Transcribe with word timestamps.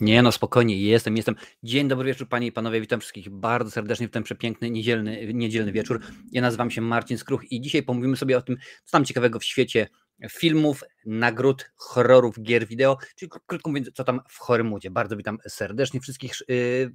Nie 0.00 0.22
no, 0.22 0.32
spokojnie, 0.32 0.80
jestem, 0.82 1.16
jestem. 1.16 1.34
Dzień 1.62 1.88
dobry 1.88 2.06
wieczór 2.06 2.28
panie 2.28 2.46
i 2.46 2.52
panowie, 2.52 2.80
witam 2.80 3.00
wszystkich 3.00 3.30
bardzo 3.30 3.70
serdecznie 3.70 4.08
w 4.08 4.10
ten 4.10 4.22
przepiękny 4.22 4.70
niedzielny, 4.70 5.34
niedzielny 5.34 5.72
wieczór. 5.72 6.00
Ja 6.32 6.42
nazywam 6.42 6.70
się 6.70 6.80
Marcin 6.80 7.18
Skruch 7.18 7.52
i 7.52 7.60
dzisiaj 7.60 7.82
pomówimy 7.82 8.16
sobie 8.16 8.38
o 8.38 8.42
tym, 8.42 8.56
co 8.84 8.92
tam 8.92 9.04
ciekawego 9.04 9.38
w 9.38 9.44
świecie 9.44 9.88
filmów, 10.30 10.84
nagród, 11.06 11.70
horrorów, 11.76 12.42
gier 12.42 12.66
wideo, 12.66 12.98
czyli 13.16 13.30
krótko 13.46 13.70
mówiąc, 13.70 13.90
co 13.94 14.04
tam 14.04 14.20
w 14.28 14.38
Horymudzie. 14.38 14.90
Bardzo 14.90 15.16
witam 15.16 15.38
serdecznie 15.48 16.00
wszystkich, 16.00 16.32
yy, 16.48 16.92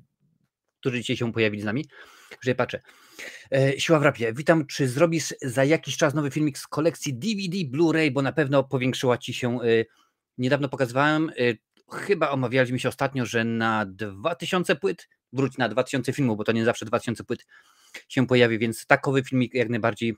którzy 0.80 0.98
dzisiaj 0.98 1.18
się 1.18 1.34
pojawili 1.34 1.62
z 1.62 1.66
nami. 1.66 1.86
Że 2.42 2.56
patrzę. 2.56 2.82
E, 3.52 3.80
Siła 3.80 4.00
w 4.00 4.04
rapie, 4.04 4.34
witam. 4.34 4.66
Czy 4.68 4.88
zrobisz 4.88 5.34
za 5.42 5.64
jakiś 5.64 5.98
czas 5.98 6.14
nowy 6.14 6.32
filmik 6.32 6.58
z 6.58 6.68
kolekcji 6.68 7.14
DVD, 7.14 7.58
Blu-ray, 7.78 8.12
bo 8.12 8.22
na 8.22 8.32
pewno 8.32 8.64
powiększyła 8.64 9.18
ci 9.18 9.34
się... 9.34 9.60
Yy, 9.64 9.86
niedawno 10.38 10.70
pokazywałem 10.70 11.30
y, 11.40 11.58
chyba 11.92 12.30
omawialiśmy 12.30 12.80
się 12.80 12.90
ostatnio, 12.90 13.26
że 13.26 13.44
na 13.44 13.86
2000 13.86 14.76
płyt, 14.76 15.10
wróć 15.34 15.58
na 15.58 15.70
2000 15.70 16.14
filmów, 16.14 16.38
bo 16.38 16.44
to 16.44 16.52
nie 16.52 16.66
zawsze 16.66 16.86
2000 16.86 17.24
płyt 17.24 17.46
się 18.10 18.28
pojawi, 18.28 18.60
więc 18.60 18.86
takowy 18.86 19.24
filmik 19.24 19.54
jak 19.54 19.70
najbardziej 19.70 20.16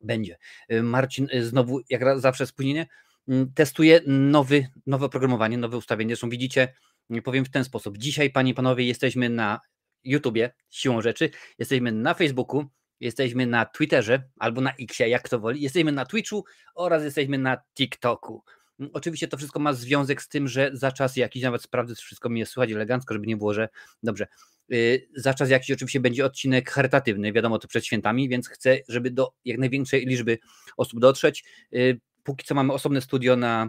będzie. 0.00 0.38
Y, 0.72 0.82
Marcin 0.82 1.28
y, 1.34 1.44
znowu, 1.44 1.80
jak 1.90 2.20
zawsze 2.20 2.46
spóźnienie, 2.46 2.86
mm, 3.28 3.52
testuje 3.54 4.00
nowy, 4.06 4.68
nowe 4.86 5.06
oprogramowanie, 5.06 5.58
nowe 5.58 5.76
ustawienie. 5.76 6.10
Zresztą 6.10 6.28
widzicie, 6.28 6.74
mm, 7.10 7.22
powiem 7.22 7.44
w 7.44 7.50
ten 7.50 7.64
sposób. 7.64 7.98
Dzisiaj, 7.98 8.30
panie 8.30 8.50
i 8.50 8.54
panowie, 8.54 8.84
jesteśmy 8.84 9.28
na 9.28 9.60
YouTubie, 10.04 10.52
siłą 10.70 11.02
rzeczy, 11.02 11.30
jesteśmy 11.58 11.92
na 11.92 12.14
Facebooku, 12.14 12.64
jesteśmy 13.00 13.46
na 13.46 13.64
Twitterze 13.64 14.22
albo 14.38 14.60
na 14.60 14.72
Xie, 14.72 15.08
jak 15.08 15.28
to 15.28 15.40
woli, 15.40 15.60
jesteśmy 15.60 15.92
na 15.92 16.06
Twitchu 16.06 16.44
oraz 16.74 17.04
jesteśmy 17.04 17.38
na 17.38 17.56
TikToku. 17.74 18.42
Mm, 18.80 18.90
oczywiście 18.94 19.28
to 19.28 19.36
wszystko 19.36 19.60
ma 19.60 19.72
związek 19.72 20.22
z 20.22 20.28
tym, 20.28 20.48
że 20.48 20.70
za 20.72 20.92
czas 20.92 21.16
jakiś, 21.16 21.42
nawet 21.42 21.62
sprawdzę, 21.62 21.94
wszystko 21.94 22.28
mnie 22.28 22.46
słychać 22.46 22.72
elegancko, 22.72 23.14
żeby 23.14 23.26
nie 23.26 23.36
było, 23.36 23.54
że 23.54 23.68
dobrze. 24.02 24.26
Y, 24.72 25.08
za 25.16 25.34
czas 25.34 25.50
jakiś 25.50 25.70
oczywiście 25.70 26.00
będzie 26.00 26.24
odcinek 26.24 26.70
charytatywny, 26.70 27.32
wiadomo 27.32 27.58
to 27.58 27.68
przed 27.68 27.86
świętami, 27.86 28.28
więc 28.28 28.48
chcę, 28.48 28.78
żeby 28.88 29.10
do 29.10 29.32
jak 29.44 29.58
największej 29.58 30.06
liczby 30.06 30.38
osób 30.76 31.00
dotrzeć. 31.00 31.44
Y, 31.74 32.00
póki 32.22 32.46
co 32.46 32.54
mamy 32.54 32.72
osobne 32.72 33.00
studio 33.00 33.36
na, 33.36 33.68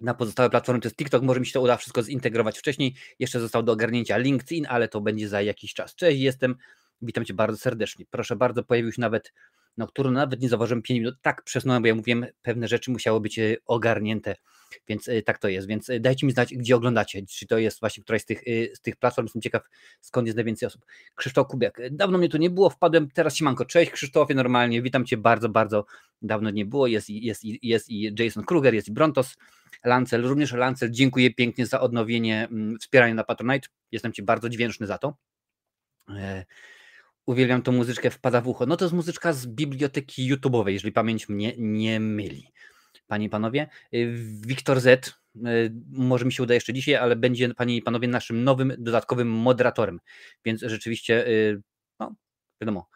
na 0.00 0.14
pozostałe 0.14 0.50
platformy, 0.50 0.80
to 0.80 0.88
jest 0.88 0.96
TikTok, 0.96 1.22
może 1.22 1.40
mi 1.40 1.46
się 1.46 1.52
to 1.52 1.60
uda 1.60 1.76
wszystko 1.76 2.02
zintegrować 2.02 2.58
wcześniej. 2.58 2.94
Jeszcze 3.18 3.40
został 3.40 3.62
do 3.62 3.72
ogarnięcia 3.72 4.16
LinkedIn, 4.18 4.66
ale 4.68 4.88
to 4.88 5.00
będzie 5.00 5.28
za 5.28 5.42
jakiś 5.42 5.74
czas. 5.74 5.94
Cześć, 5.94 6.20
jestem, 6.20 6.54
witam 7.02 7.24
Cię 7.24 7.34
bardzo 7.34 7.58
serdecznie. 7.58 8.04
Proszę 8.10 8.36
bardzo, 8.36 8.64
pojawił 8.64 8.92
się 8.92 9.00
nawet 9.00 9.32
no, 9.78 9.86
którą 9.86 10.10
nawet 10.10 10.40
nie 10.40 10.48
zauważyłem 10.48 10.82
5 10.82 11.00
minut. 11.00 11.14
Tak 11.22 11.42
przesunąłem, 11.42 11.82
bo 11.82 11.88
ja 11.88 11.94
mówiłem, 11.94 12.26
pewne 12.42 12.68
rzeczy 12.68 12.90
musiały 12.90 13.20
być 13.20 13.38
e, 13.38 13.56
ogarnięte, 13.66 14.36
więc 14.88 15.08
e, 15.08 15.22
tak 15.22 15.38
to 15.38 15.48
jest. 15.48 15.68
Więc 15.68 15.90
e, 15.90 16.00
dajcie 16.00 16.26
mi 16.26 16.32
znać, 16.32 16.54
gdzie 16.54 16.76
oglądacie. 16.76 17.26
Czy 17.26 17.46
to 17.46 17.58
jest 17.58 17.80
właśnie 17.80 18.02
któraś 18.02 18.22
z 18.22 18.24
tych, 18.24 18.42
z 18.74 18.80
tych 18.80 18.96
platform. 18.96 19.26
Jestem 19.26 19.42
ciekaw, 19.42 19.62
skąd 20.00 20.26
jest 20.26 20.36
najwięcej 20.36 20.66
osób. 20.66 20.84
Krzysztof 21.14 21.48
Kubiak. 21.48 21.80
Dawno 21.90 22.18
mnie 22.18 22.28
tu 22.28 22.38
nie 22.38 22.50
było, 22.50 22.70
wpadłem 22.70 23.10
teraz 23.10 23.36
Siemanko. 23.36 23.64
Cześć 23.64 23.90
Krzysztofie, 23.90 24.34
normalnie. 24.34 24.82
Witam 24.82 25.04
Cię 25.06 25.16
bardzo, 25.16 25.48
bardzo 25.48 25.86
dawno 26.22 26.50
nie 26.50 26.66
było. 26.66 26.86
Jest, 26.86 27.10
jest, 27.10 27.42
jest 27.44 27.90
i 27.90 28.14
Jason 28.18 28.44
Kruger, 28.44 28.74
jest 28.74 28.88
i 28.88 28.92
Brontos. 28.92 29.36
Lancel, 29.84 30.22
również 30.22 30.52
Lancel, 30.52 30.90
dziękuję 30.90 31.34
pięknie 31.34 31.66
za 31.66 31.80
odnowienie 31.80 32.48
mm, 32.50 32.78
wspierania 32.78 33.14
na 33.14 33.24
Patronite. 33.24 33.68
Jestem 33.92 34.12
Ci 34.12 34.22
bardzo 34.22 34.48
wdzięczny 34.48 34.86
za 34.86 34.98
to 34.98 35.14
uwielbiam 37.28 37.62
tą 37.62 37.72
muzyczkę, 37.72 38.10
wpada 38.10 38.40
w 38.40 38.48
ucho. 38.48 38.66
No 38.66 38.76
to 38.76 38.84
jest 38.84 38.94
muzyczka 38.94 39.32
z 39.32 39.46
biblioteki 39.46 40.34
YouTube'owej, 40.34 40.68
jeżeli 40.68 40.92
pamięć 40.92 41.28
mnie 41.28 41.52
nie 41.58 42.00
myli. 42.00 42.52
Panie 43.06 43.26
i 43.26 43.28
panowie, 43.28 43.68
y, 43.94 44.14
Wiktor 44.46 44.80
Z, 44.80 45.08
y, 45.36 45.40
może 45.90 46.24
mi 46.24 46.32
się 46.32 46.42
uda 46.42 46.54
jeszcze 46.54 46.72
dzisiaj, 46.72 46.94
ale 46.94 47.16
będzie, 47.16 47.54
panie 47.54 47.76
i 47.76 47.82
panowie, 47.82 48.08
naszym 48.08 48.44
nowym, 48.44 48.72
dodatkowym 48.78 49.28
moderatorem. 49.30 50.00
Więc 50.44 50.60
rzeczywiście, 50.60 51.28
y, 51.28 51.62
no, 52.00 52.14
wiadomo, 52.60 52.88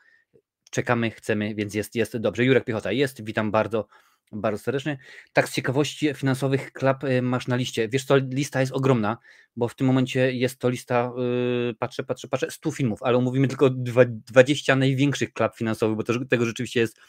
czekamy, 0.71 1.11
chcemy, 1.11 1.55
więc 1.55 1.75
jest, 1.75 1.95
jest 1.95 2.17
dobrze. 2.17 2.45
Jurek 2.45 2.65
Piechota 2.65 2.93
jest, 2.93 3.25
witam 3.25 3.51
bardzo 3.51 3.87
bardzo 4.33 4.65
serdecznie. 4.65 4.99
Tak 5.33 5.49
z 5.49 5.55
ciekawości 5.55 6.15
finansowych 6.15 6.73
klap 6.73 7.05
y, 7.05 7.23
masz 7.23 7.47
na 7.47 7.57
liście. 7.57 7.89
Wiesz 7.89 8.05
co, 8.05 8.17
lista 8.17 8.61
jest 8.61 8.73
ogromna, 8.73 9.19
bo 9.57 9.69
w 9.69 9.75
tym 9.75 9.87
momencie 9.87 10.33
jest 10.33 10.59
to 10.59 10.69
lista, 10.69 11.13
yy, 11.17 11.75
patrzę, 11.79 12.05
patrzę, 12.05 12.29
patrzę, 12.29 12.51
100 12.51 12.71
filmów, 12.71 13.03
ale 13.03 13.19
omówimy 13.19 13.49
tylko 13.49 13.71
20 13.71 14.77
największych 14.77 15.33
klap 15.33 15.57
finansowych, 15.57 15.97
bo 15.97 16.03
to, 16.03 16.25
tego 16.25 16.47
rzeczywiście 16.47 16.81
jest, 16.81 17.01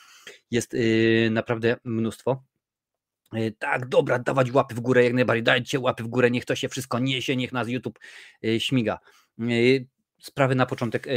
jest 0.51 0.73
yy, 0.73 1.29
naprawdę 1.31 1.75
mnóstwo. 1.83 2.43
Yy, 3.33 3.51
tak, 3.51 3.87
dobra, 3.87 4.19
dawać 4.19 4.51
łapy 4.51 4.75
w 4.75 4.79
górę 4.79 5.03
jak 5.03 5.13
najbardziej, 5.13 5.43
dajcie 5.43 5.79
łapy 5.79 6.03
w 6.03 6.07
górę, 6.07 6.31
niech 6.31 6.45
to 6.45 6.55
się 6.55 6.69
wszystko 6.69 6.99
niesie, 6.99 7.35
niech 7.35 7.51
nas 7.51 7.67
YouTube 7.67 7.99
y, 8.45 8.59
śmiga. 8.59 8.99
Y, 9.41 9.87
sprawy 10.21 10.55
na 10.55 10.65
początek, 10.65 11.07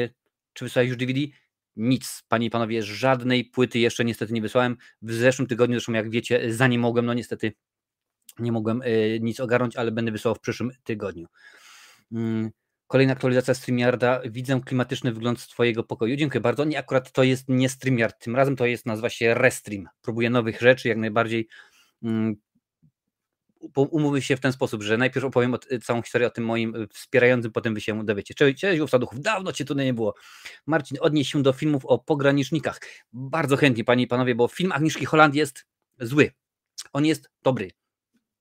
czy 0.53 0.65
wysłałeś 0.65 0.89
już 0.89 0.99
DVD? 0.99 1.21
Nic, 1.77 2.23
panie 2.29 2.47
i 2.47 2.51
panowie, 2.51 2.83
żadnej 2.83 3.45
płyty 3.45 3.79
jeszcze 3.79 4.05
niestety 4.05 4.33
nie 4.33 4.43
wysłałem. 4.43 4.77
W 5.03 5.13
zeszłym 5.13 5.49
tygodniu, 5.49 5.75
zresztą 5.75 5.93
jak 5.93 6.11
wiecie, 6.11 6.53
za 6.53 6.67
nie 6.67 6.79
mogłem, 6.79 7.07
no 7.07 7.15
niestety 7.15 7.53
nie 8.39 8.53
mogłem 8.53 8.83
e, 8.83 9.21
nic 9.21 9.41
ogarnąć, 9.41 9.77
ale 9.77 9.93
będę 9.93 10.13
wysłał 10.13 10.35
w 10.35 10.41
przyszłym 10.41 10.71
tygodniu. 10.85 11.27
Mm, 12.13 12.51
kolejna 12.87 13.13
aktualizacja 13.13 13.55
StreamYarda. 13.55 14.21
Widzę 14.25 14.61
klimatyczny 14.65 15.13
wygląd 15.13 15.41
z 15.41 15.49
Twojego 15.49 15.85
pokoju. 15.85 16.17
Dziękuję 16.17 16.41
bardzo. 16.41 16.65
Nie, 16.65 16.79
akurat 16.79 17.13
to 17.13 17.23
jest 17.23 17.49
nie 17.49 17.69
StreamYard. 17.69 18.19
Tym 18.19 18.37
razem 18.37 18.57
to 18.57 18.67
jest, 18.67 18.87
nazywa 18.87 19.09
się 19.09 19.35
Restream. 19.35 19.89
Próbuję 20.03 20.31
nowych 20.31 20.61
rzeczy, 20.61 20.89
jak 20.89 20.99
najbardziej 20.99 21.49
mm, 22.03 22.37
umówmy 23.77 24.23
się 24.23 24.37
w 24.37 24.41
ten 24.41 24.53
sposób, 24.53 24.83
że 24.83 24.97
najpierw 24.97 25.27
opowiem 25.27 25.55
o, 25.55 25.59
całą 25.83 26.03
historię 26.03 26.27
o 26.27 26.31
tym 26.31 26.45
moim 26.45 26.75
y, 26.75 26.89
wspierającym, 26.89 27.53
potem 27.53 27.75
wy 27.75 27.81
się 27.81 28.05
dowiecie. 28.05 28.35
Cześć, 28.35 28.61
cześć 28.61 28.81
Duchów, 29.01 29.21
dawno 29.21 29.53
cię 29.53 29.65
tutaj 29.65 29.85
nie 29.85 29.95
było. 29.95 30.15
Marcin, 30.67 30.99
odnieś 31.01 31.33
się 31.33 31.43
do 31.43 31.53
filmów 31.53 31.85
o 31.85 31.99
pogranicznikach. 31.99 32.81
Bardzo 33.13 33.57
chętnie, 33.57 33.85
panie 33.85 34.05
i 34.05 34.07
panowie, 34.07 34.35
bo 34.35 34.49
film 34.49 34.73
Agnieszki 34.73 35.05
Holland 35.05 35.35
jest 35.35 35.67
zły. 36.01 36.31
On 36.93 37.05
jest 37.05 37.31
dobry. 37.43 37.71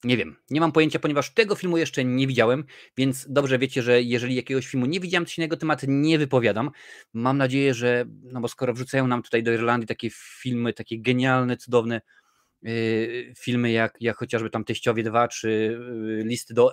Nie 0.04 0.18
wiem, 0.18 0.36
nie 0.50 0.60
mam 0.60 0.72
pojęcia, 0.72 1.00
ponieważ 1.00 1.34
tego 1.34 1.56
filmu 1.56 1.78
jeszcze 1.78 2.06
nie 2.06 2.28
widziałem, 2.28 2.64
więc 2.98 3.26
dobrze 3.30 3.60
wiecie, 3.60 3.82
że 3.82 4.02
jeżeli 4.02 4.36
jakiegoś 4.36 4.68
filmu 4.68 4.86
nie 4.86 5.00
widziałem, 5.00 5.26
to 5.26 5.32
się 5.32 5.42
na 5.42 5.44
jego 5.44 5.58
temat 5.58 5.82
nie 5.88 6.18
wypowiadam. 6.20 6.72
Mam 7.14 7.38
nadzieję, 7.38 7.74
że, 7.74 8.06
no 8.24 8.42
bo 8.42 8.48
skoro 8.48 8.74
wrzucają 8.74 9.08
nam 9.08 9.24
tutaj 9.24 9.44
do 9.44 9.54
Irlandii 9.54 9.88
takie 9.88 10.10
filmy, 10.14 10.74
takie 10.74 11.02
genialne, 11.02 11.58
cudowne, 11.58 12.02
Y, 12.02 12.25
filmy 13.38 13.72
jak, 13.72 13.98
jak 14.00 14.18
chociażby 14.18 14.50
tam 14.50 14.64
Teściowie 14.64 15.04
2 15.04 15.28
czy 15.28 15.50
y, 15.50 16.24
Listy 16.26 16.54
do 16.54 16.72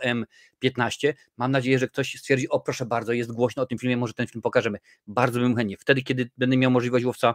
M15. 0.62 1.12
Mam 1.37 1.50
nadzieję, 1.50 1.79
że 1.79 1.88
ktoś 1.88 2.14
stwierdzi, 2.14 2.49
o 2.49 2.61
proszę 2.61 2.87
bardzo, 2.87 3.12
jest 3.12 3.32
głośno 3.32 3.62
o 3.62 3.67
tym 3.67 3.79
filmie, 3.79 3.96
może 3.96 4.14
ten 4.14 4.26
film 4.26 4.43
pokażemy. 4.43 4.79
Bardzo 5.06 5.40
bym 5.40 5.56
chętnie. 5.56 5.76
Wtedy, 5.76 6.02
kiedy 6.02 6.31
będę 6.37 6.56
miał 6.56 6.70
możliwość 6.70 7.05
łowca 7.05 7.34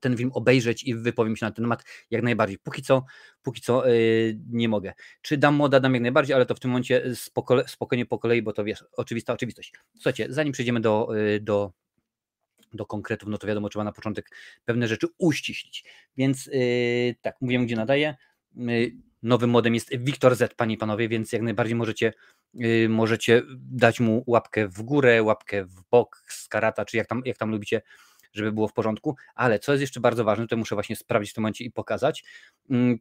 ten 0.00 0.16
film 0.16 0.30
obejrzeć 0.34 0.84
i 0.84 0.94
wypowiem 0.94 1.36
się 1.36 1.46
na 1.46 1.52
ten 1.52 1.64
temat 1.64 1.84
jak 2.10 2.22
najbardziej. 2.22 2.58
Póki 2.58 2.82
co, 2.82 3.04
póki 3.42 3.60
co 3.60 3.86
yy, 3.86 4.38
nie 4.50 4.68
mogę. 4.68 4.92
Czy 5.22 5.36
dam 5.36 5.54
moda, 5.54 5.80
dam 5.80 5.94
jak 5.94 6.02
najbardziej, 6.02 6.34
ale 6.34 6.46
to 6.46 6.54
w 6.54 6.60
tym 6.60 6.70
momencie 6.70 7.14
spoko 7.14 7.68
spokojnie 7.68 8.06
po 8.06 8.18
kolei, 8.18 8.42
bo 8.42 8.52
to 8.52 8.64
wiesz, 8.64 8.84
oczywista 8.96 9.32
oczywistość. 9.32 9.72
Słuchajcie, 9.94 10.26
zanim 10.30 10.52
przejdziemy 10.52 10.80
do, 10.80 11.08
yy, 11.14 11.40
do 11.40 11.72
do 12.72 12.86
konkretów, 12.86 13.28
no 13.28 13.38
to 13.38 13.46
wiadomo, 13.46 13.68
trzeba 13.68 13.84
na 13.84 13.92
początek 13.92 14.30
pewne 14.64 14.88
rzeczy 14.88 15.06
uściślić. 15.18 15.84
Więc 16.16 16.46
yy, 16.46 17.14
tak, 17.20 17.36
mówiłem, 17.40 17.66
gdzie 17.66 17.76
nadaję. 17.76 18.16
Yy, 18.56 18.92
nowym 19.22 19.50
modem 19.50 19.74
jest 19.74 19.96
Wiktor 19.96 20.36
Z, 20.36 20.54
panie 20.54 20.74
i 20.74 20.78
panowie, 20.78 21.08
więc 21.08 21.32
jak 21.32 21.42
najbardziej 21.42 21.76
możecie, 21.76 22.12
yy, 22.54 22.88
możecie 22.88 23.42
dać 23.56 24.00
mu 24.00 24.24
łapkę 24.26 24.68
w 24.68 24.82
górę, 24.82 25.22
łapkę 25.22 25.64
w 25.64 25.82
bok, 25.90 26.22
z 26.28 26.48
karata, 26.48 26.84
czy 26.84 26.96
jak 26.96 27.06
tam, 27.06 27.22
jak 27.24 27.36
tam 27.36 27.50
lubicie, 27.50 27.82
żeby 28.32 28.52
było 28.52 28.68
w 28.68 28.72
porządku. 28.72 29.16
Ale 29.34 29.58
co 29.58 29.72
jest 29.72 29.80
jeszcze 29.80 30.00
bardzo 30.00 30.24
ważne, 30.24 30.46
to 30.46 30.56
muszę 30.56 30.74
właśnie 30.74 30.96
sprawdzić 30.96 31.30
w 31.30 31.34
tym 31.34 31.42
momencie 31.42 31.64
i 31.64 31.70
pokazać. 31.70 32.24
Yy, 32.70 32.98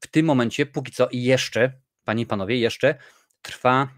w 0.00 0.06
tym 0.06 0.26
momencie, 0.26 0.66
póki 0.66 0.92
co 0.92 1.08
jeszcze, 1.12 1.72
panie 2.04 2.22
i 2.22 2.26
panowie, 2.26 2.58
jeszcze 2.58 2.94
trwa 3.42 3.88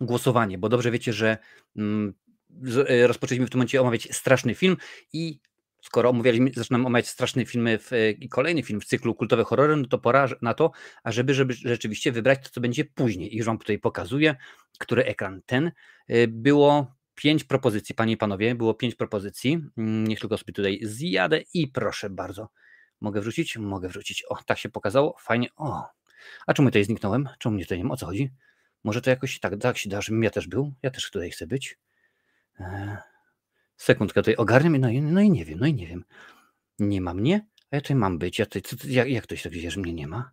głosowanie, 0.00 0.58
bo 0.58 0.68
dobrze 0.68 0.90
wiecie, 0.90 1.12
że 1.12 1.38
mm, 1.76 2.14
rozpoczęliśmy 3.06 3.46
w 3.46 3.50
tym 3.50 3.58
momencie 3.58 3.80
omawiać 3.80 4.08
straszny 4.16 4.54
film 4.54 4.76
i 5.12 5.40
skoro 5.82 6.10
omawialiśmy, 6.10 6.50
zaczynamy 6.54 6.86
omawiać 6.86 7.08
straszne 7.08 7.46
filmy 7.46 7.78
w, 7.78 7.92
e, 7.92 8.10
i 8.10 8.28
kolejny 8.28 8.62
film 8.62 8.80
w 8.80 8.84
cyklu 8.84 9.14
kultowe 9.14 9.44
horrory, 9.44 9.76
no 9.76 9.86
to 9.86 9.98
pora 9.98 10.28
na 10.42 10.54
to, 10.54 10.70
ażeby 11.02 11.34
żeby 11.34 11.52
rzeczywiście 11.52 12.12
wybrać 12.12 12.38
to, 12.44 12.50
co 12.50 12.60
będzie 12.60 12.84
później. 12.84 13.34
I 13.34 13.36
już 13.36 13.46
Wam 13.46 13.58
tutaj 13.58 13.78
pokazuję, 13.78 14.36
który 14.78 15.04
ekran 15.04 15.42
ten. 15.46 15.72
E, 16.08 16.28
było 16.28 16.94
pięć 17.14 17.44
propozycji, 17.44 17.94
panie 17.94 18.12
i 18.12 18.16
panowie, 18.16 18.54
było 18.54 18.74
pięć 18.74 18.94
propozycji. 18.94 19.60
Mm, 19.76 20.04
niech 20.04 20.20
tylko 20.20 20.38
sobie 20.38 20.52
tutaj 20.52 20.78
zjadę 20.82 21.40
i 21.54 21.68
proszę 21.68 22.10
bardzo. 22.10 22.48
Mogę 23.00 23.20
wrzucić? 23.20 23.56
Mogę 23.56 23.88
wrzucić. 23.88 24.24
O, 24.28 24.36
tak 24.46 24.58
się 24.58 24.68
pokazało. 24.68 25.16
Fajnie. 25.20 25.48
O, 25.56 25.84
a 26.46 26.54
czemu 26.54 26.68
tutaj 26.68 26.84
zniknąłem? 26.84 27.28
Czemu 27.38 27.54
mnie 27.54 27.64
tutaj 27.64 27.78
nie 27.78 27.84
ma? 27.84 27.94
O 27.94 27.96
co 27.96 28.06
chodzi? 28.06 28.30
Może 28.84 29.02
to 29.02 29.10
jakoś 29.10 29.40
tak, 29.40 29.56
tak 29.60 29.78
się 29.78 29.90
da, 29.90 30.00
żebym 30.00 30.22
ja 30.22 30.30
też 30.30 30.48
był? 30.48 30.72
Ja 30.82 30.90
też 30.90 31.10
tutaj 31.10 31.30
chcę 31.30 31.46
być. 31.46 31.78
E, 32.60 32.98
sekundkę 33.76 34.20
tutaj 34.20 34.36
ogarniam, 34.36 34.76
no 34.76 34.88
i, 34.88 35.02
no 35.02 35.20
i 35.20 35.30
nie 35.30 35.44
wiem, 35.44 35.58
no 35.58 35.66
i 35.66 35.74
nie 35.74 35.86
wiem. 35.86 36.04
Nie 36.78 37.00
ma 37.00 37.14
mnie, 37.14 37.46
a 37.70 37.76
ja 37.76 37.80
tutaj 37.80 37.96
mam 37.96 38.18
być. 38.18 38.38
Ja 38.38 38.46
tutaj, 38.46 38.62
co, 38.62 38.76
jak, 38.88 39.08
jak 39.08 39.26
to 39.26 39.36
się 39.36 39.50
wie, 39.50 39.70
że 39.70 39.80
mnie 39.80 39.94
nie 39.94 40.06
ma? 40.06 40.30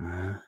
E, 0.00 0.38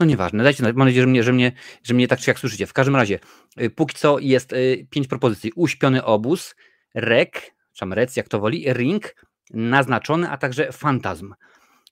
No 0.00 0.06
nieważne, 0.06 0.44
dajcie, 0.44 0.62
mam 0.62 0.76
nadzieję, 0.76 1.02
że 1.02 1.06
mnie, 1.06 1.22
że, 1.22 1.32
mnie, 1.32 1.52
że 1.82 1.94
mnie 1.94 2.08
tak 2.08 2.18
czy 2.20 2.30
jak 2.30 2.38
słyszycie. 2.38 2.66
W 2.66 2.72
każdym 2.72 2.96
razie, 2.96 3.18
y, 3.60 3.70
póki 3.70 3.96
co 3.96 4.18
jest 4.18 4.52
y, 4.52 4.86
pięć 4.90 5.08
propozycji. 5.08 5.52
Uśpiony 5.56 6.04
obóz, 6.04 6.54
rek, 6.94 7.54
czy 7.72 7.84
rec, 7.84 8.16
jak 8.16 8.28
to 8.28 8.40
woli, 8.40 8.72
ring, 8.72 9.14
naznaczony, 9.50 10.30
a 10.30 10.36
także 10.36 10.72
fantazm. 10.72 11.34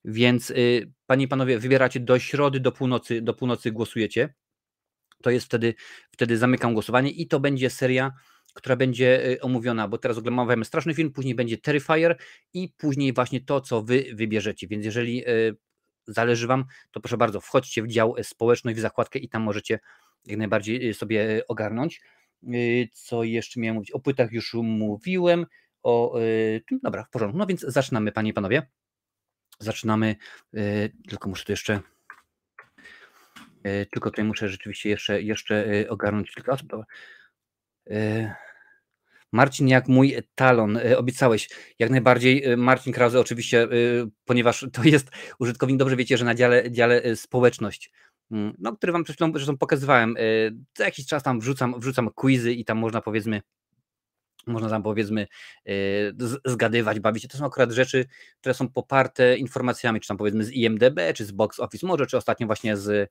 Więc 0.05 0.51
y, 0.51 0.93
panie 1.07 1.25
i 1.25 1.29
panowie, 1.29 1.59
wybieracie 1.59 2.01
do 2.01 2.19
środy, 2.19 2.61
do 2.61 2.73
północy, 2.73 3.23
do 3.23 3.35
północy 3.35 3.73
głosujecie. 3.73 4.35
To 5.23 5.31
jest 5.31 5.47
wtedy, 5.47 5.75
wtedy 6.11 6.39
zamykam 6.39 6.73
głosowanie 6.73 7.11
i 7.11 7.29
to 7.29 7.41
będzie 7.41 7.71
seria, 7.71 8.13
która 8.55 8.77
będzie 8.77 9.39
omówiona, 9.41 9.89
bo 9.89 9.99
teraz 9.99 10.19
oglądamy 10.19 10.65
straszny 10.65 10.95
film, 10.95 11.13
później 11.13 11.35
będzie 11.35 11.59
Terrifier 11.59 12.19
i 12.55 12.69
później 12.77 13.13
właśnie 13.13 13.41
to, 13.41 13.61
co 13.61 13.83
wy 13.83 14.05
wybierzecie. 14.15 14.67
Więc 14.69 14.85
jeżeli 14.85 15.25
zależy 16.07 16.47
Wam, 16.47 16.65
to 16.91 17.01
proszę 17.01 17.17
bardzo, 17.17 17.41
wchodźcie 17.41 17.83
w 17.83 17.89
dział 17.89 18.17
e, 18.17 18.25
społeczność, 18.25 18.79
w 18.79 18.81
zakładkę 18.81 19.19
i 19.19 19.29
tam 19.29 19.43
możecie 19.43 19.79
jak 20.27 20.39
najbardziej 20.39 20.95
sobie 20.95 21.43
ogarnąć. 21.49 22.01
Co 22.93 23.25
jeszcze 23.25 23.61
miałem 23.61 23.75
mówić? 23.75 23.91
O 23.91 24.01
płytach 24.01 24.33
już 24.33 24.55
mówiłem. 24.55 25.47
O, 25.83 26.19
dobra, 26.83 27.05
w 27.05 27.11
porządku. 27.11 27.39
No 27.39 27.47
więc 27.47 27.61
zaczynamy, 27.61 28.13
panie 28.13 28.31
i 28.31 28.33
panowie. 28.33 28.67
Zaczynamy. 29.59 30.17
Tylko 31.09 31.29
muszę 31.29 31.45
tu 31.45 31.53
jeszcze. 31.53 31.81
Tylko 33.93 34.11
tutaj 34.11 34.25
muszę 34.25 34.49
rzeczywiście 34.49 34.89
jeszcze, 34.89 35.23
jeszcze 35.23 35.85
ogarnąć 35.89 36.31
kilka 36.31 36.53
osób. 36.53 36.73
Marcin, 39.33 39.69
jak 39.69 39.89
mój 39.89 40.17
talon, 40.35 40.77
e, 40.77 40.99
obiecałeś. 40.99 41.49
Jak 41.79 41.91
najbardziej 41.91 42.45
e, 42.45 42.57
Marcin 42.57 42.93
Krause, 42.93 43.21
oczywiście, 43.21 43.63
e, 43.63 43.69
ponieważ 44.25 44.67
to 44.73 44.85
jest 44.85 45.11
użytkownik, 45.39 45.79
dobrze 45.79 45.97
wiecie, 45.97 46.19
że 46.19 46.25
na 46.25 46.35
dziale, 46.35 46.71
dziale 46.71 47.17
społeczność, 47.17 47.93
mm, 48.31 48.55
no, 48.59 48.77
który 48.77 48.93
wam 48.93 49.05
przed 49.05 49.17
chwilą 49.17 49.33
zresztą 49.33 49.59
pokazywałem, 49.59 50.15
co 50.75 50.85
jakiś 50.85 51.07
czas 51.07 51.23
tam 51.23 51.41
wrzucam, 51.41 51.81
wrzucam 51.81 52.11
quizy 52.11 52.53
i 52.53 52.65
tam 52.65 52.79
można 52.79 53.01
powiedzmy 53.01 53.43
można 54.47 54.69
tam 54.69 54.83
powiedzmy 54.83 55.27
zgadywać, 56.45 57.01
bawić 57.01 57.23
się. 57.23 57.29
To 57.29 57.39
są 57.39 57.47
akurat 57.47 57.73
rzeczy, 57.73 58.05
które 58.41 58.55
są 58.55 58.69
poparte 58.69 59.37
informacjami, 59.37 60.01
czy 60.01 60.09
tam 60.09 60.17
powiedzmy 60.17 60.45
z 60.45 60.53
IMDB, 60.53 61.01
czy 61.15 61.25
z 61.25 61.33
Box 61.33 61.61
Office, 61.61 61.87
może, 61.87 62.07
czy 62.07 62.17
ostatnio 62.17 62.47
właśnie 62.47 62.77
z 62.77 63.11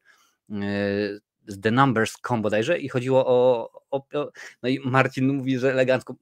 The 1.63 1.71
Numbers 1.71 2.17
Com 2.17 2.41
bodajże 2.41 2.79
i 2.79 2.89
chodziło 2.89 3.25
o, 3.27 3.69
o, 3.91 3.97
o, 3.97 4.31
no 4.63 4.69
i 4.69 4.79
Marcin 4.79 5.33
mówi, 5.33 5.59
że 5.59 5.71
elegancko, 5.71 6.15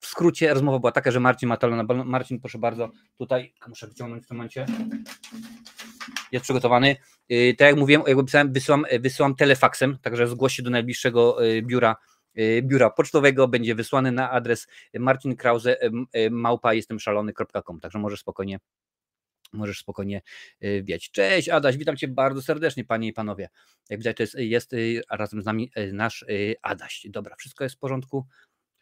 w 0.00 0.06
skrócie 0.06 0.54
rozmowa 0.54 0.78
była 0.78 0.92
taka, 0.92 1.10
że 1.10 1.20
Marcin 1.20 1.48
ma 1.48 1.56
talent 1.56 1.90
Marcin, 2.04 2.40
proszę 2.40 2.58
bardzo, 2.58 2.90
tutaj 3.18 3.54
muszę 3.68 3.86
wyciągnąć 3.86 4.24
w 4.24 4.26
tym 4.28 4.36
momencie. 4.36 4.66
Jest 6.32 6.42
przygotowany. 6.42 6.96
Y, 7.32 7.54
tak 7.58 7.68
jak 7.68 7.76
mówiłem, 7.76 8.02
jakby 8.06 8.24
pisałem, 8.24 8.52
wysyłam, 8.52 8.84
wysyłam 9.00 9.34
telefaksem, 9.34 9.98
także 10.02 10.28
zgłoś 10.28 10.54
się 10.54 10.62
do 10.62 10.70
najbliższego 10.70 11.46
y, 11.46 11.62
biura 11.62 11.96
y, 12.38 12.62
biura 12.62 12.90
pocztowego, 12.90 13.48
będzie 13.48 13.74
wysłany 13.74 14.12
na 14.12 14.30
adres 14.30 14.68
Marcin 14.98 15.36
Krause 15.36 15.76
małpa 16.30 16.74
jestem 16.74 17.00
szalony.com, 17.00 17.80
także 17.80 17.98
możesz 17.98 18.20
spokojnie 18.20 18.58
możesz 19.52 19.78
spokojnie 19.78 20.22
y, 20.64 20.82
wieć. 20.82 21.10
Cześć 21.10 21.48
Adaś, 21.48 21.76
witam 21.76 21.96
Cię 21.96 22.08
bardzo 22.08 22.42
serdecznie 22.42 22.84
Panie 22.84 23.08
i 23.08 23.12
Panowie. 23.12 23.48
Jak 23.90 24.00
widać 24.00 24.16
to 24.16 24.22
jest, 24.22 24.34
jest 24.34 24.72
y, 24.72 25.02
razem 25.10 25.42
z 25.42 25.44
nami 25.44 25.70
y, 25.78 25.92
nasz 25.92 26.24
Adaś. 26.62 27.06
Dobra, 27.10 27.36
wszystko 27.36 27.64
jest 27.64 27.76
w 27.76 27.78
porządku, 27.78 28.26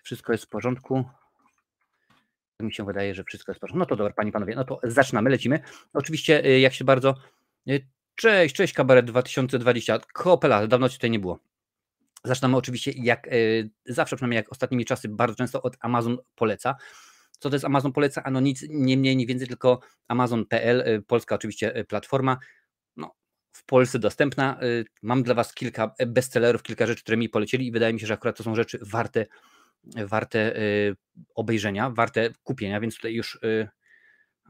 wszystko 0.03 0.33
jest 0.33 0.45
w 0.45 0.49
porządku. 0.49 1.05
Mi 2.61 2.75
się 2.75 2.85
wydaje, 2.85 3.15
że 3.15 3.25
wszystko 3.25 3.53
jest 3.53 3.59
w 3.59 3.61
porządku. 3.61 3.79
No 3.79 3.87
to 3.87 3.97
dobra, 3.97 4.13
Panie 4.13 4.29
i 4.29 4.33
Panowie, 4.33 4.55
no 4.55 4.65
to 4.65 4.81
zaczynamy, 4.83 5.31
lecimy. 5.31 5.61
Oczywiście 5.93 6.61
jak 6.61 6.75
się 6.75 6.85
bardzo... 6.85 7.15
Cześć, 8.15 8.55
cześć 8.55 8.75
Kabaret 8.75 9.07
2020, 9.07 9.99
Kopela, 10.13 10.67
dawno 10.67 10.89
Cię 10.89 10.95
tutaj 10.95 11.11
nie 11.11 11.19
było. 11.19 11.39
Zaczynamy 12.25 12.57
oczywiście 12.57 12.93
jak 12.97 13.29
zawsze, 13.87 14.17
przynajmniej 14.17 14.37
jak 14.37 14.53
ostatnimi 14.53 14.85
czasy, 14.85 15.09
bardzo 15.09 15.37
często 15.37 15.63
od 15.63 15.77
Amazon 15.81 16.19
poleca. 16.35 16.77
Co 17.39 17.51
to 17.51 17.57
jest 17.57 17.65
Amazon 17.65 17.93
poleca? 17.93 18.23
Ano 18.23 18.41
nic, 18.41 18.65
nie 18.69 18.97
mniej, 18.97 19.17
nie 19.17 19.27
więcej, 19.27 19.49
tylko 19.49 19.81
Amazon.pl, 20.09 20.81
y, 20.81 21.03
polska 21.03 21.35
oczywiście 21.35 21.77
y, 21.77 21.85
platforma, 21.85 22.39
no, 22.97 23.15
w 23.53 23.65
Polsce 23.65 23.99
dostępna. 23.99 24.63
Y, 24.63 24.85
mam 25.03 25.23
dla 25.23 25.35
Was 25.35 25.55
kilka 25.55 25.95
bestsellerów, 26.07 26.63
kilka 26.63 26.87
rzeczy, 26.87 27.03
które 27.03 27.17
mi 27.17 27.29
polecieli 27.29 27.67
i 27.67 27.73
wydaje 27.73 27.95
mi 27.95 28.01
się, 28.01 28.07
że 28.07 28.15
akurat 28.15 28.37
to 28.37 28.43
są 28.43 28.55
rzeczy 28.55 28.79
warte, 28.83 29.27
warte 29.85 30.55
obejrzenia, 31.35 31.91
warte 31.91 32.31
kupienia, 32.43 32.81
więc 32.81 32.97
tutaj 32.97 33.15
już 33.15 33.39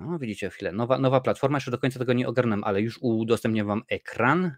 no 0.01 0.19
widzicie 0.19 0.51
chwilę, 0.51 0.73
nowa, 0.73 0.99
nowa 0.99 1.21
platforma, 1.21 1.57
jeszcze 1.57 1.71
do 1.71 1.79
końca 1.79 1.99
tego 1.99 2.13
nie 2.13 2.29
ogarnę, 2.29 2.57
ale 2.63 2.81
już 2.81 2.99
udostępnię 3.01 3.65
Wam 3.65 3.83
ekran. 3.89 4.53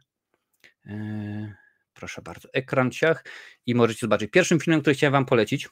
Proszę 1.94 2.22
bardzo, 2.22 2.48
ekran 2.52 2.90
ciach 2.90 3.24
i 3.66 3.74
możecie 3.74 4.00
zobaczyć. 4.00 4.30
Pierwszym 4.30 4.60
filmem, 4.60 4.80
który 4.80 4.94
chciałem 4.94 5.12
Wam 5.12 5.26
polecić, 5.26 5.68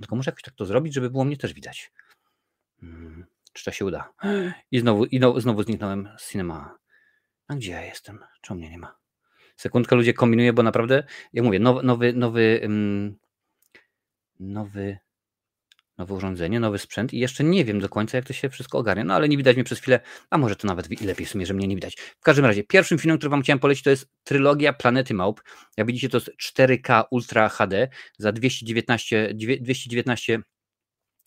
tylko 0.00 0.16
muszę 0.16 0.30
jakoś 0.30 0.42
tak 0.42 0.54
to 0.54 0.66
zrobić, 0.66 0.94
żeby 0.94 1.10
było 1.10 1.24
mnie 1.24 1.36
też 1.36 1.54
widać. 1.54 1.92
Hmm, 2.80 3.26
czy 3.52 3.64
to 3.64 3.72
się 3.72 3.84
uda? 3.84 4.12
I 4.72 4.78
znowu, 4.78 5.04
i 5.04 5.20
no, 5.20 5.40
znowu 5.40 5.62
zniknąłem 5.62 6.08
z 6.18 6.30
cinema. 6.30 6.78
A 7.48 7.54
gdzie 7.54 7.72
ja 7.72 7.84
jestem? 7.84 8.24
Czemu 8.40 8.60
mnie 8.60 8.70
nie 8.70 8.78
ma? 8.78 8.96
Sekundkę 9.56 9.96
ludzie 9.96 10.14
kombinuję, 10.14 10.52
bo 10.52 10.62
naprawdę, 10.62 11.04
jak 11.32 11.44
mówię, 11.44 11.58
nowy, 11.58 11.82
nowy, 11.82 12.12
nowy, 12.12 12.68
nowy 14.40 14.98
nowe 15.98 16.14
urządzenie, 16.14 16.60
nowy 16.60 16.78
sprzęt 16.78 17.14
i 17.14 17.18
jeszcze 17.18 17.44
nie 17.44 17.64
wiem 17.64 17.80
do 17.80 17.88
końca, 17.88 18.18
jak 18.18 18.26
to 18.26 18.32
się 18.32 18.48
wszystko 18.48 18.78
ogarnia, 18.78 19.04
no 19.04 19.14
ale 19.14 19.28
nie 19.28 19.36
widać 19.36 19.56
mnie 19.56 19.64
przez 19.64 19.80
chwilę, 19.80 20.00
a 20.30 20.38
może 20.38 20.56
to 20.56 20.66
nawet 20.66 21.00
lepiej 21.00 21.26
w 21.26 21.30
sumie, 21.30 21.46
że 21.46 21.54
mnie 21.54 21.68
nie 21.68 21.74
widać. 21.74 21.96
W 22.20 22.22
każdym 22.22 22.44
razie, 22.44 22.64
pierwszym 22.64 22.98
filmem, 22.98 23.18
który 23.18 23.30
Wam 23.30 23.42
chciałem 23.42 23.58
polecić, 23.58 23.84
to 23.84 23.90
jest 23.90 24.08
trylogia 24.24 24.72
Planety 24.72 25.14
Małp. 25.14 25.40
Jak 25.76 25.86
widzicie, 25.86 26.08
to 26.08 26.16
jest 26.16 26.30
4K 26.58 27.04
Ultra 27.10 27.48
HD 27.48 27.88
za 28.18 28.32
219, 28.32 29.34
219 29.60 30.42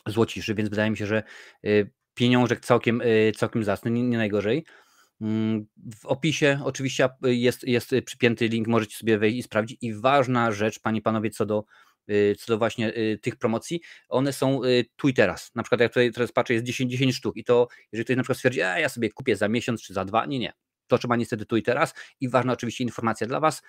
złociszy, 0.08 0.56
więc 0.56 0.70
wydaje 0.70 0.92
mi 0.92 0.98
się, 0.98 1.06
że 1.06 1.24
y, 1.66 1.92
pieniążek 2.14 2.60
całkiem, 2.60 3.02
y, 3.02 3.32
całkiem 3.38 3.64
zacny, 3.64 3.92
nie, 3.92 4.04
nie 4.04 4.18
najgorzej. 4.18 4.66
Mm, 5.22 5.66
w 6.02 6.06
opisie 6.06 6.60
oczywiście 6.64 7.10
jest, 7.24 7.64
jest 7.64 7.92
przypięty 8.06 8.48
link, 8.48 8.68
możecie 8.68 8.98
sobie 8.98 9.18
wejść 9.18 9.38
i 9.38 9.44
sprawdzić. 9.44 9.78
I 9.82 9.94
ważna 9.94 10.52
rzecz, 10.52 10.80
panie 10.80 11.00
i 11.00 11.02
panowie, 11.02 11.30
co 11.30 11.46
do 11.46 11.64
Y, 11.64 11.89
co 12.38 12.54
do 12.54 12.58
właśnie 12.58 12.98
y, 12.98 13.20
tych 13.22 13.36
promocji, 13.36 13.82
one 14.10 14.34
są 14.34 14.64
y, 14.64 14.86
tu 14.96 15.08
i 15.08 15.14
teraz. 15.14 15.52
Na 15.56 15.64
przykład 15.64 15.82
jak 15.82 15.92
tutaj 15.92 16.12
teraz 16.12 16.32
patrzę, 16.32 16.54
jest 16.54 16.66
10, 16.66 16.92
10 16.92 17.16
sztuk 17.16 17.38
i 17.38 17.44
to 17.44 17.68
jeżeli 17.92 18.06
ktoś 18.06 18.18
na 18.18 18.24
przykład 18.24 18.38
stwierdzi, 18.38 18.62
a 18.62 18.80
ja 18.80 18.90
sobie 18.90 19.10
kupię 19.10 19.36
za 19.36 19.50
miesiąc 19.50 19.82
czy 19.82 19.94
za 19.94 20.06
dwa, 20.06 20.26
nie, 20.26 20.40
nie. 20.40 20.54
To 20.88 20.98
trzeba 20.98 21.16
niestety 21.16 21.46
tu 21.46 21.58
i 21.58 21.64
teraz 21.64 21.94
i 22.20 22.30
ważna 22.30 22.54
oczywiście 22.54 22.84
informacja 22.84 23.28
dla 23.28 23.40
Was, 23.40 23.62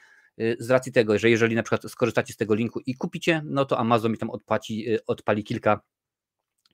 z 0.59 0.71
racji 0.71 0.93
tego, 0.93 1.19
że 1.19 1.31
jeżeli 1.31 1.55
na 1.55 1.63
przykład 1.63 1.93
skorzystacie 1.93 2.33
z 2.33 2.37
tego 2.37 2.55
linku 2.55 2.81
i 2.87 2.95
kupicie, 2.95 3.43
no 3.45 3.65
to 3.65 3.79
Amazon 3.79 4.13
mi 4.13 4.19
tam 4.19 4.31
odpłaci, 4.31 4.87
odpali 5.07 5.45
kilka 5.45 5.81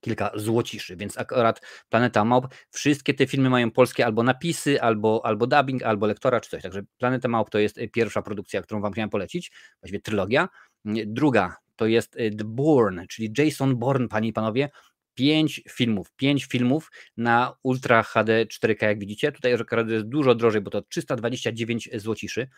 kilka 0.00 0.30
złociszy, 0.34 0.96
więc 0.96 1.18
akurat 1.18 1.60
Planeta 1.88 2.24
Małp, 2.24 2.46
wszystkie 2.70 3.14
te 3.14 3.26
filmy 3.26 3.50
mają 3.50 3.70
polskie 3.70 4.06
albo 4.06 4.22
napisy, 4.22 4.82
albo, 4.82 5.20
albo 5.24 5.46
dubbing, 5.46 5.82
albo 5.82 6.06
lektora, 6.06 6.40
czy 6.40 6.50
coś, 6.50 6.62
także 6.62 6.82
Planeta 6.98 7.28
Małp 7.28 7.50
to 7.50 7.58
jest 7.58 7.80
pierwsza 7.92 8.22
produkcja, 8.22 8.62
którą 8.62 8.80
Wam 8.80 8.92
chciałem 8.92 9.10
polecić, 9.10 9.52
właściwie 9.80 10.00
trylogia, 10.00 10.48
Druga 11.06 11.56
to 11.76 11.86
jest 11.86 12.16
y, 12.16 12.30
The 12.30 12.44
Bourne, 12.44 13.06
czyli 13.06 13.32
Jason 13.38 13.76
Bourne, 13.76 14.08
panie 14.08 14.28
i 14.28 14.32
panowie. 14.32 14.70
Pięć 15.14 15.62
filmów, 15.70 16.12
pięć 16.16 16.44
filmów 16.44 16.90
na 17.16 17.54
Ultra 17.62 18.02
HD 18.02 18.46
4K, 18.46 18.86
jak 18.86 18.98
widzicie. 18.98 19.32
Tutaj 19.32 19.52
jest 19.88 20.04
dużo 20.04 20.34
drożej, 20.34 20.60
bo 20.60 20.70
to 20.70 20.82
329 20.82 21.90
złociszy, 21.94 22.48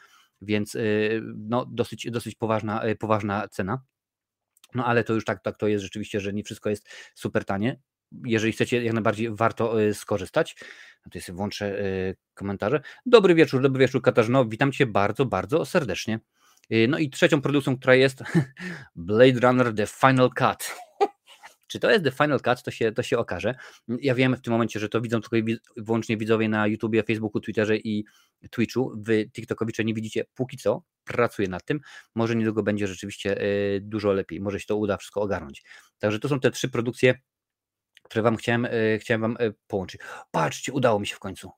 więc 0.42 0.75
y, 0.75 1.23
no, 1.37 1.66
dosyć, 1.66 2.11
dosyć 2.11 2.35
poważna, 2.35 2.87
y, 2.87 2.97
poważna 2.97 3.49
cena. 3.49 3.82
No 4.75 4.87
ale 4.87 5.04
to 5.04 5.14
już 5.14 5.25
tak, 5.25 5.42
tak 5.42 5.56
to 5.56 5.68
jest 5.68 5.85
rzeczywiście, 5.85 6.20
że 6.20 6.32
nie 6.32 6.44
wszystko 6.44 6.70
jest 6.70 6.88
super 7.14 7.44
tanie. 7.44 7.80
Jeżeli 8.25 8.52
chcecie, 8.52 8.85
jak 8.85 8.94
najbardziej 8.94 9.30
warto 9.30 9.75
skorzystać. 9.94 10.56
No 11.06 11.11
to 11.11 11.18
jest 11.18 11.30
włączę 11.30 11.82
komentarze. 12.35 12.80
Dobry 13.06 13.35
wieczór, 13.35 13.62
dobry 13.62 13.80
wieczór 13.80 14.02
Katarzyno, 14.02 14.44
witam 14.44 14.73
Cię 14.73 14.87
bardzo, 14.87 15.26
bardzo 15.26 15.64
serdecznie. 15.64 16.20
Y, 16.72 16.88
no 16.88 16.98
i 16.98 17.10
trzecią 17.10 17.40
produkcją, 17.40 17.78
która 17.78 17.94
jest 17.94 18.22
Blade 18.96 19.40
Runner 19.40 19.75
The 19.75 19.87
Final 19.87 20.30
Cut. 20.30 20.75
Czy 21.68 21.78
to 21.78 21.90
jest 21.90 22.04
The 22.04 22.10
Final 22.10 22.40
Cut, 22.40 22.62
to 22.62 22.70
się, 22.70 22.92
to 22.92 23.02
się 23.02 23.18
okaże. 23.18 23.54
Ja 23.88 24.14
wiem 24.14 24.37
w 24.37 24.40
tym 24.40 24.52
momencie, 24.52 24.80
że 24.80 24.88
to 24.88 25.00
widzą 25.00 25.20
tylko 25.20 25.37
wyłącznie 25.76 26.16
widzowie 26.16 26.48
na 26.48 26.66
YouTubie, 26.66 27.02
Facebooku, 27.02 27.40
Twitterze 27.40 27.76
i 27.76 28.04
Twitchu. 28.50 28.92
Wy 28.96 29.30
TikTokowicze 29.30 29.84
nie 29.84 29.94
widzicie 29.94 30.25
póki 30.34 30.56
co. 30.56 30.82
Pracuję 31.04 31.48
nad 31.48 31.64
tym. 31.64 31.80
Może 32.14 32.37
niedługo 32.37 32.62
będzie 32.62 32.87
rzeczywiście 32.87 33.42
y, 33.42 33.80
dużo 33.82 34.12
lepiej. 34.12 34.40
Może 34.40 34.60
się 34.60 34.66
to 34.66 34.76
uda 34.76 34.96
wszystko 34.96 35.20
ogarnąć. 35.20 35.62
Także 35.98 36.18
to 36.18 36.28
są 36.28 36.40
te 36.40 36.50
trzy 36.50 36.68
produkcje, 36.68 37.18
które 38.02 38.22
wam 38.22 38.37
chciałem, 38.37 38.64
y, 38.64 38.98
chciałem 39.00 39.20
wam 39.20 39.37
połączyć. 39.66 40.00
Patrzcie, 40.30 40.72
udało 40.72 41.00
mi 41.00 41.06
się 41.06 41.16
w 41.16 41.18
końcu. 41.18 41.50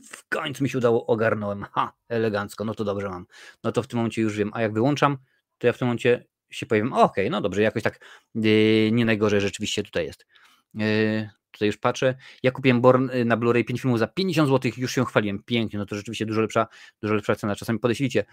W 0.00 0.28
końcu 0.28 0.64
mi 0.64 0.70
się 0.70 0.78
udało, 0.78 1.06
ogarnąłem. 1.06 1.66
Ha, 1.72 1.92
elegancko, 2.08 2.64
no 2.64 2.74
to 2.74 2.84
dobrze 2.84 3.08
mam. 3.08 3.26
No 3.64 3.72
to 3.72 3.82
w 3.82 3.86
tym 3.86 3.96
momencie 3.96 4.22
już 4.22 4.36
wiem. 4.36 4.50
A 4.54 4.62
jak 4.62 4.72
wyłączam, 4.72 5.18
to 5.58 5.66
ja 5.66 5.72
w 5.72 5.78
tym 5.78 5.88
momencie 5.88 6.26
się 6.50 6.66
powiem, 6.66 6.92
okej, 6.92 7.04
okay, 7.04 7.30
no 7.30 7.40
dobrze, 7.40 7.62
jakoś 7.62 7.82
tak 7.82 8.00
yy, 8.34 8.90
nie 8.92 9.04
najgorzej 9.04 9.40
rzeczywiście 9.40 9.82
tutaj 9.82 10.06
jest. 10.06 10.26
Yy, 10.74 11.30
tutaj 11.50 11.66
już 11.66 11.76
patrzę. 11.76 12.14
Ja 12.42 12.50
kupiłem 12.50 12.80
Born 12.80 13.10
y, 13.10 13.24
na 13.24 13.36
Blu-ray 13.36 13.64
5 13.64 13.80
filmów 13.80 13.98
za 13.98 14.06
50 14.06 14.48
zł, 14.48 14.72
już 14.76 14.94
się 14.94 15.04
chwaliłem. 15.04 15.42
Pięknie, 15.42 15.78
no 15.78 15.86
to 15.86 15.96
rzeczywiście 15.96 16.26
dużo 16.26 16.40
lepsza, 16.40 16.66
dużo 17.02 17.14
lepsza 17.14 17.36
cena. 17.36 17.56
Czasami 17.56 17.78
podeślijcie. 17.78 18.24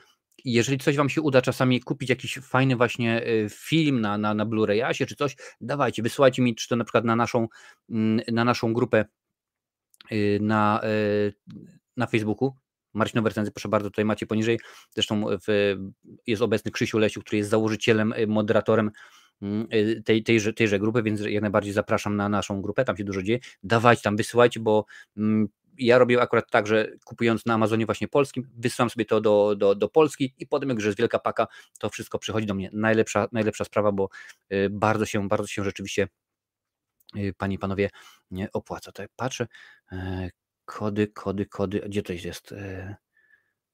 Jeżeli 0.46 0.78
coś 0.78 0.96
Wam 0.96 1.10
się 1.10 1.22
uda 1.22 1.42
czasami 1.42 1.80
kupić 1.82 2.10
jakiś 2.10 2.40
fajny 2.40 2.76
właśnie 2.76 3.22
film 3.50 4.02
na, 4.02 4.18
na, 4.18 4.34
na 4.34 4.46
Blu-rayasie 4.46 5.06
czy 5.06 5.16
coś, 5.16 5.36
dawajcie, 5.62 6.04
wysyłajcie 6.04 6.42
mi, 6.42 6.56
czy 6.56 6.68
to 6.68 6.76
na 6.76 6.84
przykład 6.84 7.06
na 7.06 7.16
naszą, 7.16 7.48
mm, 7.90 8.22
na 8.32 8.46
naszą 8.46 8.74
grupę 8.74 9.06
na, 10.40 10.82
na 11.98 12.08
Facebooku, 12.08 12.54
Marcinowe 12.94 13.30
recenzje, 13.30 13.52
proszę 13.52 13.70
bardzo, 13.70 13.90
tutaj 13.90 14.06
macie 14.06 14.26
poniżej. 14.26 14.60
Zresztą 14.92 15.26
w, 15.48 15.76
jest 16.28 16.42
obecny 16.42 16.72
Krzysiu 16.72 16.98
Lesiu, 16.98 17.22
który 17.22 17.38
jest 17.38 17.50
założycielem, 17.50 18.14
moderatorem 18.28 18.92
Mm, 19.42 19.68
y, 19.74 20.02
tej, 20.06 20.24
tejże, 20.24 20.54
tejże 20.54 20.80
grupy, 20.80 21.04
więc 21.04 21.22
jak 21.22 21.42
najbardziej 21.42 21.74
zapraszam 21.74 22.16
na 22.16 22.30
naszą 22.30 22.62
grupę, 22.62 22.86
tam 22.86 22.98
się 22.98 23.04
dużo 23.04 23.22
dzieje. 23.22 23.40
Dawajcie 23.64 24.02
tam, 24.02 24.18
wysyłajcie, 24.18 24.60
bo 24.60 24.86
mm, 25.18 25.48
ja 25.78 25.98
robię 25.98 26.22
akurat 26.22 26.52
tak, 26.52 26.68
że 26.68 26.92
kupując 27.06 27.46
na 27.46 27.54
Amazonie 27.54 27.86
właśnie 27.86 28.08
polskim, 28.08 28.50
wysyłam 28.58 28.90
sobie 28.90 29.06
to 29.06 29.22
do, 29.22 29.56
do, 29.56 29.76
do 29.76 29.90
Polski 29.90 30.34
i 30.38 30.48
potem, 30.48 30.70
jak 30.70 30.78
już 30.78 30.86
jest 30.86 30.98
wielka 30.98 31.20
paka, 31.20 31.48
to 31.80 31.90
wszystko 31.90 32.20
przychodzi 32.20 32.48
do 32.48 32.54
mnie. 32.54 32.70
Najlepsza, 32.74 33.28
najlepsza 33.32 33.64
sprawa, 33.64 33.92
bo 33.92 34.10
y, 34.54 34.70
bardzo 34.72 35.06
się, 35.06 35.28
bardzo 35.28 35.48
się 35.48 35.64
rzeczywiście 35.64 36.04
y, 36.04 36.29
Panie 37.38 37.56
i 37.56 37.60
Panowie 37.60 37.90
nie 38.32 38.52
opłaca. 38.52 38.92
Tak 38.92 39.10
patrzę, 39.16 39.48
e, 39.92 40.30
kody, 40.66 41.08
kody, 41.08 41.46
kody, 41.46 41.80
gdzie 41.80 42.04
to 42.04 42.14
jest? 42.14 42.52
E, 42.52 42.96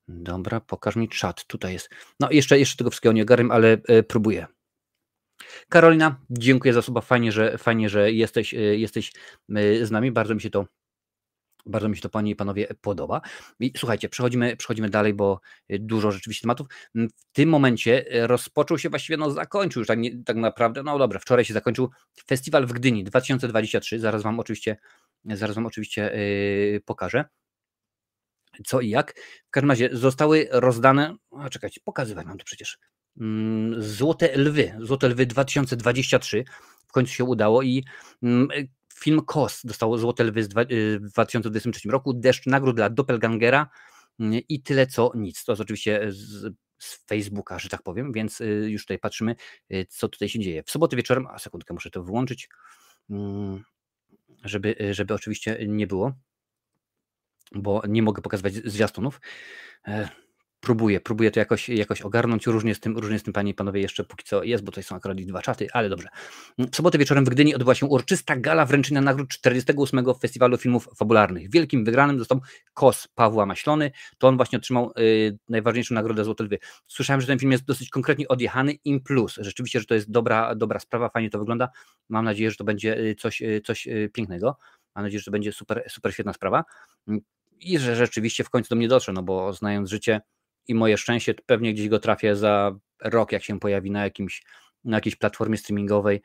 dobra, 0.08 0.60
pokaż 0.60 0.96
mi 0.96 1.10
czat, 1.10 1.46
tutaj 1.46 1.74
jest. 1.74 1.90
No 2.20 2.32
jeszcze, 2.32 2.60
jeszcze 2.60 2.78
tego 2.78 2.90
wszystkiego 2.90 3.14
nie 3.14 3.22
ogarniam, 3.22 3.52
ale 3.52 3.78
e, 3.88 4.04
próbuję. 4.04 4.48
Karolina, 5.70 6.20
dziękuję 6.30 6.74
za 6.74 6.82
słowa. 6.82 7.02
Fajnie, 7.02 7.32
że, 7.32 7.58
fajnie, 7.58 7.90
że 7.90 8.12
jesteś, 8.12 8.54
jesteś 8.54 9.12
z 9.82 9.92
nami. 9.92 10.12
Bardzo 10.12 10.36
mi 10.36 10.42
się 10.42 10.50
to 10.50 10.66
bardzo 11.66 11.90
mi 11.90 11.96
się 11.96 12.02
to, 12.02 12.10
panie 12.10 12.32
i 12.32 12.36
panowie, 12.36 12.68
podoba. 12.82 13.22
I 13.60 13.74
słuchajcie, 13.78 14.10
przechodzimy, 14.10 14.58
przechodzimy 14.58 14.90
dalej, 14.90 15.14
bo 15.14 15.40
e, 15.70 15.80
dużo 15.80 16.12
rzeczywiście 16.12 16.42
tematów. 16.42 16.68
W 16.96 17.10
tym 17.34 17.50
momencie 17.50 18.06
rozpoczął 18.12 18.78
się, 18.78 18.90
właściwie 18.90 19.18
no 19.18 19.32
zakończył 19.32 19.80
już 19.80 19.88
tak, 19.88 20.00
nie, 20.00 20.24
tak 20.24 20.38
naprawdę, 20.38 20.84
no 20.84 21.00
dobra, 21.00 21.20
wczoraj 21.20 21.46
się 21.46 21.54
zakończył 21.54 21.90
festiwal 22.28 22.66
w 22.66 22.74
Gdyni 22.74 23.04
2023. 23.04 24.00
Zaraz 24.00 24.24
wam 24.24 24.40
oczywiście, 24.40 24.78
zaraz 25.26 25.56
wam 25.56 25.66
oczywiście 25.66 26.12
yy, 26.74 26.82
pokażę 26.82 27.26
co 28.66 28.82
i 28.82 28.90
jak. 28.90 29.14
W 29.48 29.52
każdym 29.52 29.70
razie 29.70 29.90
zostały 29.92 30.48
rozdane, 30.52 31.16
a 31.32 31.50
czekajcie, 31.50 31.82
pokazywać 31.84 32.26
mam 32.28 32.38
to 32.38 32.46
przecież. 32.46 32.78
Mm, 33.22 33.84
Złote 33.84 34.38
Lwy, 34.38 34.74
Złote 34.80 35.10
Lwy 35.10 35.26
2023 35.26 36.44
w 36.88 36.92
końcu 36.92 37.14
się 37.14 37.24
udało 37.24 37.62
i 37.62 37.84
mm, 38.24 38.48
film 39.00 39.22
KOS 39.22 39.62
dostał 39.66 39.98
Złote 39.98 40.24
Lwy 40.24 40.42
y, 40.72 41.00
w 41.00 41.10
2023 41.10 41.90
roku, 41.90 42.14
Deszcz 42.14 42.46
nagród 42.46 42.76
dla 42.76 42.90
Doppelgangera 42.90 43.70
mm, 44.20 44.42
i 44.50 44.62
tyle 44.62 44.88
co 44.88 45.12
nic. 45.16 45.46
To 45.46 45.52
jest 45.52 45.62
oczywiście 45.62 46.12
z, 46.12 46.54
z 46.78 47.06
Facebooka, 47.06 47.60
że 47.60 47.70
tak 47.70 47.84
powiem, 47.84 48.12
więc 48.12 48.42
y, 48.42 48.46
już 48.46 48.84
tutaj 48.84 49.00
patrzymy, 49.00 49.36
y, 49.74 49.86
co 49.90 50.10
tutaj 50.10 50.30
się 50.30 50.40
dzieje. 50.40 50.64
W 50.64 50.72
sobotę 50.72 50.96
wieczorem, 50.96 51.28
a 51.28 51.40
sekundkę, 51.40 51.74
muszę 51.74 51.90
to 51.90 52.04
wyłączyć, 52.04 52.50
żeby, 54.44 54.76
żeby 54.92 55.14
oczywiście 55.14 55.58
nie 55.68 55.88
było, 55.88 56.14
bo 57.52 57.82
nie 57.88 58.04
mogę 58.04 58.22
pokazywać 58.22 58.54
zwiastunów. 58.54 59.22
Próbuję, 60.66 61.00
próbuję 61.00 61.32
to 61.32 61.40
jakoś, 61.40 61.70
jakoś 61.70 62.02
ogarnąć. 62.02 62.48
Różnie 62.48 62.76
z 62.76 62.80
tym, 62.80 62.98
różnie 62.98 63.20
z 63.20 63.24
tym, 63.24 63.34
panie 63.34 63.52
i 63.52 63.54
panowie, 63.54 63.82
jeszcze 63.82 64.04
póki 64.04 64.24
co 64.24 64.44
jest, 64.44 64.64
bo 64.64 64.72
tutaj 64.72 64.84
są 64.84 64.96
akurat 64.96 65.18
dwa 65.18 65.42
czaty, 65.42 65.68
ale 65.74 65.90
dobrze. 65.90 66.08
W 66.58 66.76
sobotę 66.76 66.98
wieczorem 66.98 67.26
w 67.26 67.30
Gdyni 67.30 67.56
odbyła 67.56 67.76
się 67.76 67.86
uroczysta 67.86 68.36
gala 68.36 68.66
wręczenia 68.66 69.02
nagród 69.02 69.30
48. 69.30 70.06
Festiwalu 70.22 70.58
Filmów 70.58 70.90
Fabularnych. 70.96 71.52
Wielkim 71.52 71.86
wygranym 71.86 72.20
został 72.20 72.42
KOS 72.74 73.08
Pawła 73.16 73.46
Maślony. 73.46 73.92
To 74.18 74.28
on 74.28 74.38
właśnie 74.38 74.58
otrzymał 74.58 74.92
y, 75.00 75.38
najważniejszą 75.50 75.96
nagrodę 75.96 76.24
Złote 76.24 76.44
Lwy. 76.44 76.60
Słyszałem, 76.88 77.22
że 77.22 77.28
ten 77.28 77.40
film 77.40 77.52
jest 77.52 77.66
dosyć 77.66 77.90
konkretnie 77.90 78.28
odjechany, 78.28 78.74
im 78.74 79.02
plus. 79.02 79.36
Rzeczywiście, 79.42 79.80
że 79.80 79.86
to 79.86 79.96
jest 79.96 80.12
dobra, 80.12 80.56
dobra 80.56 80.80
sprawa, 80.80 81.10
fajnie 81.10 81.30
to 81.30 81.40
wygląda. 81.40 81.70
Mam 82.10 82.26
nadzieję, 82.26 82.52
że 82.52 82.58
to 82.58 82.64
będzie 82.64 82.98
y, 82.98 83.16
coś, 83.16 83.42
y, 83.42 83.62
coś 83.66 83.88
y, 83.88 84.10
pięknego. 84.14 84.58
Mam 84.96 85.06
nadzieję, 85.06 85.20
że 85.20 85.26
to 85.26 85.32
będzie 85.32 85.52
super, 85.52 85.84
super 85.90 86.14
świetna 86.14 86.34
sprawa. 86.34 86.64
I 87.60 87.80
że 87.80 87.96
rzeczywiście 87.96 88.44
w 88.44 88.50
końcu 88.50 88.70
do 88.70 88.76
mnie 88.76 88.88
dotrze, 88.88 89.14
no 89.14 89.24
bo 89.24 89.54
znając 89.54 89.90
życie, 89.90 90.22
i 90.68 90.76
moje 90.76 90.98
szczęście 90.98 91.34
pewnie 91.46 91.74
gdzieś 91.74 91.90
go 91.90 92.00
trafię 92.00 92.36
za 92.36 92.76
rok, 93.02 93.32
jak 93.32 93.44
się 93.44 93.60
pojawi 93.60 93.92
na, 93.92 94.04
jakimś, 94.04 94.44
na 94.84 94.98
jakiejś 94.98 95.16
platformie 95.16 95.58
streamingowej, 95.58 96.22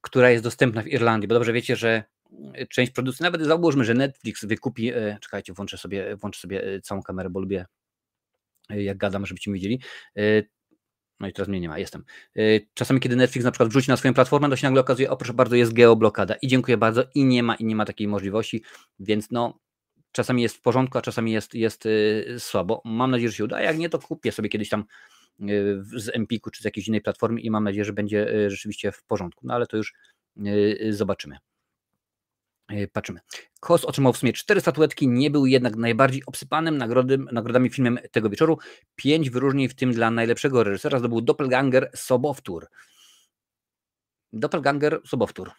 która 0.00 0.30
jest 0.30 0.44
dostępna 0.44 0.82
w 0.82 0.86
Irlandii, 0.86 1.28
bo 1.28 1.34
dobrze 1.34 1.52
wiecie, 1.52 1.76
że 1.76 2.04
część 2.68 2.92
produkcji, 2.92 3.22
nawet 3.22 3.42
załóżmy, 3.42 3.84
że 3.84 3.94
Netflix 3.94 4.44
wykupi, 4.44 4.88
e, 4.88 5.18
czekajcie, 5.20 5.52
włączę 5.52 5.78
sobie, 5.78 6.16
włączę 6.16 6.40
sobie 6.40 6.64
e, 6.64 6.80
całą 6.80 7.02
kamerę, 7.02 7.30
bo 7.30 7.40
lubię 7.40 7.66
e, 8.70 8.82
jak 8.82 8.96
gadam, 8.96 9.26
żebyście 9.26 9.50
mi 9.50 9.54
widzieli. 9.54 9.80
No 11.20 11.28
i 11.28 11.32
teraz 11.32 11.48
mnie 11.48 11.60
nie 11.60 11.68
ma, 11.68 11.78
jestem. 11.78 12.04
Czasami, 12.74 13.00
kiedy 13.00 13.16
Netflix 13.16 13.44
na 13.44 13.50
przykład 13.50 13.68
wrzuci 13.68 13.90
na 13.90 13.96
swoją 13.96 14.14
platformę, 14.14 14.50
to 14.50 14.56
się 14.56 14.66
nagle 14.66 14.80
okazuje, 14.80 15.10
o 15.10 15.16
proszę 15.16 15.34
bardzo, 15.34 15.56
jest 15.56 15.72
geoblokada 15.72 16.34
i 16.34 16.48
dziękuję 16.48 16.76
bardzo 16.76 17.04
i 17.14 17.24
nie 17.24 17.42
ma, 17.42 17.54
i 17.54 17.64
nie 17.64 17.76
ma 17.76 17.84
takiej 17.84 18.08
możliwości, 18.08 18.62
więc 18.98 19.30
no 19.30 19.58
czasami 20.14 20.42
jest 20.42 20.56
w 20.56 20.60
porządku, 20.60 20.98
a 20.98 21.02
czasami 21.02 21.32
jest, 21.32 21.54
jest 21.54 21.86
y, 21.86 22.36
słabo. 22.38 22.82
Mam 22.84 23.10
nadzieję, 23.10 23.30
że 23.30 23.36
się 23.36 23.44
uda, 23.44 23.60
jak 23.60 23.78
nie, 23.78 23.88
to 23.88 23.98
kupię 23.98 24.32
sobie 24.32 24.48
kiedyś 24.48 24.68
tam 24.68 24.84
y, 25.40 25.82
z 25.96 26.08
Empiku 26.16 26.50
czy 26.50 26.62
z 26.62 26.64
jakiejś 26.64 26.88
innej 26.88 27.00
platformy 27.00 27.40
i 27.40 27.50
mam 27.50 27.64
nadzieję, 27.64 27.84
że 27.84 27.92
będzie 27.92 28.34
y, 28.34 28.50
rzeczywiście 28.50 28.92
w 28.92 29.04
porządku, 29.04 29.46
no 29.46 29.54
ale 29.54 29.66
to 29.66 29.76
już 29.76 29.94
zobaczymy. 30.90 31.38
Patrzymy. 32.92 33.20
Kos 33.60 33.84
otrzymał 33.84 34.12
w 34.12 34.16
sumie 34.16 34.32
cztery 34.32 34.60
statuetki, 34.60 35.08
nie 35.08 35.30
był 35.30 35.46
jednak 35.46 35.76
najbardziej 35.76 36.22
obsypanym 36.26 36.78
nagrody, 36.78 37.18
nagrodami 37.18 37.70
filmem 37.70 37.98
tego 38.10 38.30
wieczoru. 38.30 38.58
Pięć 38.96 39.30
wyróżnień, 39.30 39.68
w 39.68 39.74
tym 39.74 39.92
dla 39.92 40.10
najlepszego 40.10 40.64
reżysera 40.64 40.98
zdobył 40.98 41.20
Doppelganger 41.20 41.90
Sobowtór. 41.94 42.66
Doppelganger 44.32 45.00
Sobowtór. 45.06 45.50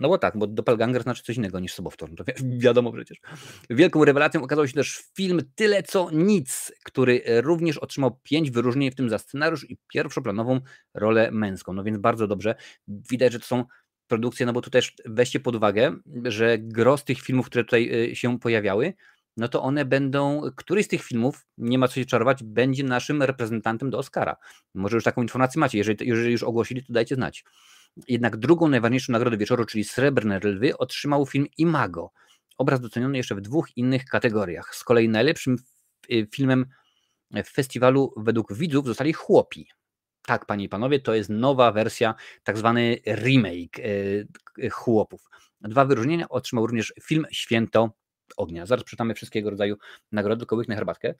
No 0.00 0.08
bo 0.08 0.18
tak, 0.18 0.38
bo 0.38 0.46
doppelganger 0.46 1.02
znaczy 1.02 1.22
coś 1.22 1.36
innego 1.36 1.60
niż 1.60 1.74
sobowtór, 1.74 2.10
to 2.16 2.24
wi 2.24 2.58
wiadomo 2.64 2.92
przecież. 2.92 3.18
Wielką 3.70 4.04
rewelacją 4.04 4.42
okazał 4.42 4.68
się 4.68 4.74
też 4.74 5.02
film 5.16 5.40
Tyle 5.54 5.82
co 5.82 6.10
nic, 6.12 6.72
który 6.84 7.22
również 7.26 7.78
otrzymał 7.78 8.20
pięć 8.22 8.50
wyróżnień, 8.50 8.90
w 8.90 8.94
tym 8.94 9.10
za 9.10 9.18
scenariusz 9.18 9.70
i 9.70 9.78
pierwszoplanową 9.88 10.60
rolę 10.94 11.30
męską. 11.30 11.72
No 11.72 11.84
więc 11.84 11.98
bardzo 11.98 12.26
dobrze. 12.26 12.54
Widać, 12.88 13.32
że 13.32 13.40
to 13.40 13.46
są 13.46 13.64
produkcje, 14.06 14.46
no 14.46 14.52
bo 14.52 14.60
tu 14.60 14.70
też 14.70 14.94
weźcie 15.06 15.40
pod 15.40 15.54
uwagę, 15.54 15.96
że 16.24 16.58
gros 16.58 17.04
tych 17.04 17.20
filmów, 17.20 17.46
które 17.46 17.64
tutaj 17.64 18.10
y, 18.10 18.16
się 18.16 18.38
pojawiały, 18.38 18.94
no 19.36 19.48
to 19.48 19.62
one 19.62 19.84
będą, 19.84 20.42
któryś 20.56 20.84
z 20.86 20.88
tych 20.88 21.02
filmów, 21.02 21.46
nie 21.58 21.78
ma 21.78 21.88
co 21.88 21.94
się 21.94 22.04
czarować, 22.04 22.42
będzie 22.42 22.84
naszym 22.84 23.22
reprezentantem 23.22 23.90
do 23.90 23.98
Oscara. 23.98 24.36
Może 24.74 24.96
już 24.96 25.04
taką 25.04 25.22
informację 25.22 25.60
macie, 25.60 25.78
jeżeli, 25.78 26.08
jeżeli 26.08 26.32
już 26.32 26.42
ogłosili, 26.42 26.84
to 26.84 26.92
dajcie 26.92 27.14
znać. 27.14 27.44
Jednak 28.08 28.36
drugą 28.36 28.68
najważniejszą 28.68 29.12
nagrodę 29.12 29.36
wieczoru, 29.36 29.64
czyli 29.64 29.84
Srebrne 29.84 30.38
Lwy, 30.38 30.78
otrzymał 30.78 31.26
film 31.26 31.46
Imago. 31.58 32.10
Obraz 32.58 32.80
doceniony 32.80 33.16
jeszcze 33.16 33.34
w 33.34 33.40
dwóch 33.40 33.76
innych 33.76 34.04
kategoriach. 34.04 34.74
Z 34.74 34.84
kolei 34.84 35.08
najlepszym 35.08 35.56
y, 36.12 36.28
filmem 36.34 36.66
w 37.44 37.48
festiwalu 37.48 38.12
według 38.16 38.54
widzów 38.54 38.86
zostali 38.86 39.12
Chłopi. 39.12 39.68
Tak, 40.22 40.46
panie 40.46 40.64
i 40.64 40.68
panowie, 40.68 41.00
to 41.00 41.14
jest 41.14 41.30
nowa 41.30 41.72
wersja, 41.72 42.14
tak 42.44 42.58
zwany 42.58 42.98
remake 43.06 43.78
y, 43.78 44.28
y, 44.58 44.70
Chłopów. 44.70 45.24
Dwa 45.60 45.84
wyróżnienia 45.84 46.28
otrzymał 46.28 46.66
również 46.66 46.92
film 47.02 47.26
Święto 47.32 47.90
Ognia. 48.36 48.66
Zaraz 48.66 48.84
przeczytamy 48.84 49.14
wszystkiego 49.14 49.50
rodzaju 49.50 49.76
nagrody, 50.12 50.38
tylko 50.38 50.56
na 50.68 50.74
herbatkę. 50.74 51.14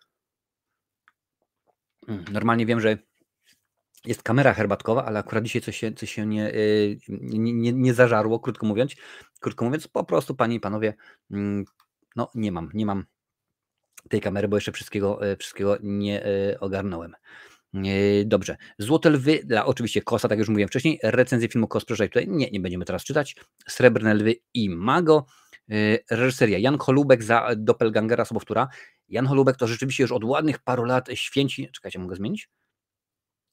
Hmm, 2.06 2.24
normalnie 2.32 2.66
wiem, 2.66 2.80
że 2.80 2.98
jest 4.06 4.22
kamera 4.22 4.54
herbatkowa, 4.54 5.04
ale 5.04 5.18
akurat 5.18 5.44
dzisiaj 5.44 5.62
coś 5.62 5.76
się, 5.76 5.92
coś 5.92 6.12
się 6.12 6.26
nie, 6.26 6.54
y, 6.54 6.98
nie, 7.08 7.52
nie, 7.52 7.72
nie 7.72 7.94
zażarło, 7.94 8.40
krótko 8.40 8.66
mówiąc. 8.66 8.94
Krótko 9.40 9.64
mówiąc, 9.64 9.88
po 9.88 10.04
prostu, 10.04 10.34
panie 10.34 10.56
i 10.56 10.60
panowie, 10.60 10.94
mm, 11.30 11.64
no 12.16 12.30
nie 12.34 12.52
mam, 12.52 12.70
nie 12.74 12.86
mam 12.86 13.04
tej 14.08 14.20
kamery, 14.20 14.48
bo 14.48 14.56
jeszcze 14.56 14.72
wszystkiego, 14.72 15.32
y, 15.32 15.36
wszystkiego 15.36 15.76
nie 15.82 16.26
y, 16.26 16.60
ogarnąłem. 16.60 17.14
Dobrze. 18.24 18.56
Złote 18.78 19.10
lwy 19.10 19.40
dla 19.44 19.66
oczywiście 19.66 20.02
Kosa, 20.02 20.28
tak 20.28 20.38
już 20.38 20.48
mówiłem 20.48 20.68
wcześniej. 20.68 20.98
Recenzję 21.02 21.48
filmu 21.48 21.68
Kos 21.68 21.84
proszę 21.84 22.08
tutaj 22.08 22.28
nie, 22.28 22.50
nie 22.50 22.60
będziemy 22.60 22.84
teraz 22.84 23.04
czytać. 23.04 23.36
Srebrne 23.68 24.14
lwy 24.14 24.34
i 24.54 24.70
Mago. 24.70 25.26
Reżyseria 26.10 26.58
Jan 26.58 26.78
Holubek 26.78 27.22
za 27.22 27.50
Doppelgangera 27.56 28.24
Sobowtóra. 28.24 28.68
Jan 29.08 29.26
Holubek 29.26 29.56
to 29.56 29.66
rzeczywiście 29.66 30.02
już 30.02 30.12
od 30.12 30.24
ładnych 30.24 30.58
paru 30.58 30.84
lat 30.84 31.08
święci. 31.14 31.68
Czekajcie, 31.72 31.98
mogę 31.98 32.16
zmienić? 32.16 32.48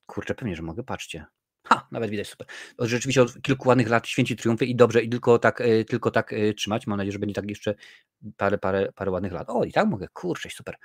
Kurczę, 0.07 0.35
pewnie, 0.35 0.55
że 0.55 0.63
mogę, 0.63 0.83
patrzcie. 0.83 1.25
Ha, 1.67 1.87
nawet 1.91 2.09
widać 2.11 2.27
super. 2.27 2.47
Rzeczywiście 2.79 3.21
od 3.21 3.41
kilku 3.41 3.69
ładnych 3.69 3.89
lat 3.89 4.07
święci 4.07 4.35
triumfy 4.35 4.65
i 4.65 4.75
dobrze, 4.75 5.01
i 5.01 5.09
tylko 5.09 5.39
tak, 5.39 5.61
e, 5.61 5.85
tylko 5.85 6.11
tak 6.11 6.33
e, 6.33 6.53
trzymać. 6.53 6.87
Mam 6.87 6.97
nadzieję, 6.97 7.11
że 7.11 7.19
będzie 7.19 7.35
tak 7.35 7.49
jeszcze 7.49 7.75
parę, 8.37 8.57
parę, 8.57 8.91
parę 8.95 9.11
ładnych 9.11 9.31
lat. 9.31 9.49
O, 9.49 9.63
i 9.63 9.71
tak 9.71 9.87
mogę, 9.87 10.07
kurczę, 10.13 10.49
super. 10.49 10.75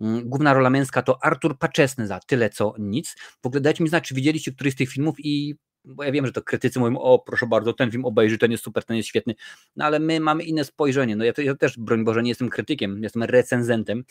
Mm, 0.00 0.28
główna 0.28 0.54
rola 0.54 0.70
męska 0.70 1.02
to 1.02 1.24
Artur 1.24 1.58
Paczesny 1.58 2.06
za 2.06 2.20
tyle 2.20 2.50
co 2.50 2.74
nic. 2.78 3.16
W 3.42 3.46
ogóle 3.46 3.60
dajcie 3.60 3.84
mi 3.84 3.88
znać, 3.88 4.08
czy 4.08 4.14
widzieliście 4.14 4.52
któryś 4.52 4.72
z 4.72 4.76
tych 4.76 4.90
filmów 4.90 5.16
i 5.18 5.54
bo 5.84 6.04
ja 6.04 6.12
wiem, 6.12 6.26
że 6.26 6.32
to 6.32 6.42
krytycy 6.42 6.78
mówią, 6.78 6.98
o 6.98 7.18
proszę 7.18 7.46
bardzo, 7.46 7.72
ten 7.72 7.90
film 7.90 8.04
obejrzy, 8.04 8.38
ten 8.38 8.50
jest 8.50 8.64
super, 8.64 8.84
ten 8.84 8.96
jest 8.96 9.08
świetny, 9.08 9.34
no 9.76 9.84
ale 9.84 9.98
my 9.98 10.20
mamy 10.20 10.42
inne 10.42 10.64
spojrzenie, 10.64 11.16
no 11.16 11.24
ja, 11.24 11.32
to, 11.32 11.42
ja 11.42 11.54
też, 11.54 11.78
broń 11.78 12.04
Boże, 12.04 12.22
nie 12.22 12.28
jestem 12.28 12.48
krytykiem, 12.48 13.02
jestem 13.02 13.22
recenzentem, 13.22 14.04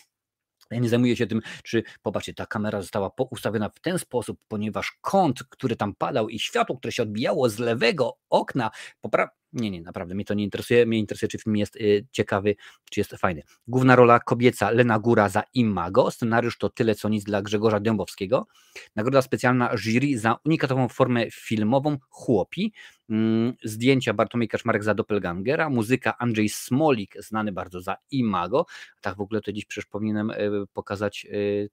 ja 0.71 0.79
nie 0.79 0.89
zajmuję 0.89 1.15
się 1.15 1.27
tym, 1.27 1.41
czy 1.63 1.83
popatrzcie, 2.01 2.33
ta 2.33 2.45
kamera 2.45 2.81
została 2.81 3.11
ustawiona 3.29 3.69
w 3.69 3.79
ten 3.79 3.99
sposób, 3.99 4.39
ponieważ 4.47 4.97
kąt, 5.01 5.43
który 5.43 5.75
tam 5.75 5.95
padał 5.95 6.29
i 6.29 6.39
światło, 6.39 6.77
które 6.77 6.91
się 6.91 7.03
odbijało 7.03 7.49
z 7.49 7.59
lewego 7.59 8.17
okna, 8.29 8.71
popra- 9.05 9.27
nie, 9.53 9.71
nie, 9.71 9.81
naprawdę 9.81 10.15
mnie 10.15 10.25
to 10.25 10.33
nie 10.33 10.43
interesuje. 10.43 10.85
Mnie 10.85 10.99
interesuje, 10.99 11.29
czy 11.29 11.37
film 11.37 11.55
jest 11.55 11.75
y, 11.75 12.05
ciekawy, 12.11 12.55
czy 12.91 12.99
jest 12.99 13.11
fajny. 13.11 13.41
Główna 13.67 13.95
rola 13.95 14.19
kobieca 14.19 14.71
Lena 14.71 14.99
Góra 14.99 15.29
za 15.29 15.43
Imago. 15.53 16.11
Scenariusz 16.11 16.57
to 16.57 16.69
tyle 16.69 16.95
co 16.95 17.09
nic 17.09 17.23
dla 17.23 17.41
Grzegorza 17.41 17.79
Dębowskiego. 17.79 18.47
Nagroda 18.95 19.21
specjalna 19.21 19.77
jury 19.77 20.19
za 20.19 20.37
unikatową 20.45 20.87
formę 20.87 21.31
filmową 21.31 21.97
Chłopi. 22.09 22.73
Mm, 23.09 23.53
zdjęcia 23.63 24.13
Bartłomiej 24.13 24.47
Kaczmarek 24.49 24.83
za 24.83 24.93
Doppelgangera. 24.93 25.69
Muzyka 25.69 26.17
Andrzej 26.17 26.49
Smolik, 26.49 27.15
znany 27.19 27.51
bardzo 27.51 27.81
za 27.81 27.95
Imago. 28.11 28.65
Tak 29.01 29.17
w 29.17 29.21
ogóle 29.21 29.41
to 29.41 29.53
dziś 29.53 29.65
przecież 29.65 29.85
powinienem 29.85 30.29
y, 30.29 30.65
pokazać 30.73 31.25
y, 31.31 31.69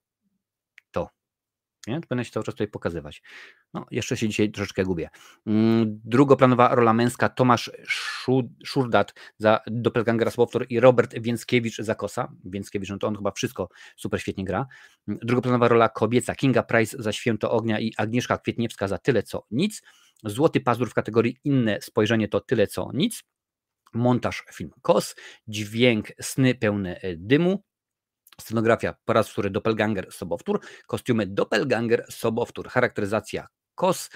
nie? 1.86 2.00
To 2.00 2.06
będę 2.08 2.24
się 2.24 2.30
cały 2.30 2.44
czas 2.44 2.54
tutaj 2.54 2.68
pokazywać. 2.68 3.22
No, 3.74 3.86
jeszcze 3.90 4.16
się 4.16 4.28
dzisiaj 4.28 4.50
troszeczkę 4.50 4.84
gubię. 4.84 5.08
Mm, 5.46 6.00
drugoplanowa 6.04 6.74
rola 6.74 6.92
męska 6.92 7.28
Tomasz 7.28 7.70
Szurdat 8.64 9.14
za 9.38 9.60
Doppelgangera 9.66 10.30
Słowtor 10.30 10.66
i 10.68 10.80
Robert 10.80 11.14
Więckiewicz 11.20 11.76
za 11.76 11.94
Kosa. 11.94 12.32
Więckiewicz, 12.44 12.90
no 12.90 12.98
to 12.98 13.06
on 13.06 13.16
chyba 13.16 13.30
wszystko 13.30 13.68
super 13.96 14.20
świetnie 14.20 14.44
gra. 14.44 14.66
Mm, 15.08 15.20
drugoplanowa 15.22 15.68
rola 15.68 15.88
kobieca 15.88 16.34
Kinga 16.34 16.62
Price 16.62 16.96
za 17.02 17.12
Święto 17.12 17.50
Ognia 17.50 17.80
i 17.80 17.92
Agnieszka 17.96 18.38
Kwietniewska 18.38 18.88
za 18.88 18.98
Tyle 18.98 19.22
Co 19.22 19.46
Nic. 19.50 19.82
Złoty 20.24 20.60
Pazur 20.60 20.90
w 20.90 20.94
kategorii 20.94 21.36
Inne 21.44 21.78
Spojrzenie 21.80 22.28
to 22.28 22.40
Tyle 22.40 22.66
Co 22.66 22.90
Nic. 22.94 23.22
Montaż 23.94 24.44
film 24.52 24.70
KOS, 24.82 25.14
dźwięk 25.48 26.06
Sny 26.20 26.54
pełne 26.54 27.00
dymu, 27.16 27.62
Scenografia 28.40 28.94
po 29.04 29.12
raz 29.12 29.28
wtóry 29.28 29.50
Doppelganger 29.50 30.12
Sobowtór, 30.12 30.60
kostiumy 30.86 31.26
Doppelganger 31.26 32.06
Sobowtór, 32.10 32.68
charakteryzacja 32.68 33.48
KOS, 33.74 34.10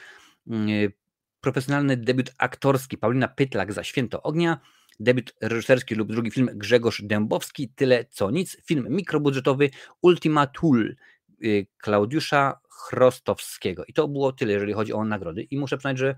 mm, 0.47 0.69
y, 0.69 0.93
profesjonalny 1.41 1.97
debiut 1.97 2.33
aktorski 2.39 2.99
Paulina 2.99 3.29
Pytlak 3.29 3.73
za 3.73 3.85
Święto 3.85 4.23
Ognia, 4.23 4.61
debiut 5.01 5.35
reżyserski 5.41 5.95
lub 5.95 6.13
drugi 6.13 6.31
film 6.31 6.51
Grzegorz 6.55 7.03
Dębowski, 7.03 7.69
Tyle 7.69 8.05
co 8.11 8.31
nic, 8.31 8.57
film 8.65 8.87
mikrobudżetowy 8.91 9.71
Ultima 10.03 10.47
Tool 10.47 10.97
y, 11.45 11.67
Klaudiusza 11.79 12.61
Chrostowskiego. 12.69 13.85
I 13.85 13.93
to 13.93 14.09
było 14.09 14.33
tyle, 14.33 14.53
jeżeli 14.53 14.73
chodzi 14.73 14.93
o 14.93 15.05
nagrody. 15.05 15.43
I 15.43 15.59
muszę 15.59 15.77
przyznać, 15.77 15.99
że 15.99 16.17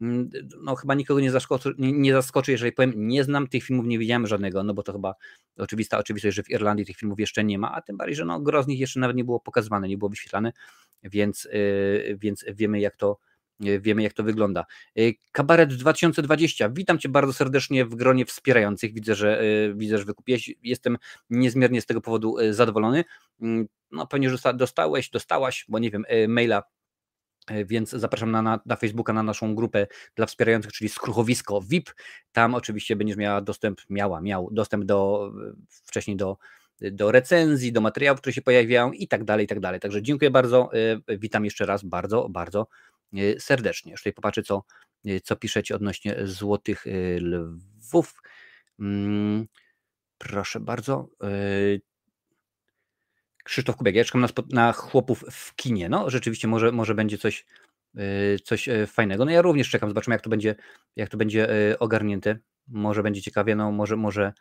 no 0.00 0.76
chyba 0.76 0.94
nikogo 0.94 1.20
nie 1.20 1.30
zaskoczy, 1.30 1.74
nie, 1.78 1.92
nie 1.92 2.12
zaskoczy, 2.12 2.52
jeżeli 2.52 2.72
powiem, 2.72 2.92
nie 2.96 3.24
znam 3.24 3.46
tych 3.46 3.64
filmów, 3.64 3.86
nie 3.86 3.98
widziałem 3.98 4.26
żadnego, 4.26 4.64
no 4.64 4.74
bo 4.74 4.82
to 4.82 4.92
chyba 4.92 5.14
oczywista 5.58 5.98
oczywistość, 5.98 6.36
że 6.36 6.42
w 6.42 6.50
Irlandii 6.50 6.86
tych 6.86 6.96
filmów 6.96 7.20
jeszcze 7.20 7.44
nie 7.44 7.58
ma, 7.58 7.72
a 7.72 7.82
tym 7.82 7.96
bardziej, 7.96 8.16
że 8.16 8.24
no, 8.24 8.40
gro 8.40 8.62
z 8.62 8.66
nich 8.66 8.80
jeszcze 8.80 9.00
nawet 9.00 9.16
nie 9.16 9.24
było 9.24 9.40
pokazywane, 9.40 9.88
nie 9.88 9.98
było 9.98 10.08
wyświetlane, 10.08 10.52
więc, 11.02 11.48
yy, 11.52 12.18
więc 12.20 12.44
wiemy 12.54 12.80
jak 12.80 12.96
to 12.96 13.18
yy, 13.60 13.80
wiemy 13.80 14.02
jak 14.02 14.12
to 14.12 14.22
wygląda. 14.22 14.64
Yy, 14.94 15.12
Kabaret 15.32 15.74
2020, 15.74 16.68
witam 16.68 16.98
Cię 16.98 17.08
bardzo 17.08 17.32
serdecznie 17.32 17.84
w 17.84 17.94
gronie 17.94 18.26
wspierających, 18.26 18.94
widzę, 18.94 19.14
że 19.14 19.44
yy, 19.44 19.74
widzę, 19.74 19.98
że 19.98 20.04
wykupiłeś, 20.04 20.54
jestem 20.62 20.98
niezmiernie 21.30 21.80
z 21.80 21.86
tego 21.86 22.00
powodu 22.00 22.36
zadowolony, 22.50 23.04
mm, 23.40 23.66
no 23.90 24.06
pewnie, 24.06 24.30
że 24.30 24.54
dostałeś, 24.54 25.10
dostałaś, 25.10 25.64
bo 25.68 25.78
nie 25.78 25.90
wiem, 25.90 26.04
maila 26.28 26.62
więc 27.64 27.90
zapraszam 27.90 28.30
na, 28.30 28.42
na, 28.42 28.60
na, 28.66 28.76
Facebooka, 28.76 29.12
na 29.12 29.22
naszą 29.22 29.54
grupę 29.54 29.86
dla 30.14 30.26
wspierających, 30.26 30.72
czyli 30.72 30.88
skruchowisko 30.90 31.60
VIP. 31.60 31.94
Tam 32.32 32.54
oczywiście 32.54 32.96
będziesz 32.96 33.16
miała 33.16 33.40
dostęp, 33.40 33.80
miała, 33.90 34.20
miał 34.20 34.48
dostęp 34.52 34.84
do 34.84 35.30
wcześniej 35.68 36.16
do, 36.16 36.38
do 36.80 37.12
recenzji, 37.12 37.72
do 37.72 37.80
materiałów, 37.80 38.20
które 38.20 38.32
się 38.32 38.42
pojawiają 38.42 38.92
i 38.92 39.08
tak 39.08 39.24
dalej, 39.24 39.44
i 39.44 39.48
tak 39.48 39.60
dalej. 39.60 39.80
Także 39.80 40.02
dziękuję 40.02 40.30
bardzo, 40.30 40.70
e, 41.08 41.18
witam 41.18 41.44
jeszcze 41.44 41.66
raz 41.66 41.84
bardzo, 41.84 42.28
bardzo 42.28 42.66
e, 43.14 43.40
serdecznie. 43.40 43.92
Już 43.92 44.00
tutaj 44.00 44.12
popatrzę, 44.12 44.42
co, 44.42 44.64
co 45.22 45.36
piszecie 45.36 45.74
odnośnie 45.74 46.16
złotych 46.24 46.84
lwów. 47.20 48.22
Mm, 48.80 49.46
proszę 50.18 50.60
bardzo. 50.60 51.08
Krzysztof 53.44 53.76
Kubek, 53.76 53.94
ja 53.94 54.04
czekam 54.04 54.20
na, 54.20 54.28
na, 54.50 54.72
chłopów 54.72 55.24
w 55.30 55.54
kinie. 55.54 55.88
No, 55.88 56.10
rzeczywiście 56.10 56.48
może, 56.48 56.72
może 56.72 56.94
będzie 56.94 57.18
coś, 57.18 57.46
yy, 57.94 58.02
coś 58.44 58.66
yy, 58.66 58.86
fajnego. 58.86 59.24
No 59.24 59.30
ja 59.30 59.42
również 59.42 59.70
czekam, 59.70 59.90
zobaczymy 59.90 60.14
jak 60.14 60.22
to 60.22 60.30
będzie, 60.30 60.54
jak 60.96 61.08
to 61.08 61.16
będzie 61.16 61.38
yy, 61.68 61.78
ogarnięte. 61.78 62.38
Może 62.68 63.02
będzie 63.02 63.22
ciekawie, 63.22 63.56
no 63.56 63.72
może, 63.72 63.96
może 63.96 64.32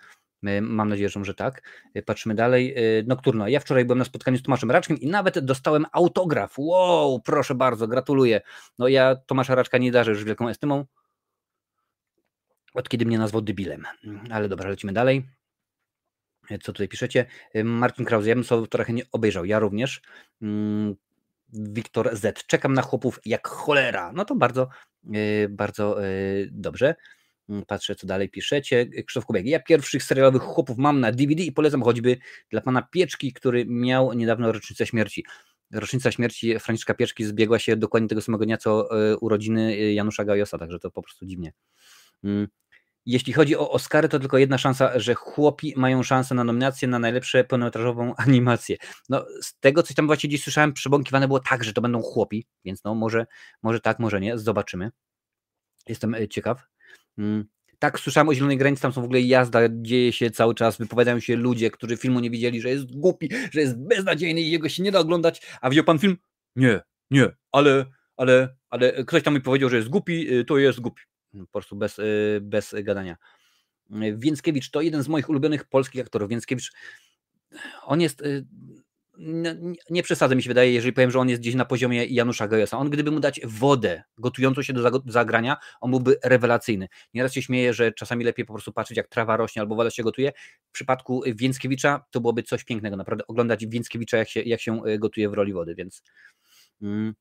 mam 0.61 0.89
nadzieję, 0.89 1.09
że 1.21 1.33
tak. 1.33 1.61
Patrzymy 2.05 2.35
dalej. 2.35 2.75
Nocturno. 3.07 3.47
Ja 3.47 3.59
wczoraj 3.59 3.85
byłem 3.85 3.99
na 3.99 4.05
spotkaniu 4.05 4.37
z 4.37 4.43
Tomaszem 4.43 4.71
Raczkiem 4.71 4.97
i 4.97 5.07
nawet 5.07 5.39
dostałem 5.39 5.85
autograf. 5.91 6.53
Wow, 6.57 7.21
proszę 7.21 7.55
bardzo, 7.55 7.87
gratuluję. 7.87 8.41
No 8.79 8.87
ja 8.87 9.15
Tomasza 9.15 9.55
Raczka 9.55 9.77
nie 9.77 9.91
darzę 9.91 10.11
już 10.11 10.23
wielką 10.23 10.49
estymą, 10.49 10.85
od 12.73 12.89
kiedy 12.89 13.05
mnie 13.05 13.17
nazwał 13.17 13.41
debilem. 13.41 13.83
Ale 14.29 14.49
dobra, 14.49 14.69
lecimy 14.69 14.93
dalej 14.93 15.27
co 16.49 16.73
tutaj 16.73 16.87
piszecie. 16.87 17.25
Martin 17.63 18.05
Krause, 18.05 18.29
ja 18.29 18.35
bym 18.35 18.43
sobie 18.43 18.67
trochę 18.67 18.93
nie 18.93 19.03
obejrzał, 19.11 19.45
ja 19.45 19.59
również. 19.59 20.01
Mm, 20.41 20.95
Wiktor 21.53 22.17
Z. 22.17 22.47
Czekam 22.47 22.73
na 22.73 22.81
chłopów 22.81 23.19
jak 23.25 23.47
cholera. 23.47 24.11
No 24.11 24.25
to 24.25 24.35
bardzo, 24.35 24.69
y, 25.15 25.49
bardzo 25.49 26.05
y, 26.05 26.49
dobrze. 26.51 26.95
Mm, 27.49 27.65
patrzę, 27.65 27.95
co 27.95 28.07
dalej 28.07 28.29
piszecie. 28.29 28.85
Krzysztof 28.85 29.25
Kubek. 29.25 29.45
Ja 29.45 29.59
pierwszych 29.59 30.03
serialowych 30.03 30.41
chłopów 30.41 30.77
mam 30.77 30.99
na 30.99 31.11
DVD 31.11 31.43
i 31.43 31.51
polecam 31.51 31.83
choćby 31.83 32.17
dla 32.49 32.61
pana 32.61 32.81
Pieczki, 32.81 33.33
który 33.33 33.65
miał 33.65 34.13
niedawno 34.13 34.51
rocznicę 34.51 34.85
śmierci. 34.85 35.25
Rocznica 35.71 36.11
śmierci 36.11 36.59
Franciszka 36.59 36.93
Pieczki 36.93 37.25
zbiegła 37.25 37.59
się 37.59 37.75
dokładnie 37.75 38.09
tego 38.09 38.21
samego 38.21 38.45
dnia, 38.45 38.57
co 38.57 39.01
y, 39.11 39.17
urodziny 39.17 39.93
Janusza 39.93 40.25
Gajosa, 40.25 40.57
także 40.57 40.79
to 40.79 40.91
po 40.91 41.01
prostu 41.01 41.25
dziwnie. 41.25 41.53
Jeśli 43.05 43.33
chodzi 43.33 43.57
o 43.57 43.71
Oscary, 43.71 44.09
to 44.09 44.19
tylko 44.19 44.37
jedna 44.37 44.57
szansa, 44.57 44.99
że 44.99 45.15
chłopi 45.15 45.73
mają 45.77 46.03
szansę 46.03 46.35
na 46.35 46.43
nominację 46.43 46.87
na 46.87 46.99
najlepsze 46.99 47.43
pełnometrażową 47.43 48.15
animację. 48.27 48.77
No, 49.09 49.25
z 49.41 49.59
tego, 49.59 49.83
co 49.83 49.93
tam 49.93 50.07
właśnie 50.07 50.29
dziś 50.29 50.43
słyszałem, 50.43 50.73
przebąkiwane 50.73 51.27
było 51.27 51.39
tak, 51.39 51.63
że 51.63 51.73
to 51.73 51.81
będą 51.81 52.01
chłopi, 52.01 52.45
więc 52.65 52.83
no 52.83 52.95
może, 52.95 53.25
może 53.63 53.79
tak, 53.79 53.99
może 53.99 54.21
nie, 54.21 54.37
zobaczymy. 54.37 54.91
Jestem 55.87 56.15
e, 56.15 56.27
ciekaw. 56.27 56.67
Mm, 57.17 57.45
tak, 57.79 57.99
słyszałem 57.99 58.29
o 58.29 58.33
Zielonej 58.33 58.57
Granicy, 58.57 58.81
tam 58.81 58.93
są 58.93 59.01
w 59.01 59.05
ogóle 59.05 59.21
jazda, 59.21 59.59
dzieje 59.71 60.13
się 60.13 60.31
cały 60.31 60.55
czas, 60.55 60.77
wypowiadają 60.77 61.19
się 61.19 61.35
ludzie, 61.35 61.71
którzy 61.71 61.97
filmu 61.97 62.19
nie 62.19 62.29
widzieli, 62.29 62.61
że 62.61 62.69
jest 62.69 62.99
głupi, 62.99 63.29
że 63.51 63.61
jest 63.61 63.77
beznadziejny 63.77 64.41
i 64.41 64.51
jego 64.51 64.69
się 64.69 64.83
nie 64.83 64.91
da 64.91 64.99
oglądać, 64.99 65.41
a 65.61 65.69
widział 65.69 65.85
pan 65.85 65.99
film? 65.99 66.17
Nie, 66.55 66.81
nie, 67.11 67.29
ale, 67.51 67.85
ale, 68.17 68.55
ale 68.69 69.03
ktoś 69.03 69.23
tam 69.23 69.33
mi 69.33 69.41
powiedział, 69.41 69.69
że 69.69 69.77
jest 69.77 69.89
głupi, 69.89 70.33
y, 70.33 70.45
to 70.45 70.57
jest 70.57 70.79
głupi 70.79 71.01
po 71.33 71.47
prostu 71.47 71.75
bez, 71.75 71.99
y, 71.99 72.39
bez 72.41 72.75
gadania. 72.83 73.17
Więckiewicz 74.15 74.69
to 74.69 74.81
jeden 74.81 75.03
z 75.03 75.07
moich 75.07 75.29
ulubionych 75.29 75.65
polskich 75.65 76.01
aktorów. 76.01 76.29
Więckiewicz, 76.29 76.71
on 77.85 78.01
jest, 78.01 78.21
y, 78.21 78.45
nie, 79.17 79.55
nie 79.89 80.03
przesadzę 80.03 80.35
mi 80.35 80.43
się 80.43 80.49
wydaje, 80.49 80.73
jeżeli 80.73 80.93
powiem, 80.93 81.11
że 81.11 81.19
on 81.19 81.29
jest 81.29 81.41
gdzieś 81.41 81.55
na 81.55 81.65
poziomie 81.65 82.05
Janusza 82.05 82.47
Gajosa. 82.47 82.77
On 82.77 82.89
gdyby 82.89 83.11
mu 83.11 83.19
dać 83.19 83.41
wodę 83.43 84.03
gotującą 84.17 84.61
się 84.61 84.73
do 84.73 85.01
zagrania, 85.05 85.57
on 85.81 85.91
byłby 85.91 86.17
rewelacyjny. 86.23 86.87
Nieraz 87.13 87.33
się 87.33 87.41
śmieję, 87.41 87.73
że 87.73 87.91
czasami 87.91 88.25
lepiej 88.25 88.45
po 88.45 88.53
prostu 88.53 88.73
patrzeć 88.73 88.97
jak 88.97 89.07
trawa 89.07 89.37
rośnie 89.37 89.61
albo 89.61 89.75
woda 89.75 89.89
się 89.89 90.03
gotuje. 90.03 90.31
W 90.69 90.71
przypadku 90.71 91.23
Więckiewicza 91.35 92.05
to 92.11 92.21
byłoby 92.21 92.43
coś 92.43 92.63
pięknego, 92.63 92.97
naprawdę 92.97 93.27
oglądać 93.27 93.67
Więckiewicza 93.67 94.17
jak 94.17 94.29
się, 94.29 94.41
jak 94.41 94.61
się 94.61 94.85
y, 94.85 94.99
gotuje 94.99 95.29
w 95.29 95.33
roli 95.33 95.53
wody, 95.53 95.75
więc... 95.75 96.03
Mm. 96.81 97.13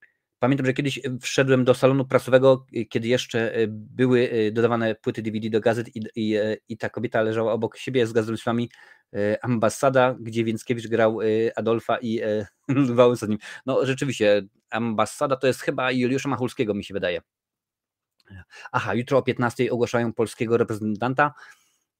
Pamiętam, 0.42 0.66
że 0.66 0.72
kiedyś 0.72 0.98
e, 0.98 1.18
wszedłem 1.20 1.64
do 1.64 1.74
salonu 1.74 2.04
prasowego, 2.04 2.66
e, 2.76 2.84
kiedy 2.84 3.08
jeszcze 3.08 3.54
e, 3.54 3.66
były 3.68 4.50
dodawane 4.52 4.94
płyty 4.94 5.22
DVD 5.22 5.50
do 5.50 5.60
gazet 5.60 5.96
i, 5.96 6.02
i, 6.16 6.38
i 6.68 6.78
ta 6.78 6.90
kobieta 6.90 7.22
leżała 7.22 7.52
obok 7.52 7.76
siebie 7.76 8.06
z 8.06 8.12
gazetami 8.12 8.70
Ambasada, 9.42 10.16
gdzie 10.20 10.44
Więckiewicz 10.44 10.88
grał 10.88 11.18
Adolfa 11.56 11.98
i 11.98 12.20
z 13.14 13.28
nim. 13.28 13.38
No 13.66 13.86
rzeczywiście, 13.86 14.42
Ambasada 14.70 15.36
to 15.36 15.46
jest 15.46 15.60
chyba 15.60 15.90
Juliusza 15.90 16.28
Machulskiego, 16.28 16.74
mi 16.74 16.84
się 16.84 16.94
wydaje. 16.94 17.20
Aha, 18.72 18.94
jutro 18.94 19.18
o 19.18 19.22
15 19.22 19.70
ogłaszają 19.70 20.12
polskiego 20.12 20.56
reprezentanta 20.56 21.32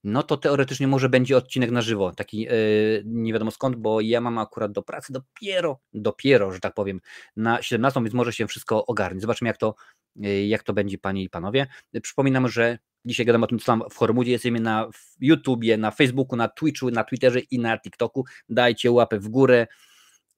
no 0.05 0.23
to 0.23 0.37
teoretycznie 0.37 0.87
może 0.87 1.09
będzie 1.09 1.37
odcinek 1.37 1.71
na 1.71 1.83
żywo, 1.83 2.13
taki 2.13 2.41
yy, 2.41 3.03
nie 3.05 3.33
wiadomo 3.33 3.51
skąd, 3.51 3.77
bo 3.77 4.01
ja 4.01 4.21
mam 4.21 4.39
akurat 4.39 4.73
do 4.73 4.83
pracy 4.83 5.13
dopiero, 5.13 5.81
dopiero, 5.93 6.53
że 6.53 6.61
tak 6.61 6.75
powiem, 6.75 7.01
na 7.37 7.63
17, 7.63 8.01
więc 8.01 8.15
może 8.15 8.33
się 8.33 8.47
wszystko 8.47 8.87
ogarnie. 8.87 9.21
Zobaczymy, 9.21 9.49
jak 9.49 9.57
to, 9.57 9.75
yy, 10.17 10.47
jak 10.47 10.63
to 10.63 10.73
będzie, 10.73 10.99
panie 10.99 11.23
i 11.23 11.31
panowie. 11.31 11.67
Przypominam, 12.03 12.49
że 12.49 12.79
dzisiaj 13.05 13.27
gadam 13.27 13.43
o 13.43 13.47
tym, 13.47 13.59
co 13.59 13.67
tam 13.67 13.83
w 13.91 13.97
Hormudzie, 13.97 14.33
jesteśmy 14.33 14.61
na 14.61 14.89
YouTubie, 15.21 15.77
na 15.77 15.91
Facebooku, 15.91 16.37
na 16.37 16.49
Twitchu, 16.49 16.91
na 16.91 17.05
Twitterze 17.05 17.41
i 17.41 17.59
na 17.59 17.79
TikToku. 17.79 18.25
Dajcie 18.49 18.91
łapę 18.91 19.19
w 19.19 19.29
górę, 19.29 19.67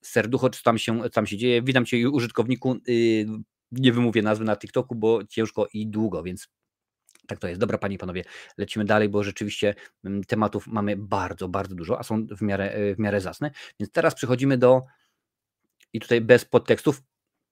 serducho, 0.02 0.50
co 0.50 0.62
tam 0.62 0.78
się, 0.78 1.02
co 1.02 1.10
tam 1.10 1.26
się 1.26 1.36
dzieje. 1.36 1.62
Witam 1.62 1.86
Cię, 1.86 2.10
użytkowniku. 2.10 2.76
Yy, 2.86 3.26
nie 3.72 3.92
wymówię 3.92 4.22
nazwy 4.22 4.44
na 4.44 4.56
TikToku, 4.56 4.94
bo 4.94 5.24
ciężko 5.24 5.66
i 5.72 5.86
długo, 5.86 6.22
więc 6.22 6.48
tak 7.26 7.38
to 7.38 7.48
jest. 7.48 7.60
Dobra, 7.60 7.78
panie 7.78 7.94
i 7.94 7.98
panowie, 7.98 8.24
lecimy 8.58 8.84
dalej, 8.84 9.08
bo 9.08 9.24
rzeczywiście 9.24 9.74
mm, 10.04 10.24
tematów 10.24 10.66
mamy 10.66 10.96
bardzo, 10.96 11.48
bardzo 11.48 11.74
dużo, 11.74 11.98
a 11.98 12.02
są 12.02 12.26
w 12.26 12.42
miarę, 12.42 12.70
e, 12.70 12.94
w 12.94 12.98
miarę 12.98 13.20
zasne. 13.20 13.50
Więc 13.80 13.92
teraz 13.92 14.14
przechodzimy 14.14 14.58
do, 14.58 14.82
i 15.92 16.00
tutaj 16.00 16.20
bez 16.20 16.44
podtekstów, 16.44 17.02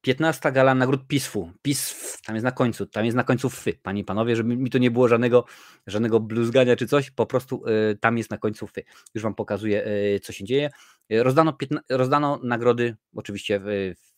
15 0.02 0.52
gala 0.52 0.74
nagród 0.74 1.06
PISF-u. 1.06 1.52
PISF, 1.62 2.20
tam 2.22 2.35
jest 2.35 2.44
na 2.44 2.52
końcu, 2.52 2.87
tam 2.87 3.04
jest 3.04 3.16
na 3.16 3.24
końcu 3.24 3.50
fy, 3.50 3.78
panie 3.82 4.00
i 4.00 4.04
panowie, 4.04 4.37
żeby 4.37 4.56
mi 4.56 4.70
to 4.70 4.78
nie 4.78 4.90
było 4.90 5.08
żadnego, 5.08 5.44
żadnego 5.87 6.20
bluzgania 6.20 6.76
czy 6.76 6.87
coś, 6.87 7.11
po 7.11 7.26
prostu 7.26 7.64
y, 7.66 7.98
tam 8.00 8.18
jest 8.18 8.30
na 8.30 8.38
końcu 8.38 8.66
fy. 8.66 8.85
Już 9.14 9.22
wam 9.22 9.35
pokazuję, 9.35 9.87
y, 9.87 10.20
co 10.20 10.32
się 10.32 10.44
dzieje. 10.44 10.70
Rozdano, 11.11 11.56
rozdano 11.88 12.40
nagrody, 12.42 12.96
oczywiście 13.14 13.61
w, 13.61 13.64
w 13.96 14.12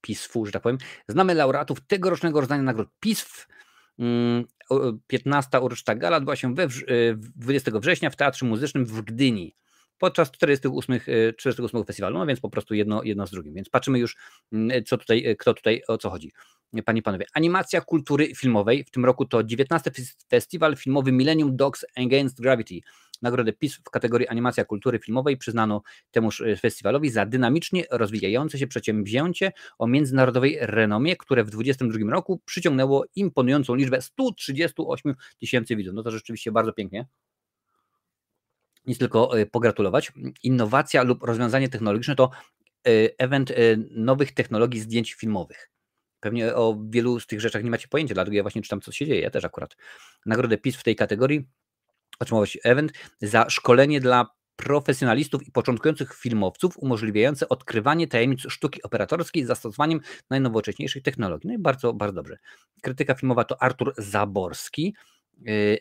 PISF-u, 0.00 0.46
że 0.46 0.52
tak 0.52 0.62
powiem. 0.62 0.78
Znamy 1.08 1.34
laureatów 1.34 1.80
tegorocznego 1.86 2.40
rozdania 2.40 2.62
nagród 2.62 2.88
PISF. 3.00 3.48
15 5.06 5.48
mm, 5.52 5.64
uroczysta 5.64 5.94
gala 5.94 6.16
odbyła 6.16 6.36
się 6.36 6.54
we, 6.54 6.68
20 7.36 7.70
września 7.74 8.10
w 8.10 8.16
Teatrze 8.16 8.46
Muzycznym 8.46 8.86
w 8.86 9.02
Gdyni 9.02 9.54
podczas 10.00 10.30
48, 10.30 11.00
48 11.36 11.84
festiwalu, 11.84 12.18
no 12.18 12.26
więc 12.26 12.40
po 12.40 12.50
prostu 12.50 12.74
jedno, 12.74 13.02
jedno 13.02 13.26
z 13.26 13.30
drugim. 13.30 13.54
Więc 13.54 13.68
patrzymy 13.68 13.98
już, 13.98 14.16
mm, 14.52 14.84
co 14.84 14.98
tutaj, 14.98 15.36
kto 15.38 15.54
tutaj, 15.54 15.82
o 15.88 15.98
co 15.98 16.10
chodzi. 16.10 16.32
Panie 16.84 17.00
i 17.00 17.02
panowie, 17.02 17.24
animacja 17.34 17.80
kultury 17.80 18.34
filmowej. 18.34 18.84
W 18.84 18.90
tym 18.90 19.04
roku 19.04 19.24
to 19.24 19.44
19 19.44 19.90
festiwal 20.30 20.76
filmowy 20.76 21.12
Millennium 21.12 21.56
Dogs 21.56 21.84
Against 21.96 22.40
Gravity. 22.40 22.80
Nagrodę 23.22 23.52
PIS 23.52 23.76
w 23.76 23.90
kategorii 23.90 24.28
animacja 24.28 24.64
kultury 24.64 24.98
filmowej 24.98 25.36
przyznano 25.36 25.82
temuż 26.10 26.40
e, 26.40 26.56
festiwalowi 26.56 27.10
za 27.10 27.26
dynamicznie 27.26 27.84
rozwijające 27.90 28.58
się 28.58 28.66
przedsięwzięcie 28.66 29.52
o 29.78 29.86
międzynarodowej 29.86 30.58
renomie, 30.60 31.16
które 31.16 31.44
w 31.44 31.50
2022 31.50 32.10
roku 32.10 32.40
przyciągnęło 32.44 33.04
imponującą 33.14 33.74
liczbę 33.74 34.02
138 34.02 35.14
tysięcy 35.40 35.76
widzów. 35.76 35.94
No 35.94 36.02
to 36.02 36.10
rzeczywiście 36.10 36.52
bardzo 36.52 36.72
pięknie 36.72 37.06
nic 38.90 38.98
tylko 38.98 39.38
e, 39.38 39.46
pogratulować. 39.46 40.12
Innowacja 40.42 41.02
lub 41.02 41.22
rozwiązanie 41.22 41.68
technologiczne 41.68 42.16
to 42.16 42.30
e, 42.86 42.90
event 43.18 43.52
nowych 43.90 44.34
technologii 44.34 44.80
zdjęć 44.80 45.14
filmowych. 45.14 45.70
Pewnie 46.20 46.54
o 46.54 46.78
wielu 46.90 47.20
z 47.20 47.26
tych 47.26 47.40
rzeczach 47.40 47.64
nie 47.64 47.70
macie 47.70 47.88
pojęcia, 47.88 48.14
dlatego 48.14 48.36
ja 48.36 48.42
właśnie 48.42 48.62
czytam, 48.62 48.80
co 48.80 48.92
się 48.92 49.06
dzieje. 49.06 49.20
Ja 49.20 49.30
też 49.30 49.44
akurat 49.44 49.76
nagrodę 50.26 50.58
PIS 50.58 50.76
w 50.76 50.82
tej 50.82 50.96
kategorii 50.96 51.48
otrzymał 52.18 52.44
event 52.64 52.92
za 53.20 53.50
szkolenie 53.50 54.00
dla 54.00 54.26
profesjonalistów 54.56 55.48
i 55.48 55.52
początkujących 55.52 56.14
filmowców 56.14 56.78
umożliwiające 56.78 57.48
odkrywanie 57.48 58.08
tajemnic 58.08 58.40
sztuki 58.48 58.82
operatorskiej 58.82 59.44
z 59.44 59.46
zastosowaniem 59.46 60.00
najnowocześniejszych 60.30 61.02
technologii. 61.02 61.48
No 61.48 61.54
i 61.54 61.58
bardzo, 61.58 61.92
bardzo 61.92 62.14
dobrze. 62.14 62.36
Krytyka 62.82 63.14
filmowa 63.14 63.44
to 63.44 63.62
Artur 63.62 63.94
Zaborski 63.98 64.94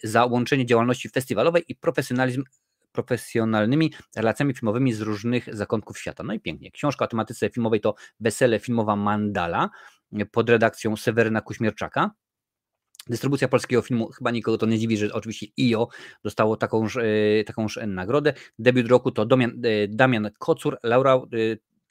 za 0.03 0.25
łączenie 0.25 0.65
działalności 0.65 1.09
festiwalowej 1.09 1.63
i 1.67 1.75
profesjonalizm 1.75 2.43
profesjonalnymi 2.91 3.93
relacjami 4.15 4.53
filmowymi 4.53 4.93
z 4.93 5.01
różnych 5.01 5.55
zakątków 5.55 5.99
świata. 5.99 6.23
No 6.23 6.33
i 6.33 6.39
pięknie. 6.39 6.71
Książka 6.71 7.05
o 7.05 7.07
tematyce 7.07 7.49
filmowej 7.49 7.81
to 7.81 7.95
Wesele 8.19 8.59
filmowa 8.59 8.95
Mandala 8.95 9.69
pod 10.31 10.49
redakcją 10.49 10.97
Seweryna 10.97 11.41
Kuśmierczaka. 11.41 12.11
Dystrybucja 13.07 13.47
polskiego 13.47 13.81
filmu 13.81 14.09
chyba 14.11 14.31
nikogo 14.31 14.57
to 14.57 14.65
nie 14.65 14.79
dziwi, 14.79 14.97
że 14.97 15.13
oczywiście 15.13 15.47
IO 15.59 15.87
dostało 16.23 16.57
takąż, 16.57 16.97
e, 16.97 17.03
takąż 17.45 17.79
nagrodę. 17.87 18.33
Debiut 18.59 18.87
roku 18.87 19.11
to 19.11 19.25
Damian, 19.25 19.51
e, 19.63 19.87
Damian 19.87 20.29
Kocur, 20.39 20.77
Laura, 20.83 21.15
e, 21.15 21.19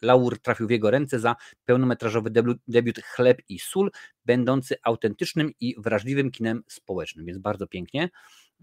Laur 0.03 0.39
trafił 0.39 0.67
w 0.67 0.71
jego 0.71 0.91
ręce 0.91 1.21
za 1.21 1.37
pełnometrażowy 1.65 2.31
debiut, 2.31 2.59
debiut 2.69 3.01
Chleb 3.03 3.43
i 3.49 3.59
Sól, 3.59 3.91
będący 4.25 4.77
autentycznym 4.83 5.51
i 5.61 5.75
wrażliwym 5.79 6.31
kinem 6.31 6.63
społecznym, 6.69 7.27
więc 7.27 7.39
bardzo 7.39 7.67
pięknie. 7.67 8.09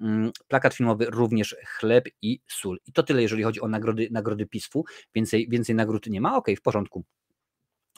Mm, 0.01 0.31
plakat 0.47 0.73
filmowy 0.73 1.05
również 1.05 1.55
Chleb 1.65 2.05
i 2.21 2.39
Sól. 2.47 2.77
I 2.85 2.91
to 2.91 3.03
tyle, 3.03 3.21
jeżeli 3.21 3.43
chodzi 3.43 3.61
o 3.61 3.67
nagrody, 3.67 4.07
nagrody 4.11 4.45
PISF-u. 4.45 4.85
Więcej, 5.15 5.49
więcej 5.49 5.75
nagród 5.75 6.07
nie 6.07 6.21
ma. 6.21 6.35
Ok, 6.35 6.47
w 6.57 6.61
porządku. 6.61 7.03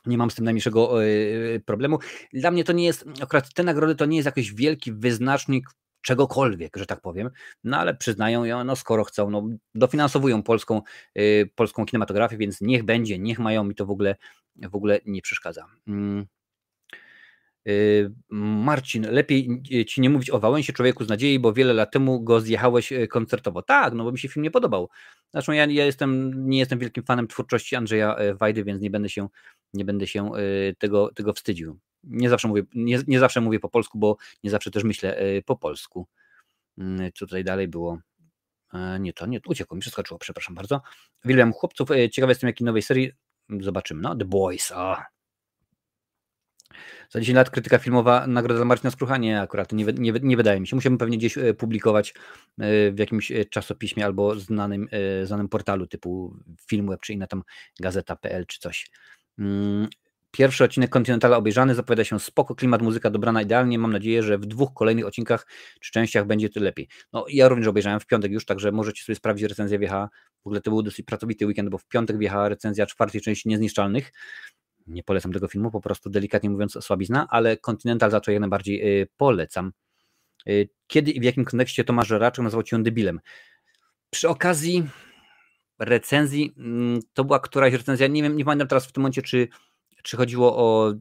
Nie 0.06 0.18
mam 0.18 0.32
z 0.32 0.36
tym 0.36 0.46
najmniejszego 0.46 1.04
e, 1.04 1.08
problemu. 1.60 2.00
Dla 2.34 2.52
mnie 2.52 2.64
to 2.64 2.74
nie 2.74 2.86
jest, 2.86 3.06
akurat 3.22 3.54
te 3.54 3.64
nagrody 3.64 3.96
to 3.96 4.06
nie 4.06 4.18
jest 4.18 4.26
jakiś 4.26 4.54
wielki 4.54 4.94
wyznacznik 4.94 5.70
czegokolwiek, 6.02 6.78
że 6.78 6.86
tak 6.86 7.02
powiem, 7.02 7.30
no 7.64 7.78
ale 7.78 7.96
przyznają 7.96 8.44
ją, 8.44 8.64
no 8.64 8.76
skoro 8.76 9.04
chcą, 9.04 9.30
no 9.30 9.48
dofinansowują 9.76 10.44
polską, 10.44 10.82
e, 11.16 11.46
polską 11.46 11.86
kinematografię, 11.86 12.38
więc 12.38 12.62
niech 12.62 12.84
będzie, 12.84 13.20
niech 13.20 13.40
mają, 13.40 13.64
mi 13.64 13.76
to 13.76 13.86
w 13.86 13.92
ogóle, 13.92 14.16
w 14.56 14.76
ogóle 14.76 15.00
nie 15.06 15.22
przeszkadza. 15.22 15.66
Mm. 15.88 16.26
E, 17.68 17.72
Marcin, 18.30 19.08
lepiej 19.12 19.62
ci 19.88 20.02
nie 20.02 20.10
mówić 20.10 20.30
o 20.30 20.40
Wałęsie, 20.40 20.74
człowieku 20.74 21.04
z 21.04 21.10
nadziei, 21.10 21.40
bo 21.40 21.54
wiele 21.54 21.74
lat 21.74 21.92
temu 21.92 22.22
go 22.24 22.42
zjechałeś 22.42 22.94
koncertowo. 23.10 23.62
Tak, 23.62 23.94
no 23.94 24.04
bo 24.04 24.12
mi 24.12 24.20
się 24.20 24.28
film 24.28 24.44
nie 24.44 24.52
podobał. 24.52 24.90
Zresztą 25.34 25.52
ja, 25.52 25.66
ja 25.66 25.86
jestem, 25.86 26.34
nie 26.50 26.60
jestem 26.60 26.80
wielkim 26.80 27.04
fanem 27.04 27.28
twórczości 27.28 27.76
Andrzeja 27.76 28.16
Wajdy, 28.40 28.64
więc 28.64 28.82
nie 28.82 28.90
będę 28.90 29.10
się 29.10 29.28
nie 29.74 29.86
będę 29.86 30.08
się 30.08 30.36
y, 30.36 30.76
tego, 30.80 31.12
tego 31.14 31.34
wstydził. 31.34 31.80
Nie 32.04 32.30
zawsze, 32.30 32.48
mówię, 32.48 32.64
nie, 32.76 33.00
nie 33.08 33.20
zawsze 33.20 33.42
mówię 33.42 33.60
po 33.60 33.70
polsku, 33.70 34.00
bo 34.00 34.18
nie 34.44 34.50
zawsze 34.50 34.72
też 34.72 34.84
myślę 34.84 35.22
y, 35.22 35.44
po 35.46 35.56
polsku. 35.56 36.08
Mm, 36.78 37.12
co 37.12 37.26
tutaj 37.26 37.44
dalej 37.44 37.68
było? 37.68 38.00
E, 38.74 39.00
nie 39.00 39.14
to, 39.14 39.26
nie, 39.26 39.40
uciekło 39.48 39.76
mi, 39.76 39.82
przeskoczyło, 39.82 40.20
przepraszam 40.20 40.56
bardzo. 40.56 40.82
William 41.26 41.54
chłopców, 41.54 41.92
e, 41.92 42.10
ciekawy 42.10 42.32
jestem 42.32 42.48
jakiej 42.48 42.66
nowej 42.66 42.82
serii, 42.82 43.12
zobaczymy, 43.60 44.02
no, 44.02 44.16
The 44.16 44.26
Boys. 44.26 44.74
Za 47.10 47.20
10 47.20 47.36
lat 47.36 47.50
krytyka 47.50 47.78
filmowa, 47.78 48.28
nagroda 48.28 48.58
dla 48.58 48.66
Marcina 48.66 48.92
Skrucha, 48.92 49.18
nie 49.18 49.42
akurat, 49.42 49.72
nie, 49.72 49.86
nie, 49.86 50.14
nie 50.22 50.38
wydaje 50.38 50.60
mi 50.60 50.68
się. 50.68 50.76
Musimy 50.76 50.98
pewnie 50.98 51.18
gdzieś 51.18 51.38
e, 51.38 51.54
publikować 51.54 52.14
w 52.92 52.96
jakimś 52.98 53.32
czasopiśmie 53.50 54.06
albo 54.06 54.36
znanym, 54.36 54.88
znanym 55.24 55.50
portalu 55.50 55.88
typu 55.88 56.36
Filmweb, 56.70 57.02
czy 57.02 57.14
inna 57.14 57.28
tam 57.28 57.44
gazeta.pl 57.80 58.46
czy 58.46 58.60
coś. 58.60 58.90
Mm, 59.40 59.88
pierwszy 60.32 60.64
odcinek 60.64 60.90
Continentala 60.90 61.38
obejrzany, 61.38 61.76
zapowiada 61.76 62.04
się 62.04 62.20
spoko, 62.20 62.56
klimat, 62.56 62.82
muzyka 62.82 63.10
dobrana 63.10 63.42
idealnie. 63.42 63.80
Mam 63.80 63.94
nadzieję, 63.94 64.24
że 64.24 64.38
w 64.38 64.46
dwóch 64.46 64.74
kolejnych 64.74 65.06
odcinkach 65.06 65.48
czy 65.80 65.92
częściach 65.92 66.26
będzie 66.26 66.50
to 66.50 66.60
lepiej. 66.60 66.88
No 67.14 67.26
ja 67.30 67.48
również 67.48 67.68
obejrzałem 67.68 68.00
w 68.00 68.06
piątek 68.06 68.32
już, 68.32 68.46
także 68.46 68.72
możecie 68.72 69.04
sobie 69.04 69.16
sprawdzić 69.16 69.50
recenzję 69.50 69.80
wjechała. 69.80 70.10
W 70.44 70.48
ogóle 70.48 70.62
to 70.62 70.72
był 70.72 70.82
dosyć 70.82 71.06
pracowity 71.06 71.48
weekend, 71.48 71.70
bo 71.70 71.78
w 71.78 71.88
piątek 71.88 72.18
wjechała 72.18 72.50
recenzja 72.50 72.86
czwartej 72.86 73.22
części 73.22 73.50
Niezniszczalnych. 73.50 74.12
Nie 74.88 75.04
polecam 75.04 75.34
tego 75.34 75.48
filmu, 75.48 75.72
po 75.72 75.82
prostu 75.82 76.10
delikatnie 76.10 76.50
mówiąc 76.50 76.78
słabizna, 76.82 77.28
ale 77.30 77.58
Continental 77.58 78.12
za 78.12 78.20
to 78.20 78.32
jak 78.32 78.40
najbardziej 78.40 79.02
y, 79.02 79.08
polecam. 79.18 79.72
Y, 80.48 80.70
kiedy 80.88 81.12
i 81.12 81.20
w 81.20 81.24
jakim 81.24 81.46
kontekście 81.46 81.84
Tomasz 81.84 82.08
Żeraczek 82.08 82.44
nazywał 82.44 82.64
cię 82.64 82.84
debilem? 82.84 83.20
Przy 84.10 84.30
okazji 84.30 84.84
recenzji, 85.80 86.54
mm, 86.58 87.00
to 87.14 87.24
była 87.24 87.40
któraś 87.40 87.74
recenzja, 87.74 88.08
nie 88.08 88.24
wiem, 88.24 88.38
nie 88.38 88.46
pamiętam 88.46 88.68
teraz 88.68 88.88
w 88.88 88.92
tym 88.92 89.02
momencie, 89.02 89.22
czy, 89.22 89.48
czy 90.04 90.18
chodziło 90.18 90.58
o 90.58 90.94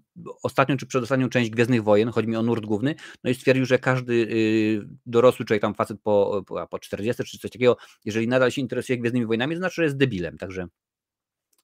ostatnią 0.43 0.77
czy 0.77 0.87
przedostatnią 0.87 1.29
część 1.29 1.51
Gwiezdnych 1.51 1.83
Wojen, 1.83 2.11
chodzi 2.11 2.29
mi 2.29 2.37
o 2.37 2.43
nurt 2.43 2.67
główny, 2.67 2.95
no 3.25 3.31
i 3.31 3.35
stwierdził, 3.35 3.67
że 3.67 3.79
każdy 3.79 4.13
y, 4.13 4.89
dorosły 5.07 5.47
człowiek, 5.47 5.63
tam 5.63 5.75
facet 5.75 6.01
po, 6.03 6.45
po 6.71 6.79
40 6.79 7.25
czy 7.25 7.39
coś 7.39 7.51
takiego, 7.51 7.77
jeżeli 8.05 8.29
nadal 8.29 8.51
się 8.51 8.61
interesuje 8.61 8.99
Gwiezdnymi 8.99 9.27
Wojnami, 9.27 9.55
to 9.55 9.59
znaczy, 9.59 9.75
że 9.75 9.85
jest 9.85 9.97
debilem, 9.97 10.39
także, 10.39 10.67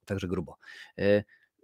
także 0.05 0.29
grubo. 0.29 0.57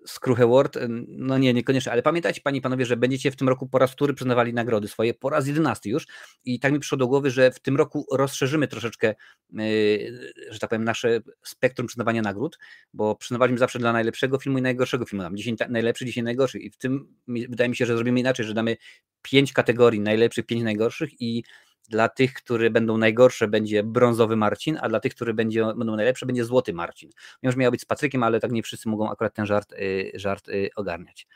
Skruche 0.07 0.47
World, 0.47 0.79
no 1.09 1.39
nie, 1.39 1.55
niekoniecznie, 1.55 1.93
ale 1.93 2.03
pamiętajcie 2.03 2.41
Panie 2.41 2.59
i 2.59 2.61
Panowie, 2.61 2.87
że 2.87 2.97
będziecie 2.97 3.31
w 3.31 3.37
tym 3.37 3.49
roku 3.49 3.69
po 3.69 3.79
raz 3.79 3.93
wtóry 3.93 4.15
przyznawali 4.15 4.55
nagrody 4.55 4.89
swoje, 4.89 5.15
po 5.15 5.31
raz 5.31 5.47
jedenasty 5.47 5.89
już. 5.89 6.07
I 6.45 6.61
tak 6.61 6.73
mi 6.73 6.79
przyszło 6.79 6.99
do 6.99 7.07
głowy, 7.07 7.31
że 7.31 7.51
w 7.51 7.61
tym 7.61 7.77
roku 7.77 8.07
rozszerzymy 8.13 8.69
troszeczkę, 8.69 9.15
yy, 9.53 10.33
że 10.51 10.59
tak 10.59 10.71
powiem, 10.71 10.85
nasze 10.85 11.21
spektrum 11.45 11.87
przyznawania 11.87 12.23
nagród, 12.23 12.59
bo 12.95 13.17
przyznawaliśmy 13.17 13.59
zawsze 13.59 13.79
dla 13.79 13.93
najlepszego 13.93 14.39
filmu 14.39 14.59
i 14.59 14.63
najgorszego 14.63 15.07
filmu, 15.07 15.23
tam 15.23 15.37
10 15.37 15.61
najlepszy, 15.69 16.05
10 16.05 16.25
najgorszych 16.25 16.63
i 16.63 16.71
w 16.71 16.77
tym 16.77 17.15
wydaje 17.29 17.71
mi 17.71 17.77
się, 17.77 17.87
że 17.87 17.97
zrobimy 17.97 18.21
inaczej, 18.21 18.47
że 18.47 18.55
damy 18.55 18.77
pięć 19.23 19.53
kategorii 19.53 20.01
najlepszych, 20.01 20.47
pięć 20.47 20.63
najgorszych 20.63 21.21
i 21.21 21.45
dla 21.89 22.09
tych, 22.09 22.33
które 22.33 22.71
będą 22.71 22.99
najgorsze, 22.99 23.49
będzie 23.49 23.83
brązowy 23.83 24.37
Marcin, 24.37 24.79
a 24.81 24.89
dla 24.89 25.01
tych, 25.01 25.15
które 25.15 25.35
będzie, 25.35 25.65
będą 25.65 25.97
najlepsze, 25.97 26.27
będzie 26.27 26.45
złoty 26.45 26.73
Marcin. 26.73 27.11
Mimo, 27.43 27.53
że 27.53 27.59
miał 27.59 27.71
być 27.71 27.81
z 27.81 27.85
Patrykiem, 27.85 28.23
ale 28.23 28.41
tak 28.41 28.53
nie 28.53 28.63
wszyscy 28.63 28.89
mogą 28.89 29.11
akurat 29.11 29.35
ten 29.35 29.47
żart, 29.47 29.73
y, 29.73 30.11
żart 30.15 30.49
y, 30.49 30.71
ogarniać. 30.77 31.27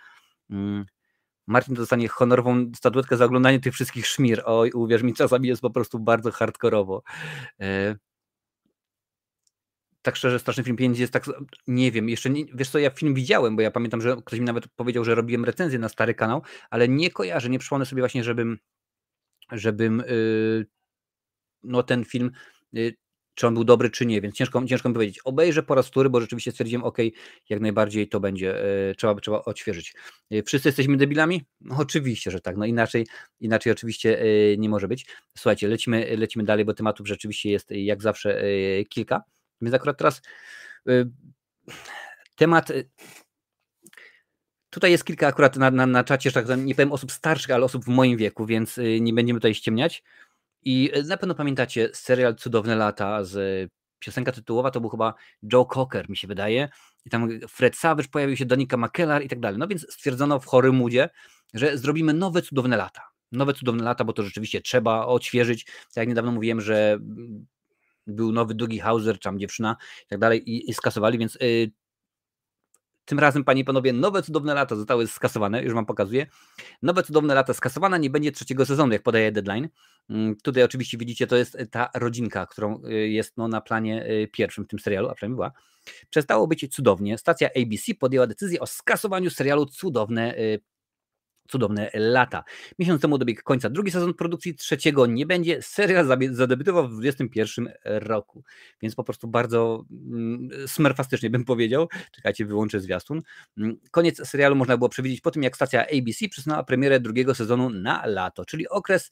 Mm. 0.51 0.85
Marcin 1.47 1.75
dostanie 1.75 2.09
honorową 2.09 2.73
statuetkę 2.77 3.17
za 3.17 3.25
oglądanie 3.25 3.61
tych 3.61 3.75
wszystkich 3.75 4.07
szmir. 4.07 4.43
Oj, 4.45 4.71
uwierz 4.71 5.03
mi, 5.03 5.15
czasami 5.15 5.49
jest 5.49 5.63
po 5.63 5.71
prostu 5.71 5.99
bardzo 5.99 6.31
hardkorowo. 6.31 7.03
E, 7.61 7.97
tak 10.03 10.17
szczerze, 10.17 10.39
Straszny 10.39 10.65
Film 10.65 10.77
5 10.77 10.99
jest 10.99 11.13
tak, 11.13 11.25
nie 11.67 11.93
wiem, 11.93 12.09
jeszcze 12.09 12.31
nie, 12.31 12.45
wiesz 12.55 12.71
co, 12.71 12.79
ja 12.79 12.91
film 12.91 13.15
widziałem, 13.15 13.57
bo 13.57 13.63
ja 13.63 13.71
pamiętam, 13.71 14.01
że 14.01 14.17
ktoś 14.25 14.39
mi 14.39 14.45
nawet 14.45 14.69
powiedział, 14.69 15.05
że 15.05 15.15
robiłem 15.15 15.45
recenzję 15.45 15.79
na 15.79 15.89
stary 15.89 16.15
kanał, 16.15 16.43
ale 16.71 16.89
nie 16.89 17.11
kojarzę, 17.11 17.49
nie 17.49 17.59
przypomnę 17.59 17.87
sobie 17.87 18.03
właśnie, 18.03 18.25
żebym 18.25 18.59
żebym 19.53 20.01
y, 20.01 20.67
no 21.63 21.83
ten 21.83 22.05
film 22.05 22.31
y, 22.77 22.97
czy 23.35 23.47
on 23.47 23.55
był 23.55 23.65
dobry, 23.65 23.91
czy 23.91 24.07
nie, 24.07 24.21
więc 24.21 24.35
ciężko, 24.35 24.65
ciężko 24.65 24.89
mi 24.89 24.95
powiedzieć. 24.95 25.19
Obejrzę 25.25 25.63
po 25.63 25.75
raz 25.75 25.87
wtóry, 25.87 26.11
bo 26.11 26.21
rzeczywiście 26.21 26.51
stwierdziłem, 26.51 26.85
ok, 26.85 26.99
jak 27.49 27.61
najbardziej 27.61 28.09
to 28.09 28.21
będzie, 28.21 28.65
e, 28.91 28.95
trzeba, 28.95 29.15
trzeba 29.15 29.45
odświeżyć. 29.45 29.95
E, 30.31 30.43
wszyscy 30.43 30.69
jesteśmy 30.69 30.97
debilami? 30.97 31.45
No, 31.61 31.77
oczywiście, 31.79 32.31
że 32.31 32.41
tak, 32.41 32.57
no 32.57 32.65
inaczej, 32.65 33.07
inaczej 33.41 33.73
oczywiście 33.73 34.25
nie 34.59 34.69
może 34.69 34.89
być. 34.89 35.07
Słuchajcie, 35.39 35.69
lecimy, 35.69 36.17
lecimy 36.17 36.45
dalej, 36.45 36.65
bo 36.65 36.75
tematów 36.75 37.09
rzeczywiście 37.09 37.51
jest 37.51 37.71
jak 37.71 38.03
zawsze 38.03 38.43
kilka, 38.89 39.23
więc 39.61 39.75
akurat 39.75 39.99
teraz 39.99 40.23
temat 42.37 42.69
Tutaj 44.73 44.91
jest 44.91 45.05
kilka 45.05 45.27
akurat 45.27 45.57
na, 45.57 45.71
na, 45.71 45.87
na 45.87 46.05
czacie, 46.05 46.31
że 46.31 46.43
tak 46.43 46.59
nie 46.59 46.75
powiem 46.75 46.93
osób 46.93 47.13
starszych, 47.13 47.51
ale 47.51 47.65
osób 47.65 47.85
w 47.85 47.89
moim 47.89 48.17
wieku, 48.17 48.47
więc 48.47 48.81
nie 49.01 49.13
będziemy 49.13 49.41
tutaj 49.41 49.55
ściemniać. 49.55 50.03
I 50.63 50.91
e, 50.93 51.03
na 51.03 51.17
pewno 51.17 51.35
pamiętacie 51.35 51.89
serial 51.93 52.37
Cudowne 52.37 52.77
Lata 52.77 53.25
z 53.25 53.71
piosenka 53.99 54.33
tytułowa, 54.33 54.71
to 54.71 54.81
był 54.81 54.91
chyba 54.91 55.15
Joe 55.53 55.65
Cocker, 55.65 56.11
mi 56.11 56.17
się 56.17 56.29
wydaje. 56.29 56.69
I 57.05 57.11
tam 57.11 57.29
Fred 57.49 57.77
Savage 57.77 58.09
pojawił 58.09 58.37
się, 58.37 58.45
Donika 58.45 58.77
McKellar 58.77 59.23
i 59.23 59.29
tak 59.29 59.41
dalej. 59.41 59.59
No 59.59 59.69
więc 59.69 59.87
stwierdzono 59.91 60.41
w 60.41 60.47
Hollywoodzie, 60.47 61.11
że 61.55 61.79
zrobimy 61.79 62.13
nowe 62.13 62.43
Cudowne 62.43 62.77
Lata. 62.77 63.03
Nowe 63.33 63.55
Cudowne 63.55 63.85
Lata, 63.85 64.05
bo 64.05 64.13
to 64.13 64.23
rzeczywiście 64.23 64.61
trzeba 64.61 65.07
odświeżyć. 65.07 65.65
Tak 65.65 65.97
jak 65.97 66.09
niedawno 66.09 66.33
mówiłem, 66.33 66.61
że 66.61 66.99
był 68.07 68.33
nowy 68.33 68.55
Dougie 68.55 68.81
Hauser, 68.81 69.19
tam 69.19 69.39
dziewczyna 69.39 69.77
i 70.05 70.09
tak 70.09 70.19
dalej 70.19 70.51
i, 70.51 70.71
i 70.71 70.75
skasowali, 70.75 71.19
więc 71.19 71.37
y, 71.37 71.73
tym 73.05 73.19
razem, 73.19 73.45
panie 73.45 73.61
i 73.61 73.65
panowie, 73.65 73.93
nowe 73.93 74.23
cudowne 74.23 74.55
lata 74.55 74.77
zostały 74.77 75.07
skasowane, 75.07 75.63
już 75.63 75.75
wam 75.75 75.87
pokazuję. 75.87 76.27
Nowe 76.83 77.03
cudowne 77.03 77.35
lata 77.35 77.55
skasowana, 77.55 77.99
nie 77.99 78.11
będzie 78.11 78.33
trzeciego 78.33 78.67
sezonu, 78.67 78.93
jak 78.93 79.03
podaje 79.03 79.33
deadline. 79.33 79.69
Mm, 80.11 80.37
tutaj 80.37 80.63
oczywiście 80.63 80.99
widzicie, 80.99 81.27
to 81.27 81.37
jest 81.37 81.59
ta 81.71 81.91
rodzinka, 81.95 82.47
którą 82.47 82.83
y, 82.85 83.09
jest 83.09 83.37
no, 83.37 83.49
na 83.49 83.61
planie 83.61 84.07
y, 84.11 84.29
pierwszym 84.33 84.65
w 84.65 84.69
tym 84.69 84.79
serialu, 84.79 85.09
a 85.09 85.15
przynajmniej 85.15 85.37
była. 85.37 85.53
Przestało 86.11 86.47
być 86.47 86.75
cudownie. 86.75 87.19
Stacja 87.19 87.49
ABC 87.57 87.95
podjęła 87.95 88.27
decyzję 88.27 88.61
o 88.61 88.67
skasowaniu 88.67 89.31
serialu 89.31 89.67
Cudowne 89.67 90.35
cudowne 91.49 91.91
lata. 91.95 92.45
Miesiąc 92.79 93.03
temu 93.03 93.19
dobiegł 93.19 93.41
końca 93.45 93.71
drugi 93.71 93.91
sezon 93.91 94.15
produkcji, 94.15 94.55
trzeciego 94.55 95.07
nie 95.07 95.27
będzie. 95.27 95.63
Serial 95.63 96.07
zadebiutował 96.31 96.89
w 96.89 96.93
2021 96.93 97.73
roku, 97.85 98.45
więc 98.83 98.95
po 98.95 99.05
prostu 99.05 99.29
bardzo 99.29 99.85
mm, 99.91 100.49
smerfastycznie 100.67 101.31
bym 101.31 101.45
powiedział. 101.45 101.89
Czekajcie, 102.13 102.47
wyłączę 102.47 102.81
zwiastun. 102.81 103.23
Koniec 103.91 104.29
serialu 104.29 104.57
można 104.57 104.77
było 104.77 104.89
przewidzieć 104.89 105.21
po 105.21 105.31
tym, 105.31 105.43
jak 105.43 105.57
stacja 105.57 105.87
ABC 105.87 106.29
przyznała 106.29 106.65
premierę 106.65 107.01
drugiego 107.01 107.35
sezonu 107.35 107.71
na 107.71 108.07
lato, 108.07 108.45
czyli 108.45 108.69
okres 108.69 109.11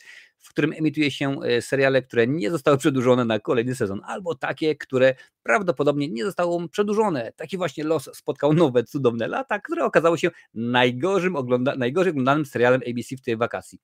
w 0.51 0.53
którym 0.53 0.73
emituje 0.73 1.11
się 1.11 1.43
e, 1.43 1.63
seriale, 1.63 2.03
które 2.03 2.27
nie 2.27 2.51
zostały 2.51 2.79
przedłużone 2.79 3.25
na 3.25 3.39
kolejny 3.39 3.75
sezon, 3.75 4.01
albo 4.05 4.35
takie, 4.35 4.77
które 4.77 5.15
prawdopodobnie 5.43 6.09
nie 6.09 6.25
zostały 6.25 6.69
przedłużone. 6.69 7.33
Taki 7.37 7.57
właśnie 7.57 7.85
los 7.85 8.11
spotkał 8.15 8.53
nowe, 8.53 8.85
cudowne 8.85 9.29
lata, 9.29 9.59
które 9.59 9.85
okazało 9.85 10.17
się 10.17 10.31
najgorzym 10.55 11.37
ogląda 11.37 11.77
najgorzej 11.77 12.11
oglądanym 12.11 12.47
serialem 12.47 12.81
ABC 12.91 13.17
w 13.17 13.21
tej 13.21 13.37
wakacji. 13.37 13.79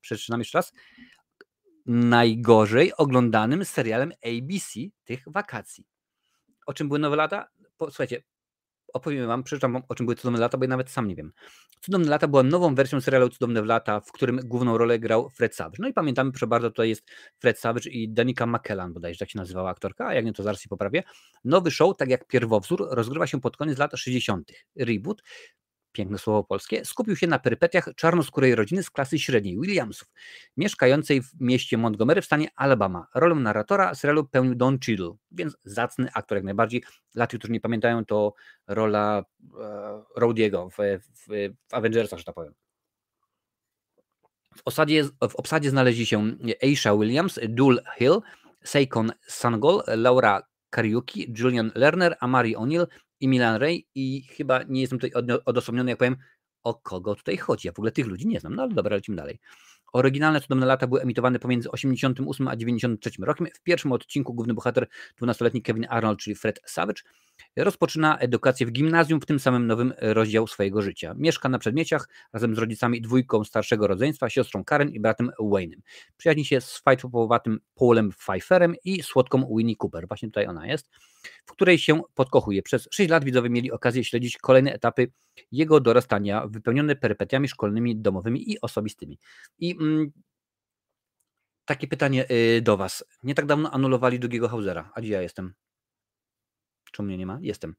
Przeczytam 0.00 0.40
jeszcze 0.40 0.58
raz. 0.58 0.72
Najgorzej 1.86 2.92
oglądanym 2.96 3.64
serialem 3.64 4.12
ABC 4.26 4.80
tych 5.04 5.22
wakacji. 5.26 5.84
O 6.66 6.74
czym 6.74 6.88
były 6.88 6.98
nowe 6.98 7.16
lata? 7.16 7.48
Słuchajcie, 7.78 8.22
opowiem 8.92 9.26
wam, 9.26 9.42
przeczytam 9.42 9.82
o 9.88 9.94
czym 9.94 10.06
były 10.06 10.16
Cudowne 10.16 10.40
Lata, 10.40 10.58
bo 10.58 10.64
ja 10.64 10.68
nawet 10.68 10.90
sam 10.90 11.08
nie 11.08 11.16
wiem. 11.16 11.32
Cudowne 11.80 12.10
Lata 12.10 12.28
była 12.28 12.42
nową 12.42 12.74
wersją 12.74 13.00
serialu 13.00 13.28
Cudowne 13.28 13.62
Lata, 13.62 14.00
w 14.00 14.12
którym 14.12 14.40
główną 14.44 14.78
rolę 14.78 14.98
grał 14.98 15.30
Fred 15.30 15.54
Savage. 15.54 15.76
No 15.78 15.88
i 15.88 15.92
pamiętamy, 15.92 16.32
proszę 16.32 16.46
bardzo, 16.46 16.70
tutaj 16.70 16.88
jest 16.88 17.10
Fred 17.38 17.58
Savage 17.58 17.90
i 17.90 18.08
Danica 18.08 18.46
McKellan, 18.46 18.92
bodajże 18.92 19.18
tak 19.18 19.30
się 19.30 19.38
nazywała 19.38 19.70
aktorka, 19.70 20.06
a 20.06 20.14
jak 20.14 20.24
nie, 20.24 20.32
to 20.32 20.42
zaraz 20.42 20.60
się 20.60 20.68
poprawię. 20.68 21.02
Nowy 21.44 21.70
show, 21.70 21.96
tak 21.96 22.08
jak 22.08 22.26
pierwowzór, 22.26 22.86
rozgrywa 22.90 23.26
się 23.26 23.40
pod 23.40 23.56
koniec 23.56 23.78
lat 23.78 23.90
60. 23.94 24.52
Reboot 24.76 25.22
piękne 25.92 26.18
słowo 26.18 26.44
polskie, 26.44 26.84
skupił 26.84 27.16
się 27.16 27.26
na 27.26 27.38
perypetiach 27.38 27.88
czarnoskórej 27.96 28.54
rodziny 28.54 28.82
z 28.82 28.90
klasy 28.90 29.18
średniej 29.18 29.60
Williamsów, 29.60 30.08
mieszkającej 30.56 31.22
w 31.22 31.40
mieście 31.40 31.78
Montgomery 31.78 32.22
w 32.22 32.24
stanie 32.24 32.48
Alabama. 32.56 33.06
Rolę 33.14 33.34
narratora 33.34 33.94
serialu 33.94 34.24
pełnił 34.24 34.54
Don 34.54 34.78
Cheadle, 34.78 35.16
więc 35.32 35.56
zacny 35.64 36.08
aktor 36.14 36.36
jak 36.36 36.44
najbardziej. 36.44 36.82
Dla 37.14 37.26
tych, 37.26 37.38
którzy 37.38 37.52
nie 37.52 37.60
pamiętają, 37.60 38.04
to 38.04 38.34
rola 38.66 39.24
e, 39.60 40.02
w, 40.70 40.76
w, 40.78 41.52
w 41.68 41.74
Avengersach, 41.74 42.18
że 42.18 42.24
tak 42.24 42.34
powiem. 42.34 42.54
W, 44.56 44.62
osadzie, 44.64 45.04
w 45.04 45.36
obsadzie 45.36 45.70
znaleźli 45.70 46.06
się 46.06 46.36
Aisha 46.62 46.96
Williams, 46.96 47.40
Dul 47.48 47.80
Hill, 47.98 48.20
Seikon 48.64 49.12
Sangol, 49.26 49.82
Laura 49.86 50.42
Kariuki, 50.70 51.34
Julian 51.38 51.72
Lerner, 51.74 52.16
Amari 52.20 52.56
O'Neill, 52.56 52.86
i 53.22 53.28
Milan 53.28 53.56
Ray 53.56 53.86
i 53.94 54.22
chyba 54.22 54.62
nie 54.62 54.80
jestem 54.80 54.98
tutaj 54.98 55.22
odosobniony, 55.44 55.90
jak 55.90 55.98
powiem, 55.98 56.16
o 56.62 56.74
kogo 56.74 57.14
tutaj 57.14 57.36
chodzi. 57.36 57.68
Ja 57.68 57.72
w 57.72 57.78
ogóle 57.78 57.92
tych 57.92 58.06
ludzi 58.06 58.26
nie 58.26 58.40
znam, 58.40 58.54
no 58.54 58.62
ale 58.62 58.74
dobra, 58.74 58.96
lecimy 58.96 59.16
dalej. 59.16 59.38
Oryginalne 59.92 60.40
Cudowne 60.40 60.66
Lata 60.66 60.86
były 60.86 61.00
emitowane 61.00 61.38
pomiędzy 61.38 61.70
88 61.70 62.48
a 62.48 62.56
93 62.56 63.10
rokiem. 63.20 63.46
W 63.54 63.62
pierwszym 63.62 63.92
odcinku 63.92 64.34
główny 64.34 64.54
bohater, 64.54 64.86
12-letni 65.22 65.62
Kevin 65.62 65.86
Arnold, 65.90 66.18
czyli 66.18 66.36
Fred 66.36 66.60
Savage, 66.66 67.02
rozpoczyna 67.56 68.18
edukację 68.18 68.66
w 68.66 68.72
gimnazjum 68.72 69.20
w 69.20 69.26
tym 69.26 69.40
samym 69.40 69.66
nowym 69.66 69.92
rozdział 69.98 70.46
swojego 70.46 70.82
życia. 70.82 71.14
Mieszka 71.16 71.48
na 71.48 71.58
przedmieciach 71.58 72.08
razem 72.32 72.54
z 72.54 72.58
rodzicami 72.58 73.00
dwójką 73.00 73.44
starszego 73.44 73.86
rodzeństwa, 73.86 74.30
siostrą 74.30 74.64
Karen 74.64 74.88
i 74.88 75.00
bratem 75.00 75.30
Wayne'em. 75.40 75.80
Przyjaźni 76.16 76.44
się 76.44 76.60
z 76.60 76.78
fajtowatym 76.78 77.60
Paulem 77.74 78.10
Pfeifferem 78.10 78.74
i 78.84 79.02
słodką 79.02 79.56
Winnie 79.56 79.74
Cooper. 79.76 80.08
Właśnie 80.08 80.28
tutaj 80.28 80.46
ona 80.46 80.66
jest 80.66 80.90
w 81.46 81.52
której 81.52 81.78
się 81.78 82.02
podkochuje. 82.14 82.62
Przez 82.62 82.88
6 82.90 83.10
lat 83.10 83.24
widzowie 83.24 83.50
mieli 83.50 83.72
okazję 83.72 84.04
śledzić 84.04 84.38
kolejne 84.38 84.72
etapy 84.72 85.12
jego 85.52 85.80
dorastania, 85.80 86.46
wypełnione 86.46 86.96
perypetiami 86.96 87.48
szkolnymi, 87.48 87.96
domowymi 87.96 88.50
i 88.52 88.60
osobistymi. 88.60 89.18
I 89.58 89.76
mm, 89.80 90.12
takie 91.64 91.86
pytanie 91.86 92.30
y, 92.30 92.60
do 92.62 92.76
Was. 92.76 93.04
Nie 93.22 93.34
tak 93.34 93.46
dawno 93.46 93.70
anulowali 93.70 94.18
drugiego 94.18 94.48
Hausera, 94.48 94.90
a 94.94 95.00
gdzie 95.00 95.12
ja 95.12 95.22
jestem? 95.22 95.54
Czemu 96.92 97.06
mnie 97.06 97.18
nie 97.18 97.26
ma? 97.26 97.38
Jestem. 97.42 97.74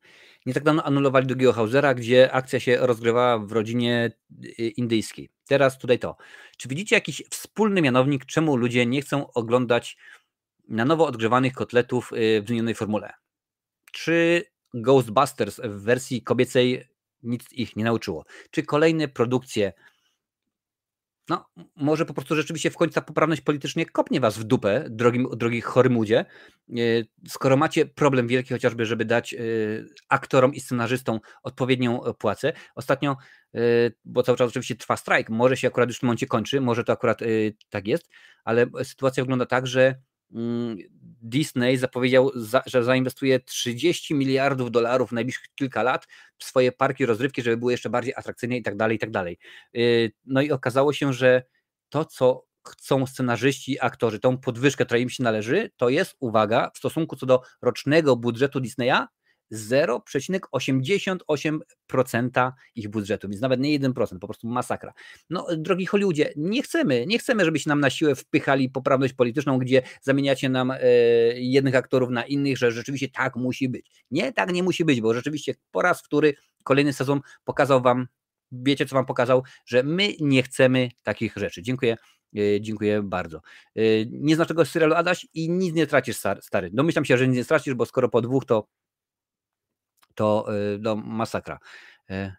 Nie 0.45 0.53
tak 0.53 0.63
dawno 0.63 0.83
anulowali 0.83 1.27
drugiego 1.27 1.53
Hausera, 1.53 1.93
gdzie 1.93 2.31
akcja 2.31 2.59
się 2.59 2.77
rozgrywała 2.77 3.39
w 3.39 3.51
rodzinie 3.51 4.11
y, 4.59 4.69
indyjskiej. 4.69 5.29
Teraz 5.47 5.77
tutaj 5.77 5.99
to. 5.99 6.15
Czy 6.57 6.69
widzicie 6.69 6.95
jakiś 6.95 7.23
wspólny 7.29 7.81
mianownik, 7.81 8.25
czemu 8.25 8.57
ludzie 8.57 8.85
nie 8.85 9.01
chcą 9.01 9.31
oglądać 9.31 9.97
na 10.67 10.85
nowo 10.85 11.07
odgrzewanych 11.07 11.53
kotletów 11.53 12.13
y, 12.13 12.41
w 12.41 12.47
zmienionej 12.47 12.75
formule? 12.75 13.22
Czy 13.93 14.43
Ghostbusters 14.73 15.61
w 15.63 15.83
wersji 15.83 16.21
kobiecej 16.21 16.87
nic 17.23 17.51
ich 17.51 17.75
nie 17.75 17.83
nauczyło? 17.83 18.25
Czy 18.51 18.63
kolejne 18.63 19.07
produkcje 19.07 19.73
no, 21.29 21.45
może 21.75 22.05
po 22.05 22.13
prostu 22.13 22.35
rzeczywiście 22.35 22.71
w 22.71 22.77
końcu 22.77 22.95
ta 22.95 23.01
poprawność 23.01 23.41
politycznie 23.41 23.85
kopnie 23.85 24.19
was 24.19 24.37
w 24.37 24.43
dupę, 24.43 24.85
drogi, 24.89 25.25
drogi 25.37 25.61
Horymudzie, 25.61 26.25
e, 26.69 26.73
skoro 27.27 27.57
macie 27.57 27.85
problem 27.85 28.27
wielki 28.27 28.53
chociażby, 28.53 28.85
żeby 28.85 29.05
dać 29.05 29.33
e, 29.33 29.37
aktorom 30.09 30.53
i 30.53 30.59
scenarzystom 30.59 31.19
odpowiednią 31.43 31.99
płacę. 32.17 32.53
Ostatnio, 32.75 33.17
e, 33.55 33.59
bo 34.05 34.23
cały 34.23 34.37
czas 34.37 34.49
oczywiście 34.49 34.75
trwa 34.75 34.97
strajk, 34.97 35.29
może 35.29 35.57
się 35.57 35.67
akurat 35.67 35.89
już 35.89 35.97
w 35.97 35.99
tym 35.99 36.07
momencie 36.07 36.27
kończy, 36.27 36.61
może 36.61 36.83
to 36.83 36.93
akurat 36.93 37.19
tak 37.69 37.87
jest, 37.87 38.09
ale 38.43 38.65
sytuacja 38.83 39.23
wygląda 39.23 39.45
tak, 39.45 39.67
że 39.67 39.95
Disney 41.21 41.77
zapowiedział, 41.77 42.31
że 42.65 42.83
zainwestuje 42.83 43.39
30 43.39 44.13
miliardów 44.13 44.71
dolarów 44.71 45.09
w 45.09 45.13
najbliższych 45.13 45.47
kilka 45.55 45.83
lat 45.83 46.07
w 46.37 46.43
swoje 46.43 46.71
parki 46.71 47.05
rozrywki, 47.05 47.41
żeby 47.41 47.57
były 47.57 47.71
jeszcze 47.71 47.89
bardziej 47.89 48.13
atrakcyjne 48.15 48.57
i 48.57 48.63
tak 48.63 48.77
dalej, 48.77 48.95
i 48.95 48.99
tak 48.99 49.11
dalej. 49.11 49.37
Y, 49.77 50.11
no 50.25 50.41
i 50.41 50.51
okazało 50.51 50.93
się, 50.93 51.13
że 51.13 51.43
to, 51.89 52.05
co 52.05 52.45
chcą 52.67 53.05
scenarzyści, 53.05 53.79
aktorzy, 53.81 54.19
tą 54.19 54.37
podwyżkę, 54.37 54.85
która 54.85 54.97
im 54.97 55.09
się 55.09 55.23
należy, 55.23 55.71
to 55.77 55.89
jest, 55.89 56.15
uwaga, 56.19 56.71
w 56.73 56.77
stosunku 56.77 57.15
co 57.15 57.25
do 57.25 57.41
rocznego 57.61 58.15
budżetu 58.15 58.59
Disneya, 58.59 59.07
0,88% 59.51 62.51
ich 62.75 62.89
budżetu, 62.89 63.29
więc 63.29 63.41
nawet 63.41 63.59
nie 63.59 63.79
1%, 63.79 64.19
po 64.19 64.27
prostu 64.27 64.47
masakra. 64.47 64.93
No, 65.29 65.47
drogi 65.57 65.85
Hollywoodzie, 65.85 66.33
nie 66.35 66.63
chcemy, 66.63 67.05
nie 67.07 67.19
chcemy, 67.19 67.45
żebyście 67.45 67.69
nam 67.69 67.79
na 67.79 67.89
siłę 67.89 68.15
wpychali 68.15 68.69
poprawność 68.69 69.13
polityczną, 69.13 69.57
gdzie 69.57 69.81
zamieniacie 70.01 70.49
nam 70.49 70.71
e, 70.71 70.79
jednych 71.35 71.75
aktorów 71.75 72.09
na 72.09 72.25
innych, 72.25 72.57
że 72.57 72.71
rzeczywiście 72.71 73.09
tak 73.09 73.35
musi 73.35 73.69
być. 73.69 73.91
Nie, 74.11 74.33
tak 74.33 74.53
nie 74.53 74.63
musi 74.63 74.85
być, 74.85 75.01
bo 75.01 75.13
rzeczywiście 75.13 75.55
po 75.71 75.81
raz 75.81 76.01
wtóry 76.01 76.33
kolejny 76.63 76.93
sezon 76.93 77.21
pokazał 77.43 77.81
wam, 77.81 78.07
wiecie 78.51 78.85
co 78.85 78.95
wam 78.95 79.05
pokazał, 79.05 79.43
że 79.65 79.83
my 79.83 80.13
nie 80.19 80.43
chcemy 80.43 80.89
takich 81.03 81.33
rzeczy. 81.35 81.61
Dziękuję. 81.61 81.97
E, 82.37 82.61
dziękuję 82.61 83.01
bardzo. 83.03 83.41
E, 83.75 83.81
nie 84.05 84.35
znasz 84.35 84.47
tego 84.47 84.65
serialu 84.65 84.93
Adaś 84.93 85.27
i 85.33 85.49
nic 85.49 85.75
nie 85.75 85.87
tracisz, 85.87 86.17
stary. 86.41 86.69
Domyślam 86.73 87.05
się, 87.05 87.17
że 87.17 87.27
nic 87.27 87.37
nie 87.37 87.43
stracisz, 87.43 87.73
bo 87.73 87.85
skoro 87.85 88.09
po 88.09 88.21
dwóch, 88.21 88.45
to 88.45 88.67
to 90.15 90.45
y, 90.75 90.79
no, 90.81 90.95
masakra. 90.95 91.59
E, 92.09 92.35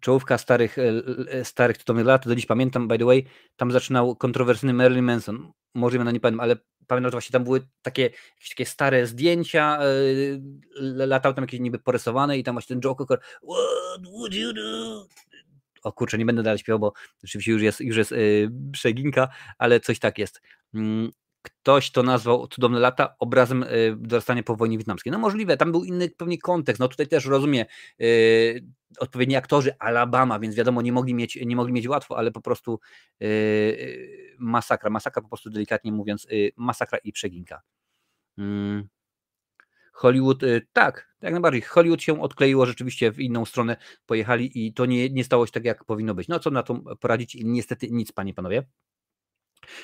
czołówka 0.00 0.38
starych, 0.38 0.76
starych 1.42 1.78
tytułowych 1.78 2.06
lat, 2.06 2.28
do 2.28 2.34
dziś 2.34 2.46
pamiętam, 2.46 2.88
by 2.88 2.98
the 2.98 3.04
way, 3.04 3.26
tam 3.56 3.72
zaczynał 3.72 4.16
kontrowersyjny 4.16 4.74
Marilyn 4.74 5.04
Manson, 5.04 5.52
możliwe, 5.74 6.04
no 6.04 6.10
nie 6.10 6.20
pamiętam, 6.20 6.40
ale 6.40 6.56
pamiętam, 6.86 7.10
że 7.10 7.14
właśnie 7.14 7.32
tam 7.32 7.44
były 7.44 7.68
takie, 7.82 8.02
jakieś 8.02 8.48
takie 8.48 8.66
stare 8.66 9.06
zdjęcia, 9.06 9.78
latały 10.80 11.34
tam 11.34 11.44
jakieś 11.44 11.60
niby 11.60 11.78
porysowane 11.78 12.38
i 12.38 12.44
tam 12.44 12.54
właśnie 12.54 12.76
ten 12.76 12.80
Joe 12.84 12.94
Cocker, 12.94 13.18
what 13.20 14.06
would 14.12 14.34
you 14.34 14.52
do? 14.52 15.06
O 15.82 15.92
kurczę, 15.92 16.18
nie 16.18 16.26
będę 16.26 16.42
dalej 16.42 16.58
śpiewał, 16.58 16.78
bo 16.78 16.92
rzeczywiście 17.22 17.52
już 17.52 17.62
jest, 17.62 17.80
już 17.80 17.96
jest 17.96 18.10
yy, 18.10 18.50
przeginka, 18.72 19.28
ale 19.58 19.80
coś 19.80 19.98
tak 19.98 20.18
jest. 20.18 20.40
Yy, 20.74 21.10
ktoś 21.62 21.90
to 21.90 22.02
nazwał 22.02 22.46
Cudowne 22.46 22.80
lata 22.80 23.14
obrazem 23.18 23.62
y, 23.62 23.96
dorastania 23.98 24.42
po 24.42 24.56
wojnie 24.56 24.78
wietnamskiej. 24.78 25.12
No 25.12 25.18
możliwe, 25.18 25.56
tam 25.56 25.72
był 25.72 25.84
inny 25.84 26.10
pewnie 26.10 26.38
kontekst, 26.38 26.80
no 26.80 26.88
tutaj 26.88 27.08
też 27.08 27.26
rozumie 27.26 27.66
yy, 27.98 28.64
odpowiedni 28.98 29.36
aktorzy 29.36 29.78
Alabama, 29.78 30.38
więc 30.38 30.54
wiadomo, 30.54 30.82
nie 30.82 30.92
mogli 30.92 31.14
mieć, 31.14 31.38
nie 31.46 31.56
mogli 31.56 31.72
mieć 31.72 31.88
łatwo, 31.88 32.18
ale 32.18 32.30
po 32.32 32.40
prostu 32.40 32.80
yy, 33.20 34.36
masakra, 34.38 34.90
masakra 34.90 35.22
po 35.22 35.28
prostu 35.28 35.50
delikatnie 35.50 35.92
mówiąc, 35.92 36.26
masakra 36.56 36.98
i 36.98 37.12
przeginka. 37.12 37.60
Mm. 38.38 38.88
Hollywood, 39.92 40.42
y, 40.42 40.66
tak, 40.72 41.14
jak 41.22 41.32
najbardziej. 41.32 41.62
Hollywood 41.62 42.02
się 42.02 42.22
odkleiło 42.22 42.66
rzeczywiście 42.66 43.12
w 43.12 43.20
inną 43.20 43.44
stronę, 43.44 43.76
pojechali 44.06 44.66
i 44.66 44.74
to 44.74 44.86
nie, 44.86 45.10
nie 45.10 45.24
stało 45.24 45.46
się 45.46 45.52
tak, 45.52 45.64
jak 45.64 45.84
powinno 45.84 46.14
być. 46.14 46.28
No 46.28 46.38
co 46.38 46.50
na 46.50 46.62
to 46.62 46.74
poradzić? 47.00 47.38
Niestety 47.44 47.88
nic, 47.90 48.12
panie 48.12 48.34
panowie. 48.34 48.62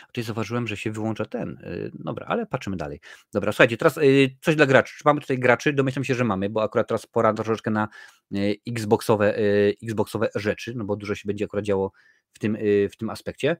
Tutaj 0.07 0.25
zauważyłem, 0.25 0.67
że 0.67 0.77
się 0.77 0.91
wyłącza 0.91 1.25
ten. 1.25 1.49
Y, 1.49 1.91
dobra, 1.95 2.27
ale 2.27 2.47
patrzymy 2.47 2.77
dalej. 2.77 3.01
Dobra, 3.33 3.53
słuchajcie, 3.53 3.77
teraz 3.77 3.97
y, 3.97 4.37
coś 4.43 4.57
dla 4.57 4.67
graczy. 4.67 4.95
Czy 4.97 5.03
mamy 5.05 5.21
tutaj 5.21 5.39
graczy? 5.39 5.73
Domyślam 5.73 6.05
się, 6.05 6.15
że 6.15 6.25
mamy, 6.25 6.51
bo 6.51 6.63
akurat 6.63 6.89
teraz 6.89 7.07
pora 7.07 7.35
troszeczkę 7.35 7.71
na 7.71 7.89
y, 8.35 8.57
Xboxowe, 8.69 9.35
Xboxowe 9.83 10.29
rzeczy, 10.35 10.75
no 10.77 10.85
bo 10.85 10.97
dużo 10.97 11.15
się 11.15 11.23
będzie 11.27 11.45
akurat 11.45 11.65
działo 11.65 11.93
w 12.33 12.39
tym, 12.39 12.59
w 12.93 12.97
tym 12.97 13.11
aspekcie. 13.11 13.57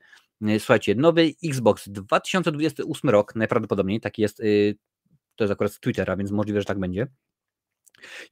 Słuchajcie, 0.59 0.95
nowy 0.95 1.33
Xbox 1.45 1.89
2028 1.89 3.11
rok, 3.11 3.35
najprawdopodobniej, 3.37 4.01
taki 4.01 4.23
jest, 4.23 4.43
to 5.37 5.45
jest 5.45 5.53
akurat 5.53 5.73
z 5.73 5.81
Twittera, 5.81 6.17
więc 6.17 6.31
możliwe, 6.31 6.61
że 6.61 6.65
tak 6.65 6.79
będzie. 6.79 7.07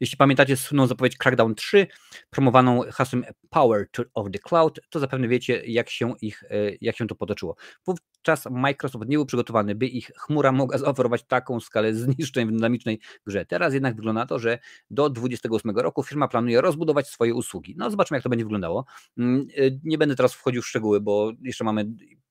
Jeśli 0.01 0.16
pamiętacie 0.16 0.57
słynną 0.57 0.87
zapowiedź 0.87 1.16
Crackdown 1.16 1.55
3, 1.55 1.87
promowaną 2.31 2.83
hasłem 2.92 3.25
Power 3.51 3.87
of 4.14 4.27
the 4.33 4.38
Cloud, 4.38 4.81
to 4.90 5.01
zapewne 5.01 5.29
wiecie, 5.29 5.62
jak 5.66 5.90
się, 5.90 6.14
ich, 6.23 6.42
e, 6.42 6.47
jak 6.81 6.97
się 6.97 7.07
to 7.07 7.14
potoczyło. 7.14 7.57
Wówczas 7.87 8.47
Microsoft 8.51 9.09
nie 9.09 9.16
był 9.16 9.27
przygotowany, 9.27 9.75
by 9.75 9.87
ich 9.87 10.07
chmura 10.07 10.53
mogła 10.53 10.79
zaoferować 10.87 11.25
taką 11.25 11.61
skalę 11.61 11.95
zniszczeń 11.95 12.49
w 12.49 12.53
dynamicznej 12.53 13.01
grze. 13.27 13.47
Teraz 13.47 13.75
jednak 13.75 13.97
wygląda 13.97 14.21
na 14.21 14.27
to, 14.27 14.38
że 14.38 14.59
do 14.90 15.11
2028 15.11 15.77
roku 15.77 16.03
firma 16.03 16.29
planuje 16.29 16.61
rozbudować 16.61 17.09
swoje 17.09 17.35
usługi. 17.35 17.75
No 17.79 17.90
zobaczmy, 17.90 18.16
jak 18.16 18.25
to 18.25 18.29
będzie 18.29 18.45
wyglądało. 18.45 18.85
Mm, 19.19 19.47
e, 19.57 19.62
nie 19.85 19.99
będę 19.99 20.16
teraz 20.16 20.35
wchodził 20.35 20.62
w 20.62 20.66
szczegóły, 20.66 21.01
bo 21.01 21.33
jeszcze 21.42 21.64
mamy 21.64 21.87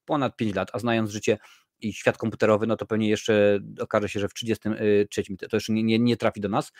ponad 0.06 0.36
5 0.36 0.56
lat, 0.56 0.70
a 0.74 0.80
znając 0.80 1.12
życie 1.12 1.38
i 1.82 1.94
świat 1.94 2.18
komputerowy, 2.18 2.68
no 2.68 2.76
to 2.78 2.86
pewnie 2.86 3.10
jeszcze 3.10 3.60
okaże 3.80 4.10
się, 4.10 4.20
że 4.20 4.30
w 4.30 4.34
33 4.34 5.24
to 5.50 5.58
jeszcze 5.58 5.74
nie, 5.74 5.84
nie, 5.84 6.00
nie 6.00 6.18
trafi 6.18 6.42
do 6.42 6.50
nas 6.50 6.72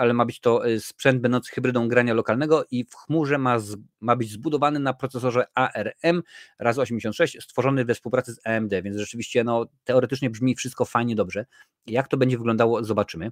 ale 0.00 0.12
ma 0.14 0.24
być 0.24 0.40
to 0.40 0.68
y, 0.68 0.80
sprzęt 0.80 1.20
będący 1.20 1.52
hybrydą 1.52 1.88
grania 1.88 2.14
lokalnego 2.14 2.64
i 2.70 2.84
w 2.84 2.94
chmurze 2.94 3.38
ma, 3.38 3.58
z, 3.58 3.76
ma 4.00 4.16
być 4.16 4.30
zbudowany 4.30 4.78
na 4.78 4.94
procesorze 4.94 5.44
ARM 5.54 6.22
raz 6.58 6.78
86, 6.78 7.42
stworzony 7.42 7.84
we 7.84 7.94
współpracy 7.94 8.34
z 8.34 8.46
AMD, 8.46 8.72
więc 8.82 8.96
rzeczywiście 8.96 9.44
no, 9.44 9.66
teoretycznie 9.84 10.30
brzmi 10.30 10.54
wszystko 10.54 10.84
fajnie, 10.84 11.14
dobrze. 11.14 11.46
Jak 11.86 12.08
to 12.08 12.16
będzie 12.16 12.38
wyglądało, 12.38 12.84
zobaczymy. 12.84 13.30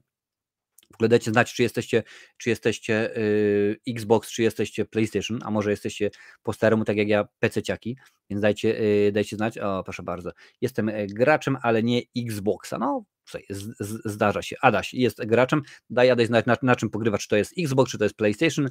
W 0.93 0.95
ogóle 0.95 1.09
dajcie 1.09 1.31
znać, 1.31 1.55
czy 1.55 1.63
jesteście, 1.63 2.03
czy 2.37 2.51
jesteście 2.51 3.11
yy, 3.17 3.95
Xbox, 3.95 4.31
czy 4.31 4.43
jesteście 4.43 4.85
PlayStation, 4.85 5.39
a 5.45 5.51
może 5.51 5.71
jesteście 5.71 6.11
po 6.43 6.53
staremu, 6.53 6.85
tak 6.85 6.97
jak 6.97 7.09
ja, 7.09 7.29
PC-ciaki, 7.45 7.95
więc 8.31 8.43
dajcie, 8.43 8.69
yy, 8.69 9.13
dajcie 9.13 9.37
znać. 9.37 9.59
O, 9.59 9.83
proszę 9.85 10.03
bardzo. 10.03 10.31
Jestem 10.61 10.89
y, 10.89 11.07
graczem, 11.07 11.57
ale 11.63 11.83
nie 11.83 12.03
Xboxa. 12.17 12.79
No, 12.79 13.05
z, 13.51 13.77
z, 13.81 14.01
zdarza 14.05 14.43
się. 14.43 14.57
Adaś 14.63 14.95
jest 14.95 15.27
graczem, 15.27 15.63
daj 15.91 16.11
Adaś 16.11 16.27
znać 16.27 16.47
na, 16.47 16.57
na, 16.63 16.77
czym 16.77 16.91
pogrywa, 16.91 17.19
czy 17.19 17.29
to 17.29 17.37
jest 17.37 17.53
Xbox, 17.59 17.91
czy 17.91 17.99
to 17.99 18.05
jest 18.05 18.17
PlayStation, 18.17 18.69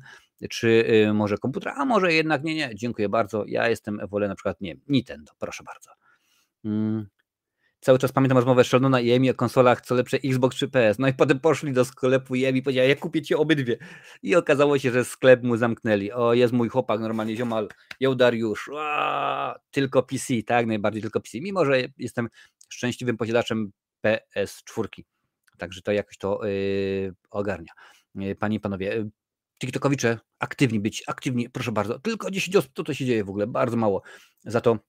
czy 0.50 0.68
y, 1.10 1.14
może 1.14 1.38
komputer, 1.38 1.74
a 1.76 1.86
może 1.86 2.14
jednak 2.14 2.44
nie, 2.44 2.56
nie, 2.56 2.72
dziękuję 2.76 3.10
bardzo, 3.10 3.44
ja 3.48 3.70
jestem, 3.70 4.00
wolę 4.10 4.28
na 4.28 4.36
przykład, 4.36 4.62
nie 4.62 4.76
Nintendo, 4.88 5.32
proszę 5.40 5.64
bardzo. 5.64 5.90
Mm. 6.66 7.08
Cały 7.82 8.00
czas 8.00 8.12
pamiętam 8.12 8.38
rozmowę 8.38 8.64
Sheldona 8.64 9.00
i 9.00 9.12
Emi 9.12 9.30
o 9.30 9.34
konsolach, 9.34 9.82
co 9.82 9.96
lepsze 9.96 10.18
Xbox 10.18 10.58
czy 10.58 10.68
PS. 10.68 11.00
No 11.00 11.08
i 11.08 11.14
potem 11.14 11.40
poszli 11.40 11.74
do 11.74 11.86
sklepu 11.86 12.36
i 12.36 12.46
Emi 12.46 12.62
powiedziała, 12.62 12.88
ja 12.88 12.96
kupię 12.96 13.22
ci 13.22 13.36
obydwie. 13.36 13.78
I 14.24 14.36
okazało 14.36 14.80
się, 14.80 14.92
że 14.92 15.06
sklep 15.06 15.44
mu 15.44 15.58
zamknęli. 15.58 16.12
O, 16.12 16.34
jest 16.34 16.54
mój 16.54 16.70
chłopak, 16.70 17.00
normalnie 17.00 17.36
ziomal, 17.36 17.68
ją 18.00 18.16
Dariusz, 18.16 18.70
tylko 19.72 20.04
PC, 20.04 20.34
tak, 20.46 20.66
najbardziej 20.66 21.02
tylko 21.02 21.22
PC. 21.22 21.40
Mimo, 21.42 21.66
że 21.66 21.82
jestem 21.98 22.30
szczęśliwym 22.70 23.18
posiadaczem 23.18 23.72
PS4. 24.06 24.88
Także 25.58 25.82
to 25.82 25.92
jakoś 25.92 26.18
to 26.18 26.46
yy, 26.46 27.14
ogarnia. 27.30 27.72
Yy, 28.16 28.36
panie 28.36 28.58
i 28.58 28.60
panowie, 28.60 28.88
yy, 28.88 29.10
TikTokowicze, 29.62 30.20
aktywni 30.40 30.80
być, 30.80 31.04
aktywni, 31.08 31.50
proszę 31.50 31.72
bardzo. 31.72 32.00
Tylko 32.00 32.32
10 32.32 32.56
osób, 32.56 32.74
to 32.74 32.84
to 32.84 32.94
się 32.94 33.06
dzieje 33.06 33.24
w 33.24 33.30
ogóle, 33.30 33.48
bardzo 33.48 33.78
mało. 33.78 34.02
Za 34.46 34.62
to 34.62 34.80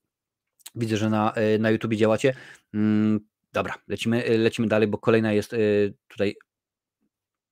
widzę, 0.74 0.96
że 0.96 1.10
na, 1.10 1.32
yy, 1.36 1.58
na 1.58 1.70
YouTubie 1.70 1.96
działacie. 1.96 2.34
Mm, 2.74 3.20
dobra, 3.52 3.74
lecimy, 3.88 4.24
yy, 4.28 4.38
lecimy 4.38 4.68
dalej, 4.68 4.88
bo 4.88 4.98
kolejna 4.98 5.32
jest 5.32 5.52
yy, 5.52 5.94
tutaj 6.08 6.36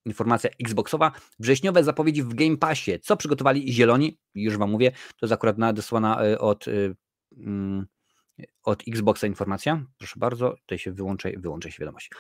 informacja 0.04 0.50
Xboxowa. 0.60 1.12
Wrześniowe 1.38 1.84
zapowiedzi 1.84 2.22
w 2.22 2.34
Game 2.34 2.56
Passie. 2.56 3.00
Co 3.00 3.16
przygotowali 3.16 3.72
zieloni? 3.72 4.18
Już 4.34 4.56
Wam 4.56 4.70
mówię, 4.70 4.90
to 4.90 5.26
jest 5.26 5.32
akurat 5.32 5.58
nadesłana 5.58 6.20
od 6.38 6.64
mm, 7.36 7.86
od 8.64 8.82
Xboxa 8.88 9.26
informacja. 9.26 9.84
Proszę 9.98 10.14
bardzo, 10.16 10.50
tutaj 10.50 10.78
się 10.78 10.92
wyłączę, 10.92 11.32
wyłączę 11.36 11.70
się 11.70 11.80
wiadomość. 11.80 12.10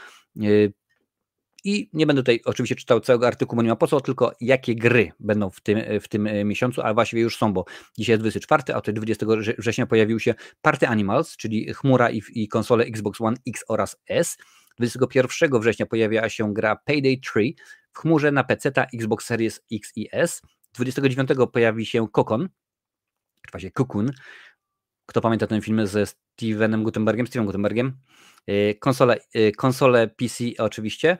I 1.64 1.90
nie 1.92 2.06
będę 2.06 2.22
tutaj 2.22 2.40
oczywiście 2.44 2.74
czytał 2.74 3.00
całego 3.00 3.26
artykułu, 3.26 3.62
nie 3.62 3.68
ma 3.68 3.76
po 3.76 3.86
co, 3.86 4.00
tylko 4.00 4.32
jakie 4.40 4.74
gry 4.74 5.12
będą 5.20 5.50
w 5.50 5.60
tym, 5.60 5.80
w 6.00 6.08
tym 6.08 6.26
e, 6.26 6.44
miesiącu, 6.44 6.82
a 6.82 6.94
właściwie 6.94 7.22
już 7.22 7.36
są, 7.36 7.52
bo 7.52 7.64
dzisiaj 7.98 8.12
jest 8.12 8.22
24, 8.22 8.62
a 8.74 8.80
tutaj 8.80 8.94
20 8.94 9.26
września 9.58 9.86
pojawił 9.86 10.20
się 10.20 10.34
Party 10.62 10.88
Animals, 10.88 11.36
czyli 11.36 11.74
chmura 11.74 12.10
i, 12.10 12.22
i 12.34 12.48
konsole 12.48 12.84
Xbox 12.84 13.20
One 13.20 13.36
X 13.48 13.64
oraz 13.68 13.96
S. 14.08 14.36
21 14.78 15.60
września 15.60 15.86
pojawia 15.86 16.28
się 16.28 16.54
gra 16.54 16.76
Payday 16.76 17.20
3 17.22 17.40
w 17.92 17.98
chmurze 17.98 18.32
na 18.32 18.44
PC, 18.44 18.72
Xbox 18.94 19.26
Series 19.26 19.60
X 19.72 19.92
i 19.96 20.08
S. 20.12 20.42
29 20.74 21.30
pojawi 21.52 21.86
się 21.86 22.08
Kokon, 22.08 22.48
w 23.46 23.72
Cocoon, 23.72 24.10
kto 25.06 25.20
pamięta 25.20 25.46
ten 25.46 25.60
film 25.60 25.86
ze 25.86 26.06
Stevenem 26.38 26.84
Gutenbergiem, 26.84 27.26
Stevenem 27.26 27.46
Gutenbergiem? 27.46 27.96
Y, 28.50 28.78
konsole, 28.80 29.18
y, 29.36 29.52
konsole 29.52 30.08
PC 30.08 30.44
oczywiście. 30.58 31.18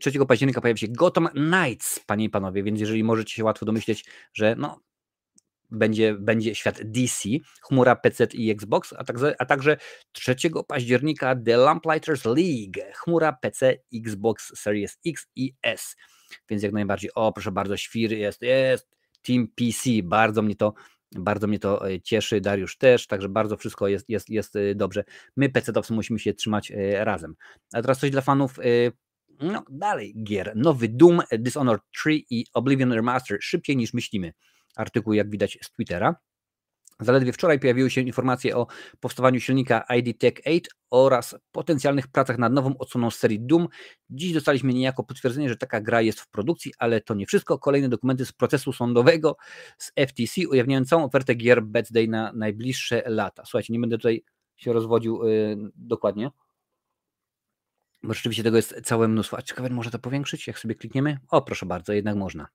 3 0.00 0.10
y, 0.10 0.26
października 0.26 0.60
pojawi 0.60 0.80
się 0.80 0.88
Gotham 0.88 1.28
Knights, 1.28 2.00
panie 2.06 2.24
i 2.24 2.30
panowie, 2.30 2.62
więc 2.62 2.80
jeżeli 2.80 3.04
możecie 3.04 3.34
się 3.34 3.44
łatwo 3.44 3.66
domyśleć, 3.66 4.04
że 4.32 4.54
no, 4.58 4.80
będzie, 5.70 6.14
będzie 6.14 6.54
świat 6.54 6.80
DC, 6.84 7.28
chmura 7.62 7.96
PC 7.96 8.26
i 8.32 8.50
Xbox, 8.50 8.94
a 8.98 9.04
także, 9.04 9.34
a 9.38 9.44
także 9.44 9.76
3 10.12 10.36
października 10.68 11.34
The 11.34 11.56
Lamplighter's 11.56 12.36
League, 12.36 12.92
chmura 12.94 13.32
PC, 13.32 13.76
Xbox 13.94 14.52
Series 14.60 14.98
X 15.06 15.26
i 15.36 15.54
S. 15.62 15.96
Więc 16.50 16.62
jak 16.62 16.72
najbardziej, 16.72 17.10
o 17.14 17.32
proszę 17.32 17.52
bardzo, 17.52 17.76
świr 17.76 18.12
jest, 18.12 18.42
jest, 18.42 18.96
Team 19.22 19.48
PC, 19.48 19.90
bardzo 20.02 20.42
mnie 20.42 20.56
to 20.56 20.74
bardzo 21.14 21.46
mnie 21.46 21.58
to 21.58 21.90
e, 21.90 22.00
cieszy, 22.00 22.40
Dariusz 22.40 22.78
też, 22.78 23.06
także 23.06 23.28
bardzo 23.28 23.56
wszystko 23.56 23.88
jest, 23.88 24.08
jest, 24.08 24.28
jest 24.28 24.56
e, 24.56 24.74
dobrze. 24.74 25.04
My, 25.36 25.48
PC-towcy, 25.48 25.94
musimy 25.94 26.18
się 26.18 26.34
trzymać 26.34 26.70
e, 26.70 27.04
razem. 27.04 27.34
A 27.72 27.82
teraz 27.82 27.98
coś 27.98 28.10
dla 28.10 28.20
fanów 28.20 28.58
no, 29.40 29.64
dalej 29.70 30.14
gier. 30.24 30.52
Nowy 30.56 30.88
Doom, 30.88 31.20
Dishonored 31.38 31.82
3 31.94 32.14
i 32.30 32.46
Oblivion 32.52 32.92
Remaster 32.92 33.38
szybciej 33.40 33.76
niż 33.76 33.94
myślimy. 33.94 34.32
Artykuł, 34.76 35.12
jak 35.12 35.30
widać 35.30 35.58
z 35.62 35.70
Twittera. 35.70 36.16
Zaledwie 37.00 37.32
wczoraj 37.32 37.60
pojawiły 37.60 37.90
się 37.90 38.00
informacje 38.00 38.56
o 38.56 38.66
powstawaniu 39.00 39.40
silnika 39.40 39.84
ID 39.96 40.18
Tech 40.18 40.34
8 40.46 40.60
oraz 40.90 41.36
potencjalnych 41.52 42.08
pracach 42.08 42.38
nad 42.38 42.52
nową 42.52 42.78
odsłoną 42.78 43.10
serii 43.10 43.40
Doom. 43.40 43.68
Dziś 44.10 44.32
dostaliśmy 44.32 44.72
niejako 44.72 45.04
potwierdzenie, 45.04 45.48
że 45.48 45.56
taka 45.56 45.80
gra 45.80 46.00
jest 46.02 46.20
w 46.20 46.28
produkcji, 46.30 46.72
ale 46.78 47.00
to 47.00 47.14
nie 47.14 47.26
wszystko. 47.26 47.58
Kolejne 47.58 47.88
dokumenty 47.88 48.26
z 48.26 48.32
procesu 48.32 48.72
sądowego 48.72 49.36
z 49.78 49.92
FTC 50.08 50.48
ujawniają 50.48 50.84
całą 50.84 51.04
ofertę 51.04 51.34
gier 51.34 51.62
Bad 51.62 51.92
Day 51.92 52.08
na 52.08 52.32
najbliższe 52.32 53.02
lata. 53.06 53.42
Słuchajcie, 53.44 53.72
nie 53.72 53.80
będę 53.80 53.96
tutaj 53.96 54.24
się 54.56 54.72
rozwodził 54.72 55.24
yy, 55.24 55.56
dokładnie, 55.74 56.30
bo 58.02 58.14
rzeczywiście 58.14 58.42
tego 58.42 58.56
jest 58.56 58.80
całe 58.84 59.08
mnóstwo. 59.08 59.38
A 59.38 59.42
ciekawe, 59.42 59.70
może 59.70 59.90
to 59.90 59.98
powiększyć, 59.98 60.46
jak 60.46 60.58
sobie 60.58 60.74
klikniemy? 60.74 61.18
O, 61.28 61.42
proszę 61.42 61.66
bardzo, 61.66 61.92
jednak 61.92 62.16
można. 62.16 62.46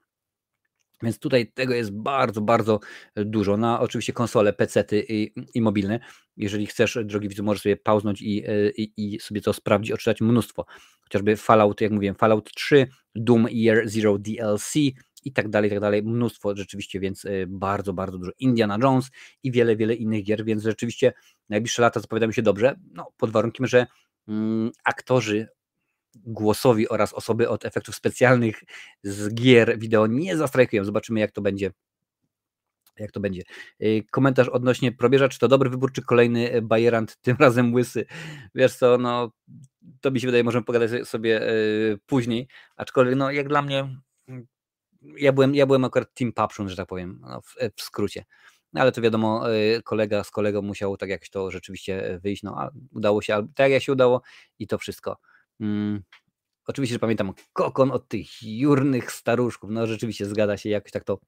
Więc 1.04 1.20
tutaj 1.20 1.52
tego 1.54 1.74
jest 1.74 1.92
bardzo, 1.92 2.42
bardzo 2.42 2.80
dużo. 3.16 3.58
Na 3.58 3.80
oczywiście 3.80 4.14
konsole, 4.14 4.54
PC 4.54 4.86
i, 4.92 5.34
i 5.54 5.62
mobilne. 5.62 6.00
Jeżeli 6.38 6.66
chcesz, 6.66 6.98
drogi 7.04 7.30
widzu, 7.30 7.44
możesz 7.44 7.62
sobie 7.62 7.78
pauznąć 7.78 8.22
i, 8.22 8.44
i, 8.78 8.94
i, 8.98 9.20
sobie 9.20 9.42
to 9.42 9.54
sprawdzić, 9.54 9.92
odczytać 9.92 10.22
mnóstwo. 10.22 10.66
Chociażby 11.02 11.38
Fallout, 11.38 11.82
jak 11.82 11.92
mówiłem, 11.92 12.16
Fallout 12.16 12.52
3, 12.54 12.88
Doom 13.16 13.48
Year 13.52 13.90
Zero 13.90 14.18
DLC, 14.18 14.74
i 15.24 15.34
tak 15.34 15.50
dalej, 15.50 15.70
i 15.70 15.72
tak 15.72 15.80
dalej. 15.80 16.04
Mnóstwo 16.04 16.56
rzeczywiście, 16.56 17.00
więc 17.00 17.26
bardzo, 17.48 17.94
bardzo 17.94 18.18
dużo. 18.18 18.32
Indiana 18.40 18.78
Jones 18.84 19.12
i 19.44 19.52
wiele, 19.52 19.76
wiele 19.76 19.96
innych 19.96 20.24
gier, 20.24 20.46
więc 20.46 20.64
rzeczywiście 20.64 21.14
najbliższe 21.50 21.82
lata 21.82 22.00
zapowiadają 22.00 22.32
się 22.32 22.42
dobrze, 22.42 22.80
no, 22.94 23.12
pod 23.18 23.32
warunkiem, 23.32 23.68
że 23.68 23.86
mm, 24.28 24.72
aktorzy 24.84 25.48
głosowi 26.16 26.90
oraz 26.90 27.14
osoby 27.14 27.50
od 27.50 27.66
efektów 27.66 27.96
specjalnych 27.96 28.64
z 29.04 29.34
gier 29.34 29.80
wideo 29.80 30.08
nie 30.08 30.38
zastrajkują. 30.38 30.84
Zobaczymy, 30.86 31.20
jak 31.20 31.32
to 31.32 31.42
będzie. 31.42 31.72
Jak 33.00 33.12
to 33.12 33.20
będzie? 33.20 33.42
Y, 33.82 34.04
komentarz 34.12 34.50
odnośnie 34.50 34.92
probierza, 34.92 35.30
czy 35.30 35.40
to 35.40 35.48
dobry 35.48 35.70
wybór, 35.70 35.92
czy 35.92 36.02
kolejny 36.02 36.62
Bajerant, 36.62 37.18
tym 37.22 37.38
razem 37.46 37.74
łysy. 37.74 38.06
Wiesz 38.56 38.76
co, 38.76 38.98
no 38.98 39.32
to 40.02 40.12
mi 40.12 40.20
się 40.20 40.28
wydaje, 40.28 40.44
możemy 40.44 40.66
pogadać 40.66 41.08
sobie 41.08 41.50
y, 41.50 42.00
później, 42.06 42.48
aczkolwiek 42.76 43.16
no 43.16 43.32
jak 43.32 43.48
dla 43.48 43.62
mnie 43.62 44.02
ja 45.18 45.34
byłem, 45.34 45.56
ja 45.56 45.66
byłem 45.66 45.86
akurat 45.86 46.14
Team 46.14 46.34
Papszun, 46.34 46.70
że 46.70 46.76
tak 46.76 46.88
powiem, 46.88 47.20
no, 47.22 47.42
w, 47.42 47.56
w, 47.78 47.82
skrócie. 47.82 48.26
No, 48.74 48.82
ale 48.82 48.92
to 48.92 49.02
wiadomo, 49.02 49.54
y, 49.54 49.82
kolega 49.84 50.24
z 50.24 50.32
kolegą 50.32 50.62
musiał 50.62 50.98
tak 50.98 51.10
jakoś 51.10 51.30
to 51.30 51.52
rzeczywiście 51.52 52.20
wyjść, 52.24 52.44
no 52.44 52.56
a 52.58 52.70
udało 52.92 53.22
się, 53.22 53.48
tak 53.56 53.72
jak 53.72 53.84
się 53.84 53.92
udało 53.92 54.22
i 54.60 54.68
to 54.68 54.78
wszystko. 54.78 55.18
Mm, 55.62 56.04
oczywiście, 56.68 56.94
że 56.96 57.00
pamiętam 57.00 57.34
kokon 57.54 57.92
od 57.92 58.08
tych 58.08 58.28
jurnych 58.44 59.12
staruszków. 59.12 59.70
No 59.70 59.88
rzeczywiście 59.88 60.26
zgadza 60.26 60.58
się, 60.58 60.70
jakoś 60.70 60.92
tak 60.92 61.04
to 61.04 61.20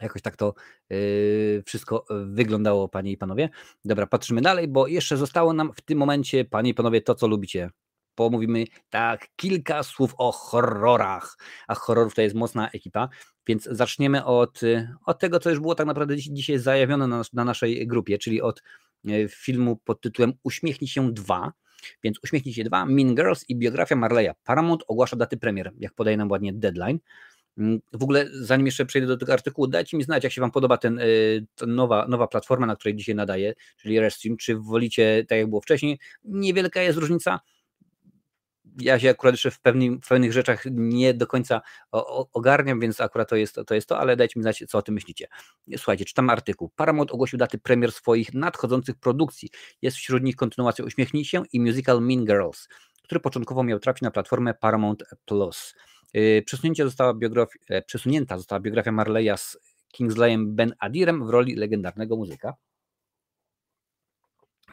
Jakoś 0.00 0.22
tak 0.22 0.36
to 0.36 0.54
yy, 0.90 1.62
wszystko 1.66 2.04
wyglądało, 2.26 2.88
panie 2.88 3.12
i 3.12 3.16
panowie. 3.16 3.48
Dobra, 3.84 4.06
patrzymy 4.06 4.40
dalej, 4.40 4.68
bo 4.68 4.86
jeszcze 4.86 5.16
zostało 5.16 5.52
nam 5.52 5.72
w 5.72 5.80
tym 5.80 5.98
momencie, 5.98 6.44
panie 6.44 6.70
i 6.70 6.74
panowie, 6.74 7.00
to 7.00 7.14
co 7.14 7.28
lubicie. 7.28 7.70
Pomówimy 8.14 8.64
tak, 8.90 9.28
kilka 9.36 9.82
słów 9.82 10.14
o 10.18 10.32
horrorach. 10.32 11.36
A 11.68 11.74
horrorów 11.74 12.14
to 12.14 12.22
jest 12.22 12.34
mocna 12.34 12.70
ekipa, 12.70 13.08
więc 13.46 13.64
zaczniemy 13.64 14.24
od, 14.24 14.60
od 15.06 15.18
tego, 15.18 15.40
co 15.40 15.50
już 15.50 15.60
było 15.60 15.74
tak 15.74 15.86
naprawdę 15.86 16.16
dzisiaj 16.16 16.58
zajawione 16.58 17.06
na, 17.06 17.22
na 17.32 17.44
naszej 17.44 17.86
grupie, 17.86 18.18
czyli 18.18 18.42
od 18.42 18.62
yy, 19.04 19.28
filmu 19.28 19.76
pod 19.76 20.00
tytułem 20.00 20.32
Uśmiechnij 20.42 20.88
się 20.88 21.12
2 21.12 21.52
więc 22.02 22.18
uśmiechnij 22.24 22.54
się 22.54 22.64
dwa, 22.64 22.86
Mean 22.86 23.14
Girls 23.14 23.44
i 23.48 23.56
biografia 23.56 23.96
Marleya. 23.96 24.30
Paramount 24.44 24.82
ogłasza 24.88 25.16
daty 25.16 25.36
premier, 25.36 25.72
jak 25.78 25.94
podaje 25.94 26.16
nam 26.16 26.30
ładnie 26.30 26.52
deadline. 26.52 26.98
Mm, 27.58 27.80
w 27.92 28.02
ogóle, 28.02 28.26
zanim 28.32 28.66
jeszcze 28.66 28.86
przejdę 28.86 29.08
do 29.08 29.16
tego 29.16 29.32
artykułu, 29.32 29.66
dajcie 29.66 29.96
mi 29.96 30.02
znać, 30.02 30.24
jak 30.24 30.32
się 30.32 30.40
Wam 30.40 30.50
podoba 30.50 30.76
ten, 30.76 30.98
y, 30.98 31.46
ta 31.54 31.66
nowa, 31.66 32.06
nowa 32.08 32.26
platforma, 32.26 32.66
na 32.66 32.76
której 32.76 32.96
dzisiaj 32.96 33.14
nadaję, 33.14 33.54
czyli 33.76 34.00
Restream. 34.00 34.36
Czy 34.36 34.56
wolicie 34.56 35.24
tak, 35.28 35.38
jak 35.38 35.48
było 35.48 35.60
wcześniej? 35.60 35.98
Niewielka 36.24 36.82
jest 36.82 36.98
różnica 36.98 37.40
ja 38.78 38.98
się 38.98 39.10
akurat 39.10 39.34
jeszcze 39.34 39.50
w, 39.50 39.58
w 40.02 40.08
pewnych 40.08 40.32
rzeczach 40.32 40.64
nie 40.70 41.14
do 41.14 41.26
końca 41.26 41.60
ogarniam, 42.32 42.80
więc 42.80 43.00
akurat 43.00 43.28
to 43.28 43.36
jest, 43.36 43.60
to 43.66 43.74
jest 43.74 43.88
to, 43.88 43.98
ale 43.98 44.16
dajcie 44.16 44.40
mi 44.40 44.42
znać, 44.42 44.64
co 44.68 44.78
o 44.78 44.82
tym 44.82 44.94
myślicie. 44.94 45.26
Słuchajcie, 45.76 46.04
czytam 46.04 46.30
artykuł. 46.30 46.70
Paramount 46.76 47.10
ogłosił 47.10 47.38
daty 47.38 47.58
premier 47.58 47.92
swoich 47.92 48.34
nadchodzących 48.34 48.96
produkcji. 48.96 49.50
Jest 49.82 49.96
wśród 49.96 50.22
nich 50.22 50.36
kontynuacja 50.36 50.84
Uśmiechnij 50.84 51.24
się 51.24 51.42
i 51.52 51.60
musical 51.60 52.00
Mean 52.00 52.24
Girls, 52.24 52.68
który 53.02 53.20
początkowo 53.20 53.64
miał 53.64 53.78
trafić 53.78 54.02
na 54.02 54.10
platformę 54.10 54.54
Paramount 54.54 55.04
Plus. 55.24 55.74
Yy, 56.14 56.42
przesunięcie 56.42 56.84
została 56.84 57.14
biografia, 57.14 57.58
e, 57.68 57.82
przesunięta 57.82 58.38
została 58.38 58.60
biografia 58.60 58.92
Marleya 58.92 59.36
z 59.36 59.58
Kingsleyem 59.92 60.54
Ben 60.54 60.74
Adirem 60.78 61.26
w 61.26 61.30
roli 61.30 61.54
legendarnego 61.54 62.16
muzyka. 62.16 62.54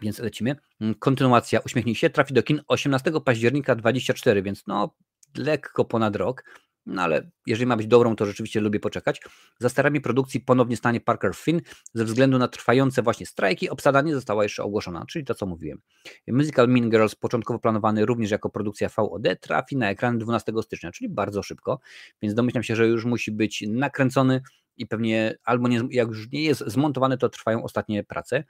Więc 0.01 0.19
lecimy. 0.19 0.55
Mm, 0.81 0.95
kontynuacja 0.95 1.59
Uśmiechnij 1.59 1.95
się 1.95 2.09
trafi 2.09 2.33
do 2.33 2.43
kin 2.43 2.61
18 2.67 3.11
października 3.25 3.75
24, 3.75 4.41
więc 4.41 4.67
no 4.67 4.95
lekko 5.37 5.85
ponad 5.85 6.15
rok. 6.15 6.43
No 6.87 7.01
ale 7.01 7.29
jeżeli 7.45 7.65
ma 7.65 7.77
być 7.77 7.87
dobrą, 7.87 8.15
to 8.15 8.25
rzeczywiście 8.25 8.61
lubię 8.61 8.79
poczekać. 8.79 9.21
Za 9.59 9.69
starami 9.69 10.01
produkcji 10.01 10.39
ponownie 10.39 10.77
stanie 10.77 11.01
Parker 11.01 11.35
Finn 11.35 11.61
ze 11.93 12.05
względu 12.05 12.37
na 12.37 12.47
trwające 12.47 13.01
właśnie 13.01 13.25
strajki. 13.25 13.69
Obsada 13.69 14.01
nie 14.01 14.13
została 14.13 14.43
jeszcze 14.43 14.63
ogłoszona, 14.63 15.05
czyli 15.05 15.25
to 15.25 15.35
co 15.35 15.45
mówiłem. 15.45 15.81
Musical 16.27 16.67
Mean 16.67 16.89
Girls, 16.89 17.15
początkowo 17.15 17.59
planowany 17.59 18.05
również 18.05 18.31
jako 18.31 18.49
produkcja 18.49 18.89
VOD, 18.97 19.23
trafi 19.41 19.77
na 19.77 19.89
ekran 19.89 20.17
12 20.17 20.53
stycznia, 20.61 20.91
czyli 20.91 21.09
bardzo 21.09 21.43
szybko, 21.43 21.79
więc 22.21 22.35
domyślam 22.35 22.63
się, 22.63 22.75
że 22.75 22.87
już 22.87 23.05
musi 23.05 23.31
być 23.31 23.63
nakręcony 23.67 24.41
i 24.77 24.87
pewnie 24.87 25.35
albo 25.43 25.67
nie, 25.67 25.81
jak 25.91 26.07
już 26.07 26.31
nie 26.31 26.43
jest 26.43 26.63
zmontowany, 26.67 27.17
to 27.17 27.29
trwają 27.29 27.63
ostatnie 27.63 28.03
prace. 28.03 28.43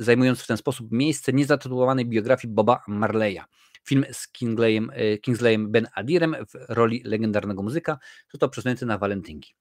Zajmując 0.00 0.40
w 0.40 0.46
ten 0.46 0.56
sposób 0.56 0.92
miejsce 0.92 1.32
niezatytułowanej 1.32 2.06
biografii 2.06 2.54
Boba 2.54 2.82
Marleya. 2.88 3.40
Film 3.84 4.04
z 4.12 4.28
Kingsleyem, 4.28 4.90
e, 4.94 5.18
Kingsleyem 5.18 5.72
Ben 5.72 5.86
Adirem 5.94 6.36
w 6.48 6.54
roli 6.68 7.02
legendarnego 7.04 7.62
muzyka, 7.62 7.98
to 8.38 8.48
przesunięty 8.48 8.86
na 8.86 8.98
walentynki. 8.98 9.54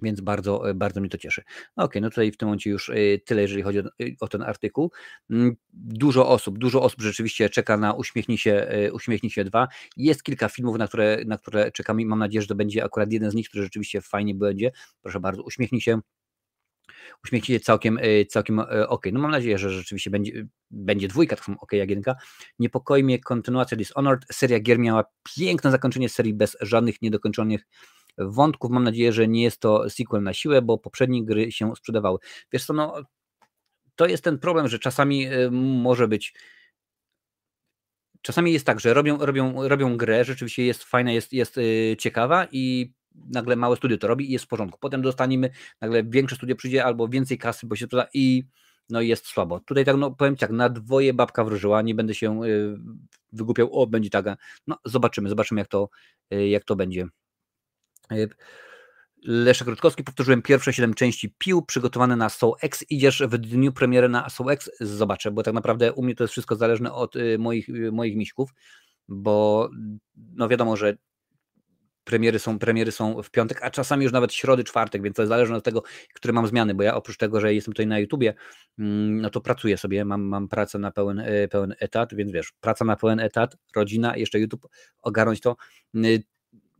Więc 0.00 0.20
bardzo, 0.20 0.70
e, 0.70 0.74
bardzo 0.74 1.00
mnie 1.00 1.10
to 1.10 1.18
cieszy. 1.18 1.42
No 1.76 1.84
okej, 1.84 1.90
okay, 1.90 2.02
no 2.02 2.10
tutaj 2.10 2.32
w 2.32 2.36
tym 2.36 2.48
momencie 2.48 2.70
już 2.70 2.90
e, 2.90 2.94
tyle, 3.24 3.42
jeżeli 3.42 3.62
chodzi 3.62 3.78
o, 3.78 3.82
o, 4.20 4.28
ten 4.28 4.42
artykuł. 4.42 4.92
Mm, 5.30 5.56
dużo 5.72 6.28
osób, 6.28 6.58
dużo 6.58 6.82
osób 6.82 7.02
rzeczywiście 7.02 7.50
czeka 7.50 7.76
na 7.76 7.92
Uśmiechnij 7.92 8.38
się, 8.38 8.68
Uśmiechnij 8.92 9.30
się 9.30 9.44
2. 9.44 9.68
Jest 9.96 10.22
kilka 10.22 10.48
filmów, 10.48 10.78
na 10.78 10.88
które, 10.88 11.18
na 11.26 11.38
które 11.38 11.72
czekamy 11.72 12.02
i 12.02 12.06
mam 12.06 12.18
nadzieję, 12.18 12.42
że 12.42 12.48
to 12.48 12.54
będzie 12.54 12.84
akurat 12.84 13.12
jeden 13.12 13.30
z 13.30 13.34
nich, 13.34 13.48
który 13.48 13.64
rzeczywiście 13.64 14.00
fajnie 14.00 14.34
będzie. 14.34 14.72
Proszę 15.02 15.20
bardzo, 15.20 15.42
Uśmiechnij 15.42 15.80
się 15.80 16.00
uśmiechnicie 17.24 17.60
całkiem, 17.60 17.98
e, 18.02 18.24
całkiem 18.24 18.60
e, 18.60 18.88
ok. 18.88 19.06
No 19.12 19.20
mam 19.20 19.30
nadzieję, 19.30 19.58
że 19.58 19.70
rzeczywiście 19.70 20.10
będzie, 20.10 20.46
będzie 20.70 21.08
dwójka, 21.08 21.36
tak 21.36 21.44
samo 21.44 21.56
ok 21.60 21.72
jak 21.72 21.90
jedynka. 21.90 22.14
Niepokoi 22.58 23.04
mnie 23.04 23.18
kontynuacja 23.18 23.76
Dishonored. 23.76 24.24
Seria 24.32 24.60
gier 24.60 24.78
miała 24.78 25.04
piękne 25.36 25.70
zakończenie 25.70 26.08
serii 26.08 26.34
bez 26.34 26.56
żadnych 26.60 27.02
niedokończonych 27.02 27.66
wątków. 28.18 28.70
Mam 28.70 28.84
nadzieję, 28.84 29.12
że 29.12 29.28
nie 29.28 29.42
jest 29.42 29.60
to 29.60 29.90
sequel 29.90 30.22
na 30.22 30.34
siłę, 30.34 30.62
bo 30.62 30.78
poprzednie 30.78 31.24
gry 31.24 31.52
się 31.52 31.76
sprzedawały. 31.76 32.18
Wiesz 32.52 32.64
co, 32.64 32.72
no 32.72 33.02
to 33.96 34.06
jest 34.06 34.24
ten 34.24 34.38
problem, 34.38 34.68
że 34.68 34.78
czasami 34.78 35.26
e, 35.26 35.50
może 35.50 36.08
być 36.08 36.34
czasami 38.22 38.52
jest 38.52 38.66
tak, 38.66 38.80
że 38.80 38.94
robią, 38.94 39.18
robią, 39.18 39.68
robią 39.68 39.96
grę, 39.96 40.24
rzeczywiście 40.24 40.64
jest 40.66 40.84
fajna, 40.84 41.12
jest, 41.12 41.32
jest 41.32 41.56
ciekawa 41.98 42.46
i 42.52 42.92
nagle 43.14 43.56
małe 43.56 43.76
studio 43.76 43.98
to 43.98 44.06
robi 44.06 44.28
i 44.28 44.32
jest 44.32 44.44
w 44.44 44.48
porządku. 44.48 44.78
Potem 44.80 45.02
dostaniemy, 45.02 45.50
nagle 45.80 46.04
większe 46.04 46.36
studio 46.36 46.56
przyjdzie 46.56 46.84
albo 46.84 47.08
więcej 47.08 47.38
kasy, 47.38 47.66
bo 47.66 47.76
się 47.76 47.88
to 47.88 48.06
i 48.14 48.44
no 48.90 49.00
jest 49.00 49.26
słabo. 49.26 49.60
Tutaj 49.60 49.84
tak, 49.84 49.96
no 49.96 50.10
powiem 50.10 50.36
tak, 50.36 50.50
na 50.50 50.68
dwoje 50.68 51.14
babka 51.14 51.44
wróżyła, 51.44 51.82
nie 51.82 51.94
będę 51.94 52.14
się 52.14 52.44
y, 52.44 52.76
wygłupiał, 53.32 53.72
o 53.72 53.86
będzie 53.86 54.10
taka, 54.10 54.36
no 54.66 54.78
zobaczymy, 54.84 55.28
zobaczymy 55.28 55.60
jak 55.60 55.68
to, 55.68 55.88
y, 56.34 56.48
jak 56.48 56.64
to 56.64 56.76
będzie. 56.76 57.06
Y, 58.12 58.28
Leszek 59.26 59.68
Rutkowski, 59.68 60.04
powtórzyłem 60.04 60.42
pierwsze 60.42 60.72
7 60.72 60.94
części 60.94 61.34
pił 61.38 61.62
przygotowane 61.62 62.16
na 62.16 62.28
Soul 62.28 62.54
X. 62.62 62.84
Idziesz 62.90 63.22
w 63.22 63.38
dniu 63.38 63.72
premiery 63.72 64.08
na 64.08 64.28
Soul 64.28 64.50
X? 64.50 64.70
Zobaczę, 64.80 65.30
bo 65.30 65.42
tak 65.42 65.54
naprawdę 65.54 65.92
u 65.92 66.02
mnie 66.02 66.14
to 66.14 66.24
jest 66.24 66.32
wszystko 66.32 66.56
zależne 66.56 66.92
od 66.92 67.14
moich, 67.38 67.68
moich 67.92 68.16
miśków, 68.16 68.50
bo 69.08 69.70
no 70.14 70.48
wiadomo, 70.48 70.76
że 70.76 70.96
premiery 72.04 72.38
są, 72.38 72.58
premiery 72.58 72.92
są 72.92 73.22
w 73.22 73.30
piątek, 73.30 73.58
a 73.62 73.70
czasami 73.70 74.04
już 74.04 74.12
nawet 74.12 74.32
środy, 74.32 74.64
czwartek, 74.64 75.02
więc 75.02 75.16
to 75.16 75.26
zależy 75.26 75.54
od 75.54 75.64
tego, 75.64 75.82
które 76.14 76.32
mam 76.32 76.46
zmiany, 76.46 76.74
bo 76.74 76.82
ja 76.82 76.94
oprócz 76.94 77.16
tego, 77.16 77.40
że 77.40 77.54
jestem 77.54 77.74
tutaj 77.74 77.86
na 77.86 77.98
YouTubie, 77.98 78.34
mm, 78.78 79.20
no 79.20 79.30
to 79.30 79.40
pracuję 79.40 79.76
sobie, 79.76 80.04
mam, 80.04 80.22
mam 80.22 80.48
pracę 80.48 80.78
na 80.78 80.90
pełen, 80.90 81.18
e, 81.18 81.48
pełen 81.48 81.74
etat, 81.80 82.14
więc 82.14 82.32
wiesz, 82.32 82.52
praca 82.60 82.84
na 82.84 82.96
pełen 82.96 83.20
etat, 83.20 83.56
rodzina, 83.76 84.16
jeszcze 84.16 84.40
YouTube, 84.40 84.68
ogarnąć 85.02 85.40
to. 85.40 85.56
Mm, 85.94 86.20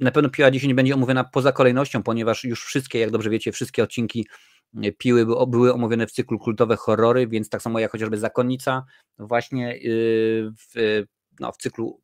na 0.01 0.11
pewno 0.11 0.31
Piła 0.31 0.51
dzisiaj 0.51 0.75
będzie 0.75 0.95
omówiona 0.95 1.25
poza 1.25 1.53
kolejnością, 1.53 2.03
ponieważ 2.03 2.45
już 2.45 2.65
wszystkie, 2.65 2.99
jak 2.99 3.11
dobrze 3.11 3.31
wiecie, 3.31 3.53
wszystkie 3.53 3.83
odcinki 3.83 4.27
mm, 4.75 4.93
Piły 4.99 5.27
były 5.47 5.75
omówione 5.75 6.07
w 6.07 6.13
cyklu 6.13 6.39
kultowe 6.39 6.77
horrory, 6.77 7.27
więc 7.27 7.49
tak 7.49 7.63
samo 7.63 7.79
jak 7.79 7.93
chociażby 7.93 8.19
Zakonnica 8.19 8.85
właśnie 9.19 9.75
y, 9.75 10.51
w, 10.59 11.03
no, 11.41 11.53
w 11.53 11.57
cyklu 11.57 12.04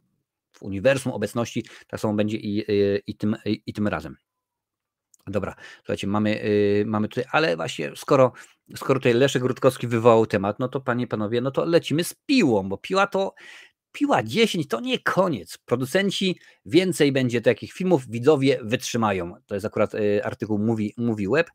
w 0.60 0.62
uniwersum 0.62 1.12
obecności, 1.12 1.64
tak 1.88 2.00
samo 2.00 2.14
będzie 2.14 2.36
i, 2.36 2.58
i, 2.58 2.64
i, 3.06 3.16
tym, 3.16 3.36
i, 3.44 3.62
i 3.66 3.72
tym 3.72 3.88
razem. 3.88 4.16
Dobra, 5.26 5.54
słuchajcie, 5.76 6.06
mamy, 6.06 6.30
yy, 6.30 6.84
mamy 6.86 7.08
tutaj, 7.08 7.24
ale 7.32 7.56
właśnie 7.56 7.92
skoro, 7.96 8.32
skoro 8.76 9.00
tutaj 9.00 9.14
Leszek 9.14 9.42
Rutkowski 9.42 9.86
wywołał 9.86 10.26
temat, 10.26 10.58
no 10.58 10.68
to 10.68 10.80
panie, 10.80 11.06
panowie, 11.06 11.40
no 11.40 11.50
to 11.50 11.64
lecimy 11.64 12.04
z 12.04 12.14
piłą, 12.26 12.68
bo 12.68 12.78
piła 12.78 13.06
to, 13.06 13.34
piła 13.92 14.22
10 14.22 14.68
to 14.68 14.80
nie 14.80 14.98
koniec. 14.98 15.58
Producenci 15.58 16.38
więcej 16.66 17.12
będzie 17.12 17.40
takich 17.40 17.72
filmów, 17.72 18.08
widzowie 18.08 18.58
wytrzymają. 18.62 19.34
To 19.46 19.54
jest 19.54 19.66
akurat 19.66 19.92
artykuł 20.22 20.58
Mówi, 20.58 20.94
Mówi 20.96 21.28
Web. 21.28 21.50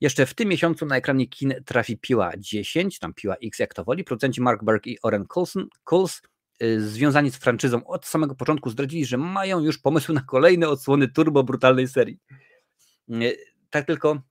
Jeszcze 0.00 0.26
w 0.26 0.34
tym 0.34 0.48
miesiącu 0.48 0.86
na 0.86 0.96
ekranie 0.96 1.26
kin 1.26 1.54
trafi 1.64 1.98
Piła 1.98 2.32
10, 2.38 2.98
tam 2.98 3.14
Piła 3.14 3.36
X 3.36 3.58
jak 3.58 3.74
to 3.74 3.84
woli. 3.84 4.04
Producenci 4.04 4.40
Mark 4.40 4.64
Berg 4.64 4.86
i 4.86 4.98
Oren 5.02 5.26
Coulson, 5.34 5.68
Coles 5.84 6.16
Y, 6.16 6.29
związani 6.78 7.30
z 7.30 7.36
franczyzą 7.36 7.86
od 7.86 8.06
samego 8.06 8.34
początku 8.34 8.70
zdradzili, 8.70 9.04
że 9.04 9.16
mają 9.16 9.60
już 9.60 9.78
pomysły 9.78 10.14
na 10.14 10.20
kolejne 10.20 10.68
odsłony 10.68 11.08
turbo 11.08 11.42
brutalnej 11.42 11.88
serii. 11.88 12.18
Y, 13.10 13.36
tak 13.70 13.86
tylko 13.86 14.22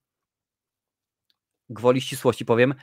gwoli 1.69 2.01
ścisłości 2.01 2.45
powiem, 2.45 2.73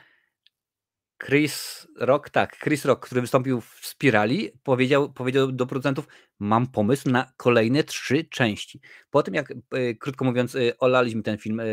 Chris 1.25 1.87
Rock, 1.97 2.31
tak, 2.31 2.59
Chris 2.59 2.85
Rock, 2.85 3.07
który 3.07 3.21
wystąpił 3.21 3.61
w 3.61 3.81
Spirali, 3.83 4.51
powiedział, 4.63 5.13
powiedział 5.13 5.53
do 5.53 5.67
producentów, 5.67 6.09
mam 6.39 6.67
pomysł 6.67 7.11
na 7.11 7.33
kolejne 7.37 7.85
trzy 7.85 8.25
części. 8.25 8.81
Po 9.11 9.23
tym, 9.23 9.35
jak 9.35 9.51
e, 9.51 9.95
krótko 9.95 10.25
mówiąc, 10.25 10.55
e, 10.55 10.79
olaliśmy 10.79 11.23
ten 11.23 11.39
film 11.39 11.61
e, 11.61 11.65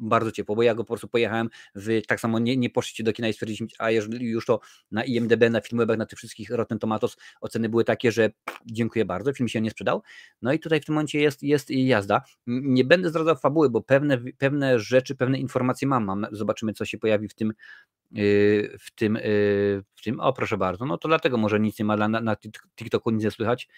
bardzo 0.00 0.32
ciepło, 0.32 0.56
bo 0.56 0.62
ja 0.62 0.74
go 0.74 0.84
po 0.84 0.88
prostu 0.88 1.08
pojechałem, 1.08 1.48
wy 1.74 2.02
tak 2.02 2.20
samo 2.20 2.38
nie, 2.38 2.56
nie 2.56 2.70
poszliście 2.70 3.04
do 3.04 3.12
kina 3.12 3.28
i 3.28 3.32
stwierdziliśmy, 3.32 3.66
a 3.78 3.90
jeżeli 3.90 4.26
już 4.26 4.46
to 4.46 4.60
na 4.90 5.04
IMDB, 5.04 5.50
na 5.50 5.60
Filmwebach, 5.60 5.98
na 5.98 6.06
tych 6.06 6.18
wszystkich 6.18 6.50
Rotten 6.50 6.78
Tomatoes 6.78 7.16
oceny 7.40 7.68
były 7.68 7.84
takie, 7.84 8.12
że 8.12 8.30
dziękuję 8.66 9.04
bardzo, 9.04 9.32
film 9.32 9.48
się 9.48 9.60
nie 9.60 9.70
sprzedał. 9.70 10.02
No 10.42 10.52
i 10.52 10.58
tutaj 10.58 10.80
w 10.80 10.84
tym 10.84 10.94
momencie 10.94 11.20
jest, 11.20 11.42
jest 11.42 11.70
jazda. 11.70 12.22
Nie 12.46 12.84
będę 12.84 13.08
zdradzał 13.10 13.36
fabuły, 13.36 13.70
bo 13.70 13.82
pewne, 13.82 14.18
pewne 14.38 14.80
rzeczy, 14.80 15.14
pewne 15.14 15.38
informacje 15.38 15.88
mam. 15.88 16.04
mam. 16.04 16.26
Zobaczymy, 16.32 16.72
co 16.72 16.84
się 16.84 16.98
pojawi 16.98 17.28
w 17.28 17.34
tym, 17.34 17.52
w 18.80 18.90
tym, 18.94 19.18
w 19.94 20.02
tym, 20.04 20.20
o 20.20 20.32
proszę 20.32 20.58
bardzo, 20.58 20.84
no 20.84 20.98
to 20.98 21.08
dlatego 21.08 21.36
może 21.36 21.60
nic 21.60 21.78
nie 21.78 21.84
ma 21.84 21.96
na, 21.96 22.20
na 22.20 22.36
TikToku, 22.76 23.10
nic 23.10 23.24
nie 23.24 23.30
słychać, 23.30 23.68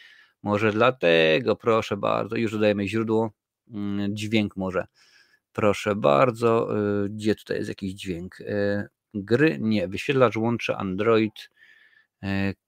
może 0.43 0.73
dlatego, 0.73 1.57
proszę 1.57 1.97
bardzo, 1.97 2.37
już 2.37 2.53
dodajemy 2.53 2.89
źródło, 2.89 3.31
mm, 3.71 4.17
dźwięk 4.17 4.57
może, 4.57 4.87
proszę 5.53 5.97
bardzo, 5.97 6.79
y, 7.05 7.09
gdzie 7.09 7.35
tutaj 7.35 7.57
jest 7.57 7.69
jakiś 7.69 7.93
dźwięk, 7.93 8.39
gry, 9.15 9.59
nie, 9.61 9.89
wyświetlacz 9.89 10.37
łączy 10.37 10.77
Android, 10.77 11.51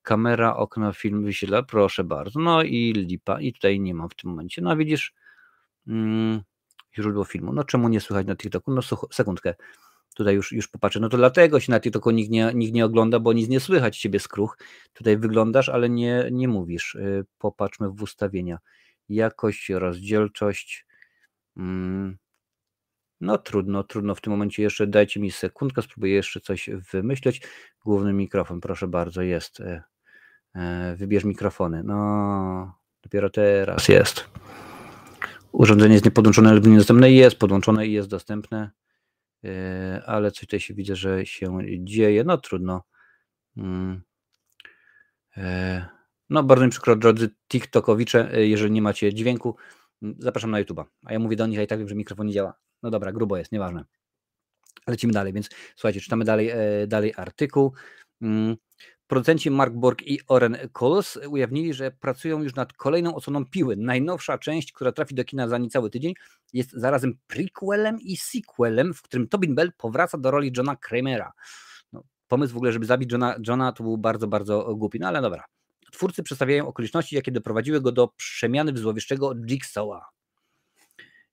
kamera, 0.03 0.57
okno, 0.57 0.93
film 0.93 1.25
wyświetla, 1.25 1.63
proszę 1.63 2.05
bardzo, 2.05 2.41
no 2.41 2.63
i 2.63 2.93
lipa, 2.93 3.41
i 3.41 3.53
tutaj 3.53 3.81
nie 3.81 3.95
mam 3.95 4.09
w 4.09 4.15
tym 4.15 4.31
momencie, 4.31 4.63
no 4.63 4.77
widzisz, 4.77 5.15
mm, 5.87 6.43
źródło 6.97 7.25
filmu, 7.25 7.53
no 7.53 7.65
czemu 7.65 7.89
nie 7.89 8.01
słychać 8.01 8.27
na 8.27 8.37
TikToku, 8.37 8.73
no 8.73 8.81
sekundkę, 9.13 9.55
Tutaj 10.15 10.35
już, 10.35 10.53
już 10.53 10.69
popatrzę. 10.69 11.01
No 11.01 11.09
to 11.09 11.17
dlatego 11.17 11.61
się 11.61 11.73
na 11.73 11.81
TikToku 11.81 12.11
nikt 12.11 12.31
nie, 12.31 12.53
nikt 12.55 12.75
nie 12.75 12.85
ogląda, 12.85 13.21
bo 13.21 13.33
nic 13.33 13.49
nie 13.49 13.61
słychać 13.61 13.99
ciebie 13.99 14.21
skruch. 14.21 14.59
Tutaj 14.93 15.17
wyglądasz, 15.17 15.69
ale 15.69 15.91
nie, 15.91 16.29
nie 16.33 16.49
mówisz. 16.49 16.95
Y, 16.95 17.25
popatrzmy 17.39 17.91
w 17.91 18.03
ustawienia. 18.03 18.59
Jakość, 19.09 19.69
rozdzielczość. 19.69 20.87
Mm. 21.57 22.17
No 23.21 23.39
trudno, 23.39 23.85
trudno 23.85 24.15
w 24.15 24.21
tym 24.21 24.31
momencie 24.31 24.63
jeszcze. 24.63 24.87
Dajcie 24.87 25.21
mi 25.21 25.31
sekundkę, 25.31 25.83
spróbuję 25.83 26.15
jeszcze 26.15 26.41
coś 26.41 26.71
wymyśleć. 26.93 27.43
Główny 27.85 28.13
mikrofon, 28.13 28.61
proszę 28.61 28.89
bardzo, 28.89 29.23
jest. 29.23 29.61
Y, 29.61 29.83
y, 30.57 30.61
wybierz 30.97 31.25
mikrofony. 31.25 31.83
No, 31.85 32.79
dopiero 33.03 33.31
teraz 33.31 33.89
jest. 33.89 34.29
Urządzenie 35.53 35.93
jest 35.93 36.05
niepodłączone 36.05 36.55
lub 36.55 36.67
niedostępne. 36.67 37.13
Jest 37.13 37.39
podłączone 37.39 37.87
i 37.87 37.93
jest 37.93 38.09
dostępne. 38.09 38.71
E, 39.45 40.03
ale 40.07 40.31
coś 40.31 40.41
tutaj 40.41 40.61
się 40.61 40.75
widzę, 40.75 40.97
że 40.97 41.27
się 41.27 41.59
dzieje. 41.79 42.25
No 42.25 42.39
trudno. 42.39 42.85
Mm. 43.57 44.03
E, 45.37 45.87
no 46.31 46.43
bardzo 46.43 46.65
mi 46.65 46.71
przykro, 46.71 46.97
drodzy 46.97 47.31
TikTokowicze, 47.49 48.35
e, 48.35 48.47
jeżeli 48.47 48.73
nie 48.73 48.83
macie 48.83 49.15
dźwięku, 49.15 49.57
zapraszam 50.19 50.51
na 50.51 50.63
YouTube'a. 50.63 50.85
A 51.05 51.13
ja 51.13 51.19
mówię 51.19 51.37
do 51.37 51.47
nich, 51.47 51.59
a 51.59 51.63
i 51.63 51.67
tak 51.67 51.79
wiem, 51.79 51.89
że 51.89 51.95
mikrofon 51.95 52.27
nie 52.27 52.33
działa. 52.33 52.55
No 52.83 52.91
dobra, 52.91 53.13
grubo 53.13 53.37
jest, 53.37 53.53
nieważne. 53.53 53.85
Lecimy 54.87 55.13
dalej, 55.13 55.33
więc 55.33 55.49
słuchajcie, 55.77 56.01
czytamy 56.01 56.25
dalej, 56.25 56.51
dalej 56.87 57.13
artykuł. 57.17 57.73
Mm. 58.25 58.57
Producenci 59.07 59.51
Mark 59.51 59.75
Borg 59.75 60.03
i 60.03 60.21
Oren 60.29 60.57
Coles 60.73 61.19
ujawnili, 61.29 61.75
że 61.75 61.91
pracują 61.91 62.43
już 62.43 62.55
nad 62.55 62.73
kolejną 62.73 63.15
odsłoną 63.15 63.47
Piły. 63.47 63.77
Najnowsza 63.77 64.39
część, 64.39 64.73
która 64.73 64.93
trafi 64.93 65.15
do 65.15 65.25
kina 65.25 65.49
za 65.49 65.59
niecały 65.59 65.91
tydzień, 65.91 66.15
jest 66.53 66.73
zarazem 66.73 67.19
prequelem 67.27 68.01
i 68.01 68.17
sequelem, 68.17 68.95
w 68.95 69.03
którym 69.03 69.29
Tobin 69.29 69.55
Bell 69.55 69.73
powraca 69.79 70.19
do 70.19 70.31
roli 70.31 70.53
Johna 70.57 70.77
Kramera. 70.77 71.33
No, 71.93 72.03
pomysł 72.29 72.55
w 72.55 72.57
ogóle, 72.57 72.73
żeby 72.73 72.87
zabić 72.87 73.13
Johna, 73.13 73.37
Johna, 73.49 73.73
to 73.73 73.85
był 73.85 73.99
bardzo, 73.99 74.29
bardzo 74.29 74.75
głupi, 74.75 75.01
no 75.01 75.09
ale 75.09 75.23
dobra. 75.23 75.45
Twórcy 75.93 76.23
przedstawiają 76.23 76.69
okoliczności, 76.69 77.17
jakie 77.17 77.33
doprowadziły 77.33 77.81
go 77.81 77.93
do 77.93 78.09
przemiany 78.09 78.73
w 78.73 78.79
złowieszczego 78.79 79.35
Jigsawa. 79.35 80.07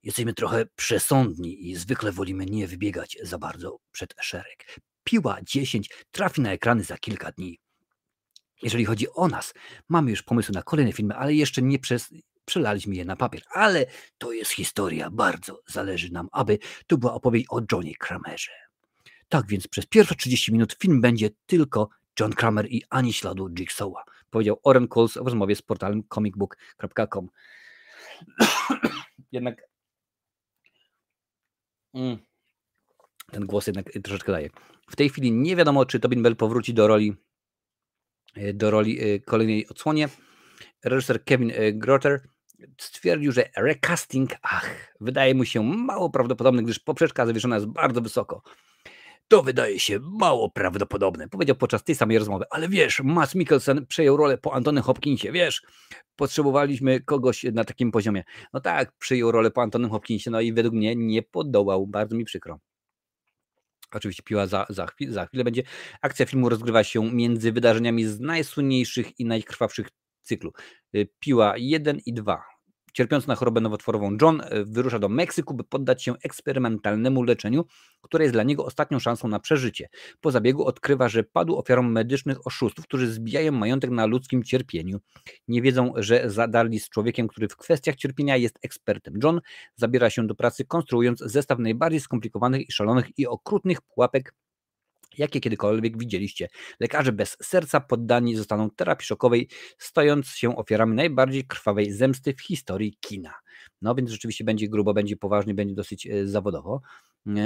Jesteśmy 0.03 0.33
trochę 0.33 0.65
przesądni 0.75 1.69
i 1.69 1.75
zwykle 1.75 2.11
wolimy 2.11 2.45
nie 2.45 2.67
wybiegać 2.67 3.17
za 3.21 3.37
bardzo 3.37 3.79
przed 3.91 4.13
szereg. 4.21 4.79
Piła 5.03 5.37
10 5.43 5.89
trafi 6.11 6.41
na 6.41 6.51
ekrany 6.51 6.83
za 6.83 6.97
kilka 6.97 7.31
dni. 7.31 7.59
Jeżeli 8.61 8.85
chodzi 8.85 9.13
o 9.13 9.27
nas, 9.27 9.53
mamy 9.89 10.11
już 10.11 10.23
pomysły 10.23 10.53
na 10.53 10.63
kolejne 10.63 10.93
filmy, 10.93 11.15
ale 11.15 11.33
jeszcze 11.33 11.61
nie 11.61 11.79
przez, 11.79 12.09
przelaliśmy 12.45 12.95
je 12.95 13.05
na 13.05 13.15
papier. 13.15 13.41
Ale 13.53 13.85
to 14.17 14.31
jest 14.31 14.51
historia, 14.51 15.09
bardzo 15.09 15.61
zależy 15.67 16.11
nam, 16.11 16.27
aby 16.31 16.59
to 16.87 16.97
była 16.97 17.13
opowieść 17.13 17.45
o 17.49 17.61
Johnny 17.71 17.93
Kramerze. 17.99 18.51
Tak 19.29 19.47
więc 19.47 19.67
przez 19.67 19.85
pierwsze 19.85 20.15
30 20.15 20.51
minut 20.51 20.77
film 20.79 21.01
będzie 21.01 21.29
tylko 21.45 21.89
John 22.19 22.33
Kramer 22.33 22.67
i 22.71 22.83
ani 22.89 23.13
śladu 23.13 23.49
Jigsawa, 23.49 24.03
powiedział 24.29 24.59
Oren 24.63 24.87
Coles 24.87 25.13
w 25.13 25.15
rozmowie 25.15 25.55
z 25.55 25.61
portalem 25.61 26.03
comicbook.com. 26.13 27.29
Jednak 29.31 29.61
mm, 31.93 32.17
ten 33.31 33.45
głos 33.45 33.67
jednak 33.67 33.89
troszeczkę 34.03 34.31
daje. 34.31 34.49
W 34.89 34.95
tej 34.95 35.09
chwili 35.09 35.31
nie 35.31 35.55
wiadomo, 35.55 35.85
czy 35.85 35.99
Tobin 35.99 36.23
Bell 36.23 36.35
powróci 36.35 36.73
do 36.73 36.87
roli 36.87 37.15
e, 38.35 38.53
do 38.53 38.71
roli 38.71 38.99
e, 39.01 39.19
kolejnej 39.19 39.67
odsłonie. 39.67 40.09
Reżyser 40.85 41.23
Kevin 41.23 41.51
e, 41.55 41.73
Grotter 41.73 42.21
stwierdził, 42.77 43.31
że 43.31 43.49
recasting, 43.57 44.31
ach, 44.41 44.95
wydaje 45.01 45.35
mu 45.35 45.45
się 45.45 45.63
mało 45.63 46.09
prawdopodobny, 46.09 46.63
gdyż 46.63 46.79
poprzeczka 46.79 47.25
zawieszona 47.25 47.55
jest 47.55 47.67
bardzo 47.67 48.01
wysoko. 48.01 48.41
To 49.27 49.43
wydaje 49.43 49.79
się 49.79 49.99
mało 49.99 50.49
prawdopodobne, 50.49 51.29
powiedział 51.29 51.55
podczas 51.55 51.83
tej 51.83 51.95
samej 51.95 52.17
rozmowy. 52.17 52.45
Ale 52.49 52.69
wiesz, 52.69 53.01
Matt 53.03 53.35
Mikkelsen 53.35 53.85
przejął 53.85 54.17
rolę 54.17 54.37
po 54.37 54.53
Antony 54.53 54.81
Hopkinsie, 54.81 55.31
wiesz, 55.31 55.61
potrzebowaliśmy 56.15 56.99
kogoś 56.99 57.43
na 57.43 57.63
takim 57.63 57.91
poziomie. 57.91 58.23
No 58.53 58.61
tak, 58.61 58.91
przyjął 58.97 59.31
rolę 59.31 59.51
po 59.51 59.61
Antonym 59.61 59.89
Hopkinsie, 59.89 60.31
no 60.31 60.41
i 60.41 60.53
według 60.53 60.75
mnie 60.75 60.95
nie 60.95 61.23
podołał, 61.23 61.87
bardzo 61.87 62.15
mi 62.15 62.25
przykro. 62.25 62.59
Oczywiście 63.95 64.23
piła 64.23 64.47
za, 64.47 64.65
za, 64.69 64.87
chwilę, 64.87 65.13
za 65.13 65.25
chwilę 65.25 65.43
będzie. 65.43 65.63
Akcja 66.01 66.25
filmu 66.25 66.49
rozgrywa 66.49 66.83
się 66.83 67.11
między 67.11 67.51
wydarzeniami 67.51 68.05
z 68.05 68.19
najsłynniejszych 68.19 69.19
i 69.19 69.25
najkrwawszych 69.25 69.87
cyklu. 70.21 70.51
Y, 70.95 71.07
piła 71.19 71.53
1 71.57 71.99
i 72.05 72.13
2. 72.13 72.50
Cierpiący 72.93 73.27
na 73.27 73.35
chorobę 73.35 73.61
nowotworową 73.61 74.17
John 74.21 74.41
y, 74.41 74.65
wyrusza 74.65 74.99
do 74.99 75.09
Meksyku, 75.09 75.53
by 75.53 75.63
poddać 75.63 76.03
się 76.03 76.13
eksperymentalnemu 76.23 77.23
leczeniu, 77.23 77.65
które 78.01 78.23
jest 78.23 78.35
dla 78.35 78.43
niego 78.43 78.65
ostatnią 78.65 78.99
szansą 78.99 79.27
na 79.27 79.39
przeżycie. 79.39 79.89
Po 80.21 80.31
zabiegu 80.31 80.65
odkrywa, 80.65 81.09
że 81.09 81.23
padł 81.23 81.57
ofiarą 81.57 81.83
medycznych 81.83 82.47
oszustów, 82.47 82.85
którzy 82.85 83.11
zbijają 83.11 83.51
majątek 83.51 83.91
na 83.91 84.05
ludzkim 84.05 84.43
cierpieniu. 84.43 84.99
Nie 85.47 85.61
wiedzą, 85.61 85.93
że 85.95 86.29
zadarli 86.29 86.79
z 86.79 86.89
człowiekiem, 86.89 87.27
który 87.27 87.47
w 87.47 87.55
kwestiach 87.55 87.95
cierpienia 87.95 88.37
jest 88.37 88.59
ekspertem. 88.61 89.19
John 89.23 89.41
zabiera 89.75 90.09
się 90.09 90.27
do 90.27 90.35
pracy, 90.35 90.65
konstruując 90.65 91.19
zestaw 91.19 91.59
najbardziej 91.59 91.99
skomplikowanych 91.99 92.69
i 92.69 92.71
szalonych 92.71 93.19
i 93.19 93.27
okrutnych 93.27 93.81
pułapek 93.81 94.33
jakie 95.17 95.39
kiedykolwiek 95.39 95.97
widzieliście. 95.97 96.47
Lekarze 96.79 97.11
bez 97.11 97.37
serca 97.41 97.79
poddani 97.79 98.35
zostaną 98.35 98.69
terapii 98.69 99.05
szokowej, 99.05 99.49
stojąc 99.77 100.27
się 100.27 100.55
ofiarami 100.55 100.95
najbardziej 100.95 101.43
krwawej 101.47 101.91
zemsty 101.91 102.33
w 102.33 102.41
historii 102.41 102.97
kina. 103.01 103.33
No 103.81 103.95
więc 103.95 104.09
rzeczywiście 104.09 104.43
będzie 104.43 104.69
grubo, 104.69 104.93
będzie 104.93 105.17
poważnie, 105.17 105.53
będzie 105.53 105.75
dosyć 105.75 106.07
e, 106.07 106.27
zawodowo. 106.27 106.81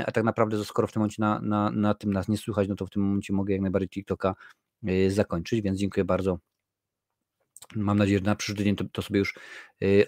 A 0.05 0.11
tak 0.11 0.24
naprawdę, 0.24 0.66
skoro 0.66 0.88
w 0.88 0.91
tym 0.91 0.99
momencie 0.99 1.16
na, 1.20 1.41
na, 1.41 1.72
na 1.72 1.93
tym 1.93 2.13
nas 2.13 2.28
nie 2.28 2.38
słychać, 2.38 2.68
no 2.68 2.76
to 2.76 2.86
w 2.86 2.89
tym 2.89 3.01
momencie 3.01 3.34
mogę 3.34 3.53
jak 3.53 3.61
najbardziej 3.61 3.89
TikToka 3.89 4.36
e, 4.88 5.11
zakończyć, 5.11 5.61
więc 5.61 5.80
dziękuję 5.80 6.05
bardzo 6.05 6.39
Mam 7.76 7.97
nadzieję, 7.97 8.20
że 8.20 8.26
na 8.26 8.36
przyszły 8.36 8.55
tydzień 8.55 8.76
to, 8.76 8.86
to, 8.91 9.01
sobie 9.01 9.20
już 9.20 9.34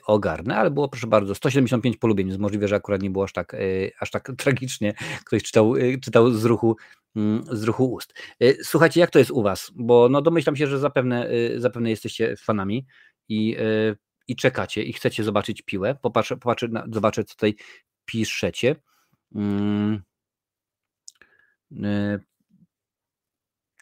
ogarnę, 0.05 0.58
ale 0.58 0.72
było 0.72 0.89
proszę 0.89 1.08
bardzo, 1.08 1.36
175 1.36 1.97
polubień, 1.97 2.28
więc 2.28 2.39
możliwe, 2.39 2.68
że 2.68 2.76
akurat 2.76 3.01
nie 3.01 3.10
było 3.10 3.24
aż 3.24 3.34
tak, 3.34 3.55
aż 3.99 4.12
tak 4.12 4.32
tragicznie. 4.38 4.93
Ktoś 5.26 5.43
czytał, 5.43 5.74
czytał 6.01 6.32
z 6.32 6.45
ruchu, 6.45 6.76
z 7.51 7.63
ruchu 7.63 7.93
ust. 7.93 8.13
Y, 8.43 8.57
słuchajcie, 8.63 8.99
jak 8.99 9.11
to 9.11 9.20
jest 9.20 9.32
u 9.32 9.43
Was? 9.43 9.72
Bo 9.76 10.09
no 10.09 10.22
domyślam 10.22 10.55
się, 10.55 10.68
że 10.68 10.80
zapewne, 10.80 11.32
y, 11.32 11.61
zapewne 11.61 11.89
jesteście 11.89 12.36
fanami 12.38 12.86
i, 13.30 13.57
y, 13.59 13.97
i 14.28 14.36
czekacie 14.36 14.84
i 14.84 14.93
chcecie 14.93 15.24
zobaczyć 15.24 15.61
piłę. 15.61 15.95
Popatrzę, 16.01 16.38
popatrzę 16.38 16.68
zobaczę, 16.91 17.24
co 17.24 17.34
tutaj 17.34 17.55
piszecie. 18.05 18.76
Mm 19.36 20.01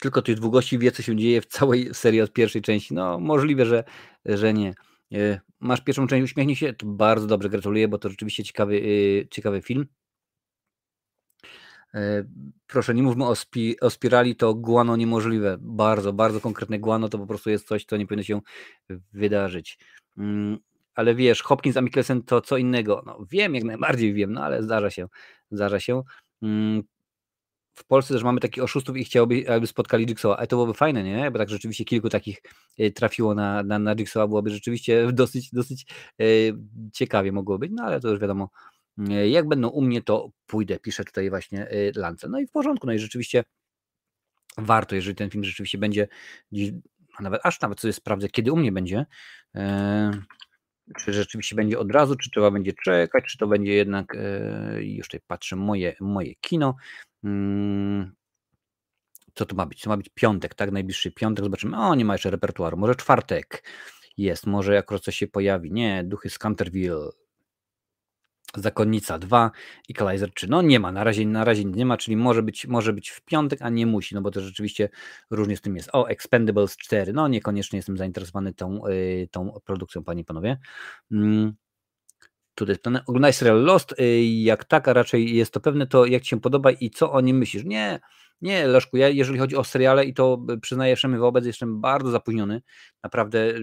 tylko 0.06 0.22
tych 0.22 0.36
dwóch 0.36 0.52
gości 0.52 0.80
wie, 0.80 0.92
co 0.92 1.04
się 1.04 1.16
dzieje 1.16 1.42
w 1.42 1.46
całej 1.46 1.94
serii 1.94 2.22
od 2.22 2.34
pierwszej 2.34 2.62
części. 2.62 2.94
No, 2.94 3.20
możliwe, 3.20 3.66
że, 3.66 3.84
że 4.26 4.54
nie. 4.54 4.74
E, 5.14 5.42
masz 5.60 5.82
pierwszą 5.82 6.08
część, 6.08 6.24
uśmiechnij 6.32 6.56
się, 6.56 6.74
to 6.74 6.86
bardzo 6.86 7.28
dobrze, 7.28 7.50
gratuluję, 7.50 7.88
bo 7.88 7.98
to 7.98 8.10
rzeczywiście 8.10 8.44
ciekawy, 8.44 8.82
e, 9.24 9.28
ciekawy 9.28 9.62
film. 9.62 9.86
E, 11.96 12.24
proszę, 12.68 12.94
nie 12.94 13.04
mówmy 13.04 13.26
o, 13.26 13.36
spi, 13.36 13.80
o 13.80 13.90
spirali, 13.90 14.36
to 14.36 14.54
guano 14.54 14.96
niemożliwe. 14.96 15.58
Bardzo, 15.60 16.14
bardzo 16.14 16.42
konkretne 16.42 16.80
guano 16.80 17.10
to 17.10 17.18
po 17.18 17.28
prostu 17.28 17.50
jest 17.50 17.68
coś, 17.68 17.86
co 17.86 17.98
nie 17.98 18.08
powinno 18.08 18.24
się 18.24 18.42
wydarzyć. 19.14 19.78
Mm, 20.18 20.58
ale 20.96 21.16
wiesz, 21.16 21.42
Hopkins 21.44 21.78
a 21.78 21.82
Mikkelsen 21.82 22.24
to 22.24 22.42
co 22.42 22.58
innego. 22.58 23.04
No, 23.06 23.26
wiem, 23.32 23.56
jak 23.56 23.64
najbardziej 23.64 24.14
wiem, 24.14 24.34
no 24.34 24.44
ale 24.44 24.64
zdarza 24.64 24.90
się. 24.90 25.08
Zdarza 25.52 25.80
się. 25.80 26.04
Mm, 26.42 26.84
w 27.76 27.86
Polsce 27.86 28.14
też 28.14 28.24
mamy 28.24 28.40
takich 28.40 28.64
oszustów 28.64 28.98
i 28.98 29.04
chciałoby, 29.04 29.50
aby 29.50 29.68
spotkali 29.68 30.06
Jigsawa, 30.06 30.38
ale 30.38 30.48
to 30.48 30.56
byłoby 30.56 30.74
fajne, 30.74 31.04
nie? 31.04 31.32
Bo 31.32 31.40
tak 31.40 31.50
rzeczywiście 31.50 31.86
kilku 31.86 32.10
takich 32.10 32.42
y, 32.80 32.92
trafiło 32.92 33.36
na, 33.36 33.64
na, 33.64 33.80
na 33.80 33.96
Jigsawa, 33.96 34.28
byłoby 34.28 34.50
rzeczywiście 34.50 35.12
dosyć, 35.14 35.52
dosyć 35.52 35.86
ciekawie 36.94 37.32
mogło 37.32 37.58
być, 37.60 37.72
no 37.76 37.84
ale 37.84 38.00
to 38.00 38.10
już 38.10 38.20
wiadomo, 38.20 38.50
jak 39.28 39.48
będą 39.48 39.68
u 39.68 39.82
mnie, 39.82 40.02
to 40.02 40.30
pójdę, 40.46 40.80
pisze 40.80 41.04
tutaj 41.04 41.30
właśnie 41.30 41.68
Lance. 41.96 42.28
No 42.30 42.40
i 42.40 42.48
w 42.48 42.52
porządku, 42.52 42.88
no 42.88 42.94
i 42.94 43.00
rzeczywiście 43.00 43.44
warto, 44.58 44.96
jeżeli 44.96 45.16
ten 45.16 45.30
film 45.30 45.44
rzeczywiście 45.44 45.78
będzie 45.78 46.08
a 47.18 47.24
nawet 47.24 47.42
aż 47.44 47.62
nawet 47.62 47.80
sobie 47.80 47.94
sprawdzę, 47.94 48.30
kiedy 48.30 48.52
u 48.52 48.56
mnie 48.56 48.72
będzie, 48.72 49.06
czy 51.00 51.14
rzeczywiście 51.14 51.56
będzie 51.56 51.80
od 51.80 51.92
razu, 51.92 52.16
czy 52.16 52.30
trzeba 52.30 52.52
będzie 52.52 52.74
czekać, 52.84 53.24
czy 53.26 53.38
to 53.38 53.48
będzie 53.48 53.74
jednak, 53.74 54.16
e, 54.16 54.84
już 54.84 55.08
tutaj 55.08 55.22
patrzę, 55.28 55.56
moje, 55.56 55.96
moje 56.00 56.36
kino. 56.36 56.76
Mm, 57.24 58.16
co 59.34 59.46
to 59.46 59.56
ma 59.56 59.66
być? 59.66 59.82
To 59.82 59.90
ma 59.90 59.98
być 59.98 60.10
piątek, 60.14 60.56
tak? 60.56 60.72
Najbliższy 60.72 61.12
piątek. 61.12 61.46
Zobaczymy. 61.46 61.78
O, 61.78 61.96
nie 61.96 62.06
ma 62.06 62.14
jeszcze 62.14 62.32
repertuaru. 62.32 62.78
Może 62.78 62.96
czwartek 62.96 63.64
jest, 64.18 64.48
może 64.48 64.78
akurat 64.78 65.04
coś 65.04 65.16
się 65.16 65.28
pojawi. 65.28 65.72
Nie, 65.72 66.04
duchy 66.04 66.30
z 66.30 66.38
Canterville. 66.38 67.10
Zakonnica 68.58 69.20
2, 69.20 69.52
Equalizer 69.90 70.34
3. 70.34 70.48
No 70.48 70.62
nie 70.62 70.80
ma, 70.80 70.92
na 70.92 71.04
razie, 71.04 71.26
na 71.26 71.44
razie 71.44 71.66
nie 71.66 71.86
ma, 71.86 71.98
czyli 71.98 72.18
może 72.18 72.44
być, 72.44 72.68
może 72.68 72.94
być 72.94 73.10
w 73.10 73.22
piątek, 73.22 73.62
a 73.62 73.70
nie 73.70 73.86
musi, 73.86 74.16
no 74.16 74.22
bo 74.22 74.32
to 74.32 74.42
rzeczywiście 74.42 74.90
różnie 75.30 75.58
z 75.58 75.62
tym 75.62 75.76
jest. 75.76 75.90
O, 75.94 76.10
Expendables 76.10 76.78
4, 76.78 77.14
no 77.14 77.28
niekoniecznie 77.28 77.78
jestem 77.80 77.98
zainteresowany 77.98 78.54
tą, 78.54 78.88
yy, 78.88 79.28
tą 79.32 79.60
produkcją, 79.66 80.04
panie 80.04 80.22
i 80.22 80.26
panowie. 80.26 80.58
Mm. 81.12 81.54
Tutaj 82.56 82.78
ten, 82.78 83.00
oglądaj 83.08 83.34
serial 83.34 83.64
Lost, 83.64 83.96
yy, 84.00 84.26
jak 84.26 84.66
tak, 84.66 84.88
a 84.88 84.94
raczej 84.94 85.36
jest 85.36 85.54
to 85.54 85.60
pewne, 85.60 85.88
to 85.88 86.06
jak 86.06 86.24
Ci 86.24 86.30
się 86.30 86.42
podoba 86.42 86.72
i 86.72 86.90
co 86.90 87.12
o 87.12 87.22
nim 87.22 87.38
myślisz? 87.38 87.64
Nie, 87.64 88.00
nie, 88.42 88.68
Leszku, 88.68 88.98
ja 88.98 89.10
jeżeli 89.10 89.40
chodzi 89.40 89.56
o 89.56 89.64
seriale 89.64 90.06
i 90.06 90.14
to 90.14 90.46
przyznaję 90.62 90.96
Szemy 90.96 91.18
wobec, 91.18 91.46
jestem 91.46 91.82
bardzo 91.82 92.12
zapóźniony, 92.12 92.62
naprawdę 93.04 93.54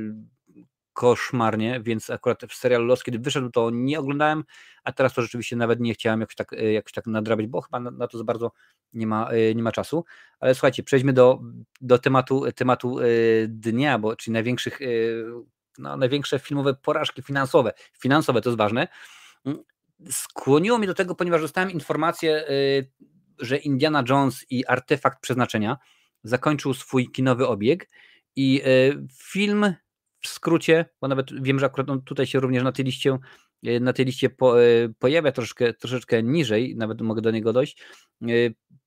koszmarnie, 0.93 1.81
więc 1.85 2.11
akurat 2.11 2.41
w 2.49 2.55
serialu 2.55 2.87
Los, 2.87 3.03
kiedy 3.03 3.19
wyszedł, 3.19 3.51
to 3.51 3.71
nie 3.73 4.01
oglądałem, 4.01 4.45
a 4.85 4.93
teraz 4.93 5.15
to 5.15 5.23
rzeczywiście 5.23 5.57
nawet 5.57 5.81
nie 5.81 5.95
chciałem 5.95 6.21
jakoś 6.21 6.35
tak, 6.35 6.53
e, 6.53 6.73
jakoś 6.73 6.93
tak 6.93 7.07
nadrabiać, 7.07 7.47
bo 7.47 7.61
chyba 7.61 7.81
na, 7.81 8.07
to 8.09 8.19
za 8.19 8.25
bardzo 8.25 8.53
nie 8.93 9.07
ma, 9.07 9.31
e, 9.31 9.55
nie 9.55 9.63
ma 9.63 9.73
czasu. 9.73 10.05
Ale 10.41 10.55
słuchajcie, 10.55 10.83
przejdźmy 10.83 11.13
do, 11.13 11.41
do 11.81 11.99
tematu, 11.99 12.53
tematu 12.53 12.99
e, 12.99 13.05
dnia, 13.49 13.99
bo 13.99 14.17
czyli 14.17 14.33
największych, 14.33 14.79
no, 15.79 15.97
największe 15.97 16.39
filmowe 16.39 16.75
porażki 16.75 17.23
finansowe. 17.23 17.73
Finansowe 17.99 18.41
to 18.41 18.51
jest 18.51 18.59
ważne. 18.59 18.89
Mm, 19.45 19.59
skłoniło 20.11 20.79
mnie 20.79 20.87
do 20.87 20.95
tego, 20.95 21.15
ponieważ 21.15 21.41
dostałem 21.41 21.71
informację, 21.71 22.45
że 23.39 23.57
Indiana 23.57 24.05
Jones 24.09 24.47
i 24.51 24.67
artefakt 24.67 25.21
przeznaczenia 25.21 25.79
zakończył 26.25 26.75
swój 26.75 27.13
kinowy 27.13 27.49
obieg 27.49 27.89
i 28.37 28.63
film 29.23 29.75
w 30.23 30.29
skrócie, 30.29 30.85
bo 31.01 31.09
nawet 31.09 31.43
wiem, 31.43 31.59
że 31.59 31.67
akurat 31.67 31.89
tutaj 32.05 32.27
się 32.27 32.41
również 32.41 32.63
na 32.63 32.73
tej 32.73 32.85
liście, 32.85 33.19
e, 33.67 33.81
na 33.81 33.93
tej 33.93 34.05
liście 34.05 34.31
po, 34.31 34.63
e, 34.63 34.89
pojawia 34.99 35.33
troszkę, 35.33 35.75
troszeczkę 35.75 36.23
niżej, 36.23 36.77
nawet 36.77 37.01
mogę 37.01 37.23
do 37.23 37.31
niego 37.31 37.53
dojść. 37.53 37.83
E, 38.23 38.27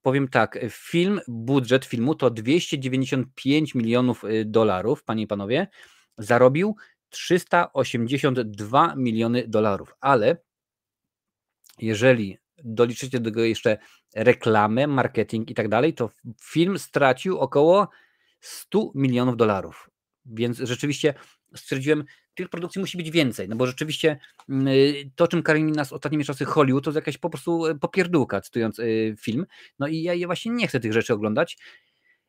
powiem 0.02 0.28
tak, 0.28 0.60
film, 0.70 1.22
budżet 1.28 1.86
filmu 1.86 2.16
to 2.16 2.30
295 2.30 3.76
milionów 3.76 4.24
dolarów, 4.46 5.04
panie 5.04 5.24
i 5.24 5.28
panowie, 5.28 5.68
zarobił 6.18 6.76
382 7.10 8.96
miliony 8.96 9.48
dolarów, 9.48 9.96
ale 10.00 10.38
jeżeli 11.80 12.38
doliczycie 12.64 13.20
do 13.20 13.26
tego 13.26 13.44
jeszcze 13.44 13.78
reklamę, 14.16 14.88
marketing 14.88 15.50
i 15.50 15.54
tak 15.54 15.70
dalej, 15.70 15.94
to 15.94 16.10
film 16.42 16.80
stracił 16.80 17.40
około 17.40 17.90
100 18.40 18.92
milionów 18.96 19.38
dolarów. 19.38 19.90
Więc 20.26 20.58
rzeczywiście 20.58 21.14
stwierdziłem, 21.56 22.04
tych 22.36 22.50
produkcji 22.50 22.82
musi 22.82 22.98
być 22.98 23.12
więcej, 23.12 23.50
no 23.50 23.56
bo 23.56 23.68
rzeczywiście 23.68 24.20
mm, 24.50 24.68
to, 25.16 25.28
czym 25.28 25.44
karmi 25.44 25.72
nas 25.72 25.94
ostatnimi 25.94 26.26
czasy 26.26 26.46
Hollywood, 26.46 26.84
to 26.84 26.90
jest 26.90 26.96
jakaś 26.96 27.18
po 27.18 27.30
prostu 27.30 27.66
y, 27.66 27.80
popierdółka, 27.80 28.42
cytując 28.42 28.80
y, 28.80 29.16
film. 29.20 29.46
No 29.80 29.88
i 29.88 30.02
ja, 30.02 30.14
ja 30.14 30.28
właśnie 30.28 30.52
nie 30.52 30.68
chcę 30.68 30.80
tych 30.80 30.94
rzeczy 30.94 31.14
oglądać. 31.14 31.58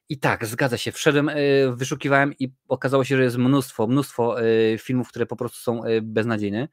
I 0.08 0.18
tak, 0.18 0.46
zgadza 0.46 0.76
się. 0.76 0.92
Wszedłem, 0.92 1.30
wyszukiwałem 1.76 2.34
i 2.38 2.52
okazało 2.68 3.04
się, 3.04 3.16
że 3.16 3.22
jest 3.22 3.36
mnóstwo, 3.36 3.86
mnóstwo 3.86 4.36
filmów, 4.78 5.08
które 5.08 5.26
po 5.26 5.36
prostu 5.36 5.58
są 5.58 5.80
beznadziejne. 6.02 6.68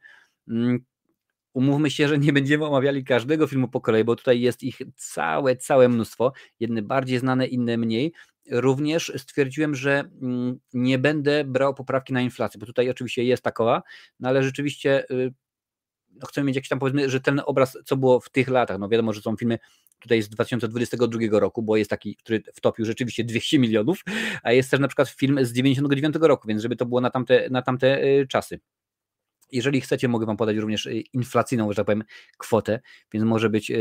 Mm, 0.48 0.84
umówmy 1.54 1.90
się, 1.90 2.08
że 2.08 2.18
nie 2.18 2.32
będziemy 2.32 2.66
omawiali 2.66 3.04
każdego 3.04 3.46
filmu 3.46 3.68
po 3.68 3.80
kolei, 3.80 4.04
bo 4.04 4.16
tutaj 4.16 4.40
jest 4.40 4.62
ich 4.62 4.78
całe, 4.96 5.56
całe 5.56 5.88
mnóstwo. 5.88 6.32
Jedne 6.60 6.82
bardziej 6.82 7.18
znane, 7.18 7.46
inne 7.46 7.76
mniej 7.76 8.12
również 8.50 9.12
stwierdziłem, 9.16 9.74
że 9.74 10.04
mm, 10.22 10.58
nie 10.72 10.98
będę 10.98 11.44
brał 11.44 11.74
poprawki 11.74 12.12
na 12.12 12.20
inflację, 12.20 12.60
bo 12.60 12.66
tutaj 12.66 12.90
oczywiście 12.90 13.24
jest 13.24 13.42
takowa, 13.42 13.82
no 14.20 14.28
ale 14.28 14.42
rzeczywiście 14.42 15.10
y, 15.10 15.34
no 16.20 16.26
chcemy 16.26 16.46
mieć 16.46 16.56
jakiś 16.56 16.68
tam 16.68 16.78
powiedzmy 16.78 17.10
rzetelny 17.10 17.44
obraz, 17.44 17.78
co 17.84 17.96
było 17.96 18.20
w 18.20 18.30
tych 18.30 18.48
latach. 18.48 18.78
No 18.78 18.88
wiadomo, 18.88 19.12
że 19.12 19.20
są 19.20 19.36
filmy 19.36 19.58
tutaj 19.98 20.22
z 20.22 20.28
2022 20.28 21.40
roku, 21.40 21.62
bo 21.62 21.76
jest 21.76 21.90
taki, 21.90 22.16
który 22.16 22.42
wtopił 22.54 22.84
rzeczywiście 22.84 23.24
200 23.24 23.58
milionów, 23.58 24.04
a 24.42 24.52
jest 24.52 24.70
też 24.70 24.80
na 24.80 24.88
przykład 24.88 25.08
film 25.08 25.44
z 25.44 25.52
99 25.52 26.16
roku, 26.20 26.48
więc 26.48 26.62
żeby 26.62 26.76
to 26.76 26.86
było 26.86 27.00
na 27.00 27.10
tamte, 27.10 27.50
na 27.50 27.62
tamte 27.62 28.04
y, 28.04 28.26
czasy. 28.28 28.60
Jeżeli 29.52 29.80
chcecie, 29.80 30.08
mogę 30.08 30.26
Wam 30.26 30.36
podać 30.36 30.56
również 30.56 30.86
y, 30.86 31.00
inflacyjną, 31.12 31.72
że 31.72 31.76
tak 31.76 31.86
powiem, 31.86 32.04
kwotę, 32.38 32.80
więc 33.12 33.24
może 33.24 33.50
być 33.50 33.72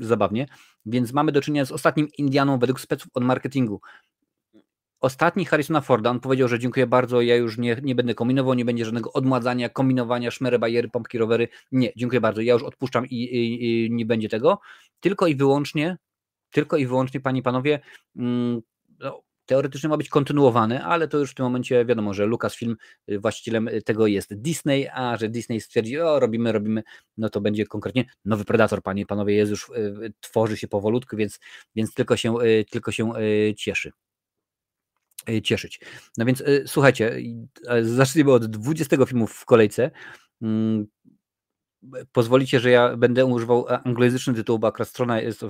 zabawnie. 0.00 0.46
Więc 0.86 1.12
mamy 1.12 1.32
do 1.32 1.40
czynienia 1.40 1.64
z 1.64 1.72
ostatnim 1.72 2.08
Indianą 2.18 2.58
według 2.58 2.80
speców 2.80 3.10
od 3.14 3.24
marketingu. 3.24 3.80
Ostatni 5.00 5.44
Harrisona 5.44 5.80
Forda, 5.80 6.10
on 6.10 6.20
powiedział, 6.20 6.48
że 6.48 6.58
dziękuję 6.58 6.86
bardzo, 6.86 7.20
ja 7.20 7.36
już 7.36 7.58
nie, 7.58 7.76
nie 7.82 7.94
będę 7.94 8.14
kombinował, 8.14 8.54
nie 8.54 8.64
będzie 8.64 8.84
żadnego 8.84 9.12
odmładzania, 9.12 9.68
kombinowania, 9.68 10.30
szmery, 10.30 10.58
bajery, 10.58 10.88
pompki, 10.88 11.18
rowery. 11.18 11.48
Nie, 11.72 11.92
dziękuję 11.96 12.20
bardzo, 12.20 12.40
ja 12.40 12.52
już 12.52 12.62
odpuszczam 12.62 13.06
i, 13.06 13.14
i, 13.14 13.86
i 13.86 13.90
nie 13.90 14.06
będzie 14.06 14.28
tego. 14.28 14.60
Tylko 15.00 15.26
i 15.26 15.34
wyłącznie, 15.34 15.96
tylko 16.50 16.76
i 16.76 16.86
wyłącznie, 16.86 17.20
panie 17.20 17.40
i 17.40 17.42
panowie, 17.42 17.80
mm, 18.16 18.60
teoretycznie 19.50 19.88
ma 19.88 19.96
być 19.96 20.08
kontynuowany, 20.08 20.84
ale 20.84 21.08
to 21.08 21.18
już 21.18 21.30
w 21.30 21.34
tym 21.34 21.44
momencie 21.44 21.84
wiadomo, 21.84 22.14
że 22.14 22.26
Lucasfilm 22.26 22.76
y, 23.10 23.18
właścicielem 23.18 23.68
y, 23.68 23.82
tego 23.82 24.06
jest 24.06 24.34
Disney, 24.34 24.88
a 24.88 25.16
że 25.16 25.28
Disney 25.28 25.60
stwierdzi, 25.60 26.00
o 26.00 26.20
robimy, 26.20 26.52
robimy, 26.52 26.82
no 27.16 27.30
to 27.30 27.40
będzie 27.40 27.66
konkretnie 27.66 28.04
nowy 28.24 28.44
Predator, 28.44 28.82
panie 28.82 29.06
panowie, 29.06 29.34
jest 29.34 29.50
już, 29.50 29.68
y, 29.68 30.12
tworzy 30.20 30.56
się 30.56 30.68
powolutku, 30.68 31.16
więc, 31.16 31.40
więc 31.76 31.94
tylko 31.94 32.16
się, 32.16 32.34
tylko 32.70 32.92
się 32.92 33.12
cieszy 33.56 33.92
cieszyć. 35.44 35.80
No 36.18 36.24
więc 36.24 36.42
słuchajcie, 36.66 37.16
zacznijmy 37.82 38.32
od 38.32 38.46
20 38.46 39.06
filmów 39.06 39.32
w 39.32 39.44
kolejce. 39.44 39.90
Pozwolicie, 42.12 42.60
że 42.60 42.70
ja 42.70 42.96
będę 42.96 43.26
używał 43.26 43.66
anglojęzyczny 43.84 44.34
tytuł, 44.34 44.58
bo 44.58 44.66
akurat 44.66 44.88
strona 44.88 45.20
jest 45.20 45.44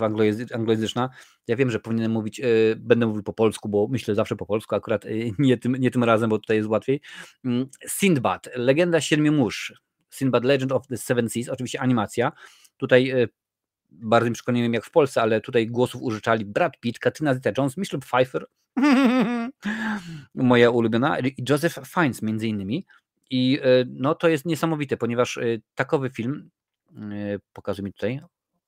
anglojęzyczna. 0.55 1.11
Ja 1.47 1.57
wiem, 1.57 1.71
że 1.71 1.81
powinienem 1.81 2.13
mówić, 2.13 2.41
e, 2.41 2.45
będę 2.77 3.07
mówił 3.07 3.23
po 3.23 3.33
polsku, 3.33 3.69
bo 3.69 3.89
myślę 3.91 4.15
zawsze 4.15 4.37
po 4.37 4.47
polsku, 4.47 4.75
akurat 4.75 5.05
e, 5.05 5.09
nie 5.39 5.59
tym, 5.59 5.77
nie 5.77 5.91
tym 5.91 6.05
razem, 6.05 6.31
bo 6.31 6.39
tutaj 6.39 6.57
jest 6.57 6.69
łatwiej. 6.69 7.01
Mm, 7.45 7.67
Sindbad, 7.89 8.49
legenda 8.55 9.01
siedmiu 9.01 9.33
mórz. 9.33 9.75
Sindbad 10.11 10.45
Legend 10.45 10.73
of 10.73 10.87
the 10.87 10.97
Seven 10.97 11.29
Seas, 11.29 11.49
oczywiście 11.49 11.81
animacja. 11.81 12.33
Tutaj 12.77 13.11
e, 13.11 13.29
bardzo 13.91 14.31
mi 14.31 14.37
nie 14.55 14.63
wiem 14.63 14.75
jak 14.75 14.85
w 14.85 14.91
Polsce, 14.91 15.23
ale 15.23 15.41
tutaj 15.41 15.67
głosów 15.67 16.03
użyczali 16.03 16.45
Brad 16.45 16.81
Pitt, 16.81 16.99
Katrina 16.99 17.35
Zeta-Jones, 17.35 17.77
Michelle 17.77 18.01
Pfeiffer, 18.01 18.47
moja 20.35 20.71
ulubiona, 20.71 21.19
i 21.21 21.45
Joseph 21.49 21.79
Fiennes 21.89 22.23
między 22.23 22.49
innymi. 22.49 22.87
I 23.31 23.59
e, 23.63 23.85
no, 23.89 24.15
to 24.15 24.29
jest 24.29 24.47
niesamowite, 24.47 24.97
ponieważ 24.97 25.39
e, 25.39 25.43
takowy 25.75 26.11
film, 26.11 26.51
e, 26.97 27.39
pokazuję 27.53 27.85
mi 27.85 27.93
tutaj 27.93 28.21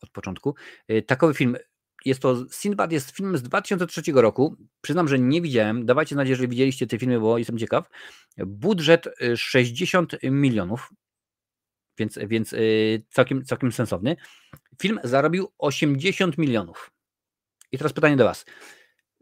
od 0.02 0.10
początku, 0.10 0.54
takowy 1.06 1.34
film, 1.34 1.56
jest 2.04 2.20
to, 2.20 2.36
Sinbad 2.50 2.92
jest 2.92 3.10
film 3.10 3.36
z 3.36 3.42
2003 3.42 4.02
roku, 4.14 4.56
przyznam, 4.80 5.08
że 5.08 5.18
nie 5.18 5.42
widziałem, 5.42 5.86
dawajcie 5.86 6.16
nadzieję, 6.16 6.36
że 6.36 6.48
widzieliście 6.48 6.86
te 6.86 6.98
filmy, 6.98 7.20
bo 7.20 7.38
jestem 7.38 7.58
ciekaw. 7.58 7.90
Budżet 8.38 9.08
60 9.36 10.12
milionów, 10.22 10.90
więc, 11.98 12.18
więc 12.26 12.54
całkiem, 13.10 13.44
całkiem 13.44 13.72
sensowny. 13.72 14.16
Film 14.82 15.00
zarobił 15.04 15.52
80 15.58 16.38
milionów. 16.38 16.90
I 17.72 17.78
teraz 17.78 17.92
pytanie 17.92 18.16
do 18.16 18.24
Was. 18.24 18.44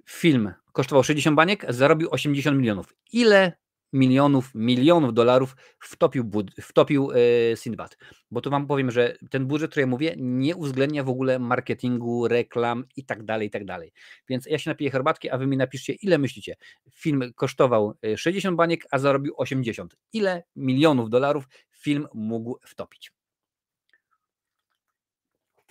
Film 0.08 0.52
kosztował 0.72 1.04
60 1.04 1.36
baniek, 1.36 1.64
zarobił 1.68 2.08
80 2.10 2.58
milionów. 2.58 2.94
Ile 3.12 3.52
milionów, 3.92 4.50
milionów 4.54 5.14
dolarów 5.14 5.56
wtopił, 5.80 6.30
wtopił 6.60 7.10
e, 7.12 7.56
Sinbad. 7.56 7.98
Bo 8.30 8.40
tu 8.40 8.50
wam 8.50 8.66
powiem, 8.66 8.90
że 8.90 9.16
ten 9.30 9.46
budżet, 9.46 9.70
który 9.70 9.80
ja 9.80 9.86
mówię, 9.86 10.14
nie 10.18 10.56
uwzględnia 10.56 11.04
w 11.04 11.08
ogóle 11.08 11.38
marketingu, 11.38 12.28
reklam 12.28 12.84
i 12.96 13.04
tak 13.04 13.24
dalej, 13.24 13.48
i 13.48 13.50
tak 13.50 13.64
dalej. 13.64 13.92
Więc 14.28 14.46
ja 14.46 14.58
się 14.58 14.70
napiję 14.70 14.90
herbatki, 14.90 15.30
a 15.30 15.38
wy 15.38 15.46
mi 15.46 15.56
napiszcie, 15.56 15.92
ile 15.92 16.18
myślicie. 16.18 16.56
Film 16.94 17.32
kosztował 17.34 17.94
60 18.16 18.54
e, 18.54 18.56
baniek, 18.56 18.86
a 18.90 18.98
zarobił 18.98 19.34
80. 19.36 19.96
Ile 20.12 20.42
milionów 20.56 21.10
dolarów 21.10 21.48
film 21.72 22.06
mógł 22.14 22.58
wtopić? 22.66 23.12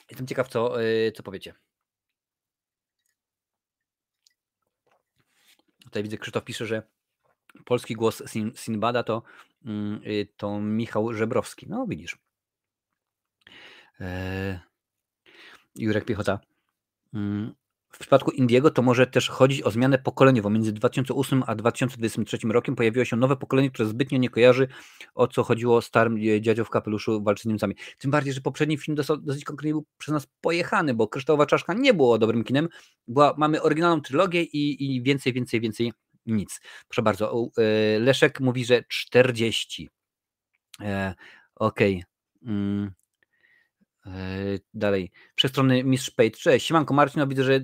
Jestem 0.10 0.28
ciekaw, 0.28 0.48
co, 0.48 0.76
co 1.16 1.24
powiecie. 1.24 1.54
Tutaj 5.84 6.04
widzę, 6.04 6.18
Krzysztof 6.18 6.44
pisze, 6.44 6.66
że 6.66 6.84
polski 7.66 7.96
głos 7.96 8.24
Sin 8.28 8.52
Sinbada 8.56 9.04
to, 9.04 9.24
mm, 9.66 10.02
to 10.38 10.62
Michał 10.62 11.14
Żebrowski. 11.14 11.66
No 11.70 11.86
widzisz. 11.88 12.18
Eee, 14.00 14.60
Jurek 15.76 16.06
Piechota. 16.06 16.40
Mm, 17.14 17.54
w 17.90 17.98
przypadku 17.98 18.32
Indiego 18.32 18.72
to 18.72 18.82
może 18.82 19.08
też 19.08 19.30
chodzić 19.30 19.62
o 19.62 19.72
zmianę 19.72 19.98
pokoleniową. 19.98 20.50
Między 20.50 20.74
2008 20.74 21.44
a 21.48 21.56
2023 21.56 22.52
rokiem 22.52 22.76
pojawiło 22.76 23.06
się 23.06 23.16
nowe 23.16 23.36
pokolenie, 23.36 23.72
które 23.72 23.90
zbytnio 23.90 24.18
nie 24.18 24.30
kojarzy 24.30 24.68
o 25.16 25.28
co 25.28 25.44
chodziło 25.44 25.82
starym 25.82 26.18
e, 26.18 26.42
dziadziom 26.42 26.66
w 26.66 26.70
kapeluszu 26.70 27.24
walczy 27.24 27.44
z 27.44 27.46
Niemcami. 27.46 27.76
Tym 27.98 28.12
bardziej, 28.12 28.34
że 28.34 28.42
poprzedni 28.42 28.78
film 28.78 28.98
dosyć 29.22 29.44
konkretnie 29.44 29.72
był 29.72 29.86
przez 29.98 30.14
nas 30.14 30.28
pojechany, 30.42 30.94
bo 30.94 31.08
Kryształowa 31.08 31.46
Czaszka 31.46 31.74
nie 31.74 31.94
było 31.94 32.18
dobrym 32.18 32.44
kinem. 32.44 32.70
Była, 33.08 33.36
mamy 33.38 33.62
oryginalną 33.62 34.02
trylogię 34.02 34.44
i, 34.44 34.96
i 34.96 35.04
więcej, 35.04 35.34
więcej, 35.34 35.62
więcej 35.62 35.94
nic. 36.26 36.60
Proszę 36.88 37.02
bardzo. 37.02 37.50
E, 37.58 38.00
Leszek 38.00 38.40
mówi, 38.40 38.66
że 38.66 38.84
40. 38.84 39.90
E, 40.82 41.16
Okej. 41.56 42.04
Okay. 42.42 42.54
Mm. 42.54 42.92
E, 44.06 44.12
dalej, 44.74 45.12
strony 45.48 45.84
Mistrz 45.84 46.12
Page. 46.12 46.32
Cześć, 46.32 46.68
siemanko 46.68 46.94
Marcin, 46.94 47.20
no 47.20 47.28
widzę, 47.28 47.44
że 47.44 47.62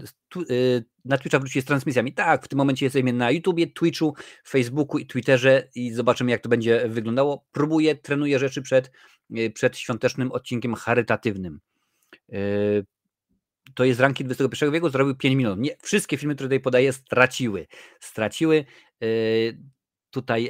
na 1.06 1.18
Twitcha 1.18 1.40
wróci 1.40 1.62
z 1.62 1.66
transmisjami. 1.66 2.14
Tak, 2.14 2.46
w 2.46 2.48
tym 2.48 2.58
momencie 2.58 2.86
jesteśmy 2.86 3.14
na 3.14 3.32
YouTubie, 3.32 3.68
Twitchu, 3.68 4.16
Facebooku 4.48 5.00
i 5.00 5.08
Twitterze 5.08 5.70
i 5.76 5.94
zobaczymy 5.94 6.32
jak 6.32 6.42
to 6.42 6.50
będzie 6.50 6.90
wyglądało. 6.90 7.46
Próbuję, 7.52 7.96
trenuję 7.96 8.40
rzeczy 8.40 8.62
przed, 8.62 8.92
przed 9.54 9.78
świątecznym 9.78 10.32
odcinkiem 10.32 10.76
charytatywnym. 10.76 11.60
To 13.74 13.84
jest 13.84 14.00
ranking 14.00 14.32
XXI 14.32 14.66
wieku, 14.72 14.90
zrobił 14.90 15.16
5 15.16 15.36
milionów. 15.36 15.60
Nie, 15.60 15.78
wszystkie 15.82 16.18
filmy, 16.18 16.36
które 16.36 16.48
tutaj 16.48 16.60
podaję, 16.60 16.94
straciły. 16.94 17.68
Straciły. 18.00 18.66
Tutaj 20.12 20.50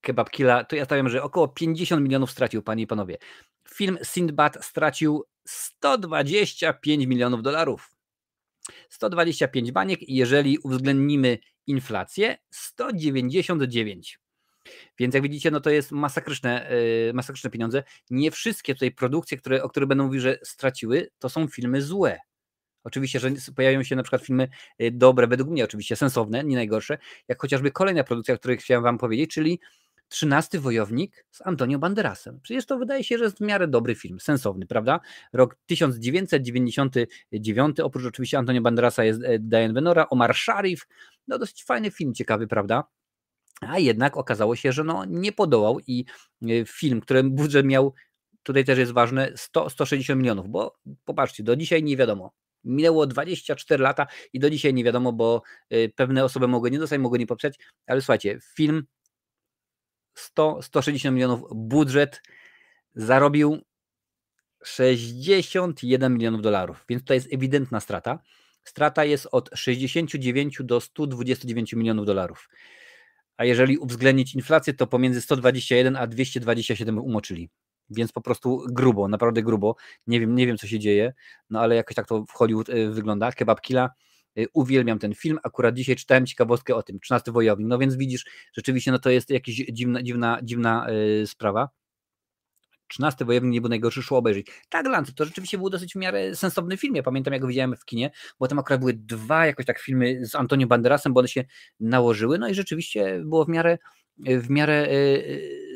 Kebab 0.00 0.30
Killa, 0.30 0.64
to 0.64 0.76
ja 0.76 0.84
stawiam, 0.84 1.08
że 1.08 1.22
około 1.22 1.48
50 1.48 2.02
milionów 2.02 2.30
stracił, 2.30 2.62
panie 2.62 2.82
i 2.82 2.86
panowie. 2.86 3.18
Film 3.68 3.98
Sindbad 4.02 4.64
stracił 4.64 5.24
125 5.46 7.06
milionów 7.06 7.42
dolarów. 7.42 7.90
125 8.88 9.72
baniek 9.72 10.00
jeżeli 10.08 10.58
uwzględnimy 10.58 11.38
inflację, 11.66 12.38
199. 12.50 14.18
Więc 14.98 15.14
jak 15.14 15.22
widzicie, 15.22 15.50
no 15.50 15.60
to 15.60 15.70
jest 15.70 15.92
masakryczne, 15.92 16.70
yy, 17.06 17.12
masakryczne 17.14 17.50
pieniądze. 17.50 17.82
Nie 18.10 18.30
wszystkie 18.30 18.74
tutaj 18.74 18.90
produkcje, 18.90 19.38
które, 19.38 19.62
o 19.62 19.68
których 19.68 19.88
będą 19.88 20.04
mówić, 20.04 20.22
że 20.22 20.38
straciły, 20.42 21.10
to 21.18 21.28
są 21.28 21.48
filmy 21.48 21.82
złe. 21.82 22.18
Oczywiście, 22.84 23.20
że 23.20 23.30
pojawią 23.56 23.82
się 23.82 23.96
na 23.96 24.02
przykład 24.02 24.22
filmy 24.22 24.48
y, 24.82 24.90
dobre, 24.90 25.26
według 25.26 25.50
mnie 25.50 25.64
oczywiście 25.64 25.96
sensowne, 25.96 26.44
nie 26.44 26.56
najgorsze, 26.56 26.98
jak 27.28 27.40
chociażby 27.40 27.70
kolejna 27.70 28.04
produkcja, 28.04 28.34
o 28.34 28.38
której 28.38 28.56
chciałem 28.56 28.82
wam 28.82 28.98
powiedzieć, 28.98 29.30
czyli 29.30 29.60
Trzynasty 30.10 30.60
wojownik 30.60 31.26
z 31.30 31.46
Antonio 31.46 31.78
Banderasem. 31.78 32.40
Przecież 32.42 32.66
to 32.66 32.78
wydaje 32.78 33.04
się, 33.04 33.18
że 33.18 33.24
jest 33.24 33.38
w 33.38 33.40
miarę 33.40 33.68
dobry 33.68 33.94
film, 33.94 34.20
sensowny, 34.20 34.66
prawda? 34.66 35.00
Rok 35.32 35.56
1999, 35.66 37.80
oprócz 37.80 38.04
oczywiście 38.04 38.38
Antonio 38.38 38.60
Banderasa 38.60 39.04
jest 39.04 39.20
e, 39.24 39.38
Diane 39.38 39.74
Venora, 39.74 40.08
Omar 40.08 40.34
Sharif, 40.34 40.86
no 41.28 41.38
dosyć 41.38 41.64
fajny 41.64 41.90
film, 41.90 42.14
ciekawy, 42.14 42.46
prawda? 42.46 42.84
A 43.60 43.78
jednak 43.78 44.16
okazało 44.16 44.56
się, 44.56 44.72
że 44.72 44.84
no 44.84 45.04
nie 45.04 45.32
podołał 45.32 45.78
i 45.86 46.04
e, 46.42 46.46
film, 46.64 47.00
którym 47.00 47.30
budżet 47.30 47.66
miał, 47.66 47.94
tutaj 48.42 48.64
też 48.64 48.78
jest 48.78 48.92
ważne, 48.92 49.32
100, 49.36 49.70
160 49.70 50.20
milionów, 50.20 50.48
bo 50.48 50.76
popatrzcie, 51.04 51.42
do 51.42 51.56
dzisiaj 51.56 51.82
nie 51.82 51.96
wiadomo, 51.96 52.32
Minęło 52.64 53.06
24 53.06 53.82
lata 53.82 54.06
i 54.32 54.40
do 54.40 54.50
dzisiaj 54.50 54.74
nie 54.74 54.84
wiadomo, 54.84 55.12
bo 55.12 55.42
e, 55.70 55.88
pewne 55.88 56.24
osoby 56.24 56.48
mogły 56.48 56.70
nie 56.70 56.78
dostać, 56.78 57.00
mogły 57.00 57.18
nie 57.18 57.26
poprzeć, 57.26 57.58
ale 57.86 58.00
słuchajcie, 58.00 58.38
film 58.54 58.86
100-160 60.38 61.12
milionów 61.12 61.42
budżet, 61.54 62.22
zarobił 62.94 63.62
61 64.64 66.14
milionów 66.14 66.42
dolarów, 66.42 66.84
więc 66.88 67.04
to 67.04 67.14
jest 67.14 67.28
ewidentna 67.32 67.80
strata. 67.80 68.18
Strata 68.64 69.04
jest 69.04 69.28
od 69.32 69.50
69 69.54 70.58
do 70.64 70.80
129 70.80 71.72
milionów 71.72 72.06
dolarów. 72.06 72.48
A 73.36 73.44
jeżeli 73.44 73.78
uwzględnić 73.78 74.34
inflację, 74.34 74.74
to 74.74 74.86
pomiędzy 74.86 75.20
121 75.20 75.96
a 75.96 76.06
227 76.06 76.98
umoczyli. 76.98 77.50
Więc 77.90 78.12
po 78.12 78.20
prostu 78.20 78.64
grubo, 78.70 79.08
naprawdę 79.08 79.42
grubo. 79.42 79.76
Nie 80.06 80.20
wiem, 80.20 80.34
nie 80.34 80.46
wiem 80.46 80.58
co 80.58 80.66
się 80.66 80.78
dzieje, 80.78 81.12
no 81.50 81.60
ale 81.60 81.74
jakoś 81.74 81.96
tak 81.96 82.06
to 82.06 82.24
w 82.24 82.32
Hollywood 82.32 82.68
y, 82.68 82.90
wygląda. 82.90 83.32
Kebab 83.32 83.60
Killa 83.60 83.90
Y, 84.38 84.46
uwielbiam 84.52 84.98
ten 84.98 85.14
film. 85.14 85.38
Akurat 85.42 85.74
dzisiaj 85.74 85.96
czytałem 85.96 86.26
ciekawostkę 86.26 86.74
o 86.74 86.82
tym, 86.82 87.00
13 87.00 87.32
wojownik. 87.32 87.68
No 87.68 87.78
więc 87.78 87.96
widzisz, 87.96 88.24
rzeczywiście 88.52 88.92
no 88.92 88.98
to 88.98 89.10
jest 89.10 89.30
jakaś 89.30 89.54
dziwna, 89.54 90.02
dziwna, 90.02 90.38
dziwna 90.42 90.86
yy, 90.90 91.26
sprawa. 91.26 91.68
13 92.88 93.24
wojownik 93.24 93.52
nie 93.52 93.60
był 93.60 93.70
najgorszy, 93.70 94.02
szło 94.02 94.18
obejrzeć. 94.18 94.46
Tak, 94.68 94.86
Lance, 94.86 95.12
to 95.12 95.24
rzeczywiście 95.24 95.58
był 95.58 95.70
dosyć 95.70 95.92
w 95.92 95.96
miarę 95.96 96.36
sensowny 96.36 96.76
film. 96.76 96.96
Ja 96.96 97.02
pamiętam, 97.02 97.32
jak 97.32 97.42
go 97.42 97.48
widziałem 97.48 97.76
w 97.76 97.84
kinie, 97.84 98.10
bo 98.38 98.48
tam 98.48 98.58
akurat 98.58 98.80
były 98.80 98.94
dwa 98.94 99.46
jakoś 99.46 99.66
tak 99.66 99.80
filmy 99.80 100.26
z 100.26 100.34
Antonio 100.34 100.66
Banderasem, 100.66 101.12
bo 101.12 101.20
one 101.20 101.28
się 101.28 101.44
nałożyły, 101.80 102.38
no 102.38 102.48
i 102.48 102.54
rzeczywiście 102.54 103.20
było 103.24 103.44
w 103.44 103.48
miarę, 103.48 103.78
w 104.18 104.50
miarę 104.50 104.88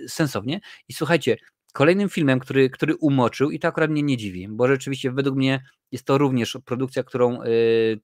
sensownie. 0.09 0.61
I 0.89 0.93
słuchajcie, 0.93 1.37
kolejnym 1.75 2.09
filmem, 2.09 2.39
który, 2.41 2.71
który 2.71 2.97
umoczył, 2.97 3.51
i 3.51 3.59
to 3.59 3.69
akurat 3.69 3.91
mnie 3.91 4.03
nie 4.03 4.17
dziwi, 4.17 4.49
bo 4.49 4.69
rzeczywiście 4.69 5.13
według 5.13 5.37
mnie 5.37 5.65
jest 5.93 6.05
to 6.05 6.19
również 6.19 6.59
produkcja, 6.65 7.03
którą 7.03 7.43
yy, 7.43 8.01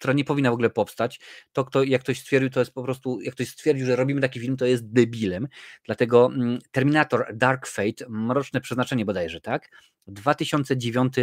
która 0.00 0.12
nie 0.12 0.24
powinna 0.24 0.50
w 0.50 0.52
ogóle 0.52 0.70
powstać. 0.70 1.20
To, 1.52 1.64
kto, 1.64 1.82
jak 1.82 2.02
ktoś 2.02 2.20
stwierdził, 2.20 2.50
to 2.50 2.60
jest 2.60 2.72
po 2.72 2.82
prostu, 2.82 3.20
jak 3.20 3.34
ktoś 3.34 3.48
stwierdził, 3.48 3.86
że 3.86 3.96
robimy 3.96 4.20
taki 4.20 4.40
film, 4.40 4.56
to 4.56 4.66
jest 4.66 4.92
debilem. 4.92 5.48
Dlatego 5.84 6.30
mm, 6.34 6.58
Terminator 6.70 7.26
Dark 7.34 7.66
Fate, 7.66 8.08
Mroczne 8.08 8.60
Przeznaczenie 8.60 9.04
bodajże, 9.04 9.40
tak? 9.40 9.70
2009, 10.06 11.14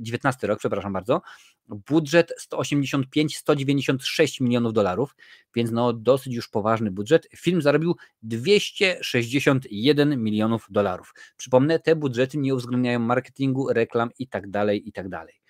19 0.00 0.44
y, 0.44 0.46
rok, 0.46 0.58
przepraszam 0.58 0.92
bardzo, 0.92 1.22
budżet 1.68 2.32
185-196 2.52 4.40
milionów 4.40 4.72
dolarów, 4.72 5.16
więc 5.54 5.70
no 5.70 5.92
dosyć 5.92 6.34
już 6.34 6.48
poważny 6.48 6.90
budżet. 6.90 7.28
Film 7.36 7.62
zarobił 7.62 7.96
261 8.22 10.22
milionów 10.22 10.66
dolarów. 10.70 11.14
Przypomnę, 11.36 11.78
te 11.78 11.96
budżety 11.96 12.38
nie 12.38 12.54
uwzględniają 12.54 12.98
marketingu, 12.98 13.72
reklam 13.72 14.10
i 14.18 14.28
tak 14.28 14.50
dalej, 14.50 14.88
i 14.88 14.92
tak 14.92 15.08
dalej. 15.08 15.47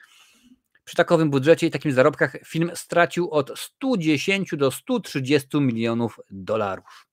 Przy 0.89 0.97
takowym 0.97 1.31
budżecie 1.31 1.67
i 1.67 1.71
takim 1.71 1.93
zarobkach 1.93 2.37
film 2.47 2.71
stracił 2.75 3.31
od 3.31 3.59
110 3.59 4.51
do 4.57 4.71
130 4.71 5.61
milionów 5.61 6.21
dolarów. 6.31 7.07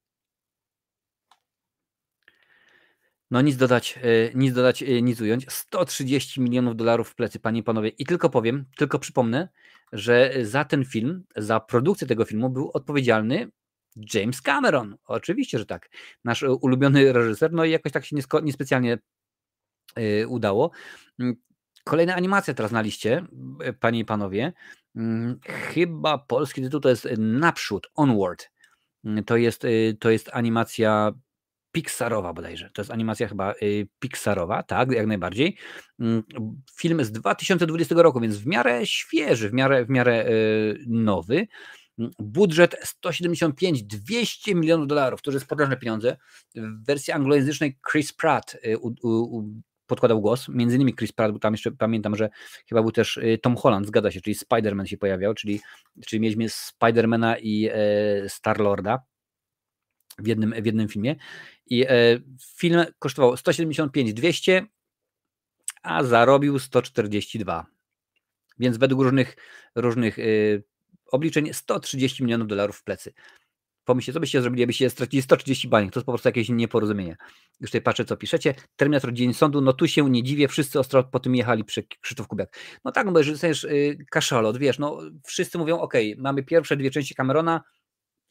No 3.32 3.42
nic 3.42 3.58
dodać, 3.58 4.00
e, 4.02 4.34
nic 4.34 4.54
dodać, 4.54 4.84
e, 4.84 5.02
nic 5.02 5.22
ująć. 5.22 5.52
130 5.52 6.42
milionów 6.42 6.76
dolarów 6.76 7.10
w 7.10 7.16
plecy, 7.16 7.40
panie 7.40 7.60
i 7.60 7.64
panowie. 7.64 7.90
I 7.90 8.06
tylko 8.06 8.30
powiem, 8.30 8.66
tylko 8.78 9.00
przypomnę, 9.00 9.50
że 9.92 10.34
za 10.42 10.66
ten 10.66 10.86
film, 10.86 11.24
za 11.36 11.60
produkcję 11.60 12.08
tego 12.08 12.26
filmu 12.26 12.50
był 12.50 12.72
odpowiedzialny 12.74 13.52
James 14.14 14.42
Cameron. 14.42 14.98
Oczywiście, 15.06 15.60
że 15.60 15.66
tak. 15.66 15.90
Nasz 16.24 16.44
ulubiony 16.44 17.14
reżyser, 17.14 17.54
no 17.54 17.66
i 17.66 17.72
jakoś 17.72 17.92
tak 17.92 18.06
się 18.06 18.16
niespecjalnie 18.44 18.98
e, 19.96 20.28
udało. 20.28 20.72
Kolejna 21.86 22.16
animacja 22.16 22.54
teraz 22.54 22.72
na 22.72 22.82
liście, 22.82 23.26
e, 23.64 23.74
panie 23.74 24.00
i 24.00 24.06
panowie. 24.06 24.54
Mm, 24.96 25.40
chyba 25.44 26.18
polski 26.18 26.62
tytuł 26.62 26.80
to 26.80 26.90
jest 26.90 27.08
Naprzód, 27.18 27.88
Onward. 27.96 28.50
Mm, 29.04 29.24
to 29.24 29.38
jest, 29.38 29.66
y, 29.66 29.98
to 30.00 30.10
jest 30.10 30.30
animacja 30.34 31.12
Pixarowa 31.72 32.34
bodajże. 32.34 32.70
To 32.74 32.82
jest 32.82 32.92
animacja 32.92 33.28
chyba 33.28 33.54
Pixarowa, 34.00 34.64
tak, 34.64 34.92
jak 34.92 35.08
najbardziej. 35.08 35.58
Mm, 36.00 36.24
film 36.76 37.04
z 37.04 37.12
2020 37.12 37.96
roku, 37.96 38.20
więc 38.20 38.38
w 38.38 38.48
miarę 38.48 38.86
świeży, 38.86 39.50
w 39.50 39.54
miarę, 39.54 39.86
w 39.86 39.90
miarę 39.90 40.26
nowy. 40.88 41.48
Budżet 42.20 42.76
175, 42.84 43.84
200 43.84 44.56
milionów 44.56 44.88
dolarów, 44.88 45.22
to 45.22 45.32
jest 45.32 45.48
potężne 45.48 45.78
pieniądze. 45.78 46.18
W 46.56 46.86
wersji 46.86 47.14
anglojęzycznej 47.14 47.78
Chris 47.92 48.14
Pratt 48.14 48.58
u, 48.80 48.94
u, 49.04 49.44
podkładał 49.88 50.22
głos, 50.22 50.50
między 50.50 50.76
innymi 50.76 50.96
Chris 50.96 51.12
Pratt, 51.12 51.34
bo 51.34 51.40
tam 51.40 51.54
jeszcze 51.54 51.72
pamiętam, 51.72 52.16
że 52.16 52.30
chyba 52.70 52.82
był 52.82 52.92
też 52.92 53.18
y, 53.18 53.40
Tom 53.42 53.56
Holland, 53.56 53.88
zgadza 53.88 54.12
się, 54.12 54.22
czyli 54.22 54.36
Spider-Man 54.36 54.86
się 54.86 54.98
pojawiał, 54.98 55.34
czyli, 55.34 55.62
czyli 56.06 56.20
mieliśmy 56.20 56.50
Spidermana 56.50 57.38
i 57.38 57.70
e, 57.74 58.30
Star-Lorda 58.30 59.00
w 60.20 60.28
jednym, 60.28 60.54
w 60.62 60.66
jednym 60.66 60.88
filmie 60.88 61.16
i 61.66 61.86
e, 61.86 61.90
film 62.58 62.84
kosztował 63.00 63.34
175-200, 63.34 64.66
a 65.84 66.04
zarobił 66.04 66.60
142. 66.60 67.66
Więc 68.60 68.78
według 68.78 69.02
różnych, 69.02 69.36
różnych 69.76 70.20
y, 70.20 70.64
obliczeń 71.12 71.54
130 71.54 72.24
milionów 72.24 72.48
dolarów 72.48 72.78
w 72.78 72.84
plecy. 72.84 73.14
Pomyślcie, 73.86 74.14
co 74.14 74.20
byście 74.20 74.42
zrobili, 74.42 74.62
jakbyście 74.62 74.90
stracili 74.90 75.22
130 75.22 75.68
baniek, 75.68 75.94
to 75.94 76.00
jest 76.00 76.06
po 76.06 76.12
prostu 76.12 76.30
jakieś 76.30 76.50
nieporozumienie. 76.50 77.18
Już 77.60 77.70
tutaj 77.70 77.82
patrzę, 77.82 78.06
co 78.06 78.18
piszecie. 78.18 78.54
Terminator 78.76 79.14
Dzień 79.14 79.34
Sądu, 79.34 79.62
no 79.62 79.74
tu 79.74 79.88
się 79.88 80.10
nie 80.10 80.24
dziwię, 80.24 80.48
wszyscy 80.48 80.80
ostro 80.80 81.04
po 81.04 81.20
tym 81.20 81.36
jechali 81.36 81.64
przy 81.64 81.84
Krzysztof 82.02 82.28
Kubiak. 82.28 82.58
No 82.86 82.92
tak, 82.92 83.06
no 83.06 83.12
bo 83.12 83.20
jeżeli 83.20 83.34
dostajesz 83.34 83.64
y, 83.64 83.98
kaszalot, 84.12 84.58
wiesz, 84.58 84.80
no 84.80 85.00
wszyscy 85.24 85.58
mówią, 85.58 85.80
ok, 85.80 85.94
mamy 86.18 86.44
pierwsze 86.44 86.78
dwie 86.78 86.92
części 86.92 87.16
Camerona, 87.16 87.62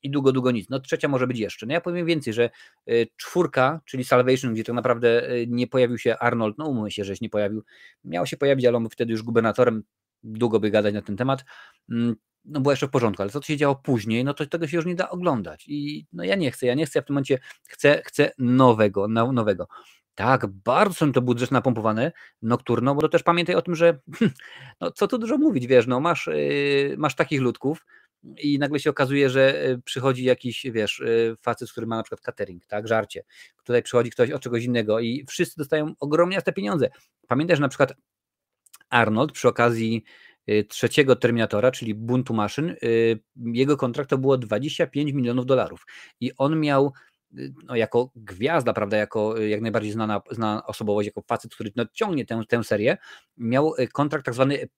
i 0.04 0.10
długo, 0.10 0.32
długo 0.32 0.50
nic. 0.50 0.70
No 0.70 0.80
trzecia 0.80 1.08
może 1.08 1.26
być 1.26 1.38
jeszcze. 1.38 1.66
No 1.66 1.72
ja 1.72 1.80
powiem 1.80 2.06
więcej, 2.06 2.32
że 2.32 2.50
y, 2.90 3.06
czwórka, 3.16 3.80
czyli 3.84 4.04
Salvation, 4.04 4.54
gdzie 4.54 4.64
tak 4.64 4.74
naprawdę 4.74 5.30
y, 5.32 5.46
nie 5.48 5.66
pojawił 5.66 5.98
się 5.98 6.18
Arnold, 6.18 6.58
no 6.58 6.66
umówmy 6.68 6.90
się, 6.90 7.04
że 7.04 7.16
się 7.16 7.18
nie 7.22 7.30
pojawił, 7.30 7.64
miał 8.04 8.26
się 8.26 8.36
pojawić, 8.36 8.66
ale 8.66 8.76
on 8.76 8.88
wtedy 8.90 9.12
już 9.12 9.22
gubernatorem, 9.22 9.82
długo 10.22 10.60
by 10.60 10.70
gadać 10.70 10.94
na 10.94 11.02
ten 11.02 11.16
temat, 11.16 11.44
mm, 11.90 12.14
no 12.44 12.60
było 12.60 12.72
jeszcze 12.72 12.86
w 12.86 12.90
porządku, 12.90 13.22
ale 13.22 13.30
to, 13.30 13.40
co 13.40 13.46
się 13.46 13.56
działo 13.56 13.76
później, 13.76 14.24
no 14.24 14.34
to 14.34 14.46
tego 14.46 14.68
się 14.68 14.76
już 14.76 14.86
nie 14.86 14.94
da 14.94 15.10
oglądać 15.10 15.64
i 15.68 16.06
no 16.12 16.24
ja 16.24 16.34
nie 16.34 16.50
chcę, 16.50 16.66
ja 16.66 16.74
nie 16.74 16.86
chcę, 16.86 16.98
ja 16.98 17.02
w 17.02 17.06
tym 17.06 17.14
momencie 17.14 17.38
chcę, 17.68 18.02
chcę 18.04 18.30
nowego, 18.38 19.08
nowego. 19.08 19.68
Tak, 20.14 20.46
bardzo 20.46 20.94
są 20.94 21.12
to 21.12 21.22
budżet 21.22 21.50
napompowane, 21.50 22.12
nocturno, 22.42 22.94
bo 22.94 23.00
to 23.00 23.08
też 23.08 23.22
pamiętaj 23.22 23.54
o 23.54 23.62
tym, 23.62 23.74
że 23.74 23.98
no 24.80 24.90
co 24.90 25.08
tu 25.08 25.18
dużo 25.18 25.38
mówić, 25.38 25.66
wiesz, 25.66 25.86
no 25.86 26.00
masz, 26.00 26.26
yy, 26.26 26.94
masz 26.98 27.14
takich 27.14 27.40
ludków, 27.40 27.84
i 28.38 28.58
nagle 28.58 28.80
się 28.80 28.90
okazuje, 28.90 29.30
że 29.30 29.64
e, 29.64 29.78
przychodzi 29.78 30.24
jakiś, 30.24 30.66
wiesz, 30.70 31.00
e, 31.00 31.36
facet, 31.42 31.72
który 31.72 31.86
ma 31.86 31.96
na 31.96 32.02
przykład 32.02 32.20
catering, 32.20 32.66
tak, 32.66 32.88
żarcie. 32.88 33.24
Tutaj 33.64 33.82
przychodzi 33.82 34.10
ktoś 34.10 34.30
od 34.30 34.42
czegoś 34.42 34.64
innego 34.64 35.00
i 35.00 35.24
wszyscy 35.28 35.56
dostają 35.58 35.94
ogromnie 36.00 36.42
te 36.42 36.52
pieniądze. 36.52 36.90
Pamiętaj, 37.28 37.56
że 37.56 37.62
na 37.62 37.68
przykład 37.68 37.92
Arnold 38.90 39.32
przy 39.32 39.48
okazji 39.48 40.04
trzeciego 40.68 41.16
Terminatora, 41.16 41.70
czyli 41.70 41.94
buntu 41.94 42.34
maszyn, 42.34 42.76
jego 43.36 43.76
kontrakt 43.76 44.10
to 44.10 44.18
było 44.18 44.38
25 44.38 45.12
milionów 45.12 45.46
dolarów. 45.46 45.86
I 46.20 46.32
on 46.36 46.60
miał 46.60 46.92
no, 47.64 47.76
jako 47.76 48.10
gwiazda, 48.16 48.72
prawda, 48.72 48.96
jako 48.96 49.38
jak 49.38 49.60
najbardziej 49.60 49.92
znana, 49.92 50.20
znana 50.30 50.66
osobowość, 50.66 51.06
jako 51.06 51.22
facet, 51.22 51.54
który 51.54 51.72
no, 51.76 51.84
ciągnie 51.92 52.26
tę, 52.26 52.42
tę 52.48 52.64
serię, 52.64 52.96
miał 53.36 53.74
kontrakt 53.92 54.24
tak 54.24 54.34
zwany 54.34 54.68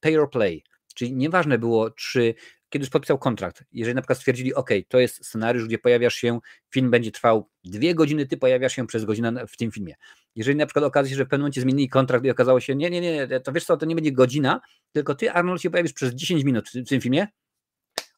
pay 0.00 0.20
or 0.20 0.30
play, 0.30 0.64
czyli 0.94 1.12
nieważne 1.12 1.58
było, 1.58 1.90
czy 1.90 2.34
kiedy 2.68 2.82
już 2.82 2.90
podpisał 2.90 3.18
kontrakt, 3.18 3.64
jeżeli 3.72 3.94
na 3.94 4.02
przykład 4.02 4.18
stwierdzili, 4.18 4.54
OK, 4.54 4.70
to 4.88 5.00
jest 5.00 5.26
scenariusz, 5.26 5.66
gdzie 5.66 5.78
pojawiasz 5.78 6.14
się, 6.14 6.38
film 6.70 6.90
będzie 6.90 7.10
trwał 7.10 7.50
dwie 7.64 7.94
godziny, 7.94 8.26
ty 8.26 8.36
pojawiasz 8.36 8.76
się 8.76 8.86
przez 8.86 9.04
godzinę 9.04 9.46
w 9.46 9.56
tym 9.56 9.70
filmie. 9.70 9.94
Jeżeli 10.36 10.56
na 10.56 10.66
przykład 10.66 10.84
okaże 10.84 11.10
się, 11.10 11.16
że 11.16 11.24
w 11.24 11.28
pewnym 11.28 11.42
momencie 11.42 11.60
zmienili 11.60 11.88
kontrakt 11.88 12.24
i 12.24 12.30
okazało 12.30 12.60
się, 12.60 12.74
nie, 12.74 12.90
nie, 12.90 13.00
nie, 13.00 13.40
to 13.40 13.52
wiesz 13.52 13.64
co, 13.64 13.76
to 13.76 13.86
nie 13.86 13.94
będzie 13.94 14.12
godzina, 14.12 14.60
tylko 14.92 15.14
ty, 15.14 15.32
Arnold, 15.32 15.62
się 15.62 15.70
pojawisz 15.70 15.92
przez 15.92 16.14
10 16.14 16.44
minut 16.44 16.68
w 16.68 16.88
tym 16.88 17.00
filmie, 17.00 17.26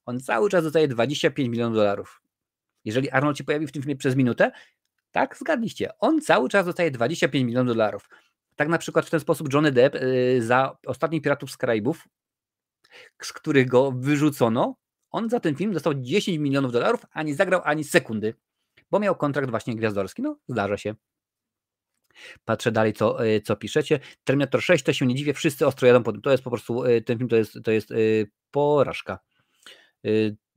on 0.05 0.21
cały 0.21 0.51
czas 0.51 0.65
dostaje 0.65 0.89
25 0.89 1.49
milionów 1.49 1.77
dolarów. 1.77 2.23
Jeżeli 2.85 3.11
Arnold 3.11 3.39
się 3.39 3.45
pojawi 3.45 3.67
w 3.67 3.73
tym 3.73 3.83
filmie 3.83 3.97
przez 3.97 4.17
minutę, 4.17 4.53
tak, 5.11 5.37
zgadliście, 5.37 5.99
on 5.99 6.21
cały 6.21 6.49
czas 6.49 6.67
dostaje 6.67 6.91
25 6.91 7.47
milionów 7.47 7.75
dolarów. 7.75 8.09
Tak 8.57 8.69
na 8.69 8.79
przykład 8.79 9.07
w 9.07 9.11
ten 9.11 9.21
sposób 9.21 9.53
Johnny 9.53 9.73
Depp 9.73 10.01
yy, 10.01 10.43
za 10.43 10.77
ostatnich 10.87 11.23
Piratów 11.23 11.51
z 11.51 11.57
Karaibów 11.57 12.09
z 13.23 13.33
których 13.33 13.69
go 13.69 13.93
wyrzucono, 13.93 14.77
on 15.11 15.31
za 15.31 15.41
ten 15.41 15.57
film 15.57 15.73
dostał 15.73 15.95
10 15.95 16.39
milionów 16.39 16.73
dolarów, 16.73 17.07
a 17.13 17.23
nie 17.23 17.35
zagrał 17.35 17.61
ani 17.65 17.85
sekundy, 17.85 18.35
bo 18.91 19.01
miał 19.01 19.17
kontrakt 19.17 19.51
właśnie 19.51 19.77
gwiazdorski. 19.77 20.23
No, 20.23 20.39
zdarza 20.49 20.77
się. 20.77 20.95
Patrzę 22.45 22.73
dalej, 22.73 22.93
co, 22.93 23.27
e, 23.27 23.41
co 23.41 23.57
piszecie. 23.57 24.01
Terminator 24.25 24.63
6 24.63 24.85
to 24.85 24.93
się 24.93 25.07
nie 25.07 25.15
dziwię, 25.15 25.35
wszyscy 25.35 25.67
ostro 25.67 25.89
jadą 25.89 26.03
po 26.03 26.13
tym. 26.13 26.23
To 26.23 26.31
jest 26.31 26.43
po 26.43 26.51
prostu, 26.51 26.85
e, 26.85 27.01
ten 27.01 27.19
film 27.19 27.29
to 27.29 27.37
jest, 27.37 27.59
to 27.65 27.71
jest 27.71 27.91
e, 27.91 27.95
porażka. 28.51 29.19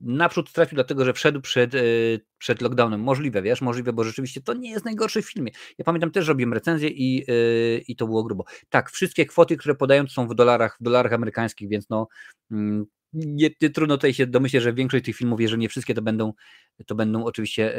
Naprzód 0.00 0.52
trafił 0.52 0.74
dlatego, 0.74 1.04
że 1.04 1.12
wszedł 1.12 1.40
przed, 1.40 1.72
przed 2.38 2.62
lockdownem. 2.62 3.00
Możliwe, 3.00 3.42
wiesz, 3.42 3.60
możliwe, 3.60 3.92
bo 3.92 4.04
rzeczywiście 4.04 4.40
to 4.40 4.54
nie 4.54 4.70
jest 4.70 4.84
najgorszy 4.84 5.22
w 5.22 5.32
filmie. 5.32 5.50
Ja 5.78 5.84
pamiętam 5.84 6.10
też, 6.10 6.28
robiłem 6.28 6.52
recenzję 6.52 6.88
i, 6.88 7.26
i 7.88 7.96
to 7.96 8.06
było 8.06 8.24
grubo. 8.24 8.44
Tak, 8.68 8.90
wszystkie 8.90 9.26
kwoty, 9.26 9.56
które 9.56 9.74
podają, 9.74 10.06
są 10.06 10.28
w 10.28 10.34
dolarach, 10.34 10.76
w 10.80 10.82
dolarach 10.82 11.12
amerykańskich, 11.12 11.68
więc 11.68 11.88
no 11.90 12.08
mm, 12.50 12.86
nie, 13.12 13.50
nie, 13.60 13.70
trudno 13.70 13.96
tutaj 13.96 14.14
się 14.14 14.26
domyśleć, 14.26 14.62
że 14.62 14.72
większość 14.72 15.04
tych 15.04 15.16
filmów, 15.16 15.40
jeżeli 15.40 15.60
nie 15.60 15.68
wszystkie, 15.68 15.94
to 15.94 16.02
będą, 16.02 16.32
to 16.86 16.94
będą 16.94 17.24
oczywiście 17.24 17.78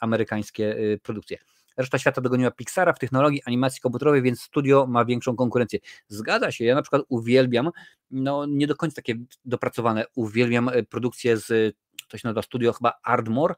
amerykańskie 0.00 0.76
produkcje. 1.02 1.38
Reszta 1.76 1.98
świata 1.98 2.20
dogoniła 2.20 2.50
Pixara 2.50 2.92
w 2.92 2.98
technologii 2.98 3.42
animacji 3.46 3.80
komputerowej, 3.80 4.22
więc 4.22 4.40
studio 4.40 4.86
ma 4.86 5.04
większą 5.04 5.36
konkurencję. 5.36 5.78
Zgadza 6.08 6.52
się, 6.52 6.64
ja 6.64 6.74
na 6.74 6.82
przykład 6.82 7.02
uwielbiam, 7.08 7.70
no 8.10 8.46
nie 8.46 8.66
do 8.66 8.76
końca 8.76 8.94
takie 8.96 9.14
dopracowane, 9.44 10.04
uwielbiam 10.14 10.68
e, 10.68 10.82
produkcję 10.82 11.36
z, 11.36 11.76
to 12.08 12.18
się 12.18 12.28
nazywa 12.28 12.42
studio 12.42 12.72
chyba 12.72 12.92
Ardmore, 13.02 13.54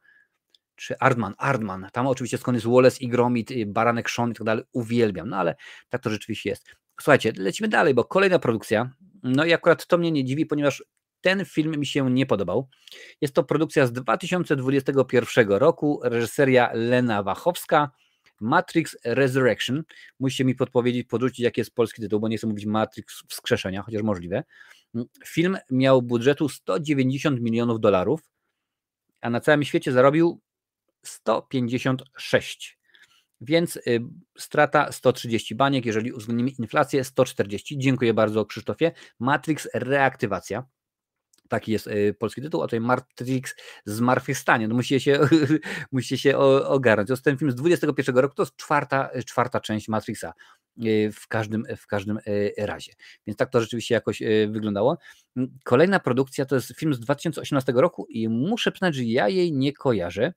czy 0.77 0.99
Ardman, 0.99 1.35
Ardman, 1.39 1.89
tam 1.93 2.07
oczywiście 2.07 2.39
skąd 2.39 2.57
jest 2.57 2.67
Wallace 2.67 2.99
i 3.01 3.09
Gromit, 3.09 3.51
Baranek 3.67 4.11
Sean 4.11 4.31
i 4.31 4.35
tak 4.35 4.45
dalej, 4.45 4.65
uwielbiam, 4.73 5.29
no 5.29 5.37
ale 5.37 5.57
tak 5.89 6.03
to 6.03 6.11
rzeczywiście 6.11 6.51
jest. 6.51 6.67
Słuchajcie, 7.01 7.33
lecimy 7.37 7.69
dalej, 7.69 7.95
bo 7.95 8.05
kolejna 8.05 8.39
produkcja, 8.39 8.91
no 9.23 9.45
i 9.45 9.53
akurat 9.53 9.87
to 9.87 9.99
mnie 9.99 10.13
nie 10.13 10.25
dziwi, 10.25 10.47
ponieważ 10.47 10.85
ten 11.21 11.45
film 11.45 11.77
mi 11.77 11.87
się 11.87 12.11
nie 12.11 12.27
podobał. 12.27 12.69
Jest 13.21 13.35
to 13.35 13.45
produkcja 13.45 13.87
z 13.87 13.93
2021 13.93 15.49
roku, 15.49 16.01
reżyseria 16.03 16.71
Lena 16.75 17.23
Wachowska, 17.23 17.91
Matrix 18.41 18.97
Resurrection. 19.05 19.83
Musicie 20.21 20.45
mi 20.45 20.55
podpowiedzieć, 20.55 21.07
podrzucić, 21.07 21.41
jaki 21.41 21.61
jest 21.61 21.75
polski 21.75 22.03
tytuł, 22.03 22.21
bo 22.21 22.29
nie 22.29 22.39
chcę 22.39 22.47
mówić 22.47 22.67
Matrix 22.67 23.23
Wskrzeszenia, 23.29 23.83
chociaż 23.83 24.03
możliwe. 24.03 24.45
Film 25.27 25.57
miał 25.71 26.03
budżetu 26.03 26.49
190 26.49 27.41
milionów 27.41 27.81
dolarów, 27.81 28.21
a 29.21 29.31
na 29.31 29.41
całym 29.41 29.65
świecie 29.65 29.93
zarobił 29.93 30.41
156. 31.05 32.79
Więc 33.41 33.77
y, 33.77 34.01
strata 34.39 34.93
130 34.93 35.55
baniek, 35.55 35.87
jeżeli 35.87 36.13
uwzględnimy 36.13 36.51
inflację 36.51 37.05
140. 37.05 37.79
Dziękuję 37.79 38.15
bardzo 38.15 38.45
Krzysztofie. 38.45 38.93
Matrix 39.19 39.69
Reaktywacja. 39.75 40.65
Taki 41.49 41.73
jest 41.73 41.87
y, 41.87 42.15
polski 42.19 42.43
tytuł, 42.43 42.63
a 42.63 42.67
tutaj 42.67 42.81
Matrix 42.81 43.55
Zmartwychwstanie. 43.85 44.69
No 44.69 44.75
musicie 44.75 45.01
się, 45.01 45.21
musicie 45.93 46.19
się 46.19 46.39
ogarnąć. 46.67 47.07
To 47.07 47.13
jest 47.13 47.25
ten 47.25 47.39
film 47.39 47.51
z 47.51 47.55
21 47.55 48.17
roku, 48.17 48.35
to 48.35 48.43
jest 48.43 48.57
czwarta, 48.57 49.11
czwarta 49.27 49.61
część 49.61 49.89
Matrixa 49.89 50.33
y, 50.87 51.13
w 51.13 51.29
każdym, 51.29 51.65
w 51.77 51.87
każdym 51.87 52.19
y, 52.27 52.53
razie. 52.59 52.93
Więc 53.27 53.37
tak 53.37 53.51
to 53.51 53.61
rzeczywiście 53.61 53.95
jakoś 53.95 54.23
wyglądało. 54.49 54.99
Mm, 55.37 55.59
kolejna 55.65 56.01
produkcja 56.01 56.45
to 56.45 56.55
jest 56.55 56.77
film 56.77 56.95
z 56.95 57.01
2018 57.01 57.73
roku 57.77 58.07
i 58.09 58.29
muszę 58.29 58.73
przyznać, 58.73 58.95
że 58.95 59.05
ja 59.05 59.29
jej 59.29 59.53
nie 59.53 59.73
kojarzę. 59.73 60.33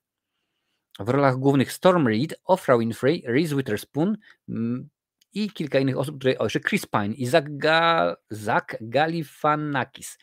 W 0.99 1.09
rolach 1.09 1.37
głównych 1.37 1.71
Storm 1.71 2.07
Reed, 2.07 2.35
Oprah 2.43 2.79
Winfrey, 2.79 3.23
Reese 3.25 3.55
Witherspoon 3.55 4.17
mm, 4.49 4.89
i 5.33 5.49
kilka 5.49 5.79
innych 5.79 5.97
osób, 5.97 6.19
które, 6.19 6.37
o 6.37 6.43
jeszcze 6.43 6.59
Chris 6.59 6.85
Pine 6.85 7.13
i 7.13 7.25
Zach, 7.25 7.57
Ga, 7.57 8.15
Zach 8.29 8.65
Galifianakis. 8.81 10.17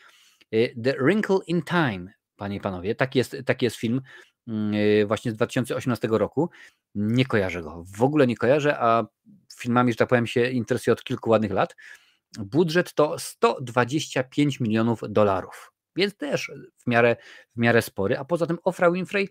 Y, 0.53 0.75
The 0.83 0.93
Wrinkle 0.93 1.39
in 1.47 1.61
Time, 1.61 2.13
panie 2.35 2.55
i 2.55 2.59
panowie, 2.59 2.95
taki 2.95 3.17
jest, 3.17 3.37
taki 3.45 3.65
jest 3.65 3.77
film 3.77 4.01
mm, 4.47 4.73
y, 4.73 5.05
właśnie 5.07 5.31
z 5.31 5.35
2018 5.35 6.07
roku. 6.11 6.49
Nie 6.95 7.25
kojarzę 7.25 7.61
go, 7.61 7.83
w 7.97 8.03
ogóle 8.03 8.27
nie 8.27 8.37
kojarzę, 8.37 8.79
a 8.79 9.07
filmami, 9.59 9.91
że 9.91 9.95
tak 9.95 10.09
powiem, 10.09 10.27
się 10.27 10.49
interesuję 10.49 10.93
od 10.93 11.03
kilku 11.03 11.29
ładnych 11.29 11.51
lat. 11.51 11.75
Budżet 12.39 12.93
to 12.93 13.19
125 13.19 14.59
milionów 14.59 15.01
dolarów, 15.09 15.71
więc 15.95 16.17
też 16.17 16.51
w 16.77 16.87
miarę, 16.87 17.15
w 17.55 17.57
miarę 17.57 17.81
spory, 17.81 18.17
a 18.17 18.25
poza 18.25 18.47
tym 18.47 18.57
Ofra 18.63 18.91
Winfrey 18.91 19.29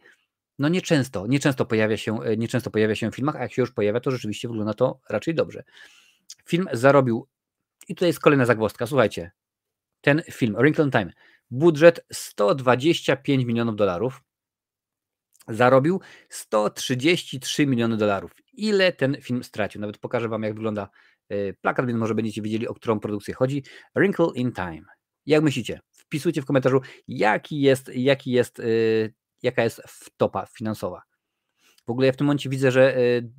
no 0.59 0.69
nieczęsto, 0.69 1.27
nieczęsto 1.27 1.67
pojawia 1.67 1.97
się, 1.97 2.23
y, 2.23 2.37
nieczęsto 2.37 2.71
pojawia 2.71 2.95
się 2.95 3.11
w 3.11 3.15
filmach, 3.15 3.37
a 3.37 3.43
jak 3.43 3.53
się 3.53 3.63
już 3.63 3.73
pojawia, 3.73 4.01
to 4.01 4.11
rzeczywiście 4.11 4.49
wygląda 4.49 4.75
to 4.75 5.01
raczej 5.09 5.35
dobrze. 5.35 5.65
Film 6.47 6.69
zarobił, 6.73 7.29
i 7.89 7.95
tutaj 7.95 8.09
jest 8.09 8.21
kolejna 8.21 8.47
zagwozdka, 8.47 8.87
słuchajcie, 8.87 9.31
ten 10.01 10.23
film, 10.31 10.55
Wrinkle 10.59 10.91
Time, 10.91 11.13
budżet 11.51 12.07
125 12.13 13.45
milionów 13.45 13.77
dolarów, 13.77 14.23
zarobił 15.49 16.01
133 16.29 17.67
miliony 17.67 17.97
dolarów. 17.97 18.33
Ile 18.53 18.93
ten 18.93 19.17
film 19.21 19.45
stracił? 19.45 19.81
Nawet 19.81 19.99
pokażę 19.99 20.29
Wam, 20.29 20.43
jak 20.43 20.55
wygląda 20.55 20.89
e, 21.29 21.53
plakat, 21.53 21.87
więc 21.87 21.99
może 21.99 22.15
będziecie 22.15 22.43
wiedzieli, 22.43 22.69
o 22.69 22.75
którą 22.75 23.01
produkcję 23.01 23.35
chodzi. 23.35 23.63
Wrinkle 23.97 24.29
in 24.35 24.53
Time. 24.53 24.85
Jak 25.27 25.43
myślicie? 25.43 25.81
Wpisujcie 25.93 26.43
w 26.43 26.47
komentarzu, 26.47 26.81
jaki 27.09 27.61
jest, 27.61 27.91
jaki 27.95 28.31
jest, 28.31 28.59
yy, 28.59 29.15
jaka 29.43 29.65
jest 29.65 29.83
wtopa 29.87 30.47
finansowa. 30.47 31.03
W 31.87 31.91
ogóle 31.91 32.07
ja 32.07 32.13
w 32.13 32.17
tym 32.17 32.27
momencie 32.27 32.49
widzę, 32.49 32.71
że 32.71 33.01
yy, 33.01 33.31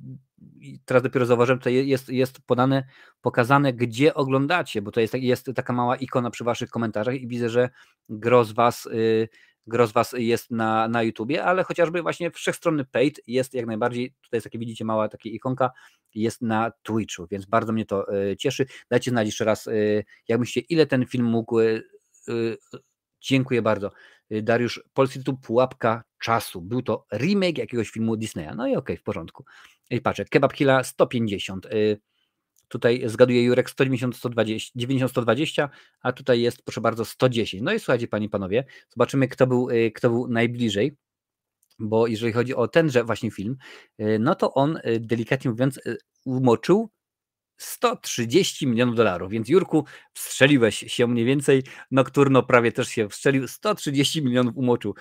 teraz 0.84 1.02
dopiero 1.02 1.26
zauważyłem, 1.26 1.58
tutaj 1.58 1.88
jest, 1.88 2.08
jest 2.08 2.40
podane, 2.46 2.84
pokazane, 3.20 3.72
gdzie 3.72 4.14
oglądacie, 4.14 4.82
bo 4.82 4.90
to 4.90 5.00
jest, 5.00 5.14
jest 5.14 5.50
taka 5.54 5.72
mała 5.72 5.96
ikona 5.96 6.30
przy 6.30 6.44
waszych 6.44 6.70
komentarzach 6.70 7.14
i 7.14 7.28
widzę, 7.28 7.48
że 7.48 7.70
gro 8.08 8.44
z 8.44 8.52
was, 8.52 8.86
y, 8.86 9.28
gro 9.66 9.86
z 9.86 9.92
was 9.92 10.14
jest 10.18 10.50
na, 10.50 10.88
na 10.88 11.02
YouTubie, 11.02 11.44
ale 11.44 11.64
chociażby 11.64 12.02
właśnie 12.02 12.30
wszechstronny 12.30 12.84
paid 12.84 13.20
jest 13.26 13.54
jak 13.54 13.66
najbardziej, 13.66 14.10
tutaj 14.10 14.36
jest 14.36 14.44
takie, 14.44 14.58
widzicie, 14.58 14.84
mała 14.84 15.08
taka 15.08 15.28
ikonka, 15.28 15.70
jest 16.14 16.42
na 16.42 16.72
Twitchu, 16.82 17.26
więc 17.30 17.46
bardzo 17.46 17.72
mnie 17.72 17.86
to 17.86 18.14
y, 18.14 18.36
cieszy. 18.36 18.66
Dajcie 18.90 19.10
znać 19.10 19.26
jeszcze 19.26 19.44
raz, 19.44 19.66
y, 19.66 20.04
jak 20.28 20.40
myślicie, 20.40 20.66
ile 20.68 20.86
ten 20.86 21.06
film 21.06 21.26
mógł 21.26 21.58
Dziękuję 23.20 23.62
bardzo. 23.62 23.92
Y, 24.32 24.42
Dariusz, 24.42 24.82
polski 24.94 25.18
tytuł 25.18 25.36
Pułapka 25.36 26.04
Czasu. 26.18 26.62
Był 26.62 26.82
to 26.82 27.06
remake 27.12 27.58
jakiegoś 27.58 27.90
filmu 27.90 28.16
Disneya. 28.16 28.50
No 28.56 28.66
i 28.66 28.70
okej, 28.70 28.78
okay, 28.78 28.96
w 28.96 29.02
porządku. 29.02 29.44
I 29.90 30.00
patrzę, 30.00 30.24
Kebab 30.24 30.52
Killa 30.52 30.84
150. 30.84 31.68
Tutaj 32.68 33.02
zgaduje 33.06 33.44
Jurek 33.44 33.70
190, 33.70 34.16
120, 34.16 34.72
90, 34.74 35.10
120, 35.10 35.70
a 36.00 36.12
tutaj 36.12 36.40
jest, 36.40 36.62
proszę 36.62 36.80
bardzo, 36.80 37.04
110. 37.04 37.62
No 37.62 37.72
i 37.72 37.78
słuchajcie, 37.80 38.08
panie 38.08 38.26
i 38.26 38.28
panowie, 38.28 38.64
zobaczymy, 38.88 39.28
kto 39.28 39.46
był, 39.46 39.68
kto 39.94 40.10
był 40.10 40.28
najbliżej 40.28 40.96
bo 41.80 42.06
jeżeli 42.06 42.32
chodzi 42.32 42.54
o 42.54 42.68
tenże 42.68 43.04
właśnie 43.04 43.30
film, 43.30 43.56
no 44.18 44.34
to 44.34 44.54
on 44.54 44.78
delikatnie 45.00 45.50
mówiąc 45.50 45.80
umoczył 46.24 46.90
130 47.60 48.66
milionów 48.66 48.96
dolarów, 48.96 49.30
więc 49.30 49.48
Jurku, 49.48 49.84
wstrzeliłeś 50.12 50.76
się 50.76 51.06
mniej 51.06 51.24
więcej, 51.24 51.62
Nocturno 51.90 52.42
prawie 52.42 52.72
też 52.72 52.88
się 52.88 53.08
wstrzelił, 53.08 53.48
130 53.48 54.22
milionów 54.22 54.56
umoczył. 54.56 54.94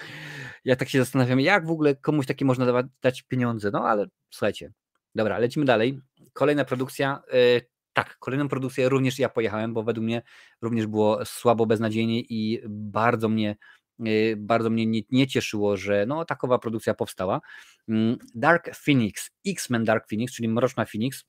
Ja 0.66 0.76
tak 0.76 0.89
się 0.89 0.99
zastanawiam, 0.99 1.39
jak 1.39 1.68
w 1.68 1.72
ogóle 1.72 1.95
komuś 1.95 2.26
takie 2.26 2.45
można 2.45 2.84
dać 3.01 3.22
pieniądze, 3.22 3.72
no 3.74 3.84
ale 3.88 4.07
słuchajcie, 4.30 4.72
dobra, 5.16 5.38
lecimy 5.38 5.66
dalej. 5.66 5.99
Kolejna 6.34 6.66
produkcja, 6.66 7.22
yy, 7.34 7.62
tak, 7.93 8.18
kolejną 8.20 8.49
produkcję 8.49 8.89
również 8.89 9.20
ja 9.20 9.30
pojechałem, 9.30 9.74
bo 9.74 9.84
według 9.84 10.03
mnie 10.03 10.22
również 10.62 10.88
było 10.88 11.26
słabo, 11.26 11.66
beznadziejnie 11.66 12.20
i 12.20 12.62
bardzo 12.70 13.30
mnie 13.30 13.57
yy, 13.99 14.36
bardzo 14.38 14.70
mnie 14.70 14.86
nie, 14.86 15.01
nie, 15.12 15.28
cieszyło, 15.28 15.78
że 15.78 16.05
no, 16.07 16.26
takowa 16.26 16.60
produkcja 16.60 16.93
powstała. 16.93 17.41
Yy, 17.88 18.18
Dark 18.36 18.76
Phoenix, 18.76 19.32
X-Men 19.47 19.84
Dark 19.84 20.10
Phoenix, 20.10 20.34
czyli 20.34 20.49
Mroczna 20.49 20.86
Phoenix, 20.86 21.26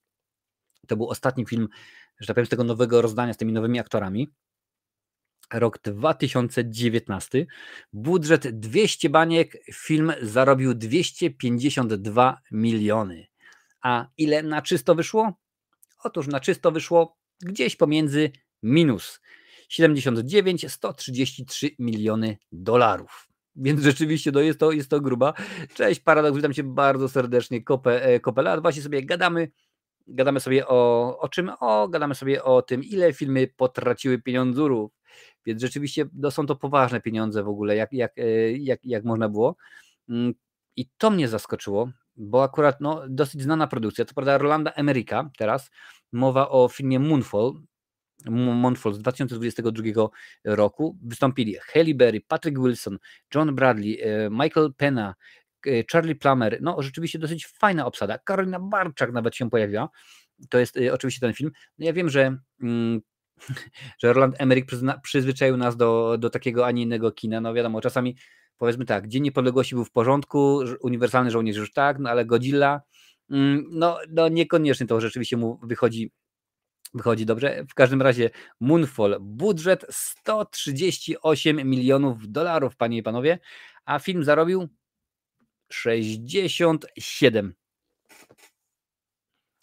to 0.91 0.97
był 0.97 1.09
ostatni 1.09 1.47
film, 1.47 1.69
że 2.21 2.27
tak 2.27 2.35
powiem, 2.35 2.47
z 2.47 2.49
tego 2.49 2.65
nowego 2.65 3.03
rozdania, 3.03 3.35
z 3.35 3.37
tymi 3.37 3.53
nowymi 3.53 3.79
aktorami. 3.79 4.29
Rok 5.53 5.79
2019. 5.83 7.47
Budżet 7.93 8.61
200 8.61 9.11
baniek, 9.11 9.57
film 9.73 10.13
zarobił 10.23 10.75
252 10.75 12.41
miliony. 12.51 13.27
A 13.83 14.07
ile 14.17 14.43
na 14.43 14.63
czysto 14.63 14.95
wyszło? 14.95 15.33
Otóż 16.05 16.27
na 16.27 16.41
czysto 16.41 16.73
wyszło 16.73 17.17
gdzieś 17.41 17.77
pomiędzy 17.77 18.31
minus 18.63 19.21
79, 19.69 20.73
133 20.73 21.71
miliony 21.79 22.37
dolarów. 22.53 23.29
Więc 23.57 23.83
rzeczywiście 23.83 24.31
no 24.33 24.41
jest, 24.41 24.59
to, 24.61 24.73
jest 24.73 24.91
to 24.91 25.01
gruba. 25.01 25.35
Cześć 25.75 26.01
Paradoks, 26.01 26.37
witam 26.37 26.53
Cię 26.53 26.63
bardzo 26.63 27.09
serdecznie, 27.09 27.63
Kope, 27.63 28.03
e, 28.03 28.21
Kopela. 28.21 28.61
Właśnie 28.61 28.83
sobie 28.83 29.03
gadamy 29.03 29.51
gadamy 30.07 30.41
sobie 30.41 30.69
o, 30.69 31.19
o 31.19 31.29
czym? 31.29 31.51
O, 31.61 31.89
gadamy 31.89 32.15
sobie 32.15 32.45
o 32.45 32.63
tym, 32.63 32.85
ile 32.85 33.13
filmy 33.13 33.49
potraciły 33.57 34.19
pieniądzurów. 34.19 34.93
Więc 35.47 35.61
rzeczywiście 35.61 36.05
no, 36.13 36.31
są 36.31 36.47
to 36.47 36.57
poważne 36.57 37.01
pieniądze 37.01 37.43
w 37.43 37.49
ogóle, 37.49 37.77
jak, 37.77 37.93
jak, 37.93 38.19
e, 38.19 38.53
jak, 38.53 38.81
jak 38.85 39.05
można 39.05 39.29
było. 39.29 39.57
Mm, 40.09 40.35
I 40.77 40.89
to 40.99 41.11
mnie 41.11 41.29
zaskoczyło, 41.29 41.91
bo 42.17 42.43
akurat 42.43 42.81
no, 42.81 43.03
dosyć 43.09 43.43
znana 43.43 43.67
produkcja, 43.67 44.05
to 44.05 44.15
prawda 44.15 44.39
Rolanda 44.39 44.71
Emeryka 44.73 45.31
teraz, 45.39 45.71
mowa 46.13 46.49
o 46.49 46.69
filmie 46.69 46.99
Moonfall, 46.99 47.53
Moonfall 48.27 48.95
z 48.95 48.99
2022 48.99 50.09
roku, 50.45 50.99
wystąpili 51.03 51.57
Halle 51.61 51.95
Berry, 51.95 52.21
Patrick 52.21 52.59
Wilson, 52.59 52.99
John 53.35 53.55
Bradley, 53.55 54.01
e, 54.03 54.31
Michael 54.31 54.73
Pena, 54.77 55.15
Charlie 55.93 56.15
Plummer, 56.15 56.59
no 56.61 56.83
rzeczywiście 56.83 57.19
dosyć 57.19 57.47
fajna 57.47 57.87
obsada. 57.87 58.19
Karolina 58.19 58.61
Barczak 58.61 59.13
nawet 59.13 59.37
się 59.37 59.51
pojawiła. 59.51 59.89
To 60.49 60.59
jest 60.59 60.77
y, 60.77 60.93
oczywiście 60.93 61.21
ten 61.21 61.33
film. 61.33 61.51
No 61.79 61.87
ja 61.87 61.93
wiem, 61.93 62.09
że, 62.09 62.37
mm, 62.63 63.01
że 64.03 64.13
Roland 64.13 64.35
Emmerich 64.39 64.65
przyzwyczaił 65.03 65.57
nas 65.57 65.77
do, 65.77 66.17
do 66.19 66.31
takiego, 66.31 66.67
a 66.67 66.71
nie 66.71 66.83
innego 66.83 67.13
kina. 67.13 67.41
No 67.41 67.55
wiadomo, 67.55 67.81
czasami 67.81 68.17
powiedzmy 68.59 68.85
tak, 68.85 69.09
Dzień 69.09 69.23
Niepodległości 69.23 69.75
był 69.75 69.85
w 69.85 69.91
porządku, 69.91 70.61
Uniwersalny 70.81 71.31
Żołnierz 71.31 71.57
już 71.57 71.73
tak, 71.73 71.99
no 71.99 72.11
ale 72.11 72.25
Godzilla, 72.25 72.81
mm, 73.31 73.65
no, 73.71 73.99
no 74.09 74.29
niekoniecznie 74.29 74.87
to 74.87 75.01
rzeczywiście 75.01 75.37
mu 75.37 75.61
wychodzi 75.63 76.13
wychodzi 76.95 77.27
dobrze. 77.27 77.65
W 77.71 77.75
każdym 77.75 78.03
razie 78.03 78.31
Moonfall, 78.61 79.17
budżet 79.21 79.87
138 79.91 81.71
milionów 81.71 82.29
dolarów, 82.29 82.77
panie 82.77 82.99
i 82.99 83.03
panowie, 83.03 83.39
a 83.85 83.99
film 83.99 84.25
zarobił 84.25 84.69
67. 85.71 87.55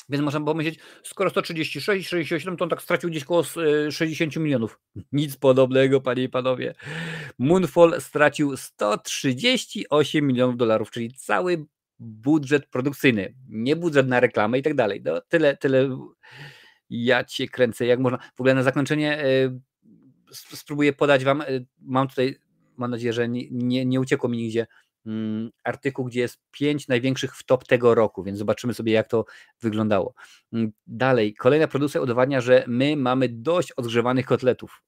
Więc 0.10 0.24
można 0.24 0.42
pomyśleć, 0.42 0.80
skoro 1.04 1.30
136, 1.30 2.10
67, 2.10 2.58
to 2.58 2.64
on 2.64 2.70
tak 2.70 2.82
stracił 2.82 3.10
gdzieś 3.10 3.24
około 3.24 3.44
60 3.92 4.38
e, 4.38 4.40
milionów. 4.40 4.80
Nic 5.12 5.38
podobnego, 5.38 6.02
panie 6.02 6.24
i 6.24 6.30
panowie. 6.30 6.76
Moonfall 7.40 8.02
stracił 8.02 8.58
138 8.58 10.28
milionów 10.28 10.58
dolarów, 10.58 10.92
czyli 10.92 11.14
cały 11.14 11.66
budżet 12.00 12.66
produkcyjny, 12.66 13.36
nie 13.50 13.76
budżet 13.76 14.08
na 14.08 14.20
reklamę 14.20 14.60
i 14.60 14.64
tak 14.64 14.74
dalej. 14.74 15.02
No, 15.06 15.22
tyle, 15.22 15.58
tyle 15.58 15.98
ja 16.90 17.24
cię 17.24 17.48
kręcę, 17.48 17.86
jak 17.86 18.00
można. 18.00 18.18
W 18.36 18.42
ogóle 18.42 18.54
na 18.54 18.64
zakończenie 18.64 19.26
y, 19.26 19.60
spróbuję 20.34 20.94
podać 20.94 21.24
wam, 21.24 21.42
y, 21.42 21.66
mam 21.80 22.08
tutaj, 22.08 22.36
mam 22.78 22.92
nadzieję, 22.92 23.14
że 23.14 23.30
nie, 23.30 23.44
nie, 23.52 23.86
nie 23.86 24.00
uciekło 24.00 24.30
mi 24.30 24.38
nigdzie, 24.38 24.68
artykuł, 25.64 26.06
gdzie 26.06 26.20
jest 26.20 26.40
pięć 26.52 26.88
największych 26.88 27.36
w 27.36 27.44
top 27.44 27.68
tego 27.68 27.96
roku, 27.96 28.24
więc 28.24 28.38
zobaczymy 28.38 28.74
sobie, 28.74 28.92
jak 28.92 29.08
to 29.08 29.26
wyglądało. 29.62 30.14
Mm, 30.54 30.72
dalej, 30.88 31.34
kolejna 31.34 31.68
produkcja 31.68 32.02
udowadnia, 32.02 32.42
że 32.42 32.64
my 32.68 32.96
mamy 32.96 33.30
dość 33.30 33.72
odgrzewanych 33.72 34.26
kotletów. 34.26 34.84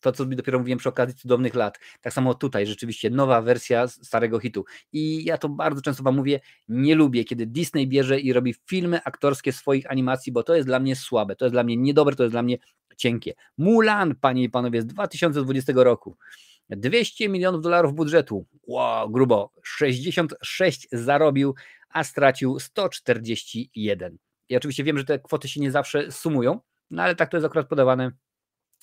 To, 0.00 0.12
co 0.12 0.24
dopiero 0.24 0.58
mówiłem 0.58 0.78
przy 0.78 0.88
okazji 0.88 1.14
cudownych 1.14 1.54
lat. 1.54 1.78
Tak 2.00 2.12
samo 2.12 2.34
tutaj, 2.34 2.66
rzeczywiście, 2.66 3.10
nowa 3.10 3.42
wersja 3.42 3.88
starego 3.88 4.38
hitu. 4.38 4.64
I 4.92 5.24
ja 5.24 5.38
to 5.38 5.48
bardzo 5.48 5.82
często 5.82 6.02
Wam 6.02 6.16
mówię, 6.16 6.40
nie 6.68 6.94
lubię, 6.94 7.24
kiedy 7.24 7.46
Disney 7.46 7.88
bierze 7.88 8.20
i 8.20 8.32
robi 8.32 8.54
filmy 8.66 9.00
aktorskie 9.04 9.52
swoich 9.52 9.90
animacji, 9.90 10.32
bo 10.32 10.42
to 10.42 10.54
jest 10.54 10.68
dla 10.68 10.80
mnie 10.80 10.96
słabe, 10.96 11.36
to 11.36 11.44
jest 11.44 11.54
dla 11.54 11.64
mnie 11.64 11.76
niedobre, 11.76 12.16
to 12.16 12.22
jest 12.22 12.34
dla 12.34 12.42
mnie 12.42 12.58
cienkie. 12.96 13.34
Mulan, 13.58 14.14
panie 14.14 14.42
i 14.42 14.50
panowie, 14.50 14.82
z 14.82 14.86
2020 14.86 15.72
roku. 15.76 16.16
200 16.76 17.28
milionów 17.28 17.62
dolarów 17.62 17.94
budżetu. 17.94 18.46
Wow, 18.66 19.10
grubo. 19.10 19.52
66 19.62 20.88
zarobił, 20.92 21.54
a 21.88 22.04
stracił 22.04 22.58
141. 22.58 24.18
I 24.48 24.56
oczywiście 24.56 24.84
wiem, 24.84 24.98
że 24.98 25.04
te 25.04 25.18
kwoty 25.18 25.48
się 25.48 25.60
nie 25.60 25.70
zawsze 25.70 26.12
sumują, 26.12 26.60
no 26.90 27.02
ale 27.02 27.14
tak 27.14 27.30
to 27.30 27.36
jest 27.36 27.46
akurat 27.46 27.68
podawane. 27.68 28.12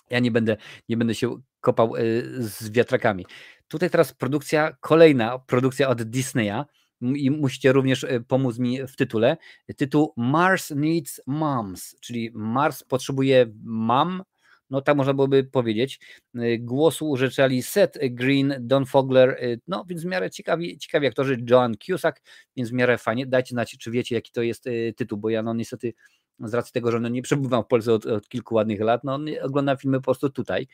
Ja 0.09 0.19
nie 0.19 0.31
będę, 0.31 0.57
nie 0.89 0.97
będę 0.97 1.15
się 1.15 1.41
kopał 1.61 1.95
y, 1.95 2.23
z 2.37 2.71
wiatrakami. 2.71 3.25
Tutaj 3.67 3.89
teraz 3.89 4.13
produkcja, 4.13 4.77
kolejna 4.79 5.39
produkcja 5.39 5.89
od 5.89 6.03
Disneya 6.03 6.65
i 7.01 7.31
musicie 7.31 7.73
również 7.73 8.03
y, 8.03 8.23
pomóc 8.27 8.59
mi 8.59 8.87
w 8.87 8.95
tytule. 8.95 9.37
Tytuł 9.77 10.13
Mars 10.17 10.71
Needs 10.75 11.21
Moms, 11.25 11.95
czyli 12.01 12.31
Mars 12.33 12.83
potrzebuje 12.83 13.45
mam, 13.63 14.23
no 14.69 14.81
tak 14.81 14.97
można 14.97 15.13
byłoby 15.13 15.43
powiedzieć. 15.43 15.99
Y, 16.35 16.57
głosu 16.59 17.09
użyczali 17.09 17.63
Seth 17.63 17.99
Green, 18.09 18.55
Don 18.59 18.85
Fogler, 18.85 19.29
y, 19.29 19.61
no 19.67 19.85
więc 19.85 20.03
w 20.03 20.05
miarę 20.05 20.31
ciekawi, 20.31 20.77
ciekawi 20.77 21.07
aktorzy, 21.07 21.37
Joan 21.49 21.75
Cusack, 21.77 22.21
więc 22.55 22.69
w 22.69 22.73
miarę 22.73 22.97
fajnie. 22.97 23.25
Dajcie 23.25 23.49
znać, 23.49 23.77
czy 23.77 23.91
wiecie, 23.91 24.15
jaki 24.15 24.31
to 24.31 24.41
jest 24.41 24.67
y, 24.67 24.93
tytuł, 24.97 25.17
bo 25.17 25.29
ja 25.29 25.43
no 25.43 25.53
niestety 25.53 25.93
z 26.39 26.53
racji 26.53 26.73
tego, 26.73 26.91
że 26.91 26.99
no 26.99 27.09
nie 27.09 27.21
przebywam 27.21 27.63
w 27.63 27.67
Polsce 27.67 27.93
od, 27.93 28.05
od 28.05 28.29
kilku 28.29 28.55
ładnych 28.55 28.79
lat, 28.81 29.03
no 29.03 29.19
oglądam 29.41 29.77
filmy 29.77 29.97
po 29.97 30.03
prostu 30.03 30.29
tutaj. 30.29 30.67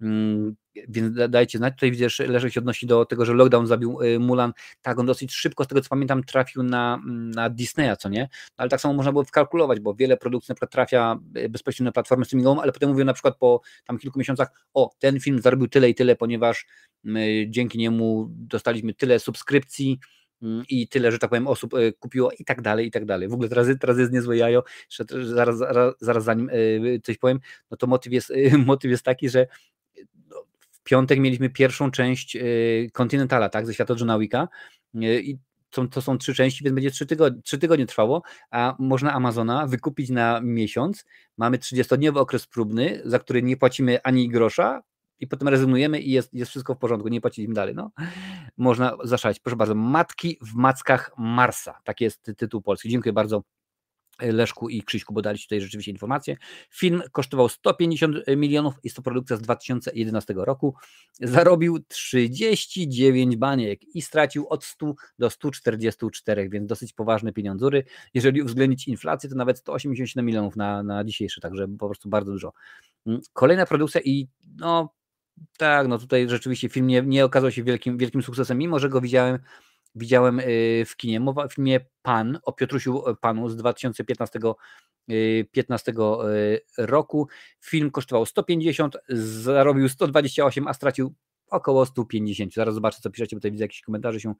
Mm, 0.00 0.56
więc 0.88 1.16
dajcie 1.28 1.58
znać. 1.58 1.74
Tutaj 1.74 1.90
widzę, 1.90 2.10
że 2.10 2.26
Leszek 2.26 2.52
się 2.52 2.60
odnosi 2.60 2.86
do 2.86 3.04
tego, 3.04 3.24
że 3.24 3.34
lockdown 3.34 3.66
zabił 3.66 4.02
y, 4.02 4.18
Mulan. 4.18 4.52
Tak, 4.82 4.98
on 4.98 5.06
dosyć 5.06 5.32
szybko, 5.32 5.64
z 5.64 5.68
tego 5.68 5.80
co 5.80 5.88
pamiętam, 5.88 6.24
trafił 6.24 6.62
na, 6.62 7.00
na 7.06 7.50
Disneya, 7.50 7.96
co 7.98 8.08
nie? 8.08 8.20
No, 8.20 8.54
ale 8.56 8.70
tak 8.70 8.80
samo 8.80 8.94
można 8.94 9.12
było 9.12 9.24
wkalkulować, 9.24 9.80
bo 9.80 9.94
wiele 9.94 10.16
produkcji 10.16 10.52
na 10.52 10.54
przykład 10.54 10.72
trafia 10.72 11.18
y, 11.36 11.48
bezpośrednio 11.48 11.88
na 11.88 11.92
platformę 11.92 12.24
streamingową, 12.24 12.62
ale 12.62 12.72
potem 12.72 12.90
mówią 12.90 13.04
na 13.04 13.12
przykład 13.12 13.36
po 13.38 13.60
tam 13.86 13.98
kilku 13.98 14.18
miesiącach, 14.18 14.48
o, 14.74 14.90
ten 14.98 15.20
film 15.20 15.40
zarobił 15.40 15.68
tyle 15.68 15.90
i 15.90 15.94
tyle, 15.94 16.16
ponieważ 16.16 16.66
my 17.04 17.46
dzięki 17.48 17.78
niemu 17.78 18.26
dostaliśmy 18.30 18.94
tyle 18.94 19.18
subskrypcji, 19.18 19.98
mm, 20.42 20.64
i 20.68 20.88
tyle, 20.88 21.12
że 21.12 21.18
tak 21.18 21.30
powiem, 21.30 21.46
osób 21.46 21.74
y, 21.74 21.92
kupiło 21.98 22.30
i 22.38 22.44
tak 22.44 22.62
dalej, 22.62 22.86
i 22.86 22.90
tak 22.90 23.04
dalej. 23.04 23.28
W 23.28 23.34
ogóle 23.34 23.48
teraz, 23.48 23.66
teraz 23.80 23.98
jest 23.98 24.12
niezłe 24.12 24.36
jajo, 24.36 24.62
zaraz, 25.22 25.58
zaraz, 25.58 25.94
zaraz 26.00 26.24
zanim 26.24 26.50
coś 27.02 27.18
powiem, 27.18 27.40
no 27.70 27.76
to 27.76 27.86
motyw 27.86 28.12
jest, 28.12 28.32
motyw 28.66 28.90
jest 28.90 29.04
taki, 29.04 29.28
że 29.28 29.46
piątek 30.90 31.18
mieliśmy 31.18 31.50
pierwszą 31.50 31.90
część 31.90 32.36
y, 32.36 32.90
Continentala, 32.92 33.48
tak, 33.48 33.66
ze 33.66 33.74
świata 33.74 33.94
Johna 33.98 34.18
Wicka 34.18 34.48
y, 34.94 35.22
i 35.22 35.38
to, 35.70 35.86
to 35.86 36.02
są 36.02 36.18
trzy 36.18 36.34
części, 36.34 36.64
więc 36.64 36.74
będzie 36.74 36.90
trzy 36.90 37.06
tygodnie, 37.06 37.42
trzy 37.42 37.58
tygodnie 37.58 37.86
trwało, 37.86 38.22
a 38.50 38.76
można 38.78 39.12
Amazona 39.12 39.66
wykupić 39.66 40.10
na 40.10 40.40
miesiąc. 40.40 41.04
Mamy 41.36 41.58
30-dniowy 41.58 42.18
okres 42.18 42.46
próbny, 42.46 43.02
za 43.04 43.18
który 43.18 43.42
nie 43.42 43.56
płacimy 43.56 44.02
ani 44.02 44.28
grosza 44.28 44.82
i 45.20 45.26
potem 45.26 45.48
rezygnujemy 45.48 46.00
i 46.00 46.10
jest, 46.10 46.34
jest 46.34 46.50
wszystko 46.50 46.74
w 46.74 46.78
porządku, 46.78 47.08
nie 47.08 47.20
płaciliśmy 47.20 47.54
dalej. 47.54 47.74
No, 47.74 47.90
można 48.56 48.96
zaszaleć. 49.04 49.40
Proszę 49.40 49.56
bardzo, 49.56 49.74
Matki 49.74 50.38
w 50.42 50.54
mackach 50.54 51.12
Marsa, 51.18 51.80
taki 51.84 52.04
jest 52.04 52.30
tytuł 52.36 52.62
polski. 52.62 52.88
Dziękuję 52.88 53.12
bardzo 53.12 53.42
Leszku 54.22 54.68
i 54.68 54.82
Krzyśku, 54.82 55.14
bo 55.14 55.22
dali 55.22 55.38
tutaj 55.38 55.60
rzeczywiście 55.60 55.92
informacje. 55.92 56.36
Film 56.70 57.02
kosztował 57.12 57.48
150 57.48 58.16
milionów, 58.36 58.74
jest 58.84 58.96
to 58.96 59.02
produkcja 59.02 59.36
z 59.36 59.40
2011 59.40 60.34
roku. 60.36 60.74
Zarobił 61.20 61.78
39 61.88 63.36
baniek 63.36 63.80
i 63.94 64.02
stracił 64.02 64.48
od 64.48 64.64
100 64.64 64.94
do 65.18 65.30
144, 65.30 66.48
więc 66.48 66.68
dosyć 66.68 66.92
poważne 66.92 67.32
pieniądzury. 67.32 67.84
Jeżeli 68.14 68.42
uwzględnić 68.42 68.88
inflację, 68.88 69.30
to 69.30 69.36
nawet 69.36 69.58
187 69.58 70.26
milionów 70.26 70.56
na, 70.56 70.82
na 70.82 71.04
dzisiejszy, 71.04 71.40
także 71.40 71.68
po 71.78 71.86
prostu 71.86 72.08
bardzo 72.08 72.32
dużo. 72.32 72.52
Mm, 73.06 73.20
kolejna 73.32 73.66
produkcja 73.66 74.00
i 74.04 74.28
no 74.56 74.94
tak, 75.58 75.88
no 75.88 75.98
tutaj 75.98 76.28
rzeczywiście 76.28 76.68
film 76.68 76.86
nie, 76.86 77.02
nie 77.02 77.24
okazał 77.24 77.50
się 77.50 77.62
wielkim, 77.62 77.98
wielkim 77.98 78.22
sukcesem, 78.22 78.58
mimo 78.58 78.78
że 78.78 78.88
go 78.88 79.00
widziałem 79.00 79.38
widziałem 79.94 80.40
y, 80.40 80.84
w 80.86 80.96
kinie. 80.96 81.20
Mowa 81.20 81.44
o 81.44 81.48
filmie 81.48 81.80
Pan, 82.02 82.38
o 82.42 82.52
Piotrusiu 82.52 83.08
e, 83.08 83.16
Panu 83.16 83.48
z 83.48 83.56
2015 83.56 84.38
15 85.52 85.92
y, 85.92 85.94
y, 86.78 86.86
roku. 86.86 87.28
Film 87.60 87.90
kosztował 87.90 88.26
150, 88.26 88.96
zarobił 89.08 89.88
128, 89.88 90.68
a 90.68 90.74
stracił 90.74 91.14
około 91.50 91.86
150. 91.86 92.54
Zaraz 92.54 92.74
zobaczę, 92.74 92.98
co 93.00 93.10
piszecie, 93.10 93.36
bo 93.36 93.40
tutaj 93.40 93.50
widzę 93.52 93.64
jakieś 93.64 93.80
komentarze 93.80 94.20
się 94.20 94.34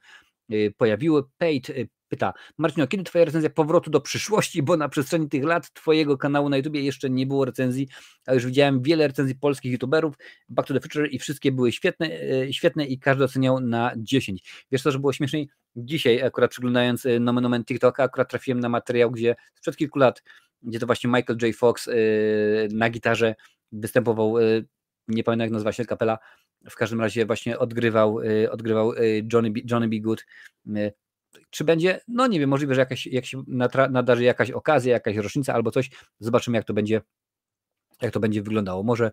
y, 0.52 0.74
pojawiły. 0.76 1.22
Pate 1.38 1.72
y, 1.76 1.88
pyta, 2.08 2.32
Marcino, 2.58 2.86
kiedy 2.86 3.04
twoja 3.04 3.24
recenzja 3.24 3.50
powrotu 3.50 3.90
do 3.90 4.00
przyszłości, 4.00 4.62
bo 4.62 4.76
na 4.76 4.88
przestrzeni 4.88 5.28
tych 5.28 5.44
lat 5.44 5.72
twojego 5.72 6.18
kanału 6.18 6.48
na 6.48 6.56
YouTubie 6.56 6.82
jeszcze 6.82 7.10
nie 7.10 7.26
było 7.26 7.44
recenzji, 7.44 7.88
a 8.26 8.34
już 8.34 8.46
widziałem 8.46 8.82
wiele 8.82 9.08
recenzji 9.08 9.34
polskich 9.34 9.72
YouTuberów, 9.72 10.14
Back 10.48 10.68
to 10.68 10.74
the 10.74 10.80
Future 10.80 11.08
i 11.10 11.18
wszystkie 11.18 11.52
były 11.52 11.72
świetne, 11.72 12.06
y, 12.22 12.52
świetne 12.52 12.86
i 12.86 12.98
każdy 12.98 13.24
oceniał 13.24 13.60
na 13.60 13.92
10. 13.96 14.64
Wiesz 14.72 14.82
co, 14.82 14.90
że 14.90 14.98
było 14.98 15.12
śmieszniej? 15.12 15.48
Dzisiaj 15.76 16.22
akurat 16.22 16.50
przyglądając 16.50 17.06
nomen 17.20 17.46
omen 17.46 17.64
TikToka, 17.64 18.02
akurat 18.02 18.30
trafiłem 18.30 18.60
na 18.60 18.68
materiał, 18.68 19.10
gdzie 19.10 19.36
sprzed 19.54 19.76
kilku 19.76 19.98
lat, 19.98 20.22
gdzie 20.62 20.78
to 20.78 20.86
właśnie 20.86 21.10
Michael 21.10 21.38
J. 21.42 21.56
Fox 21.56 21.88
na 22.70 22.90
gitarze 22.90 23.34
występował, 23.72 24.34
nie 25.08 25.24
pamiętam 25.24 25.44
jak 25.44 25.50
nazywa 25.50 25.72
się 25.72 25.84
kapela, 25.84 26.18
w 26.70 26.76
każdym 26.76 27.00
razie 27.00 27.26
właśnie 27.26 27.58
odgrywał, 27.58 28.20
y, 28.20 28.50
odgrywał 28.50 28.92
y, 28.92 29.26
Johnny, 29.32 29.52
Johnny 29.70 29.88
B. 29.88 29.96
Good. 30.00 30.26
Y, 30.66 30.92
czy 31.50 31.64
będzie? 31.64 32.00
No 32.08 32.26
nie 32.26 32.40
wiem, 32.40 32.50
możliwe, 32.50 32.74
że 32.74 32.80
jakaś, 32.80 33.06
jak 33.06 33.26
się 33.26 33.42
nadarzy 33.90 34.24
jakaś 34.24 34.50
okazja, 34.50 34.92
jakaś 34.92 35.16
rocznica 35.16 35.54
albo 35.54 35.70
coś. 35.70 35.90
Zobaczymy, 36.18 36.56
jak 36.56 36.66
to 36.66 36.74
będzie, 36.74 37.00
jak 38.02 38.12
to 38.12 38.20
będzie 38.20 38.42
wyglądało. 38.42 38.82
Może, 38.82 39.12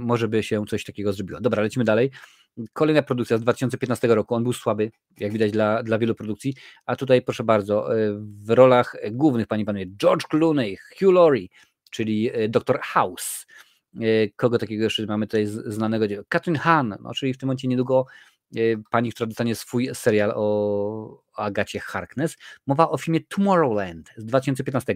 może 0.00 0.28
by 0.28 0.42
się 0.42 0.64
coś 0.66 0.84
takiego 0.84 1.12
zrobiło. 1.12 1.40
Dobra, 1.40 1.62
lecimy 1.62 1.84
dalej. 1.84 2.10
Kolejna 2.72 3.02
produkcja 3.02 3.38
z 3.38 3.40
2015 3.40 4.08
roku. 4.08 4.34
On 4.34 4.42
był 4.42 4.52
słaby, 4.52 4.90
jak 5.18 5.32
widać, 5.32 5.52
dla, 5.52 5.82
dla 5.82 5.98
wielu 5.98 6.14
produkcji. 6.14 6.54
A 6.86 6.96
tutaj, 6.96 7.22
proszę 7.22 7.44
bardzo, 7.44 7.88
w 8.44 8.50
rolach 8.50 8.96
głównych, 9.12 9.46
pani 9.46 9.64
panowie, 9.64 9.86
George 9.86 10.26
Clooney, 10.26 10.76
Hugh 10.76 11.12
Laurie, 11.12 11.48
czyli 11.90 12.30
Dr. 12.48 12.80
House. 12.82 13.46
E, 13.96 14.28
kogo 14.36 14.58
takiego 14.58 14.84
jeszcze 14.84 15.06
mamy 15.06 15.26
tutaj 15.26 15.46
znanego? 15.46 16.06
Katrin 16.28 16.56
Han, 16.56 16.96
no, 17.00 17.14
czyli 17.14 17.34
w 17.34 17.38
tym 17.38 17.46
momencie 17.46 17.68
niedługo 17.68 18.06
e, 18.56 18.60
pani, 18.90 19.12
która 19.12 19.26
dostanie 19.26 19.54
swój 19.54 19.90
serial 19.94 20.32
o 20.34 21.22
Agacie 21.36 21.80
Harkness. 21.80 22.36
Mowa 22.66 22.90
o 22.90 22.98
filmie 22.98 23.20
Tomorrowland 23.20 24.10
z 24.16 24.24
2015. 24.24 24.94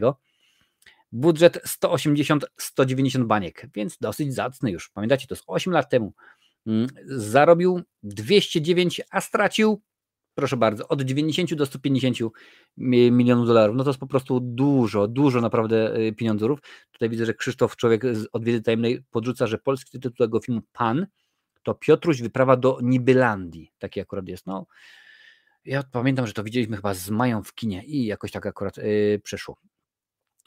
Budżet 1.13 1.59
180-190 1.67 3.25
baniek, 3.25 3.67
więc 3.75 3.99
dosyć 3.99 4.35
zacny 4.35 4.71
już. 4.71 4.91
Pamiętacie, 4.91 5.27
to 5.27 5.35
jest 5.35 5.45
8 5.47 5.73
lat 5.73 5.91
temu. 5.91 6.13
Mm, 6.67 6.87
zarobił 7.07 7.83
209, 8.03 9.01
a 9.11 9.21
stracił 9.21 9.83
proszę 10.35 10.57
bardzo, 10.57 10.89
od 10.89 11.03
90 11.03 11.55
do 11.55 11.67
150 11.67 12.17
milionów 12.77 13.47
dolarów. 13.47 13.77
No 13.77 13.85
to 13.85 13.91
jest 13.91 14.01
po 14.01 14.07
prostu 14.07 14.41
dużo, 14.41 15.09
dużo 15.09 15.41
naprawdę 15.41 15.97
y, 15.97 16.13
pieniądzów. 16.13 16.61
Tutaj 16.93 17.09
widzę, 17.09 17.27
że 17.27 17.35
Krzysztof, 17.35 17.77
człowiek 17.77 18.17
z 18.17 18.29
odwiedzy 18.33 18.63
tajemnej, 18.63 19.05
podrzuca, 19.11 19.47
że 19.47 19.59
polski 19.59 19.91
tytuł 19.91 20.11
tego 20.11 20.41
filmu 20.41 20.61
Pan 20.73 21.07
to 21.63 21.75
Piotruś 21.75 22.23
wyprawa 22.23 22.57
do 22.57 22.79
Nibylandii. 22.83 23.73
Taki 23.79 24.01
akurat 24.01 24.29
jest. 24.29 24.47
No, 24.47 24.67
ja 25.65 25.83
pamiętam, 25.83 26.27
że 26.27 26.33
to 26.33 26.45
widzieliśmy 26.45 26.77
chyba 26.77 26.95
z 26.95 27.11
Mają 27.11 27.43
w 27.43 27.55
kinie 27.55 27.85
i 27.85 28.07
jakoś 28.07 28.31
tak 28.31 28.47
akurat 28.47 28.77
yy, 28.77 29.21
przeszło. 29.25 29.57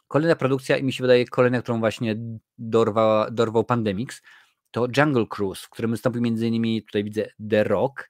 Kolejna 0.08 0.36
produkcja 0.36 0.78
i 0.78 0.84
mi 0.84 0.94
się 0.94 1.04
wydaje 1.04 1.26
kolejna, 1.26 1.62
którą 1.62 1.80
właśnie 1.80 2.16
dorwa, 2.58 3.28
dorwał 3.32 3.64
Pandemix, 3.64 4.22
to 4.72 4.88
Jungle 4.98 5.26
Cruise, 5.30 5.66
w 5.66 5.70
którym 5.70 5.92
wystąpił 5.92 6.22
między 6.22 6.48
innymi, 6.48 6.84
tutaj 6.84 7.04
widzę 7.04 7.28
The 7.50 7.64
Rock, 7.64 8.10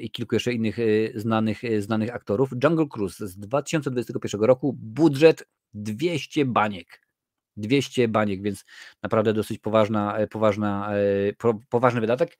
i 0.00 0.10
kilku 0.10 0.34
jeszcze 0.34 0.52
innych 0.52 0.78
y, 0.78 1.12
znanych, 1.14 1.64
y, 1.64 1.82
znanych 1.82 2.14
aktorów. 2.14 2.50
Jungle 2.64 2.86
Cruise 2.86 3.28
z 3.28 3.38
2021 3.38 4.40
roku, 4.40 4.76
budżet 4.78 5.44
200 5.74 6.44
baniek. 6.44 7.08
200 7.56 8.08
baniek, 8.08 8.42
więc 8.42 8.64
naprawdę 9.02 9.32
dosyć 9.32 9.58
poważna, 9.58 10.18
e, 10.18 10.26
poważna, 10.26 10.90
e, 10.94 11.54
poważny 11.70 12.00
wydatek. 12.00 12.38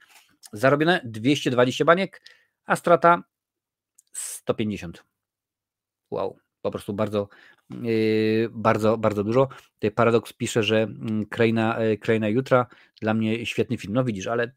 Zarobione 0.52 1.00
220 1.04 1.84
baniek, 1.84 2.22
a 2.64 2.76
strata 2.76 3.22
150. 4.12 5.04
Wow, 6.10 6.38
po 6.62 6.70
prostu 6.70 6.92
bardzo, 6.94 7.28
y, 7.84 8.48
bardzo, 8.50 8.98
bardzo 8.98 9.24
dużo. 9.24 9.48
Tutaj 9.74 9.90
Paradox 9.90 10.32
pisze, 10.32 10.62
że 10.62 10.82
mm, 10.82 11.26
Kraina, 11.26 11.78
e, 11.78 11.96
Kraina 11.96 12.28
Jutra 12.28 12.66
dla 13.00 13.14
mnie 13.14 13.46
świetny 13.46 13.78
film. 13.78 13.94
No 13.94 14.04
widzisz, 14.04 14.26
ale 14.26 14.52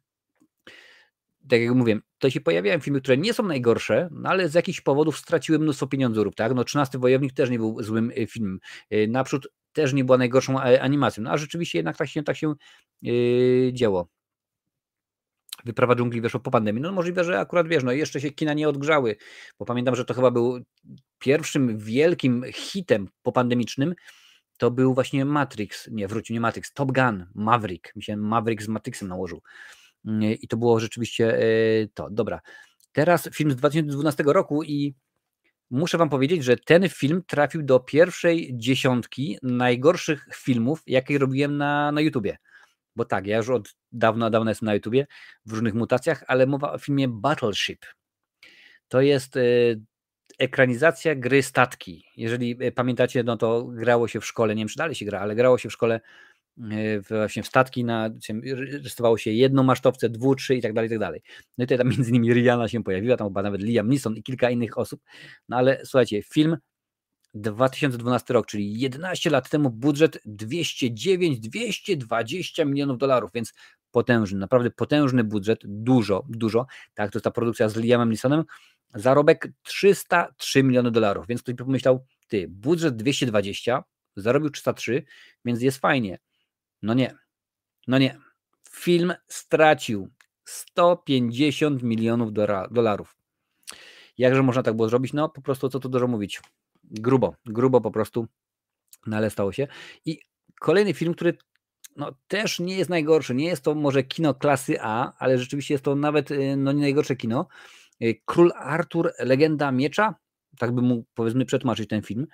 tak 1.50 1.62
jak 1.62 1.76
mówię, 1.76 2.00
to 2.20 2.30
się 2.30 2.42
pojawiają 2.42 2.80
filmy, 2.80 3.02
które 3.02 3.18
nie 3.18 3.34
są 3.34 3.44
najgorsze, 3.44 4.10
no 4.12 4.30
ale 4.30 4.50
z 4.50 4.54
jakichś 4.54 4.82
powodów 4.82 5.18
straciły 5.18 5.60
mnóstwo 5.60 5.88
pieniądzów, 5.88 6.36
tak? 6.36 6.54
No 6.56 6.64
13 6.64 7.00
Wojownik 7.00 7.34
też 7.34 7.50
nie 7.50 7.58
był 7.58 7.84
złym 7.84 8.12
y, 8.12 8.28
filmem. 8.28 8.60
Y, 8.94 9.08
naprzód 9.08 9.48
też 9.74 9.94
nie 9.94 10.04
była 10.04 10.18
najgorszą 10.18 10.60
animacją, 10.60 11.24
no 11.24 11.32
a 11.32 11.38
rzeczywiście 11.38 11.80
jednak 11.80 11.98
tak 11.98 12.10
się, 12.10 12.24
tak 12.24 12.38
się 12.38 12.54
yy, 13.02 13.72
działo. 13.74 14.08
Wyprawa 15.66 15.96
dżungli 15.96 16.22
weszło 16.22 16.40
po 16.40 16.52
pandemii. 16.52 16.82
No 16.82 16.92
możliwe, 16.92 17.24
że 17.24 17.40
akurat 17.40 17.68
wiesz, 17.68 17.84
no 17.84 17.92
jeszcze 17.92 18.22
się 18.22 18.32
kina 18.32 18.54
nie 18.54 18.70
odgrzały, 18.70 19.16
bo 19.60 19.66
pamiętam, 19.66 19.96
że 19.96 20.06
to 20.06 20.14
chyba 20.14 20.32
był 20.32 20.60
pierwszym 21.20 21.78
wielkim 21.78 22.44
hitem 22.54 23.08
popandemicznym, 23.22 23.96
to 24.58 24.72
był 24.72 24.94
właśnie 24.94 25.26
Matrix, 25.26 25.88
nie, 25.92 26.08
wrócił, 26.08 26.34
nie 26.34 26.40
Matrix, 26.40 26.74
Top 26.74 26.92
Gun, 26.92 27.26
Maverick, 27.36 27.96
mi 27.96 28.04
się 28.04 28.18
Maverick 28.18 28.64
z 28.64 28.68
Matrixem 28.68 29.08
nałożył. 29.08 29.42
I 30.42 30.48
to 30.48 30.58
było 30.58 30.80
rzeczywiście 30.80 31.40
e, 31.40 31.44
to. 31.94 32.10
Dobra. 32.10 32.42
Teraz 32.92 33.30
film 33.34 33.52
z 33.52 33.56
2012 33.56 34.24
roku 34.28 34.64
i 34.64 34.96
muszę 35.70 35.98
Wam 35.98 36.10
powiedzieć, 36.10 36.44
że 36.44 36.58
ten 36.58 36.90
film 36.90 37.24
trafił 37.28 37.64
do 37.64 37.80
pierwszej 37.80 38.52
dziesiątki 38.54 39.38
najgorszych 39.44 40.28
filmów, 40.36 40.84
jakie 40.88 41.18
robiłem 41.18 41.58
na, 41.58 41.92
na 41.92 42.02
YouTubie. 42.02 42.38
Bo 42.96 43.06
tak, 43.06 43.28
ja 43.28 43.38
już 43.38 43.50
od 43.50 43.76
dawna, 43.92 44.30
dawna 44.30 44.52
jestem 44.52 44.66
na 44.66 44.74
YouTubie 44.74 45.08
w 45.46 45.52
różnych 45.52 45.74
mutacjach, 45.74 46.24
ale 46.28 46.48
mowa 46.48 46.74
o 46.74 46.78
filmie 46.78 47.08
Battleship. 47.08 47.86
To 48.88 49.02
jest 49.02 49.38
e, 49.38 49.42
ekranizacja 50.40 51.16
gry 51.16 51.44
statki. 51.44 52.06
Jeżeli 52.18 52.58
e, 52.60 52.72
pamiętacie, 52.72 53.24
no 53.24 53.38
to 53.38 53.64
grało 53.66 54.08
się 54.08 54.20
w 54.20 54.26
szkole, 54.26 54.56
nie 54.56 54.62
wiem 54.62 54.70
czy 54.70 54.78
dalej 54.78 54.96
się 54.96 55.06
gra, 55.06 55.20
ale 55.20 55.36
grało 55.36 55.58
się 55.58 55.70
w 55.70 55.74
szkole 55.74 56.02
właśnie 57.10 57.44
w 57.44 57.48
statki, 57.48 57.84
na, 57.84 58.10
rysowało 58.84 59.18
się 59.18 59.32
jedną 59.32 59.64
masztowce, 59.64 60.10
dwu, 60.10 60.36
trzy 60.36 60.56
i 60.56 60.62
tak 60.62 60.74
dalej, 60.74 60.88
i 60.88 60.90
tak 60.90 61.00
dalej. 61.00 61.22
No 61.58 61.64
i 61.64 61.68
tutaj 61.68 61.78
tam 61.78 61.90
między 61.92 62.10
innymi 62.10 62.34
Rihanna 62.34 62.68
się 62.68 62.84
pojawiła, 62.84 63.18
tam 63.18 63.28
chyba 63.28 63.42
nawet 63.42 63.62
Liam 63.62 63.90
Neeson 63.90 64.16
i 64.16 64.24
kilka 64.24 64.50
innych 64.50 64.78
osób, 64.78 65.02
no 65.50 65.58
ale 65.58 65.82
słuchajcie, 65.86 66.24
film 66.24 66.58
2012 67.34 68.34
rok, 68.34 68.48
czyli 68.48 68.80
11 68.80 69.30
lat 69.30 69.50
temu 69.50 69.70
budżet 69.70 70.20
209-220 70.26 72.66
milionów 72.66 72.98
dolarów, 72.98 73.32
więc 73.34 73.54
potężny, 73.92 74.40
naprawdę 74.40 74.72
potężny 74.72 75.24
budżet, 75.24 75.60
dużo, 75.64 76.26
dużo, 76.30 76.66
tak, 76.94 77.12
to 77.12 77.18
jest 77.18 77.24
ta 77.24 77.32
produkcja 77.32 77.70
z 77.70 77.78
Liamem 77.78 78.10
Neesonem, 78.10 78.44
zarobek 78.96 79.52
303 79.64 80.64
miliony 80.64 80.92
dolarów, 80.92 81.28
więc 81.28 81.44
ktoś 81.44 81.56
pomyślał, 81.56 82.06
ty, 82.28 82.48
budżet 82.48 82.96
220, 82.96 83.84
zarobił 84.16 84.50
303, 84.50 85.04
więc 85.46 85.62
jest 85.62 85.78
fajnie. 85.78 86.20
No 86.82 86.94
nie. 86.94 87.16
No 87.88 87.98
nie. 87.98 88.18
Film 88.70 89.14
stracił 89.28 90.10
150 90.46 91.84
milionów 91.84 92.34
dolarów. 92.72 93.16
Jakże 94.18 94.44
można 94.44 94.64
tak 94.64 94.76
było 94.76 94.90
zrobić? 94.90 95.14
No 95.14 95.30
po 95.30 95.42
prostu 95.42 95.70
co 95.70 95.80
tu 95.80 95.90
dużo 95.90 96.08
mówić. 96.08 96.42
Grubo, 96.84 97.36
grubo 97.46 97.82
po 97.82 97.92
prostu, 97.92 98.28
no 99.08 99.18
ale 99.18 99.30
stało 99.30 99.52
się. 99.52 99.68
I 100.06 100.20
kolejny 100.60 100.94
film, 100.94 101.14
który 101.14 101.38
no, 101.96 102.12
też 102.28 102.60
nie 102.60 102.78
jest 102.78 102.90
najgorszy. 102.90 103.36
Nie 103.36 103.46
jest 103.46 103.64
to 103.64 103.76
może 103.76 104.04
kino 104.04 104.34
klasy 104.34 104.82
A, 104.82 105.14
ale 105.18 105.38
rzeczywiście 105.38 105.74
jest 105.74 105.84
to 105.84 105.96
nawet 105.96 106.32
y, 106.32 106.56
no, 106.58 106.72
nie 106.72 106.82
najgorsze 106.82 107.16
kino. 107.16 107.48
Y, 108.04 108.22
Król 108.26 108.52
Artur, 108.56 109.12
Legenda 109.20 109.72
Miecza, 109.72 110.16
tak 110.58 110.72
bym 110.72 110.86
mógł 110.86 111.06
powiedzmy 111.14 111.46
przetłumaczyć 111.46 111.90
ten 111.90 112.02
film. 112.02 112.28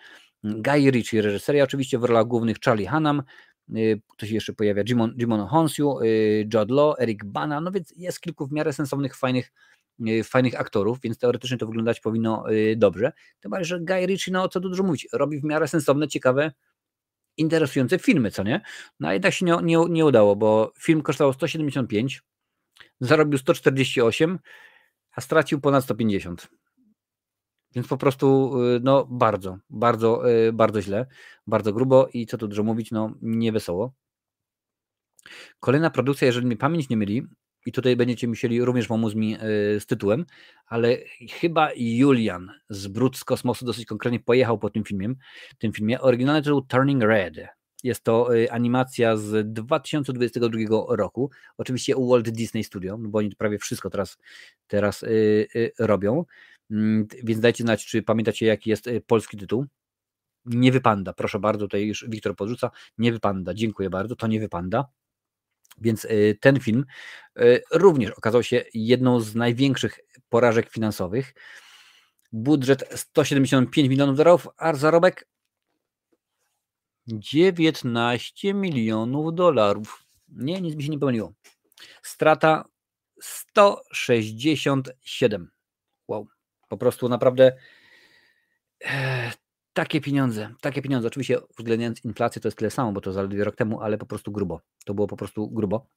Guy 0.43 0.91
Ritchie, 0.91 1.21
reżyseria 1.21 1.63
oczywiście 1.63 1.99
w 1.99 2.03
rolach 2.03 2.25
głównych 2.25 2.57
Charlie 2.65 2.87
Hunnam, 2.87 3.23
Y, 3.75 4.01
ktoś 4.07 4.29
jeszcze 4.31 4.53
pojawia, 4.53 4.83
Jimon, 4.89 5.15
Jimon 5.17 5.47
Honsiu, 5.47 6.01
y, 6.01 6.49
Judd 6.53 6.71
Law, 6.71 6.99
Eric 6.99 7.25
Bana, 7.25 7.61
no 7.61 7.71
więc 7.71 7.93
jest 7.97 8.21
kilku 8.21 8.47
w 8.47 8.51
miarę 8.51 8.73
sensownych, 8.73 9.15
fajnych 9.15 9.51
fajnych 10.23 10.59
aktorów, 10.59 10.99
więc 11.01 11.17
teoretycznie 11.17 11.57
to 11.57 11.67
wyglądać 11.67 11.99
powinno 11.99 12.45
dobrze. 12.75 13.11
Tym 13.39 13.51
bardziej, 13.51 13.65
że 13.65 13.79
Guy 13.79 14.05
Ritchie, 14.05 14.31
no 14.31 14.49
co 14.49 14.59
tu 14.59 14.69
dużo 14.69 14.83
mówić, 14.83 15.07
robi 15.13 15.39
w 15.39 15.43
miarę 15.43 15.67
sensowne, 15.67 16.07
ciekawe, 16.07 16.51
interesujące 17.37 17.99
filmy, 17.99 18.31
co 18.31 18.43
nie? 18.43 18.61
No 18.99 19.07
a 19.07 19.13
jednak 19.13 19.33
się 19.33 19.45
nie, 19.45 19.57
nie, 19.63 19.77
nie 19.89 20.05
udało, 20.05 20.35
bo 20.35 20.73
film 20.79 21.01
kosztował 21.01 21.33
175, 21.33 22.21
zarobił 22.99 23.37
148, 23.37 24.39
a 25.11 25.21
stracił 25.21 25.61
ponad 25.61 25.83
150. 25.83 26.47
Więc 27.75 27.87
po 27.87 27.97
prostu 27.97 28.51
no 28.81 29.07
bardzo, 29.09 29.57
bardzo, 29.69 30.21
bardzo 30.53 30.81
źle, 30.81 31.05
bardzo 31.47 31.73
grubo 31.73 32.07
i 32.13 32.25
co 32.25 32.37
tu 32.37 32.47
dużo 32.47 32.63
mówić, 32.63 32.91
no 32.91 33.13
nie 33.21 33.51
wesoło. 33.51 33.93
Kolejna 35.59 35.89
produkcja, 35.89 36.25
jeżeli 36.25 36.45
mi 36.45 36.57
pamięć 36.57 36.89
nie 36.89 36.97
myli, 36.97 37.27
i 37.67 37.71
tutaj 37.71 37.95
będziecie 37.95 38.27
musieli 38.27 38.61
również 38.65 38.87
pomóc 38.87 39.15
mi 39.15 39.35
e, 39.35 39.39
z 39.79 39.85
tytułem, 39.85 40.25
ale 40.65 40.97
chyba 41.31 41.69
Julian 41.75 42.51
z 42.69 42.87
Brud 42.87 43.17
z 43.17 43.23
kosmosu 43.23 43.65
dosyć 43.65 43.85
konkretnie 43.85 44.19
pojechał 44.19 44.59
po 44.59 44.69
tym 44.69 44.83
filmie. 44.83 45.13
Tym 45.57 45.73
filmie. 45.73 46.01
Oryginalny 46.01 46.41
tytuł 46.41 46.61
Turning 46.61 47.03
Red. 47.03 47.35
Jest 47.83 48.03
to 48.03 48.29
animacja 48.49 49.17
z 49.17 49.53
2022 49.53 50.59
roku. 50.89 51.31
Oczywiście 51.57 51.95
u 51.95 52.09
Walt 52.09 52.29
Disney 52.29 52.63
Studio, 52.63 52.97
bo 52.97 53.19
oni 53.19 53.35
prawie 53.35 53.57
wszystko 53.57 53.89
teraz, 53.89 54.17
teraz 54.67 55.05
robią. 55.79 56.25
Mm, 56.71 57.07
więc 57.23 57.39
dajcie 57.39 57.63
znać, 57.63 57.85
czy 57.85 58.03
pamiętacie, 58.03 58.45
jaki 58.45 58.69
jest 58.69 58.89
polski 59.07 59.37
tytuł. 59.37 59.65
Nie 60.45 60.71
wypanda, 60.71 61.13
proszę 61.13 61.39
bardzo, 61.39 61.65
tutaj 61.65 61.87
już 61.87 62.05
Wiktor 62.09 62.35
podrzuca. 62.35 62.71
Nie 62.97 63.11
wypanda, 63.11 63.53
dziękuję 63.53 63.89
bardzo, 63.89 64.15
to 64.15 64.27
nie 64.27 64.39
wypanda. 64.39 64.85
Więc 65.81 66.05
y, 66.05 66.37
ten 66.41 66.59
film 66.59 66.85
y, 67.39 67.61
również 67.71 68.11
okazał 68.11 68.43
się 68.43 68.63
jedną 68.73 69.19
z 69.19 69.35
największych 69.35 69.99
porażek 70.29 70.69
finansowych. 70.69 71.33
Budżet 72.31 72.89
175 72.95 73.89
milionów 73.89 74.17
dolarów, 74.17 74.47
a 74.57 74.73
zarobek 74.73 75.27
19 77.07 78.53
milionów 78.53 79.35
dolarów. 79.35 80.03
Nie, 80.29 80.61
nic 80.61 80.75
mi 80.75 80.83
się 80.83 80.89
nie 80.89 80.99
pomyliło. 80.99 81.33
Strata 82.03 82.65
167. 83.21 85.56
Po 86.67 86.77
prostu 86.77 87.09
naprawdę 87.09 87.57
e, 88.85 89.31
takie 89.73 90.01
pieniądze, 90.01 90.53
takie 90.61 90.81
pieniądze. 90.81 91.07
Oczywiście 91.07 91.41
uwzględniając 91.41 92.05
inflację 92.05 92.41
to 92.41 92.47
jest 92.47 92.57
tyle 92.57 92.71
samo, 92.71 92.91
bo 92.91 93.01
to 93.01 93.13
zaledwie 93.13 93.43
rok 93.43 93.55
temu, 93.55 93.81
ale 93.81 93.97
po 93.97 94.05
prostu 94.05 94.31
grubo. 94.31 94.61
To 94.85 94.93
było 94.93 95.07
po 95.07 95.17
prostu 95.17 95.49
grubo. 95.49 95.87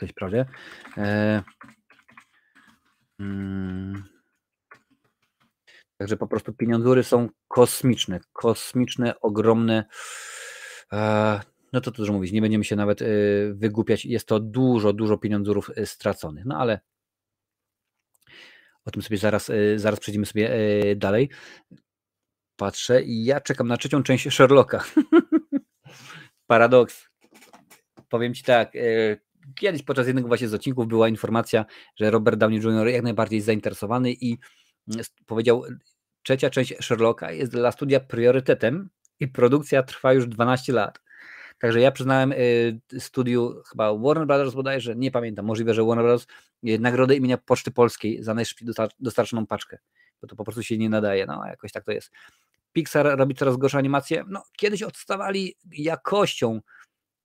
Coś 0.00 0.12
prawie. 0.12 0.46
E, 0.96 1.42
mm, 3.20 4.04
także 5.96 6.16
po 6.16 6.26
prostu 6.26 6.52
pieniądzury 6.52 7.04
są 7.04 7.28
kosmiczne, 7.48 8.20
kosmiczne, 8.32 9.20
ogromne. 9.20 9.84
E, 10.92 11.40
no 11.72 11.80
to 11.80 11.90
dużo 11.90 12.12
mówić, 12.12 12.32
nie 12.32 12.40
będziemy 12.40 12.64
się 12.64 12.76
nawet 12.76 13.00
wygłupiać. 13.52 14.04
Jest 14.04 14.28
to 14.28 14.40
dużo, 14.40 14.92
dużo 14.92 15.18
pieniądzurów 15.18 15.70
straconych. 15.84 16.44
No 16.44 16.58
ale 16.58 16.80
o 18.84 18.90
tym 18.90 19.02
sobie 19.02 19.18
zaraz, 19.18 19.50
e, 19.50 19.78
zaraz 19.78 20.00
przejdziemy 20.00 20.26
sobie 20.26 20.50
dalej 20.96 21.28
patrzę 22.56 23.02
i 23.02 23.24
ja 23.24 23.40
czekam 23.40 23.68
na 23.68 23.76
trzecią 23.76 24.02
część 24.02 24.32
Sherlocka. 24.32 24.84
Paradoks. 26.46 27.08
Powiem 28.08 28.34
Ci 28.34 28.42
tak, 28.42 28.76
e, 28.76 28.80
kiedyś 29.54 29.82
podczas 29.82 30.06
jednego 30.06 30.28
właśnie 30.28 30.48
z 30.48 30.54
odcinków 30.54 30.88
była 30.88 31.08
informacja, 31.08 31.64
że 31.96 32.10
Robert 32.10 32.38
Downey 32.38 32.60
Jr. 32.60 32.88
jak 32.88 33.02
najbardziej 33.02 33.40
zainteresowany 33.40 34.12
i 34.12 34.38
mm, 34.88 35.04
powiedział, 35.26 35.62
trzecia 36.22 36.50
część 36.50 36.74
Sherlocka 36.80 37.32
jest 37.32 37.52
dla 37.52 37.72
studia 37.72 38.00
priorytetem 38.00 38.90
i 39.20 39.28
produkcja 39.28 39.82
trwa 39.82 40.12
już 40.12 40.26
12 40.26 40.72
lat. 40.72 41.03
Także 41.58 41.80
ja 41.80 41.90
przyznałem 41.90 42.32
e, 42.32 42.36
studiu 43.00 43.62
chyba 43.70 43.98
Warner 43.98 44.26
Brothers 44.26 44.54
bodajże, 44.54 44.96
nie 44.96 45.10
pamiętam, 45.10 45.46
możliwe, 45.46 45.74
że 45.74 45.84
Warner 45.84 46.04
Brothers 46.04 46.26
e, 46.64 46.78
nagrodę 46.78 47.16
imienia 47.16 47.38
Poczty 47.38 47.70
Polskiej 47.70 48.22
za 48.22 48.34
najszybciej 48.34 48.68
dostarczoną 49.00 49.46
paczkę, 49.46 49.78
bo 50.20 50.28
to 50.28 50.36
po 50.36 50.44
prostu 50.44 50.62
się 50.62 50.78
nie 50.78 50.88
nadaje, 50.88 51.26
no 51.26 51.46
jakoś 51.46 51.72
tak 51.72 51.84
to 51.84 51.92
jest. 51.92 52.10
Pixar 52.72 53.18
robi 53.18 53.34
coraz 53.34 53.56
gorsze 53.56 53.78
animacje. 53.78 54.24
No, 54.28 54.42
kiedyś 54.56 54.82
odstawali 54.82 55.54
jakością, 55.72 56.60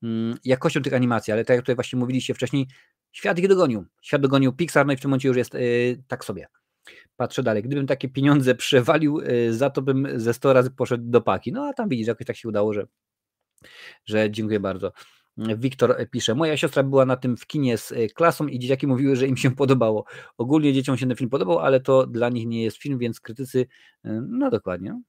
mm, 0.04 0.38
jakością 0.46 0.82
tych 0.82 0.94
animacji, 0.94 1.34
ale 1.34 1.46
tak 1.46 1.56
jak 1.56 1.62
tutaj 1.62 1.76
właśnie 1.76 2.00
mówiliście 2.00 2.34
wcześniej, 2.34 2.68
świat 3.12 3.40
ich 3.40 3.48
dogonił. 3.48 3.86
Świat 4.02 4.22
dogonił 4.22 4.54
Pixar, 4.54 4.86
no 4.86 4.94
i 4.94 4.98
w 4.98 5.02
tym 5.02 5.10
momencie 5.10 5.28
już 5.28 5.38
jest 5.38 5.54
yy, 5.54 6.04
tak 6.08 6.26
sobie. 6.26 6.48
Patrzę 7.16 7.44
dalej. 7.44 7.64
Gdybym 7.64 7.88
takie 7.88 8.10
pieniądze 8.10 8.56
przewalił, 8.56 9.22
za 9.50 9.70
to 9.70 9.82
bym 9.82 10.08
ze 10.20 10.34
100 10.34 10.54
razy 10.54 10.72
poszedł 10.72 11.04
do 11.08 11.22
paki. 11.22 11.52
No 11.52 11.68
a 11.68 11.74
tam 11.74 11.90
widzisz, 11.90 12.08
jakoś 12.08 12.28
tak 12.28 12.36
się 12.36 12.50
udało, 12.50 12.74
że, 12.74 12.88
że 14.06 14.32
dziękuję 14.32 14.60
bardzo. 14.60 14.92
Wiktor 15.38 16.10
pisze, 16.12 16.36
moja 16.36 16.58
siostra 16.58 16.84
była 16.84 17.06
na 17.06 17.18
tym 17.18 17.38
w 17.38 17.48
kinie 17.48 17.78
z 17.78 17.92
y, 17.92 18.10
klasą 18.16 18.48
i 18.48 18.60
dzieciaki 18.60 18.88
mówiły, 18.88 19.16
że 19.16 19.28
im 19.28 19.38
się 19.38 19.56
podobało. 19.56 20.06
Ogólnie 20.38 20.74
dzieciom 20.74 20.98
się 20.98 21.08
ten 21.08 21.18
film 21.18 21.30
podobał, 21.30 21.60
ale 21.60 21.80
to 21.80 22.08
dla 22.08 22.30
nich 22.30 22.48
nie 22.48 22.64
jest 22.64 22.78
film, 22.78 23.00
więc 23.00 23.20
krytycy, 23.20 23.60
y, 23.60 23.68
no 24.28 24.50
dokładnie, 24.50 25.02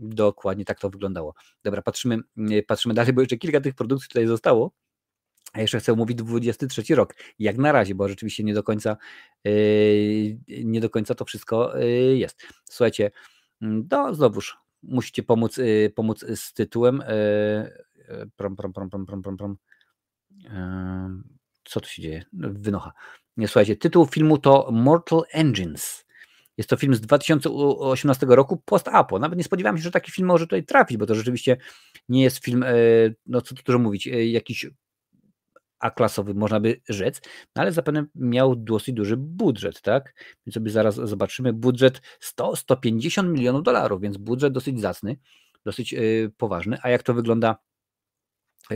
Dokładnie 0.00 0.64
tak 0.64 0.80
to 0.80 0.90
wyglądało. 0.90 1.34
Dobra, 1.64 1.82
patrzymy, 1.82 2.18
mm, 2.36 2.62
patrzymy 2.66 2.94
dalej, 2.94 3.12
bo 3.12 3.20
jeszcze 3.20 3.36
kilka 3.36 3.60
tych 3.60 3.74
produkcji 3.74 4.08
tutaj 4.08 4.26
zostało. 4.26 4.72
A 5.52 5.60
jeszcze 5.60 5.80
chcę 5.80 5.92
omówić 5.92 6.16
23 6.16 6.94
rok, 6.94 7.14
jak 7.38 7.58
na 7.58 7.72
razie, 7.72 7.94
bo 7.94 8.08
rzeczywiście 8.08 8.44
nie 8.44 8.54
do 8.54 8.62
końca, 8.62 8.96
nie 10.64 10.80
do 10.80 10.90
końca 10.90 11.14
to 11.14 11.24
wszystko 11.24 11.78
jest. 12.14 12.42
Słuchajcie, 12.64 13.10
no 13.60 14.14
znowuż 14.14 14.56
musicie 14.82 15.22
pomóc, 15.22 15.60
pomóc 15.94 16.24
z 16.34 16.52
tytułem. 16.52 17.02
Prom, 18.36 18.56
prom, 18.56 18.72
prom, 18.72 18.90
prom, 18.90 19.06
prom, 19.06 19.22
prom, 19.22 19.36
prom. 19.36 19.56
Co 21.64 21.80
tu 21.80 21.88
się 21.88 22.02
dzieje? 22.02 22.24
Wynocha. 22.32 22.92
Słuchajcie, 23.46 23.76
tytuł 23.76 24.06
filmu 24.06 24.38
to 24.38 24.68
Mortal 24.72 25.22
Engines. 25.32 26.08
Jest 26.56 26.70
to 26.70 26.76
film 26.76 26.94
z 26.94 27.00
2018 27.00 28.26
roku, 28.28 28.62
post-apo. 28.64 29.18
Nawet 29.18 29.38
nie 29.38 29.44
spodziewałem 29.44 29.76
się, 29.76 29.82
że 29.82 29.90
taki 29.90 30.12
film 30.12 30.28
może 30.28 30.46
tutaj 30.46 30.64
trafić, 30.64 30.96
bo 30.96 31.06
to 31.06 31.14
rzeczywiście 31.14 31.56
nie 32.08 32.22
jest 32.22 32.44
film, 32.44 32.62
e, 32.62 32.74
no 33.26 33.40
co 33.40 33.54
tu 33.54 33.62
dużo 33.62 33.78
mówić, 33.78 34.06
e, 34.06 34.26
jakiś 34.26 34.66
A-klasowy, 35.78 36.34
można 36.34 36.60
by 36.60 36.80
rzec, 36.88 37.20
no 37.56 37.62
ale 37.62 37.72
zapewne 37.72 38.06
miał 38.14 38.56
dosyć 38.56 38.94
duży 38.94 39.16
budżet, 39.16 39.80
tak? 39.80 40.14
Więc 40.46 40.54
sobie 40.54 40.70
zaraz 40.70 40.94
zobaczymy. 40.94 41.52
Budżet 41.52 42.02
100-150 42.20 43.28
milionów 43.28 43.62
dolarów, 43.62 44.00
więc 44.00 44.16
budżet 44.16 44.52
dosyć 44.52 44.80
zacny, 44.80 45.16
dosyć 45.64 45.94
e, 45.94 45.98
poważny. 46.36 46.78
A 46.82 46.90
jak 46.90 47.02
to 47.02 47.14
wygląda 47.14 47.58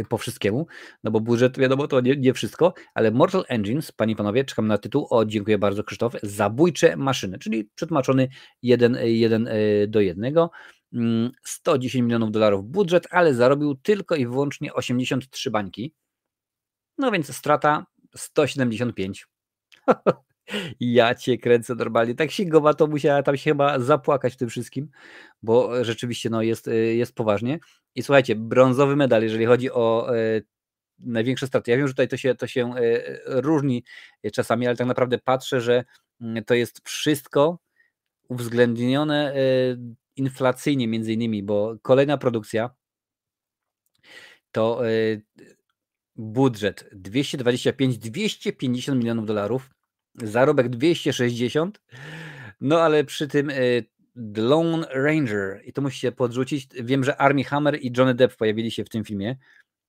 po 0.09 0.19
wszystkiemu, 0.19 0.67
no 1.05 1.11
bo 1.11 1.21
budżet, 1.21 1.59
wiadomo, 1.59 1.89
to 1.89 2.01
nie, 2.01 2.17
nie 2.17 2.35
wszystko, 2.35 2.75
ale 2.95 3.11
Mortal 3.11 3.45
Engines, 3.49 3.93
panie 3.93 4.13
i 4.13 4.17
panowie, 4.17 4.45
czekam 4.45 4.67
na 4.67 4.79
tytuł, 4.79 5.07
o 5.11 5.25
dziękuję 5.25 5.59
bardzo 5.59 5.85
Krzysztof, 5.85 6.17
Zabójcze 6.23 6.97
maszyny, 6.97 7.39
czyli 7.39 7.71
przetłumaczony 7.75 8.29
jeden, 8.63 8.99
jeden 9.03 9.49
e, 9.49 9.87
do 9.87 10.01
jednego, 10.01 10.51
110 11.45 11.95
mm, 11.95 12.07
milionów 12.07 12.31
dolarów 12.31 12.65
budżet, 12.65 13.07
ale 13.11 13.35
zarobił 13.35 13.75
tylko 13.75 14.15
i 14.17 14.27
wyłącznie 14.27 14.75
83 14.75 15.51
bańki, 15.51 15.95
no 16.99 17.11
więc 17.11 17.37
strata 17.37 17.87
175. 18.17 19.27
Ja 20.81 21.15
cię 21.15 21.39
kręcę 21.39 21.75
normalnie. 21.75 22.15
Tak 22.15 22.31
się 22.31 22.45
to 22.79 22.87
musiała 22.87 23.23
tam 23.23 23.37
się 23.37 23.51
chyba 23.51 23.81
zapłakać 23.81 24.35
w 24.35 24.37
tym 24.37 24.49
wszystkim, 24.49 24.89
bo 25.43 25.85
rzeczywiście 25.85 26.31
no, 26.31 26.43
jest, 26.43 26.69
y, 26.69 26.95
jest 26.95 27.15
poważnie. 27.15 27.59
I 27.95 28.03
słuchajcie, 28.03 28.37
brązowy 28.37 28.97
medal, 28.97 29.23
jeżeli 29.23 29.47
chodzi 29.47 29.71
o 29.71 30.17
e, 30.17 30.41
największe 30.99 31.47
straty. 31.47 31.71
Ja 31.71 31.77
wiem, 31.77 31.87
że 31.87 31.93
tutaj 31.93 32.09
to 32.09 32.17
się, 32.17 32.35
to 32.35 32.47
się 32.47 32.75
e, 32.77 33.03
różni 33.27 33.85
czasami, 34.33 34.67
ale 34.67 34.77
tak 34.77 34.87
naprawdę 34.87 35.19
patrzę, 35.19 35.61
że 35.61 35.85
mm, 36.21 36.45
to 36.45 36.55
jest 36.55 36.81
wszystko 36.85 37.59
uwzględnione 38.29 39.35
e, 39.35 39.37
inflacyjnie 40.17 40.89
między 40.89 41.13
innymi, 41.13 41.43
bo 41.43 41.77
kolejna 41.83 42.19
produkcja 42.19 42.71
to 44.53 44.81
budżet 46.17 46.91
225-250 46.95 48.97
milionów 48.97 49.27
dolarów 49.27 49.71
zarobek 50.15 50.69
260, 50.69 51.81
no 52.61 52.81
ale 52.81 53.05
przy 53.05 53.29
tym 53.29 53.51
y, 53.51 53.85
The 54.35 54.43
Lone 54.43 54.87
Ranger 54.95 55.61
i 55.65 55.73
to 55.73 55.83
musicie 55.83 56.13
podrzucić. 56.13 56.69
Wiem, 56.83 57.05
że 57.05 57.17
Army 57.17 57.45
Hammer 57.45 57.79
i 57.81 57.93
Johnny 57.97 58.15
Depp 58.15 58.37
pojawili 58.37 58.71
się 58.71 58.85
w 58.85 58.89
tym 58.89 59.05
filmie. 59.05 59.37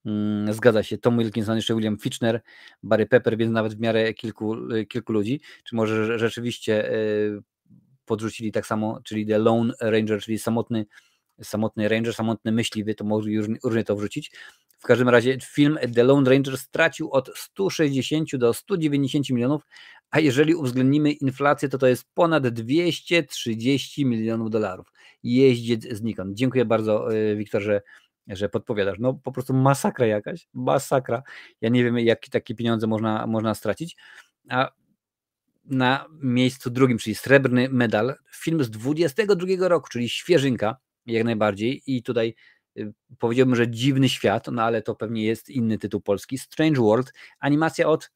Mm, 0.05 0.53
zgadza 0.53 0.83
się, 0.83 0.97
Tom 0.97 1.17
Wilkinson, 1.17 1.55
jeszcze 1.55 1.75
William 1.75 1.97
Fitchner, 1.97 2.41
Barry 2.83 3.05
Pepper, 3.05 3.37
więc 3.37 3.51
nawet 3.51 3.75
w 3.75 3.79
miarę 3.79 4.13
kilku, 4.13 4.71
y, 4.73 4.85
kilku 4.85 5.13
ludzi. 5.13 5.41
Czy 5.63 5.75
może 5.75 6.19
rzeczywiście 6.19 6.93
y, 6.93 7.39
podrzucili 8.05 8.51
tak 8.51 8.65
samo, 8.65 8.99
czyli 9.03 9.25
The 9.25 9.39
Lone 9.39 9.73
Ranger, 9.81 10.21
czyli 10.21 10.39
samotny, 10.39 10.85
samotny 11.41 11.87
ranger, 11.89 12.13
samotny 12.13 12.51
myśliwy, 12.51 12.95
to 12.95 13.03
mogli 13.05 13.39
różnie 13.63 13.83
to 13.83 13.95
wrzucić. 13.95 14.31
W 14.79 14.85
każdym 14.85 15.09
razie 15.09 15.37
film 15.43 15.77
The 15.95 16.03
Lone 16.03 16.29
Ranger 16.29 16.57
stracił 16.57 17.11
od 17.11 17.29
160 17.37 18.35
do 18.35 18.53
190 18.53 19.29
milionów, 19.29 19.61
a 20.13 20.19
jeżeli 20.19 20.55
uwzględnimy 20.55 21.11
inflację, 21.11 21.69
to 21.69 21.77
to 21.77 21.87
jest 21.87 22.05
ponad 22.13 22.47
230 22.47 24.05
milionów 24.05 24.49
dolarów. 24.49 24.87
Jeździec 25.23 25.87
znikąd. 25.91 26.37
Dziękuję 26.37 26.65
bardzo, 26.65 27.15
y, 27.15 27.35
Wiktor, 27.35 27.61
że, 28.27 28.49
podpowiadasz. 28.49 28.99
No 28.99 29.13
po 29.13 29.31
prostu 29.31 29.53
masakra 29.53 30.05
jakaś, 30.05 30.47
masakra. 30.53 31.23
Ja 31.61 31.69
nie 31.69 31.83
wiem, 31.83 31.99
jakie 31.99 32.29
takie 32.29 32.55
pieniądze 32.55 32.87
można, 32.87 33.27
można 33.27 33.55
stracić. 33.55 33.97
A 34.49 34.71
na 35.65 36.05
miejscu 36.21 36.69
drugim, 36.69 36.97
czyli 36.97 37.15
srebrny 37.15 37.69
medal, 37.69 38.15
film 38.35 38.63
z 38.63 38.69
22 38.69 39.67
roku, 39.67 39.89
czyli 39.89 40.09
świeżynka, 40.09 40.77
jak 41.05 41.23
najbardziej. 41.23 41.81
I 41.87 42.03
tutaj 42.03 42.35
y, 42.77 42.93
powiedziałbym, 43.19 43.55
że 43.55 43.69
dziwny 43.69 44.09
świat, 44.09 44.47
no 44.51 44.63
ale 44.63 44.81
to 44.81 44.95
pewnie 44.95 45.23
jest 45.23 45.49
inny 45.49 45.77
tytuł 45.77 46.01
polski. 46.01 46.37
Strange 46.37 46.81
World, 46.81 47.13
animacja 47.39 47.87
od? 47.87 48.09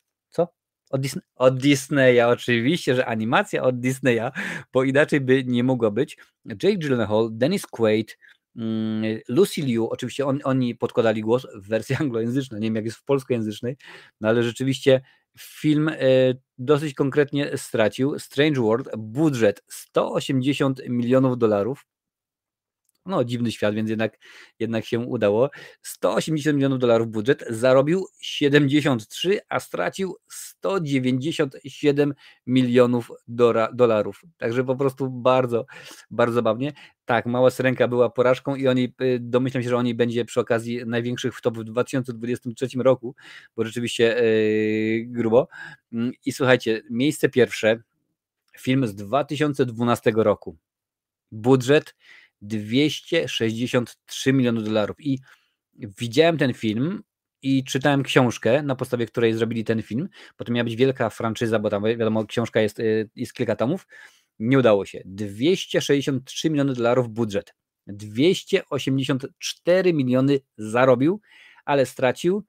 Od, 0.89 1.01
od 1.35 1.59
Disneya, 1.59 2.21
oczywiście, 2.21 2.95
że 2.95 3.05
animacja 3.05 3.63
od 3.63 3.79
Disneya, 3.79 4.31
bo 4.73 4.83
inaczej 4.83 5.21
by 5.21 5.43
nie 5.43 5.63
mogła 5.63 5.91
być. 5.91 6.17
Jake 6.45 6.77
Gyllenhaal, 6.77 7.29
Dennis 7.31 7.65
Quaid, 7.65 8.17
mm, 8.55 9.19
Lucy 9.27 9.61
Liu, 9.61 9.87
oczywiście 9.87 10.25
on, 10.25 10.39
oni 10.43 10.75
podkładali 10.75 11.21
głos 11.21 11.47
w 11.55 11.67
wersji 11.67 11.95
anglojęzycznej, 11.99 12.61
nie 12.61 12.67
wiem 12.67 12.75
jak 12.75 12.85
jest 12.85 12.97
w 12.97 13.03
polskojęzycznej, 13.03 13.77
no 14.21 14.29
ale 14.29 14.43
rzeczywiście 14.43 15.01
film 15.39 15.89
e, 15.89 15.95
dosyć 16.57 16.93
konkretnie 16.93 17.57
stracił. 17.57 18.19
Strange 18.19 18.61
World, 18.61 18.89
budżet 18.97 19.63
180 19.67 20.81
milionów 20.89 21.37
dolarów, 21.37 21.85
no, 23.07 23.23
dziwny 23.23 23.51
świat, 23.51 23.75
więc 23.75 23.89
jednak, 23.89 24.19
jednak 24.59 24.85
się 24.85 24.99
udało. 24.99 25.49
180 25.81 26.55
milionów 26.55 26.79
dolarów 26.79 27.07
budżet, 27.07 27.45
zarobił 27.49 28.07
73, 28.21 29.39
a 29.49 29.59
stracił 29.59 30.15
197 30.29 32.13
milionów 32.47 33.11
dolarów. 33.73 34.21
Także 34.37 34.63
po 34.63 34.75
prostu 34.75 35.09
bardzo, 35.09 35.65
bardzo 36.11 36.33
zabawnie. 36.33 36.73
Tak, 37.05 37.25
Mała 37.25 37.51
Syrenka 37.51 37.87
była 37.87 38.09
porażką 38.09 38.55
i 38.55 38.67
oni, 38.67 38.93
y, 39.01 39.19
domyślam 39.21 39.63
się, 39.63 39.69
że 39.69 39.77
oni 39.77 39.95
będzie 39.95 40.25
przy 40.25 40.39
okazji 40.39 40.81
największych 40.85 41.37
wtopów 41.37 41.63
w 41.63 41.65
2023 41.65 42.67
roku, 42.77 43.15
bo 43.55 43.65
rzeczywiście 43.65 44.03
yy, 44.03 45.05
grubo. 45.05 45.47
Mm, 45.93 46.11
I 46.25 46.31
słuchajcie, 46.31 46.81
miejsce 46.89 47.29
pierwsze, 47.29 47.79
film 48.59 48.87
z 48.87 48.95
2012 48.95 50.11
roku. 50.15 50.57
Budżet 51.31 51.95
263 52.41 54.33
miliony 54.33 54.63
dolarów. 54.63 54.97
I 54.99 55.19
widziałem 55.73 56.37
ten 56.37 56.53
film 56.53 57.03
i 57.41 57.63
czytałem 57.63 58.03
książkę, 58.03 58.63
na 58.63 58.75
podstawie 58.75 59.05
której 59.05 59.33
zrobili 59.33 59.63
ten 59.63 59.81
film, 59.81 60.09
bo 60.37 60.45
to 60.45 60.53
miała 60.53 60.63
być 60.63 60.75
wielka 60.75 61.09
franczyza, 61.09 61.59
bo 61.59 61.69
tam 61.69 61.83
wiadomo, 61.83 62.25
książka 62.25 62.61
jest, 62.61 62.79
y, 62.79 63.09
jest 63.15 63.33
kilka 63.33 63.55
tomów. 63.55 63.87
Nie 64.39 64.59
udało 64.59 64.85
się. 64.85 65.01
263 65.05 66.49
miliony 66.49 66.73
dolarów 66.73 67.09
budżet. 67.09 67.53
284 67.87 69.93
miliony 69.93 70.39
zarobił, 70.57 71.21
ale 71.65 71.85
stracił 71.85 72.43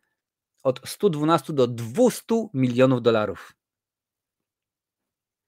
od 0.62 0.89
112 0.89 1.52
do 1.52 1.66
200 1.66 2.48
milionów 2.55 3.02
dolarów. 3.02 3.52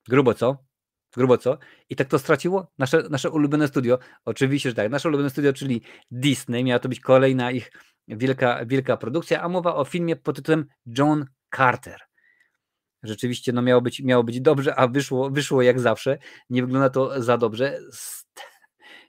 Grubo 0.09 0.35
co? 0.35 0.70
Grubo 1.17 1.39
co? 1.39 1.59
I 1.89 1.97
tak 1.97 2.09
to 2.09 2.19
straciło? 2.19 2.73
Nasze, 2.79 3.03
nasze 3.11 3.31
ulubione 3.31 3.69
studio, 3.69 3.99
oczywiście, 4.25 4.69
że 4.69 4.75
tak, 4.75 4.91
nasze 4.91 5.09
ulubione 5.09 5.31
studio, 5.31 5.53
czyli 5.53 5.83
Disney, 6.11 6.65
miała 6.65 6.79
to 6.79 6.89
być 6.89 7.01
kolejna 7.01 7.51
ich 7.51 7.73
wielka, 8.09 8.67
wielka 8.67 8.97
produkcja, 8.97 9.43
a 9.43 9.49
mowa 9.49 9.75
o 9.75 9.85
filmie 9.85 10.17
pod 10.17 10.37
tytułem 10.37 10.67
John 10.99 11.27
Carter. 11.57 12.01
Rzeczywiście 13.03 13.53
no 13.53 13.63
miało, 13.63 13.81
być, 13.81 14.01
miało 14.01 14.25
być 14.25 14.41
dobrze, 14.41 14.75
a 14.75 14.89
wyszło, 14.89 15.31
wyszło 15.31 15.63
jak 15.63 15.81
zawsze. 15.81 16.19
Nie 16.51 16.63
wygląda 16.63 16.91
to 16.91 17.23
za 17.23 17.39
dobrze. 17.39 17.79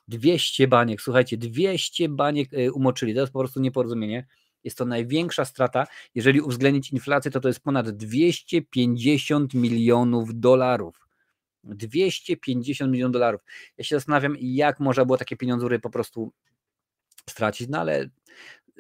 200 0.08 0.68
baniek, 0.68 1.02
słuchajcie, 1.02 1.38
200 1.38 2.10
baniek 2.10 2.54
y, 2.54 2.72
umoczyli. 2.72 3.14
To 3.14 3.22
jest 3.22 3.34
po 3.34 3.40
prostu 3.40 3.60
nieporozumienie. 3.60 4.28
Jest 4.64 4.78
to 4.78 4.86
największa 4.86 5.46
strata. 5.46 5.88
Jeżeli 6.16 6.42
uwzględnić 6.42 6.92
inflację, 6.92 7.32
to 7.32 7.40
to 7.40 7.48
jest 7.48 7.60
ponad 7.60 7.90
250 7.90 9.54
milionów 9.54 10.40
dolarów. 10.40 11.11
250 11.64 12.92
milionów 12.92 13.14
dolarów. 13.14 13.42
Ja 13.78 13.84
się 13.84 13.96
zastanawiam, 13.96 14.36
jak 14.40 14.80
można 14.80 15.06
było 15.06 15.18
takie 15.18 15.38
pieniądze 15.38 15.80
po 15.80 15.90
prostu 15.90 16.34
stracić, 17.30 17.70
no 17.70 17.80
ale 17.80 18.10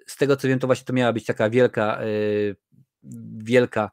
z 0.05 0.17
tego 0.17 0.37
co 0.37 0.47
wiem, 0.47 0.59
to 0.59 0.67
właśnie 0.67 0.85
to 0.85 0.93
miała 0.93 1.13
być 1.13 1.25
taka 1.25 1.49
wielka, 1.49 2.03
yy, 2.03 2.55
wielka, 3.37 3.91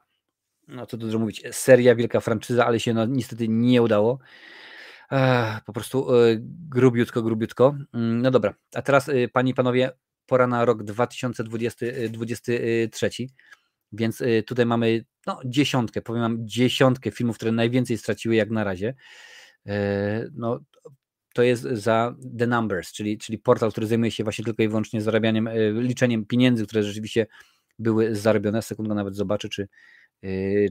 no 0.67 0.85
co 0.85 0.97
tu 0.97 1.05
dużo 1.05 1.19
mówić, 1.19 1.43
seria, 1.51 1.95
wielka 1.95 2.19
franczyza, 2.19 2.65
ale 2.65 2.79
się 2.79 2.93
no, 2.93 3.05
niestety 3.05 3.47
nie 3.47 3.81
udało. 3.81 4.19
Ech, 5.11 5.61
po 5.65 5.73
prostu 5.73 6.15
yy, 6.15 6.41
grubiutko, 6.69 7.21
grubiutko. 7.21 7.75
Yy, 7.79 7.85
no 7.99 8.31
dobra, 8.31 8.53
a 8.75 8.81
teraz 8.81 9.07
yy, 9.07 9.27
panie 9.27 9.51
i 9.51 9.53
panowie, 9.53 9.91
pora 10.25 10.47
na 10.47 10.65
rok 10.65 10.83
2023. 10.83 13.09
Więc 13.91 14.21
y, 14.21 14.43
tutaj 14.47 14.65
mamy 14.65 15.05
no, 15.27 15.39
dziesiątkę, 15.45 16.01
powiem 16.01 16.21
wam, 16.21 16.47
dziesiątkę 16.47 17.11
filmów, 17.11 17.35
które 17.35 17.51
najwięcej 17.51 17.97
straciły 17.97 18.35
jak 18.35 18.49
na 18.49 18.63
razie. 18.63 18.95
E, 19.67 20.29
no, 20.33 20.59
to 21.33 21.43
jest 21.43 21.63
za 21.63 22.15
The 22.37 22.47
Numbers, 22.47 22.91
czyli, 22.91 23.17
czyli 23.17 23.37
portal, 23.37 23.71
który 23.71 23.87
zajmuje 23.87 24.11
się 24.11 24.23
właśnie 24.23 24.45
tylko 24.45 24.63
i 24.63 24.67
wyłącznie 24.67 25.01
zarabianiem, 25.01 25.47
e, 25.47 25.71
liczeniem 25.71 26.25
pieniędzy, 26.25 26.67
które 26.67 26.83
rzeczywiście 26.83 27.27
były 27.79 28.15
zarobione. 28.15 28.61
Sekundkę 28.61 28.95
nawet 28.95 29.15
zobaczę, 29.15 29.49
czy, 29.49 29.67
e, 30.23 30.27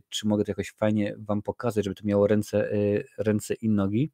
czy 0.08 0.26
mogę 0.26 0.44
to 0.44 0.50
jakoś 0.50 0.72
fajnie 0.72 1.14
Wam 1.18 1.42
pokazać, 1.42 1.84
żeby 1.84 1.94
to 1.94 2.06
miało 2.06 2.26
ręce, 2.26 2.70
ręce 3.18 3.54
i 3.54 3.68
nogi. 3.68 4.10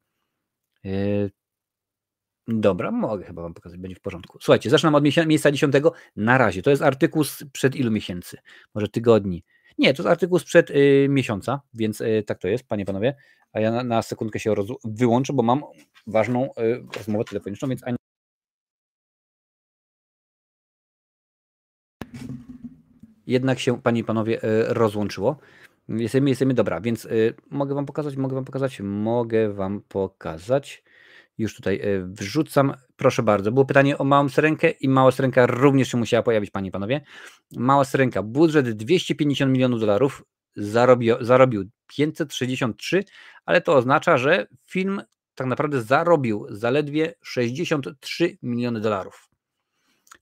Dobra, 2.47 2.91
mogę 2.91 3.25
chyba 3.25 3.41
Wam 3.41 3.53
pokazać, 3.53 3.79
będzie 3.79 3.95
w 3.95 4.01
porządku. 4.01 4.37
Słuchajcie, 4.41 4.69
zaczynam 4.69 4.95
od 4.95 5.03
miejsca 5.27 5.51
dziesiątego. 5.51 5.93
Na 6.15 6.37
razie, 6.37 6.61
to 6.61 6.69
jest 6.69 6.81
artykuł 6.81 7.23
sprzed 7.23 7.75
ilu 7.75 7.91
miesięcy? 7.91 8.37
Może 8.75 8.87
tygodni. 8.87 9.43
Nie, 9.77 9.93
to 9.93 10.03
jest 10.03 10.09
artykuł 10.11 10.39
sprzed 10.39 10.71
y, 10.71 11.07
miesiąca, 11.09 11.61
więc 11.73 12.01
y, 12.01 12.23
tak 12.27 12.39
to 12.39 12.47
jest, 12.47 12.67
panie, 12.67 12.85
panowie. 12.85 13.15
A 13.53 13.59
ja 13.59 13.71
na, 13.71 13.83
na 13.83 14.01
sekundkę 14.01 14.39
się 14.39 14.55
roz, 14.55 14.67
wyłączę, 14.83 15.33
bo 15.33 15.43
mam 15.43 15.61
ważną 16.07 16.45
y, 16.45 16.83
rozmowę 16.97 17.23
telefoniczną, 17.23 17.69
więc. 17.69 17.81
Jednak 23.27 23.59
się, 23.59 23.81
panie 23.81 24.01
i 24.01 24.03
panowie, 24.03 24.43
y, 24.43 24.73
rozłączyło. 24.73 25.37
Jesteśmy, 25.89 26.29
jesteśmy, 26.29 26.53
dobra, 26.53 26.81
więc 26.81 27.05
y, 27.05 27.33
mogę 27.49 27.75
wam 27.75 27.85
pokazać, 27.85 28.15
mogę 28.15 28.35
wam 28.35 28.45
pokazać, 28.45 28.81
mogę 28.81 29.53
wam 29.53 29.81
pokazać. 29.81 30.83
Już 31.37 31.55
tutaj 31.55 31.79
e, 31.79 32.05
wrzucam. 32.05 32.73
Proszę 32.95 33.23
bardzo. 33.23 33.51
Było 33.51 33.65
pytanie 33.65 33.97
o 33.97 34.03
małą 34.03 34.29
syrenkę 34.29 34.69
i 34.69 34.89
mała 34.89 35.11
syrenka 35.11 35.45
również 35.45 35.91
się 35.91 35.97
musiała 35.97 36.23
pojawić, 36.23 36.51
panie 36.51 36.69
i 36.69 36.71
panowie. 36.71 37.01
Mała 37.51 37.85
syrenka, 37.85 38.23
budżet 38.23 38.69
250 38.69 39.51
milionów 39.51 39.79
dolarów, 39.79 40.23
zarobił, 40.55 41.15
zarobił 41.21 41.69
563, 41.87 43.03
ale 43.45 43.61
to 43.61 43.75
oznacza, 43.75 44.17
że 44.17 44.47
film 44.65 45.01
tak 45.35 45.47
naprawdę 45.47 45.81
zarobił 45.81 46.45
zaledwie 46.49 47.13
63 47.23 48.37
miliony 48.43 48.79
dolarów. 48.79 49.29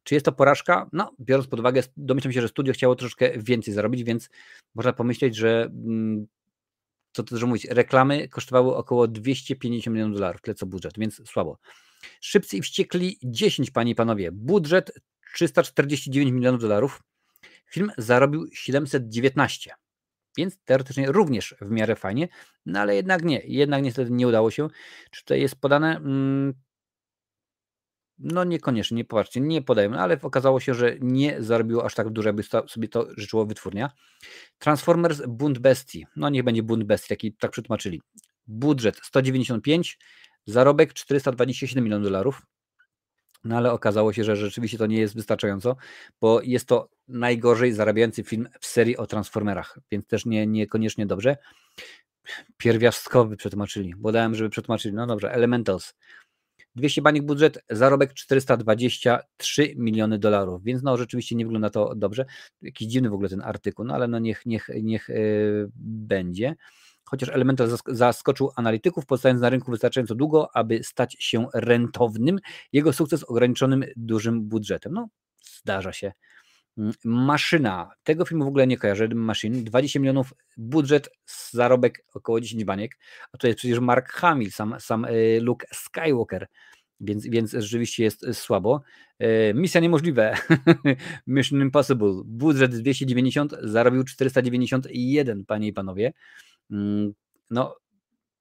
Czy 0.04 0.14
jest 0.14 0.26
to 0.26 0.32
porażka? 0.32 0.90
No, 0.94 1.12
biorąc 1.20 1.48
pod 1.48 1.60
uwagę, 1.60 1.84
domyślam 1.98 2.34
się, 2.34 2.42
że 2.42 2.48
studio 2.48 2.74
chciało 2.74 2.96
troszkę 2.96 3.32
więcej 3.38 3.74
zarobić, 3.74 4.04
więc 4.04 4.30
można 4.76 4.94
pomyśleć, 4.94 5.36
że 5.36 5.64
mm, 5.64 6.28
co 7.14 7.24
to 7.24 7.36
dużo 7.36 7.48
mówić, 7.48 7.66
reklamy 7.66 8.28
kosztowały 8.28 8.76
około 8.76 9.08
250 9.08 9.94
milionów 9.94 10.16
dolarów, 10.18 10.42
tyle 10.42 10.56
co 10.56 10.66
budżet, 10.66 10.94
więc 10.98 11.22
słabo. 11.30 11.58
Szybcy 12.22 12.58
i 12.58 12.62
wściekli 12.62 13.18
10, 13.24 13.72
panie 13.72 13.92
i 13.92 13.96
panowie. 13.96 14.32
Budżet 14.32 14.92
349 15.34 16.32
milionów 16.32 16.62
dolarów. 16.62 17.02
Film 17.72 17.92
zarobił 17.98 18.48
719, 18.54 19.72
więc 20.38 20.58
teoretycznie 20.66 21.12
również 21.12 21.56
w 21.62 21.72
miarę 21.72 21.96
fajnie, 21.96 22.28
no 22.66 22.80
ale 22.80 22.96
jednak 22.96 23.24
nie, 23.24 23.42
jednak 23.46 23.84
niestety 23.84 24.12
nie 24.12 24.28
udało 24.28 24.52
się. 24.52 24.68
Czy 25.12 25.22
tutaj 25.24 25.42
jest 25.42 25.62
podane? 25.62 26.02
No 28.24 28.44
niekoniecznie, 28.44 28.98
nie 28.98 29.06
popatrzcie, 29.06 29.40
nie 29.40 29.62
podajemy, 29.62 30.00
ale 30.00 30.20
okazało 30.22 30.60
się, 30.60 30.74
że 30.74 30.96
nie 31.02 31.42
zarobiło 31.42 31.86
aż 31.86 31.96
tak 31.96 32.10
dużo, 32.10 32.30
jakby 32.30 32.44
sobie 32.68 32.88
to 32.88 33.08
życzyło 33.18 33.46
wytwórnia. 33.46 33.92
Transformers 34.60 35.22
Bunt 35.28 35.60
Bestii, 35.60 36.06
no 36.16 36.30
niech 36.30 36.44
będzie 36.44 36.64
Bunt 36.64 36.84
Bestii, 36.84 37.10
taki 37.10 37.34
tak 37.34 37.52
przetłumaczyli. 37.52 38.02
Budżet 38.48 39.00
195, 39.04 40.00
zarobek 40.46 40.94
427 40.94 41.84
milionów 41.84 42.04
dolarów, 42.04 42.42
no 43.44 43.58
ale 43.58 43.72
okazało 43.72 44.14
się, 44.14 44.24
że 44.24 44.36
rzeczywiście 44.36 44.78
to 44.78 44.88
nie 44.88 45.00
jest 45.00 45.16
wystarczająco, 45.16 45.76
bo 46.22 46.42
jest 46.42 46.68
to 46.68 46.90
najgorzej 47.08 47.74
zarabiający 47.74 48.24
film 48.24 48.50
w 48.60 48.66
serii 48.66 48.98
o 48.98 49.08
Transformerach, 49.08 49.80
więc 49.92 50.08
też 50.08 50.26
nie, 50.26 50.48
niekoniecznie 50.48 51.06
dobrze. 51.06 51.38
Pierwiastkowy 52.58 53.38
przetłumaczyli, 53.38 53.94
bo 53.98 54.12
dałem, 54.12 54.36
żeby 54.36 54.50
przetłumaczyli, 54.50 54.96
no 54.96 55.08
dobrze, 55.08 55.32
Elementals 55.32 55.94
200 56.76 57.02
banik 57.02 57.24
budżet, 57.24 57.60
zarobek 57.70 58.14
423 58.14 59.74
miliony 59.78 60.20
dolarów, 60.20 60.64
więc 60.64 60.84
no 60.84 60.98
rzeczywiście 60.98 61.36
nie 61.36 61.46
wygląda 61.46 61.70
to 61.70 61.96
dobrze. 61.96 62.26
Jakiś 62.62 62.88
dziwny 62.88 63.10
w 63.10 63.14
ogóle 63.14 63.30
ten 63.30 63.42
artykuł, 63.42 63.86
no 63.86 63.94
ale 63.94 64.08
no 64.08 64.20
niech, 64.20 64.46
niech, 64.46 64.70
niech 64.82 65.10
yy, 65.10 65.70
będzie. 65.76 66.56
chociaż 67.04 67.30
Elemental 67.30 67.70
zaskoczył 67.88 68.52
analityków, 68.56 69.06
pozostając 69.06 69.42
na 69.42 69.50
rynku 69.50 69.72
wystarczająco 69.72 70.16
długo, 70.16 70.50
aby 70.54 70.84
stać 70.84 71.16
się 71.20 71.48
rentownym. 71.54 72.40
Jego 72.72 72.94
sukces 72.94 73.24
ograniczonym 73.24 73.84
dużym 73.96 74.42
budżetem. 74.42 74.94
No, 74.94 75.08
zdarza 75.44 75.94
się. 75.94 76.14
Mm, 76.78 76.94
maszyna. 77.04 77.92
Tego 78.04 78.26
filmu 78.26 78.46
w 78.46 78.48
ogóle 78.48 78.68
nie 78.68 78.78
kojarzę. 78.78 79.08
Machine. 79.08 79.64
20 79.64 80.00
milionów 80.00 80.34
budżet, 80.58 81.10
zarobek 81.52 82.06
około 82.14 82.42
10 82.42 82.64
baniek. 82.64 82.92
A 83.32 83.38
to 83.38 83.48
jest 83.48 83.58
przecież 83.58 83.80
Mark 83.80 84.12
Hamill, 84.12 84.52
sam, 84.52 84.76
sam 84.80 85.06
y, 85.06 85.40
Luke 85.42 85.68
Skywalker. 85.74 86.48
Więc, 87.00 87.28
więc 87.28 87.52
rzeczywiście 87.52 88.04
jest 88.04 88.26
słabo. 88.34 88.82
Y, 89.24 89.54
misja 89.56 89.82
niemożliwe. 89.82 90.38
Mission 91.28 91.62
Impossible. 91.62 92.22
Budżet 92.26 92.76
290, 92.76 93.56
zarobił 93.62 94.04
491, 94.04 95.46
panie 95.46 95.68
i 95.68 95.74
panowie. 95.74 96.14
Mm, 96.72 97.14
no, 97.50 97.76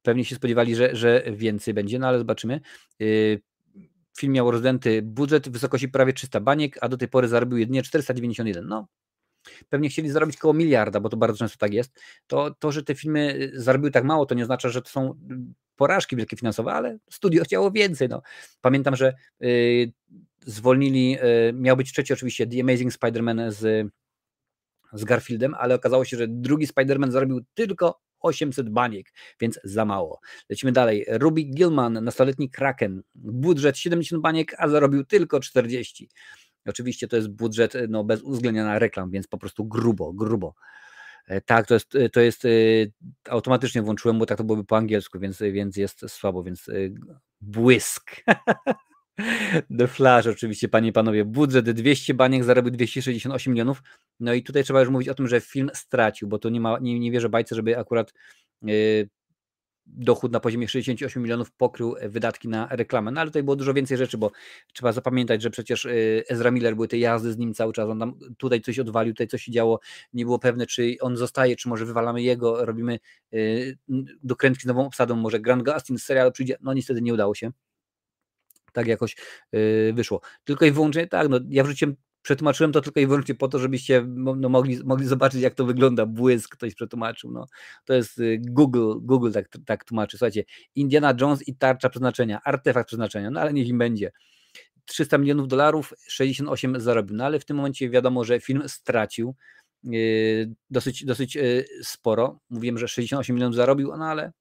pewnie 0.02 0.24
się 0.24 0.34
spodziewali, 0.34 0.74
że, 0.74 0.96
że 0.96 1.22
więcej 1.32 1.74
będzie, 1.74 1.98
no 1.98 2.08
ale 2.08 2.18
zobaczymy. 2.18 2.60
Film 4.18 4.32
miał 4.32 4.50
rozdęty 4.50 5.02
budżet 5.02 5.48
w 5.48 5.52
wysokości 5.52 5.88
prawie 5.88 6.12
300 6.12 6.40
baniek, 6.40 6.78
a 6.80 6.88
do 6.88 6.96
tej 6.96 7.08
pory 7.08 7.28
zarobił 7.28 7.58
jedynie 7.58 7.82
491. 7.82 8.66
No, 8.66 8.88
pewnie 9.68 9.88
chcieli 9.88 10.10
zarobić 10.10 10.36
koło 10.36 10.54
miliarda, 10.54 11.00
bo 11.00 11.08
to 11.08 11.16
bardzo 11.16 11.38
często 11.38 11.58
tak 11.58 11.72
jest. 11.72 12.00
To, 12.26 12.54
to 12.58 12.72
że 12.72 12.82
te 12.82 12.94
filmy 12.94 13.34
y, 13.34 13.60
zarobiły 13.60 13.90
tak 13.90 14.04
mało, 14.04 14.26
to 14.26 14.34
nie 14.34 14.42
oznacza, 14.42 14.68
że 14.68 14.82
to 14.82 14.90
są 14.90 15.10
y, 15.10 15.14
porażki 15.76 16.16
wielkie 16.16 16.36
finansowe, 16.36 16.72
ale 16.72 16.98
studio 17.10 17.44
chciało 17.44 17.70
więcej. 17.70 18.08
No. 18.08 18.22
Pamiętam, 18.60 18.96
że 18.96 19.14
y, 19.42 19.92
zwolnili, 20.46 21.18
miał 21.54 21.76
być 21.76 21.92
trzeci 21.92 22.12
oczywiście 22.12 22.46
The 22.46 22.60
Amazing 22.60 22.92
Spider-Man 22.92 23.50
z, 23.50 23.90
z 24.92 25.04
Garfieldem, 25.04 25.54
ale 25.54 25.74
okazało 25.74 26.04
się, 26.04 26.16
że 26.16 26.28
drugi 26.28 26.66
Spider-Man 26.66 27.10
zarobił 27.10 27.44
tylko 27.54 28.00
800 28.22 28.70
baniek, 28.70 29.12
więc 29.40 29.60
za 29.64 29.84
mało. 29.84 30.20
Lecimy 30.48 30.72
dalej. 30.72 31.06
Ruby 31.08 31.42
Gilman, 31.42 32.04
nastoletni 32.04 32.50
Kraken, 32.50 33.02
budżet 33.14 33.78
70 33.78 34.22
baniek, 34.22 34.54
a 34.58 34.68
zarobił 34.68 35.04
tylko 35.04 35.40
40. 35.40 36.08
Oczywiście 36.66 37.08
to 37.08 37.16
jest 37.16 37.28
budżet 37.28 37.74
no, 37.88 38.04
bez 38.04 38.22
uwzględnienia 38.22 38.66
na 38.66 38.78
reklam, 38.78 39.10
więc 39.10 39.26
po 39.26 39.38
prostu 39.38 39.64
grubo, 39.64 40.12
grubo. 40.12 40.54
E, 41.26 41.40
tak, 41.40 41.66
to 41.66 41.74
jest, 41.74 41.92
to 42.12 42.20
jest 42.20 42.44
e, 42.44 42.48
automatycznie 43.28 43.82
włączyłem, 43.82 44.18
bo 44.18 44.26
tak 44.26 44.38
to 44.38 44.44
byłoby 44.44 44.64
po 44.64 44.76
angielsku, 44.76 45.18
więc, 45.18 45.38
więc 45.38 45.76
jest 45.76 46.10
słabo, 46.10 46.42
więc 46.42 46.68
e, 46.68 46.72
błysk. 47.40 48.10
The 49.78 49.88
Flash 49.88 50.26
oczywiście, 50.26 50.68
panie 50.68 50.88
i 50.88 50.92
panowie. 50.92 51.24
Budżet 51.24 51.70
200 51.70 52.14
baniek, 52.14 52.44
zarobił 52.44 52.70
268 52.70 53.52
milionów. 53.52 53.82
No 54.20 54.34
i 54.34 54.42
tutaj 54.42 54.64
trzeba 54.64 54.80
już 54.80 54.88
mówić 54.88 55.08
o 55.08 55.14
tym, 55.14 55.28
że 55.28 55.40
film 55.40 55.70
stracił, 55.74 56.28
bo 56.28 56.38
to 56.38 56.48
nie 56.48 56.60
ma, 56.60 56.78
nie, 56.78 57.00
nie 57.00 57.10
wierzę 57.10 57.28
bajce, 57.28 57.54
żeby 57.54 57.78
akurat 57.78 58.12
yy, 58.62 59.08
dochód 59.86 60.32
na 60.32 60.40
poziomie 60.40 60.68
68 60.68 61.22
milionów 61.22 61.52
pokrył 61.52 61.94
wydatki 62.02 62.48
na 62.48 62.68
reklamę. 62.70 63.10
No 63.10 63.20
ale 63.20 63.30
tutaj 63.30 63.42
było 63.42 63.56
dużo 63.56 63.74
więcej 63.74 63.96
rzeczy, 63.96 64.18
bo 64.18 64.30
trzeba 64.72 64.92
zapamiętać, 64.92 65.42
że 65.42 65.50
przecież 65.50 65.84
yy, 65.84 66.24
Ezra 66.28 66.50
Miller 66.50 66.74
były 66.74 66.88
te 66.88 66.98
jazdy 66.98 67.32
z 67.32 67.38
nim 67.38 67.54
cały 67.54 67.72
czas, 67.72 67.88
on 67.88 67.98
tam 67.98 68.18
tutaj 68.38 68.60
coś 68.60 68.78
odwalił, 68.78 69.14
tutaj 69.14 69.28
coś 69.28 69.42
się 69.42 69.52
działo, 69.52 69.80
nie 70.12 70.24
było 70.24 70.38
pewne, 70.38 70.66
czy 70.66 70.96
on 71.00 71.16
zostaje, 71.16 71.56
czy 71.56 71.68
może 71.68 71.84
wywalamy 71.84 72.22
jego, 72.22 72.64
robimy 72.64 72.98
yy, 73.32 73.76
dokrętki 74.22 74.62
z 74.62 74.66
nową 74.66 74.86
obsadą, 74.86 75.16
może 75.16 75.40
Grant 75.40 75.62
Gustin 75.62 75.98
z 75.98 76.02
serialu 76.02 76.32
przyjdzie, 76.32 76.56
no 76.60 76.74
niestety 76.74 77.02
nie 77.02 77.14
udało 77.14 77.34
się 77.34 77.52
tak 78.72 78.86
jakoś 78.86 79.16
yy, 79.52 79.92
wyszło. 79.92 80.20
Tylko 80.44 80.66
i 80.66 80.70
wyłącznie 80.72 81.06
tak, 81.06 81.28
no 81.28 81.40
ja 81.48 81.64
wrzuciłem, 81.64 81.96
przetłumaczyłem 82.22 82.72
to 82.72 82.80
tylko 82.80 83.00
i 83.00 83.06
wyłącznie 83.06 83.34
po 83.34 83.48
to, 83.48 83.58
żebyście 83.58 84.04
no, 84.08 84.48
mogli, 84.48 84.84
mogli 84.84 85.06
zobaczyć, 85.06 85.40
jak 85.40 85.54
to 85.54 85.64
wygląda. 85.64 86.06
Błysk 86.06 86.56
ktoś 86.56 86.74
przetłumaczył. 86.74 87.30
No. 87.30 87.46
To 87.84 87.94
jest 87.94 88.18
y, 88.18 88.40
Google, 88.48 88.94
Google 89.00 89.32
tak, 89.32 89.48
tak 89.66 89.84
tłumaczy. 89.84 90.18
Słuchajcie, 90.18 90.44
Indiana 90.74 91.14
Jones 91.20 91.48
i 91.48 91.56
tarcza 91.56 91.88
przeznaczenia, 91.88 92.40
artefakt 92.44 92.86
przeznaczenia, 92.86 93.30
no 93.30 93.40
ale 93.40 93.52
niech 93.52 93.68
im 93.68 93.78
będzie. 93.78 94.12
300 94.84 95.18
milionów 95.18 95.48
dolarów, 95.48 95.94
68 96.08 96.80
zarobił. 96.80 97.16
No 97.16 97.24
ale 97.24 97.40
w 97.40 97.44
tym 97.44 97.56
momencie 97.56 97.90
wiadomo, 97.90 98.24
że 98.24 98.40
film 98.40 98.68
stracił 98.68 99.34
yy, 99.84 100.54
dosyć, 100.70 101.04
dosyć 101.04 101.34
yy, 101.34 101.64
sporo. 101.82 102.40
Mówiłem, 102.50 102.78
że 102.78 102.88
68 102.88 103.36
milionów 103.36 103.56
zarobił, 103.56 103.96
no 103.96 104.04
ale 104.04 104.32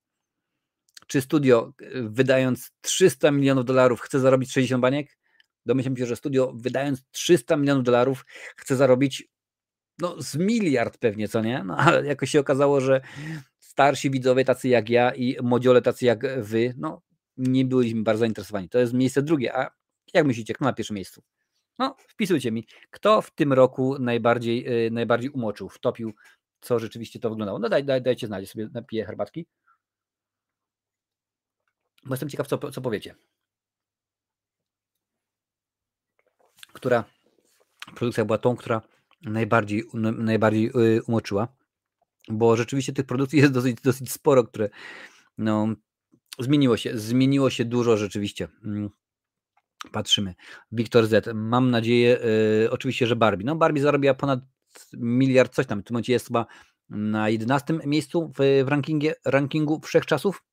czy 1.12 1.22
studio 1.22 1.74
e, 1.82 2.02
wydając 2.02 2.72
300 2.82 3.32
milionów 3.32 3.66
dolarów 3.66 4.02
chce 4.02 4.20
zarobić 4.20 4.52
60 4.52 4.82
baniek? 4.82 5.18
Domyślam 5.66 5.98
się, 5.98 6.06
że 6.06 6.16
studio 6.16 6.54
wydając 6.56 7.04
300 7.12 7.58
milionów 7.58 7.84
dolarów 7.84 8.26
chce 8.58 8.76
zarobić 8.76 9.30
no 10.00 10.22
z 10.22 10.36
miliard 10.36 10.98
pewnie, 10.98 11.28
co 11.28 11.42
nie? 11.42 11.64
No 11.64 11.78
ale 11.78 12.06
jakoś 12.06 12.30
się 12.30 12.40
okazało, 12.40 12.82
że 12.82 13.02
starsi 13.60 14.10
widzowie 14.10 14.46
tacy 14.46 14.70
jak 14.70 14.90
ja 14.90 15.12
i 15.12 15.38
młodziole 15.44 15.82
tacy 15.82 16.06
jak 16.06 16.44
wy, 16.44 16.74
no 16.78 17.02
nie 17.38 17.66
byliśmy 17.66 18.04
bardzo 18.04 18.20
zainteresowani. 18.20 18.70
To 18.70 18.80
jest 18.80 18.94
miejsce 18.94 19.22
drugie, 19.22 19.56
a 19.56 19.72
jak 20.14 20.26
myślicie, 20.26 20.54
kto 20.54 20.66
na 20.66 20.74
pierwszym 20.74 20.96
miejscu? 20.96 21.22
No, 21.80 21.96
wpisujcie 22.08 22.52
mi, 22.52 22.68
kto 22.90 23.22
w 23.22 23.32
tym 23.32 23.54
roku 23.54 24.00
najbardziej, 24.00 24.64
yy, 24.64 24.92
najbardziej 24.92 25.30
umoczył, 25.30 25.70
wtopił, 25.70 26.14
co 26.62 26.80
rzeczywiście 26.80 27.20
to 27.20 27.30
wyglądało. 27.30 27.60
No 27.60 27.70
daj, 27.70 27.84
daj, 27.84 28.02
dajcie 28.02 28.28
znać, 28.28 28.50
sobie 28.50 28.70
napiję 28.74 29.06
herbatki. 29.06 29.46
Bo 32.06 32.14
jestem 32.14 32.30
ciekaw, 32.30 32.48
co, 32.48 32.72
co 32.72 32.82
powiecie. 32.82 33.16
Która 36.74 37.04
produkcja 37.96 38.26
była 38.26 38.38
tą, 38.38 38.56
która 38.56 38.82
najbardziej, 39.22 39.84
najbardziej 40.18 40.72
y, 40.98 41.04
umoczyła, 41.08 41.48
bo 42.30 42.56
rzeczywiście 42.56 42.94
tych 42.94 43.06
produkcji 43.06 43.40
jest 43.42 43.54
dosyć, 43.54 43.78
dosyć 43.84 44.12
sporo, 44.12 44.44
które 44.44 44.70
no, 45.38 45.68
zmieniło 46.40 46.78
się, 46.78 46.98
zmieniło 46.98 47.50
się 47.50 47.66
dużo 47.66 47.98
rzeczywiście. 47.98 48.48
Mm, 48.66 48.90
patrzymy. 49.92 50.36
Wiktor 50.72 51.08
Z. 51.08 51.28
Mam 51.34 51.72
nadzieję, 51.72 52.20
y, 52.66 52.72
oczywiście, 52.72 53.08
że 53.08 53.16
Barbie. 53.16 53.46
No 53.46 53.56
Barbie 53.56 53.82
zarobiła 53.82 54.14
ponad 54.14 54.40
miliard 54.94 55.54
coś 55.56 55.66
tam. 55.68 55.82
W 55.82 55.84
tym 55.84 55.94
momencie 55.94 56.14
jest 56.14 56.28
chyba 56.28 56.46
na 56.90 57.30
11 57.30 57.80
miejscu 57.86 58.32
w, 58.38 58.64
w 58.66 58.68
rankingu, 58.68 59.08
rankingu 59.26 59.80
wszechczasów. 59.84 60.44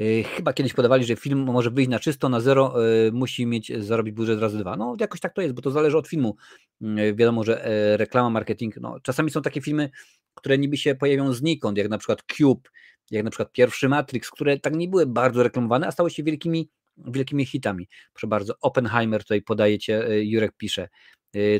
Y, 0.00 0.24
chyba 0.36 0.52
kiedyś 0.52 0.72
podawali, 0.72 1.04
że 1.04 1.16
film 1.16 1.38
może 1.38 1.70
wyjść 1.70 1.90
na 1.90 1.98
czysto, 1.98 2.28
na 2.28 2.40
zero, 2.40 2.86
y, 3.06 3.12
musi 3.12 3.46
mieć, 3.46 3.72
zarobić 3.78 4.14
budżet 4.14 4.40
razy 4.40 4.58
dwa. 4.58 4.76
No 4.76 4.96
jakoś 5.00 5.20
tak 5.20 5.34
to 5.34 5.42
jest, 5.42 5.54
bo 5.54 5.62
to 5.62 5.70
zależy 5.70 5.98
od 5.98 6.08
filmu. 6.08 6.36
Y, 6.82 7.14
wiadomo, 7.14 7.44
że 7.44 7.64
e, 7.64 7.96
reklama, 7.96 8.30
marketing, 8.30 8.76
no 8.76 9.00
czasami 9.00 9.30
są 9.30 9.42
takie 9.42 9.60
filmy, 9.60 9.90
które 10.34 10.58
niby 10.58 10.76
się 10.76 10.94
pojawią 10.94 11.32
znikąd, 11.32 11.78
jak 11.78 11.88
na 11.88 11.98
przykład 11.98 12.22
Cube, 12.36 12.68
jak 13.10 13.24
na 13.24 13.30
przykład 13.30 13.52
pierwszy 13.52 13.88
Matrix, 13.88 14.30
które 14.30 14.58
tak 14.58 14.76
nie 14.76 14.88
były 14.88 15.06
bardzo 15.06 15.42
reklamowane, 15.42 15.86
a 15.86 15.90
stały 15.90 16.10
się 16.10 16.22
wielkimi, 16.22 16.70
wielkimi 16.96 17.46
hitami. 17.46 17.88
Proszę 18.12 18.26
bardzo, 18.26 18.54
Oppenheimer 18.60 19.22
tutaj 19.22 19.42
podajecie, 19.42 20.24
Jurek 20.24 20.52
pisze. 20.56 20.88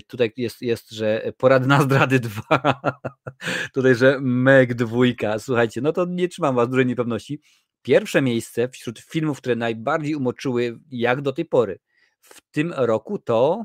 Tutaj 0.06 0.32
jest, 0.36 0.62
jest, 0.62 0.90
że 0.90 1.32
poradna 1.36 1.82
zdrady 1.82 2.20
2. 2.20 2.42
tutaj, 3.74 3.94
że 3.94 4.18
Meg 4.20 4.74
dwójka. 4.74 5.38
Słuchajcie, 5.38 5.80
no 5.80 5.92
to 5.92 6.06
nie 6.08 6.28
trzymam 6.28 6.54
was 6.54 6.68
dużej 6.68 6.86
niepewności. 6.86 7.40
Pierwsze 7.86 8.22
miejsce 8.22 8.68
wśród 8.68 8.98
filmów, 8.98 9.38
które 9.38 9.56
najbardziej 9.56 10.14
umoczyły 10.14 10.78
jak 10.90 11.22
do 11.22 11.32
tej 11.32 11.44
pory 11.44 11.78
w 12.20 12.40
tym 12.50 12.72
roku 12.76 13.18
to 13.18 13.64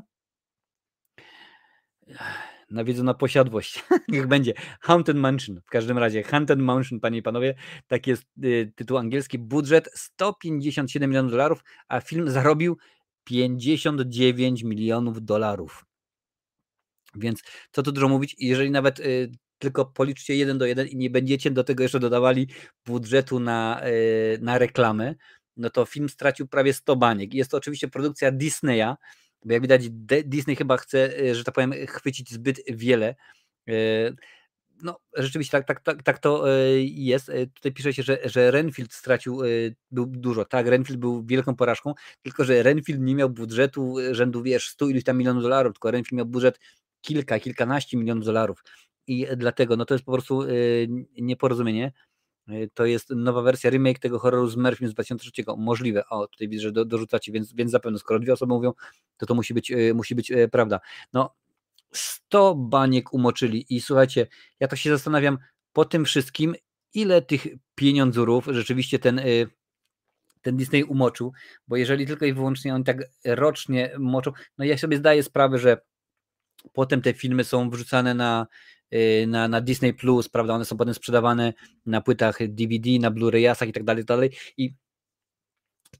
nawiedzona 2.70 3.14
posiadłość. 3.14 3.84
Niech 4.08 4.26
będzie. 4.26 4.52
Haunted 4.80 5.16
Mansion. 5.16 5.60
W 5.66 5.70
każdym 5.70 5.98
razie 5.98 6.22
Haunted 6.22 6.58
Mansion, 6.58 7.00
panie 7.00 7.18
i 7.18 7.22
panowie, 7.22 7.54
tak 7.86 8.06
jest 8.06 8.24
y, 8.44 8.72
tytuł 8.76 8.96
angielski. 8.96 9.38
Budżet 9.38 9.88
157 9.94 11.10
milionów 11.10 11.30
dolarów, 11.30 11.64
a 11.88 12.00
film 12.00 12.30
zarobił 12.30 12.76
59 13.24 14.62
milionów 14.62 15.24
dolarów. 15.24 15.84
Więc 17.14 17.42
co 17.72 17.82
tu 17.82 17.92
dużo 17.92 18.08
mówić, 18.08 18.36
jeżeli 18.38 18.70
nawet 18.70 19.00
y, 19.00 19.32
tylko 19.62 19.84
policzcie 19.84 20.36
jeden 20.36 20.58
do 20.58 20.66
jeden 20.66 20.86
i 20.86 20.96
nie 20.96 21.10
będziecie 21.10 21.50
do 21.50 21.64
tego 21.64 21.82
jeszcze 21.82 22.00
dodawali 22.00 22.48
budżetu 22.86 23.40
na, 23.40 23.80
e, 23.80 23.92
na 24.40 24.58
reklamę, 24.58 25.14
no 25.56 25.70
to 25.70 25.84
film 25.84 26.08
stracił 26.08 26.46
prawie 26.46 26.72
100 26.74 26.96
baniek. 26.96 27.34
Jest 27.34 27.50
to 27.50 27.56
oczywiście 27.56 27.88
produkcja 27.88 28.30
Disneya, 28.32 28.94
bo 29.44 29.52
jak 29.52 29.62
widać 29.62 29.90
Disney 30.24 30.56
chyba 30.56 30.76
chce, 30.76 31.18
e, 31.18 31.34
że 31.34 31.44
tak 31.44 31.54
powiem, 31.54 31.72
chwycić 31.72 32.30
zbyt 32.30 32.60
wiele. 32.68 33.14
E, 33.68 33.74
no, 34.82 34.98
rzeczywiście 35.14 35.50
tak, 35.50 35.66
tak, 35.66 35.80
tak, 35.80 36.02
tak 36.02 36.18
to 36.18 36.44
jest. 36.80 37.30
Tutaj 37.54 37.72
pisze 37.72 37.92
się, 37.92 38.02
że, 38.02 38.18
że 38.24 38.50
Renfield 38.50 38.92
stracił 38.92 39.40
był 39.90 40.06
dużo. 40.06 40.44
Tak, 40.44 40.66
Renfield 40.66 41.00
był 41.00 41.24
wielką 41.26 41.56
porażką, 41.56 41.94
tylko 42.22 42.44
że 42.44 42.62
Renfield 42.62 43.00
nie 43.00 43.14
miał 43.14 43.30
budżetu 43.30 43.96
rzędu, 44.10 44.42
wiesz, 44.42 44.68
100 44.68 44.88
iluś 44.88 45.04
tam 45.04 45.18
milionów 45.18 45.42
dolarów, 45.42 45.72
tylko 45.72 45.90
Renfield 45.90 46.18
miał 46.18 46.26
budżet 46.26 46.58
kilka, 47.00 47.40
kilkanaście 47.40 47.96
milionów 47.96 48.24
dolarów 48.24 48.62
i 49.06 49.26
dlatego 49.36 49.76
no 49.76 49.84
to 49.84 49.94
jest 49.94 50.04
po 50.04 50.12
prostu 50.12 50.42
y, 50.42 50.88
nieporozumienie. 51.20 51.92
Y, 52.50 52.70
to 52.74 52.86
jest 52.86 53.10
nowa 53.10 53.42
wersja, 53.42 53.70
remake 53.70 53.98
tego 53.98 54.18
horroru 54.18 54.48
z 54.48 54.56
Murphym 54.56 54.88
z 54.88 54.94
2003. 54.94 55.30
Możliwe. 55.56 56.04
O, 56.08 56.26
tutaj 56.28 56.48
widzę, 56.48 56.62
że 56.62 56.72
do, 56.72 56.84
dorzucacie, 56.84 57.32
więc, 57.32 57.54
więc 57.54 57.70
zapewne, 57.70 57.98
skoro 57.98 58.20
dwie 58.20 58.32
osoby 58.32 58.54
mówią, 58.54 58.72
to 59.16 59.26
to 59.26 59.34
musi 59.34 59.54
być, 59.54 59.70
y, 59.70 59.94
musi 59.94 60.14
być 60.14 60.32
prawda. 60.52 60.80
No, 61.12 61.34
100 61.92 62.54
baniek 62.54 63.12
umoczyli 63.12 63.66
i 63.68 63.80
słuchajcie, 63.80 64.26
ja 64.60 64.68
to 64.68 64.76
się 64.76 64.90
zastanawiam 64.90 65.38
po 65.72 65.84
tym 65.84 66.04
wszystkim, 66.04 66.54
ile 66.94 67.22
tych 67.22 67.46
pieniądzurów 67.74 68.46
rzeczywiście 68.50 68.98
ten, 68.98 69.20
ten 70.42 70.56
Disney 70.56 70.84
umoczył, 70.84 71.32
bo 71.68 71.76
jeżeli 71.76 72.06
tylko 72.06 72.26
i 72.26 72.32
wyłącznie 72.32 72.74
oni 72.74 72.84
tak 72.84 72.96
rocznie 73.24 73.94
moczą, 73.98 74.32
no 74.58 74.64
ja 74.64 74.78
sobie 74.78 74.96
zdaję 74.96 75.22
sprawę, 75.22 75.58
że 75.58 75.80
potem 76.72 77.02
te 77.02 77.12
filmy 77.12 77.44
są 77.44 77.70
wrzucane 77.70 78.14
na, 78.14 78.46
na, 79.26 79.48
na 79.48 79.60
Disney 79.60 79.94
Plus, 79.94 80.28
prawda, 80.28 80.54
one 80.54 80.64
są 80.64 80.76
potem 80.76 80.94
sprzedawane 80.94 81.52
na 81.86 82.00
płytach 82.00 82.38
DVD, 82.48 82.90
na 83.00 83.10
Blu-rayasach 83.10 83.68
i 83.68 83.72
tak 83.72 83.84
dalej, 83.84 84.04
tak 84.04 84.16
dalej. 84.16 84.30
I 84.56 84.74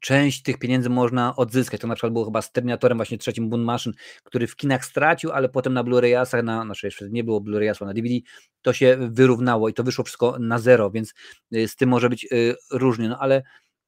część 0.01 0.43
tych 0.43 0.59
pieniędzy 0.59 0.91
można 0.91 1.37
odzyskać. 1.37 1.81
To 1.81 1.87
na 1.87 1.95
przykład 1.95 2.13
było 2.13 2.25
chyba 2.25 2.43
z 2.43 2.53
Terminatorem 2.53 2.99
właśnie 2.99 3.19
trzecim 3.19 3.49
Boon 3.49 3.63
Machine, 3.63 3.95
który 4.25 4.47
w 4.47 4.57
kinach 4.57 4.85
stracił, 4.85 5.33
ale 5.33 5.49
potem 5.49 5.75
na 5.75 5.85
Blu-rayasach, 5.85 6.45
na, 6.45 6.65
znaczy 6.65 6.87
jeszcze 6.87 7.11
nie 7.11 7.25
było 7.25 7.41
Blu-rayasów, 7.41 7.87
na 7.87 7.95
DVD, 7.95 8.15
to 8.63 8.73
się 8.73 8.97
wyrównało 9.11 9.69
i 9.69 9.75
to 9.75 9.85
wyszło 9.85 10.05
wszystko 10.05 10.39
na 10.39 10.59
zero, 10.59 10.91
więc 10.91 11.15
y, 11.55 11.69
z 11.69 11.77
tym 11.77 11.89
może 11.89 12.09
być 12.09 12.25
y, 12.33 12.55
różnie, 12.71 13.09
no 13.09 13.19
ale 13.19 13.43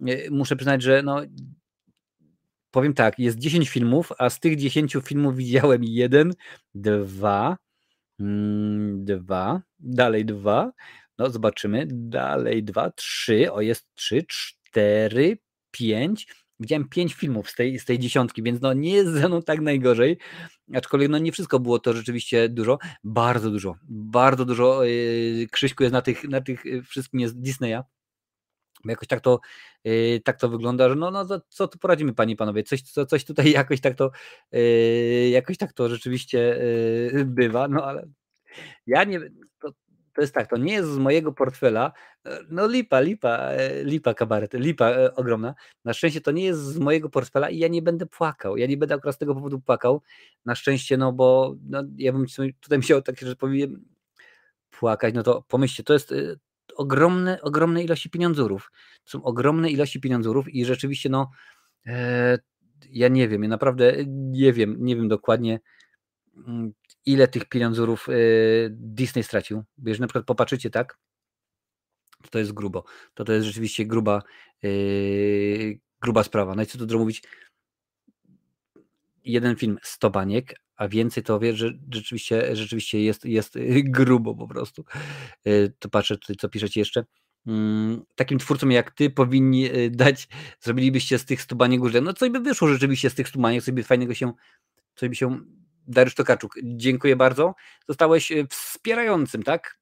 y, 0.08 0.28
muszę 0.30 0.56
przyznać, 0.56 0.82
że 0.82 1.02
no 1.02 1.20
powiem 2.70 2.94
tak, 2.94 3.18
jest 3.18 3.38
10 3.38 3.68
filmów, 3.68 4.12
a 4.18 4.30
z 4.30 4.40
tych 4.40 4.56
10 4.56 4.96
filmów 5.04 5.36
widziałem 5.36 5.84
jeden, 5.84 6.34
dwa, 6.74 7.56
dwa, 9.04 9.62
dalej 9.78 10.24
dwa, 10.24 10.72
no 11.18 11.30
zobaczymy, 11.30 11.86
dalej 11.90 12.64
dwa, 12.64 12.90
trzy, 12.90 13.52
o 13.52 13.60
jest 13.60 13.94
trzy, 13.94 14.24
cztery, 14.28 15.38
pięć. 15.70 16.26
Widziałem 16.60 16.88
pięć 16.88 17.14
filmów 17.14 17.50
z 17.50 17.54
tej, 17.54 17.78
z 17.78 17.84
tej 17.84 17.98
dziesiątki, 17.98 18.42
więc 18.42 18.60
no 18.60 18.72
nie 18.72 18.92
jest 18.92 19.12
ze 19.12 19.28
mną 19.28 19.42
tak 19.42 19.60
najgorzej. 19.60 20.18
Aczkolwiek 20.74 21.10
no 21.10 21.18
nie 21.18 21.32
wszystko 21.32 21.60
było 21.60 21.78
to 21.78 21.92
rzeczywiście 21.92 22.48
dużo. 22.48 22.78
Bardzo 23.04 23.50
dużo. 23.50 23.74
Bardzo 23.88 24.44
dużo 24.44 24.84
yy, 24.84 25.46
Krzyśku 25.50 25.82
jest 25.82 25.92
na 25.92 26.02
tych, 26.02 26.24
na 26.24 26.40
tych 26.40 26.66
y, 26.66 26.82
wszystkim 26.82 27.20
jest 27.20 27.40
Disneya. 27.40 27.82
Jakoś 28.84 29.08
tak 29.08 29.20
to, 29.20 29.40
yy, 29.84 30.20
tak 30.24 30.38
to 30.38 30.48
wygląda, 30.48 30.88
że 30.88 30.94
no, 30.94 31.10
no 31.10 31.26
co 31.48 31.68
tu 31.68 31.78
poradzimy, 31.78 32.14
panie 32.14 32.32
i 32.34 32.36
panowie? 32.36 32.62
Coś, 32.62 32.82
co, 32.82 33.06
coś 33.06 33.24
tutaj 33.24 33.50
jakoś 33.60 33.80
tak 33.80 33.94
to 33.94 34.10
yy, 34.52 35.28
jakoś 35.28 35.58
tak 35.58 35.72
to 35.72 35.88
rzeczywiście 35.88 36.62
y, 36.62 37.24
bywa, 37.26 37.68
no 37.68 37.84
ale 37.84 38.06
ja 38.86 39.04
nie, 39.04 39.20
to, 39.60 39.70
to 40.14 40.20
jest 40.20 40.34
tak, 40.34 40.50
to 40.50 40.56
nie 40.56 40.72
jest 40.72 40.88
z 40.90 40.98
mojego 40.98 41.32
portfela, 41.32 41.92
e, 42.26 42.40
no 42.50 42.66
lipa, 42.66 43.00
lipa, 43.00 43.38
e, 43.38 43.84
lipa 43.84 44.14
kabaret, 44.14 44.54
lipa 44.54 44.90
e, 44.90 45.14
ogromna. 45.14 45.54
Na 45.84 45.92
szczęście 45.92 46.20
to 46.20 46.30
nie 46.30 46.44
jest 46.44 46.60
z 46.60 46.78
mojego 46.78 47.10
portfela 47.10 47.50
i 47.50 47.58
ja 47.58 47.68
nie 47.68 47.82
będę 47.82 48.06
płakał. 48.06 48.56
Ja 48.56 48.66
nie 48.66 48.76
będę 48.76 48.94
akurat 48.94 49.14
z 49.14 49.18
tego 49.18 49.34
powodu 49.34 49.60
płakał. 49.60 50.02
Na 50.44 50.54
szczęście, 50.54 50.96
no 50.96 51.12
bo 51.12 51.56
no, 51.68 51.82
ja 51.96 52.12
bym 52.12 52.26
tutaj 52.60 52.78
musiał, 52.78 53.02
tak 53.02 53.18
że 53.20 53.36
powiem, 53.36 53.84
płakać, 54.70 55.14
no 55.14 55.22
to 55.22 55.44
pomyślcie, 55.48 55.84
to 55.84 55.92
jest 55.92 56.14
ogromne, 56.76 57.42
ogromne 57.42 57.84
ilości 57.84 58.10
pieniądzurów. 58.10 58.70
To 59.04 59.10
są 59.10 59.22
ogromne 59.22 59.70
ilości 59.70 60.00
pieniądzurów 60.00 60.48
i 60.48 60.64
rzeczywiście, 60.64 61.08
no 61.08 61.30
e, 61.86 62.38
ja 62.90 63.08
nie 63.08 63.28
wiem, 63.28 63.42
ja 63.42 63.48
naprawdę 63.48 63.94
nie 64.06 64.52
wiem, 64.52 64.76
nie 64.80 64.96
wiem 64.96 65.08
dokładnie, 65.08 65.60
mm, 66.46 66.72
ile 67.06 67.28
tych 67.28 67.44
pieniądzurów 67.44 68.08
y, 68.08 68.68
Disney 68.72 69.22
stracił. 69.22 69.64
Jeżeli 69.78 70.00
na 70.00 70.06
przykład 70.06 70.24
popatrzycie 70.24 70.70
tak, 70.70 70.98
to 72.22 72.30
to 72.30 72.38
jest 72.38 72.52
grubo. 72.52 72.84
To 73.14 73.24
to 73.24 73.32
jest 73.32 73.46
rzeczywiście 73.46 73.86
gruba, 73.86 74.22
yy, 74.62 75.78
gruba 76.00 76.22
sprawa. 76.22 76.54
No 76.54 76.62
i 76.62 76.66
co 76.66 76.86
tu 76.86 76.98
mówić? 76.98 77.22
Jeden 79.24 79.56
film 79.56 79.78
100 79.82 80.10
baniek, 80.10 80.54
a 80.76 80.88
więcej 80.88 81.22
to 81.22 81.40
wie, 81.40 81.56
że 81.56 81.72
rzeczywiście, 81.92 82.56
rzeczywiście 82.56 83.02
jest, 83.02 83.24
jest 83.24 83.54
grubo 83.84 84.34
po 84.34 84.48
prostu. 84.48 84.84
Yy, 85.44 85.72
to 85.78 85.88
patrzę 85.88 86.18
tutaj, 86.18 86.36
co 86.36 86.48
piszecie 86.48 86.80
jeszcze. 86.80 87.04
Mm, 87.46 88.04
takim 88.14 88.38
twórcom 88.38 88.70
jak 88.70 88.90
ty 88.90 89.10
powinni 89.10 89.76
y, 89.76 89.90
dać, 89.90 90.28
zrobilibyście 90.60 91.18
z 91.18 91.24
tych 91.24 91.42
100 91.42 91.56
baniek 91.56 91.80
górze. 91.80 92.00
No 92.00 92.12
coś 92.12 92.30
by 92.30 92.40
wyszło 92.40 92.68
rzeczywiście 92.68 93.10
z 93.10 93.14
tych 93.14 93.28
100 93.28 93.40
baniek, 93.40 93.64
coś 93.64 93.74
by 93.74 93.82
fajnego 93.82 94.14
się, 94.14 94.32
coś 94.94 95.08
by 95.08 95.14
się 95.14 95.40
Dariusz 95.86 96.14
Tokaczuk, 96.14 96.54
dziękuję 96.62 97.16
bardzo. 97.16 97.54
Zostałeś 97.88 98.32
wspierającym, 98.50 99.42
tak? 99.42 99.78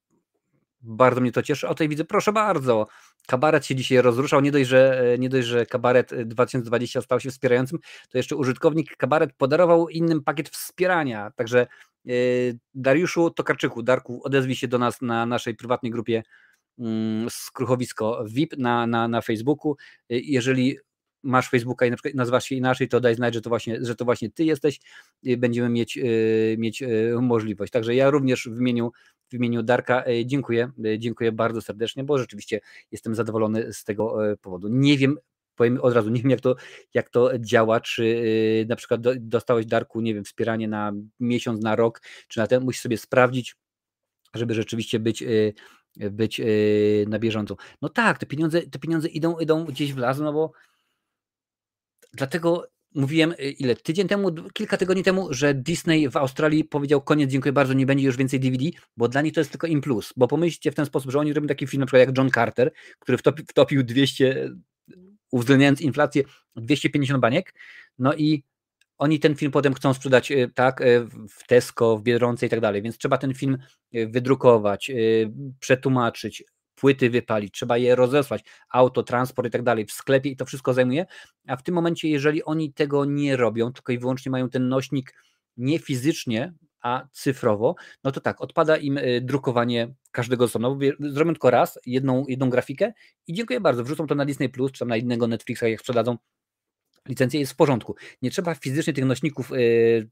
Bardzo 0.80 1.20
mnie 1.20 1.32
to 1.32 1.42
cieszy. 1.42 1.68
O 1.68 1.74
tej 1.74 1.88
widzę, 1.88 2.04
proszę 2.04 2.32
bardzo. 2.32 2.86
Kabaret 3.26 3.66
się 3.66 3.74
dzisiaj 3.74 3.98
rozruszał. 3.98 4.40
Nie 4.40 4.52
dość, 4.52 4.68
że, 4.68 5.12
e, 5.14 5.18
nie 5.18 5.28
dość, 5.28 5.46
że 5.48 5.66
kabaret 5.66 6.14
2020 6.24 6.98
e, 6.98 7.02
stał 7.02 7.20
się 7.20 7.30
wspierającym, 7.30 7.78
to 8.10 8.18
jeszcze 8.18 8.36
użytkownik 8.36 8.96
kabaret 8.96 9.32
podarował 9.32 9.88
innym 9.88 10.22
pakiet 10.22 10.48
wspierania. 10.48 11.30
Także 11.36 11.66
Dariuszu 12.74 13.30
Tokarczyku, 13.30 13.82
Darku, 13.82 14.20
odezwij 14.24 14.56
się 14.56 14.68
do 14.68 14.78
nas 14.78 15.02
na 15.02 15.26
naszej 15.26 15.54
prywatnej 15.54 15.92
grupie 15.92 16.22
mm, 16.78 17.30
Skruchowisko 17.30 18.24
VIP 18.28 18.56
na, 18.58 18.86
na, 18.86 19.08
na 19.08 19.20
Facebooku. 19.20 19.76
Jeżeli 20.08 20.78
masz 21.22 21.48
Facebooka 21.50 21.86
i 21.86 21.90
na 21.90 21.96
przykład 21.96 22.14
nazywasz 22.14 22.44
się 22.44 22.54
inaczej, 22.54 22.88
to 22.88 23.00
daj 23.00 23.14
znać, 23.14 23.34
że 23.34 23.40
to 23.40 23.48
właśnie, 23.48 23.78
że 23.80 23.94
to 23.94 24.04
właśnie 24.04 24.30
ty 24.30 24.44
jesteś, 24.44 24.80
będziemy 25.38 25.68
mieć, 25.68 25.98
y, 25.98 26.56
mieć 26.58 26.82
y, 26.82 27.16
możliwość. 27.20 27.72
Także 27.72 27.94
ja 27.94 28.10
również 28.10 28.48
w 28.48 28.60
imieniu, 28.60 28.92
w 29.30 29.34
imieniu 29.34 29.62
Darka 29.62 30.04
y, 30.08 30.26
dziękuję, 30.26 30.70
dziękuję 30.98 31.32
bardzo 31.32 31.60
serdecznie, 31.60 32.04
bo 32.04 32.18
rzeczywiście 32.18 32.60
jestem 32.90 33.14
zadowolony 33.14 33.72
z 33.72 33.84
tego 33.84 34.18
powodu. 34.40 34.68
Nie 34.68 34.98
wiem, 34.98 35.18
powiem 35.54 35.80
od 35.80 35.94
razu, 35.94 36.10
nie 36.10 36.22
wiem 36.22 36.30
jak 36.30 36.40
to, 36.40 36.56
jak 36.94 37.10
to 37.10 37.38
działa, 37.38 37.80
czy 37.80 38.24
na 38.68 38.76
przykład 38.76 39.00
dostałeś 39.18 39.66
Darku, 39.66 40.00
nie 40.00 40.14
wiem, 40.14 40.24
wspieranie 40.24 40.68
na 40.68 40.92
miesiąc, 41.20 41.62
na 41.62 41.76
rok, 41.76 42.02
czy 42.28 42.40
na 42.40 42.46
ten, 42.46 42.64
musisz 42.64 42.82
sobie 42.82 42.98
sprawdzić, 42.98 43.56
żeby 44.34 44.54
rzeczywiście 44.54 44.98
być 44.98 45.24
być 45.96 46.40
na 47.06 47.18
bieżąco. 47.18 47.56
No 47.82 47.88
tak, 47.88 48.18
te 48.18 48.26
pieniądze, 48.26 48.62
te 48.62 48.78
pieniądze 48.78 49.08
idą, 49.08 49.38
idą 49.38 49.64
gdzieś 49.64 49.92
w 49.92 49.98
las, 49.98 50.18
no 50.18 50.32
bo 50.32 50.52
Dlatego 52.12 52.66
mówiłem 52.94 53.32
y, 53.32 53.50
ile? 53.50 53.76
Tydzień 53.76 54.08
temu, 54.08 54.32
kilka 54.52 54.76
tygodni 54.76 55.02
temu, 55.02 55.28
że 55.30 55.54
Disney 55.54 56.08
w 56.08 56.16
Australii 56.16 56.64
powiedział 56.64 57.02
koniec, 57.02 57.30
dziękuję 57.30 57.52
bardzo, 57.52 57.72
nie 57.72 57.86
będzie 57.86 58.06
już 58.06 58.16
więcej 58.16 58.40
DVD, 58.40 58.64
bo 58.96 59.08
dla 59.08 59.22
nich 59.22 59.32
to 59.32 59.40
jest 59.40 59.50
tylko 59.50 59.66
im 59.66 59.80
plus. 59.80 60.12
Bo 60.16 60.28
pomyślcie 60.28 60.72
w 60.72 60.74
ten 60.74 60.86
sposób, 60.86 61.10
że 61.10 61.18
oni 61.18 61.32
robią 61.32 61.46
taki 61.46 61.66
film 61.66 61.80
na 61.80 61.86
przykład 61.86 62.08
jak 62.08 62.18
John 62.18 62.30
Carter, 62.30 62.72
który 62.98 63.18
wtopi, 63.18 63.42
wtopił 63.42 63.82
200, 63.82 64.50
uwzględniając 65.30 65.80
inflację, 65.80 66.22
250 66.56 67.20
baniek, 67.20 67.54
no 67.98 68.14
i 68.14 68.42
oni 68.98 69.20
ten 69.20 69.34
film 69.34 69.52
potem 69.52 69.74
chcą 69.74 69.94
sprzedać 69.94 70.32
y, 70.32 70.50
tak 70.54 70.80
y, 70.80 71.06
w 71.30 71.46
Tesco, 71.46 71.98
w 71.98 72.02
Biedronce 72.02 72.46
i 72.46 72.48
tak 72.48 72.60
dalej, 72.60 72.82
więc 72.82 72.98
trzeba 72.98 73.18
ten 73.18 73.34
film 73.34 73.58
wydrukować, 73.92 74.90
przetłumaczyć, 75.60 76.44
płyty 76.82 77.10
wypalić, 77.10 77.54
trzeba 77.54 77.78
je 77.78 77.94
rozesłać, 77.94 78.44
auto, 78.70 79.02
transport 79.02 79.48
i 79.48 79.50
tak 79.50 79.62
dalej, 79.62 79.86
w 79.86 79.92
sklepie 79.92 80.30
i 80.30 80.36
to 80.36 80.44
wszystko 80.44 80.74
zajmuje, 80.74 81.06
a 81.46 81.56
w 81.56 81.62
tym 81.62 81.74
momencie, 81.74 82.08
jeżeli 82.08 82.44
oni 82.44 82.72
tego 82.72 83.04
nie 83.04 83.36
robią, 83.36 83.72
tylko 83.72 83.92
i 83.92 83.98
wyłącznie 83.98 84.30
mają 84.30 84.50
ten 84.50 84.68
nośnik 84.68 85.14
nie 85.56 85.78
fizycznie, 85.78 86.54
a 86.80 87.06
cyfrowo, 87.12 87.74
no 88.04 88.12
to 88.12 88.20
tak, 88.20 88.40
odpada 88.40 88.76
im 88.76 88.98
y, 88.98 89.20
drukowanie 89.20 89.94
każdego 90.10 90.44
osobno. 90.44 90.78
Zrobią 91.00 91.32
tylko 91.32 91.50
raz, 91.50 91.78
jedną, 91.86 92.24
jedną 92.28 92.50
grafikę 92.50 92.92
i 93.26 93.32
dziękuję 93.32 93.60
bardzo, 93.60 93.84
wrzucą 93.84 94.06
to 94.06 94.14
na 94.14 94.24
Disney 94.24 94.48
Plus, 94.48 94.72
czy 94.72 94.78
tam 94.78 94.88
na 94.88 94.96
innego 94.96 95.26
Netflixa, 95.26 95.62
jak 95.62 95.80
sprzedadzą 95.80 96.16
licencję, 97.08 97.40
jest 97.40 97.52
w 97.52 97.56
porządku. 97.56 97.94
Nie 98.22 98.30
trzeba 98.30 98.54
fizycznie 98.54 98.92
tych 98.92 99.04
nośników 99.04 99.52
y, 99.52 100.10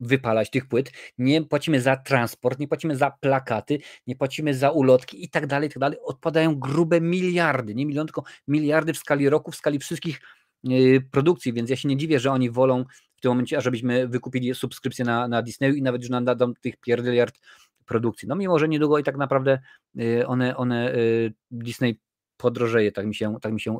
wypalać 0.00 0.50
tych 0.50 0.66
płyt, 0.66 0.92
nie 1.18 1.42
płacimy 1.42 1.80
za 1.80 1.96
transport, 1.96 2.58
nie 2.58 2.68
płacimy 2.68 2.96
za 2.96 3.10
plakaty, 3.10 3.78
nie 4.06 4.16
płacimy 4.16 4.54
za 4.54 4.70
ulotki 4.70 5.24
i 5.24 5.30
tak 5.30 5.46
dalej, 5.46 5.68
i 5.68 5.72
tak 5.72 5.78
dalej. 5.78 5.98
Odpadają 6.02 6.54
grube 6.54 7.00
miliardy, 7.00 7.74
nie 7.74 7.86
miliony, 7.86 8.06
tylko 8.06 8.22
miliardy 8.48 8.92
w 8.92 8.98
skali 8.98 9.28
roku, 9.28 9.50
w 9.50 9.56
skali 9.56 9.78
wszystkich 9.78 10.20
yy, 10.64 11.00
produkcji, 11.00 11.52
więc 11.52 11.70
ja 11.70 11.76
się 11.76 11.88
nie 11.88 11.96
dziwię, 11.96 12.20
że 12.20 12.30
oni 12.30 12.50
wolą 12.50 12.84
w 13.16 13.20
tym 13.20 13.30
momencie, 13.30 13.58
ażebyśmy 13.58 14.08
wykupili 14.08 14.54
subskrypcję 14.54 15.04
na, 15.04 15.28
na 15.28 15.42
Disneyu 15.42 15.74
i 15.74 15.82
nawet 15.82 16.02
już 16.02 16.10
nam 16.10 16.24
dadzą 16.24 16.54
tych 16.54 16.76
pierdyliard 16.76 17.38
produkcji. 17.86 18.28
No 18.28 18.36
mimo, 18.36 18.58
że 18.58 18.68
niedługo 18.68 18.98
i 18.98 19.04
tak 19.04 19.16
naprawdę 19.16 19.58
yy, 19.94 20.26
one, 20.26 20.56
one 20.56 20.92
yy, 20.92 21.32
Disney 21.50 22.00
podrożeje, 22.36 22.92
tak 22.92 23.06
mi 23.06 23.14
się, 23.14 23.36
tak 23.42 23.52
mi 23.52 23.60
się 23.60 23.78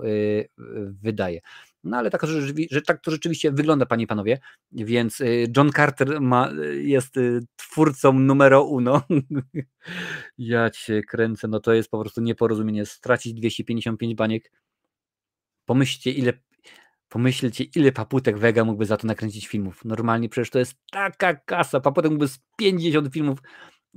wydaje. 1.03 1.41
No 1.85 1.97
ale 1.97 2.11
tak, 2.11 2.27
że, 2.71 2.83
tak 2.83 3.01
to 3.01 3.11
rzeczywiście 3.11 3.53
wygląda, 3.53 3.87
panie 3.87 4.05
i 4.05 4.07
panowie. 4.07 4.39
Więc 4.73 5.21
y, 5.21 5.47
John 5.57 5.73
Carter 5.73 6.21
ma, 6.21 6.51
y, 6.53 6.83
jest 6.83 7.17
y, 7.17 7.41
twórcą 7.57 8.13
numero 8.13 8.65
uno. 8.65 9.03
ja 10.39 10.71
cię 10.71 11.03
kręcę, 11.03 11.49
no 11.49 11.61
to 11.61 11.73
jest 11.73 11.91
po 11.91 12.01
prostu 12.01 12.21
nieporozumienie. 12.21 12.87
Stracić 12.87 13.35
255 13.35 14.15
baniek. 14.15 14.53
Pomyślcie, 15.65 16.11
ile 16.11 16.33
Pomyślcie, 17.09 17.65
ile 17.65 17.93
paputek 17.93 18.39
Vega 18.39 18.65
mógłby 18.65 18.87
za 18.87 18.97
to 18.97 19.07
nakręcić 19.07 19.47
filmów. 19.47 19.85
Normalnie 19.85 20.29
przecież 20.29 20.51
to 20.51 20.59
jest 20.59 20.75
taka 20.91 21.35
kasa. 21.35 21.81
Paputek 21.81 22.11
mógłby 22.11 22.29
z 22.29 22.39
50 22.57 23.13
filmów 23.13 23.39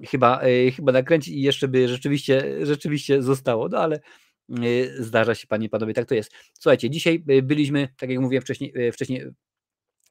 chyba, 0.09 0.41
chyba 0.75 0.91
nakręcić 0.91 1.33
i 1.33 1.41
jeszcze 1.41 1.67
by 1.67 1.87
rzeczywiście, 1.87 2.65
rzeczywiście 2.65 3.21
zostało. 3.21 3.69
No 3.69 3.77
ale 3.77 3.99
zdarza 4.99 5.35
się, 5.35 5.47
panie 5.47 5.65
i 5.65 5.69
panowie, 5.69 5.93
tak 5.93 6.05
to 6.05 6.15
jest. 6.15 6.31
Słuchajcie, 6.59 6.89
dzisiaj 6.89 7.23
y, 7.29 7.41
byliśmy, 7.41 7.87
tak 7.97 8.09
jak 8.09 8.19
mówiłem 8.19 8.41
wcześniej, 8.41 8.87
y, 8.87 8.91
wcześniej 8.91 9.25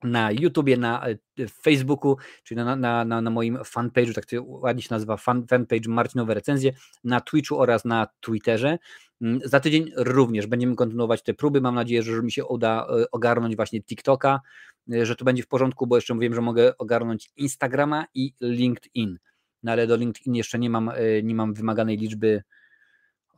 na 0.03 0.33
YouTubie, 0.33 0.77
na 0.77 1.07
Facebooku, 1.63 2.17
czyli 2.43 2.57
na, 2.57 2.77
na, 2.77 3.05
na, 3.05 3.21
na 3.21 3.31
moim 3.31 3.57
fanpage'u, 3.57 4.15
tak 4.15 4.27
to 4.27 4.43
ładnie 4.45 4.83
się 4.83 4.89
nazywa, 4.91 5.17
fan, 5.17 5.47
fanpage 5.47 5.89
Marcinowe 5.89 6.35
Recenzje, 6.35 6.73
na 7.05 7.21
Twitchu 7.21 7.59
oraz 7.59 7.85
na 7.85 8.07
Twitterze. 8.21 8.79
Mm, 9.23 9.41
za 9.45 9.61
tydzień 9.61 9.91
również 9.97 10.47
będziemy 10.47 10.75
kontynuować 10.75 11.23
te 11.23 11.35
próby. 11.35 11.61
Mam 11.61 11.75
nadzieję, 11.75 12.03
że 12.03 12.23
mi 12.23 12.33
się 12.33 12.45
uda 12.45 12.87
ogarnąć 13.13 13.57
właśnie 13.57 13.83
TikToka, 13.83 14.41
że 15.03 15.17
to 15.17 15.25
będzie 15.25 15.43
w 15.43 15.49
porządku, 15.49 15.87
bo 15.87 15.97
jeszcze 15.97 16.15
mówiłem, 16.15 16.35
że 16.35 16.41
mogę 16.41 16.79
ogarnąć 16.79 17.31
Instagrama 17.37 18.07
i 18.15 18.33
LinkedIn. 18.41 19.19
No 19.63 19.73
ale 19.73 19.87
do 19.87 19.97
LinkedIn 19.97 20.35
jeszcze 20.35 20.59
nie 20.59 20.71
mam, 20.71 20.91
nie 21.23 21.35
mam 21.35 21.55
wymaganej 21.55 21.97
liczby, 21.97 22.43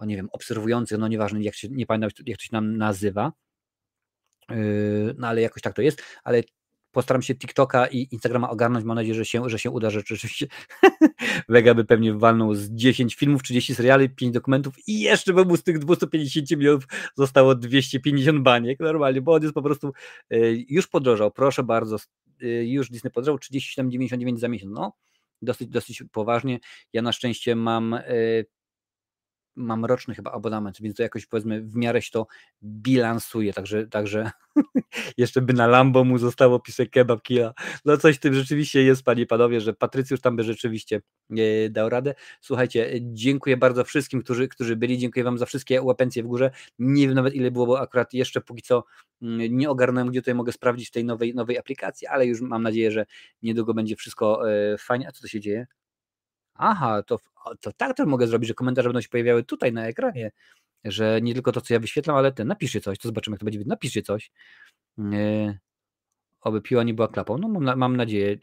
o 0.02 0.04
nie 0.04 0.16
wiem, 0.16 0.28
obserwujących, 0.32 0.98
no 0.98 1.08
nieważne, 1.08 1.42
jak 1.42 1.54
się, 1.54 1.68
nie 1.68 1.86
pamiętam, 1.86 2.10
jak 2.26 2.38
to 2.38 2.44
się 2.44 2.48
nam 2.52 2.76
nazywa. 2.76 3.32
Yy, 4.50 5.14
no 5.18 5.28
ale 5.28 5.40
jakoś 5.40 5.62
tak 5.62 5.74
to 5.74 5.82
jest, 5.82 6.02
ale 6.24 6.42
postaram 6.92 7.22
się 7.22 7.34
TikToka 7.34 7.86
i 7.86 8.08
Instagrama 8.10 8.50
ogarnąć, 8.50 8.84
mam 8.84 8.94
nadzieję, 8.94 9.14
że 9.14 9.24
się, 9.24 9.48
że 9.48 9.58
się 9.58 9.70
uda, 9.70 9.90
że 9.90 10.00
rzeczywiście. 10.06 10.46
Vega 11.48 11.74
by 11.74 11.84
pewnie 11.84 12.14
walnął 12.14 12.54
z 12.54 12.70
10 12.70 13.14
filmów, 13.14 13.42
30 13.42 13.74
seriali, 13.74 14.10
5 14.10 14.34
dokumentów 14.34 14.74
i 14.86 15.00
jeszcze 15.00 15.32
by 15.32 15.44
mu 15.44 15.56
z 15.56 15.62
tych 15.62 15.78
250 15.78 16.50
milionów 16.50 16.84
zostało 17.16 17.54
250 17.54 18.40
baniek, 18.40 18.80
normalnie, 18.80 19.20
bo 19.20 19.34
on 19.34 19.42
jest 19.42 19.54
po 19.54 19.62
prostu 19.62 19.92
yy, 20.30 20.64
już 20.68 20.86
podrożał, 20.86 21.30
proszę 21.30 21.62
bardzo, 21.62 21.96
yy, 22.40 22.66
już 22.66 22.90
Disney 22.90 23.10
podrożał 23.10 23.36
37,99 23.36 24.36
za 24.36 24.48
miesiąc, 24.48 24.72
no 24.74 24.92
dosyć, 25.42 25.68
dosyć 25.68 26.04
poważnie, 26.12 26.60
ja 26.92 27.02
na 27.02 27.12
szczęście 27.12 27.56
mam 27.56 27.98
mam 29.56 29.84
roczny 29.84 30.14
chyba 30.14 30.32
abonament, 30.32 30.80
więc 30.80 30.96
to 30.96 31.02
jakoś 31.02 31.26
powiedzmy 31.26 31.62
w 31.62 31.76
miarę 31.76 32.02
się 32.02 32.10
to 32.10 32.26
bilansuje, 32.62 33.52
także, 33.52 33.86
także 33.86 34.30
jeszcze 35.18 35.40
by 35.40 35.52
na 35.52 35.66
Lambo 35.66 36.04
mu 36.04 36.18
zostało 36.18 36.60
pisek 36.60 36.90
kebab 36.90 37.22
killa. 37.22 37.54
No 37.84 37.96
coś 37.96 38.16
w 38.16 38.20
tym 38.20 38.34
rzeczywiście 38.34 38.82
jest, 38.82 39.02
panie 39.02 39.26
panowie, 39.26 39.60
że 39.60 39.72
Patrycjusz 39.72 40.20
tam 40.20 40.36
by 40.36 40.42
rzeczywiście 40.42 41.02
e, 41.30 41.70
dał 41.70 41.88
radę. 41.88 42.14
Słuchajcie, 42.40 42.90
dziękuję 43.00 43.56
bardzo 43.56 43.84
wszystkim, 43.84 44.22
którzy, 44.22 44.48
którzy 44.48 44.76
byli, 44.76 44.98
dziękuję 44.98 45.24
wam 45.24 45.38
za 45.38 45.46
wszystkie 45.46 45.82
łapencje 45.82 46.22
w 46.22 46.26
górze. 46.26 46.50
Nie 46.78 47.06
wiem 47.06 47.14
nawet 47.14 47.34
ile 47.34 47.50
było, 47.50 47.66
bo 47.66 47.80
akurat 47.80 48.14
jeszcze 48.14 48.40
póki 48.40 48.62
co 48.62 48.84
mm, 49.22 49.56
nie 49.56 49.70
ogarnąłem, 49.70 50.08
gdzie 50.10 50.20
tutaj 50.20 50.34
mogę 50.34 50.52
sprawdzić 50.52 50.90
tej 50.90 51.04
nowej, 51.04 51.34
nowej 51.34 51.58
aplikacji, 51.58 52.06
ale 52.06 52.26
już 52.26 52.40
mam 52.40 52.62
nadzieję, 52.62 52.90
że 52.90 53.06
niedługo 53.42 53.74
będzie 53.74 53.96
wszystko 53.96 54.50
e, 54.50 54.78
fajnie. 54.78 55.08
A 55.08 55.12
co 55.12 55.22
to 55.22 55.28
się 55.28 55.40
dzieje? 55.40 55.66
Aha, 56.64 57.02
to, 57.02 57.18
to 57.60 57.72
tak 57.72 57.96
też 57.96 58.06
mogę 58.06 58.26
zrobić, 58.26 58.48
że 58.48 58.54
komentarze 58.54 58.88
będą 58.88 59.00
się 59.00 59.08
pojawiały 59.08 59.44
tutaj 59.44 59.72
na 59.72 59.86
ekranie, 59.86 60.30
że 60.84 61.20
nie 61.22 61.34
tylko 61.34 61.52
to, 61.52 61.60
co 61.60 61.74
ja 61.74 61.80
wyświetlam, 61.80 62.16
ale 62.16 62.32
ty 62.32 62.44
napiszcie 62.44 62.80
coś, 62.80 62.98
to 62.98 63.08
zobaczymy, 63.08 63.34
jak 63.34 63.40
to 63.40 63.44
będzie. 63.44 63.60
Napiszcie 63.66 64.02
coś. 64.02 64.30
Yy, 64.98 65.58
oby 66.40 66.62
piła 66.62 66.82
nie 66.82 66.94
była 66.94 67.08
klapą. 67.08 67.38
No 67.38 67.48
mam, 67.48 67.78
mam 67.78 67.96
nadzieję. 67.96 68.36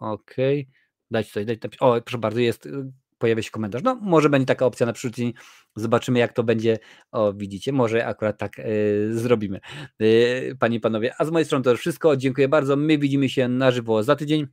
Okej. 0.00 0.60
Okay. 0.60 0.72
Dajcie 1.10 1.30
coś, 1.30 1.44
dajcie, 1.44 1.68
O, 1.80 2.00
proszę 2.00 2.18
bardzo, 2.18 2.40
jest, 2.40 2.66
y, 2.66 2.92
pojawia 3.18 3.42
się 3.42 3.50
komentarz. 3.50 3.82
No, 3.82 3.98
może 4.02 4.30
będzie 4.30 4.46
taka 4.46 4.66
opcja 4.66 4.86
na 4.86 4.92
przyszły 4.92 5.10
dzień. 5.10 5.32
Zobaczymy, 5.76 6.18
jak 6.18 6.32
to 6.32 6.42
będzie. 6.42 6.78
O, 7.12 7.32
widzicie, 7.32 7.72
może 7.72 8.06
akurat 8.06 8.38
tak 8.38 8.58
yy, 8.58 8.64
zrobimy. 9.10 9.60
Yy, 9.98 10.56
panie 10.58 10.76
i 10.76 10.80
panowie, 10.80 11.14
a 11.18 11.24
z 11.24 11.30
mojej 11.30 11.46
strony 11.46 11.64
to 11.64 11.70
już 11.70 11.80
wszystko. 11.80 12.16
Dziękuję 12.16 12.48
bardzo. 12.48 12.76
My 12.76 12.98
widzimy 12.98 13.28
się 13.28 13.48
na 13.48 13.70
żywo 13.70 14.02
za 14.02 14.16
tydzień. 14.16 14.46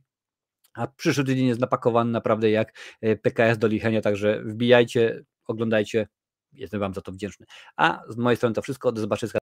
A 0.74 0.86
przyszły 0.86 1.24
tydzień 1.24 1.46
jest 1.46 1.60
napakowany 1.60 2.10
naprawdę 2.10 2.50
jak 2.50 2.78
e, 3.00 3.16
PKS 3.16 3.58
do 3.58 3.66
lichenia, 3.66 4.00
także 4.00 4.42
wbijajcie, 4.44 5.24
oglądajcie. 5.46 6.08
Jestem 6.52 6.80
Wam 6.80 6.94
za 6.94 7.00
to 7.00 7.12
wdzięczny. 7.12 7.46
A 7.76 8.02
z 8.08 8.16
mojej 8.16 8.36
strony 8.36 8.54
to 8.54 8.62
wszystko. 8.62 8.92
Do 8.92 9.00
zobaczenia. 9.00 9.28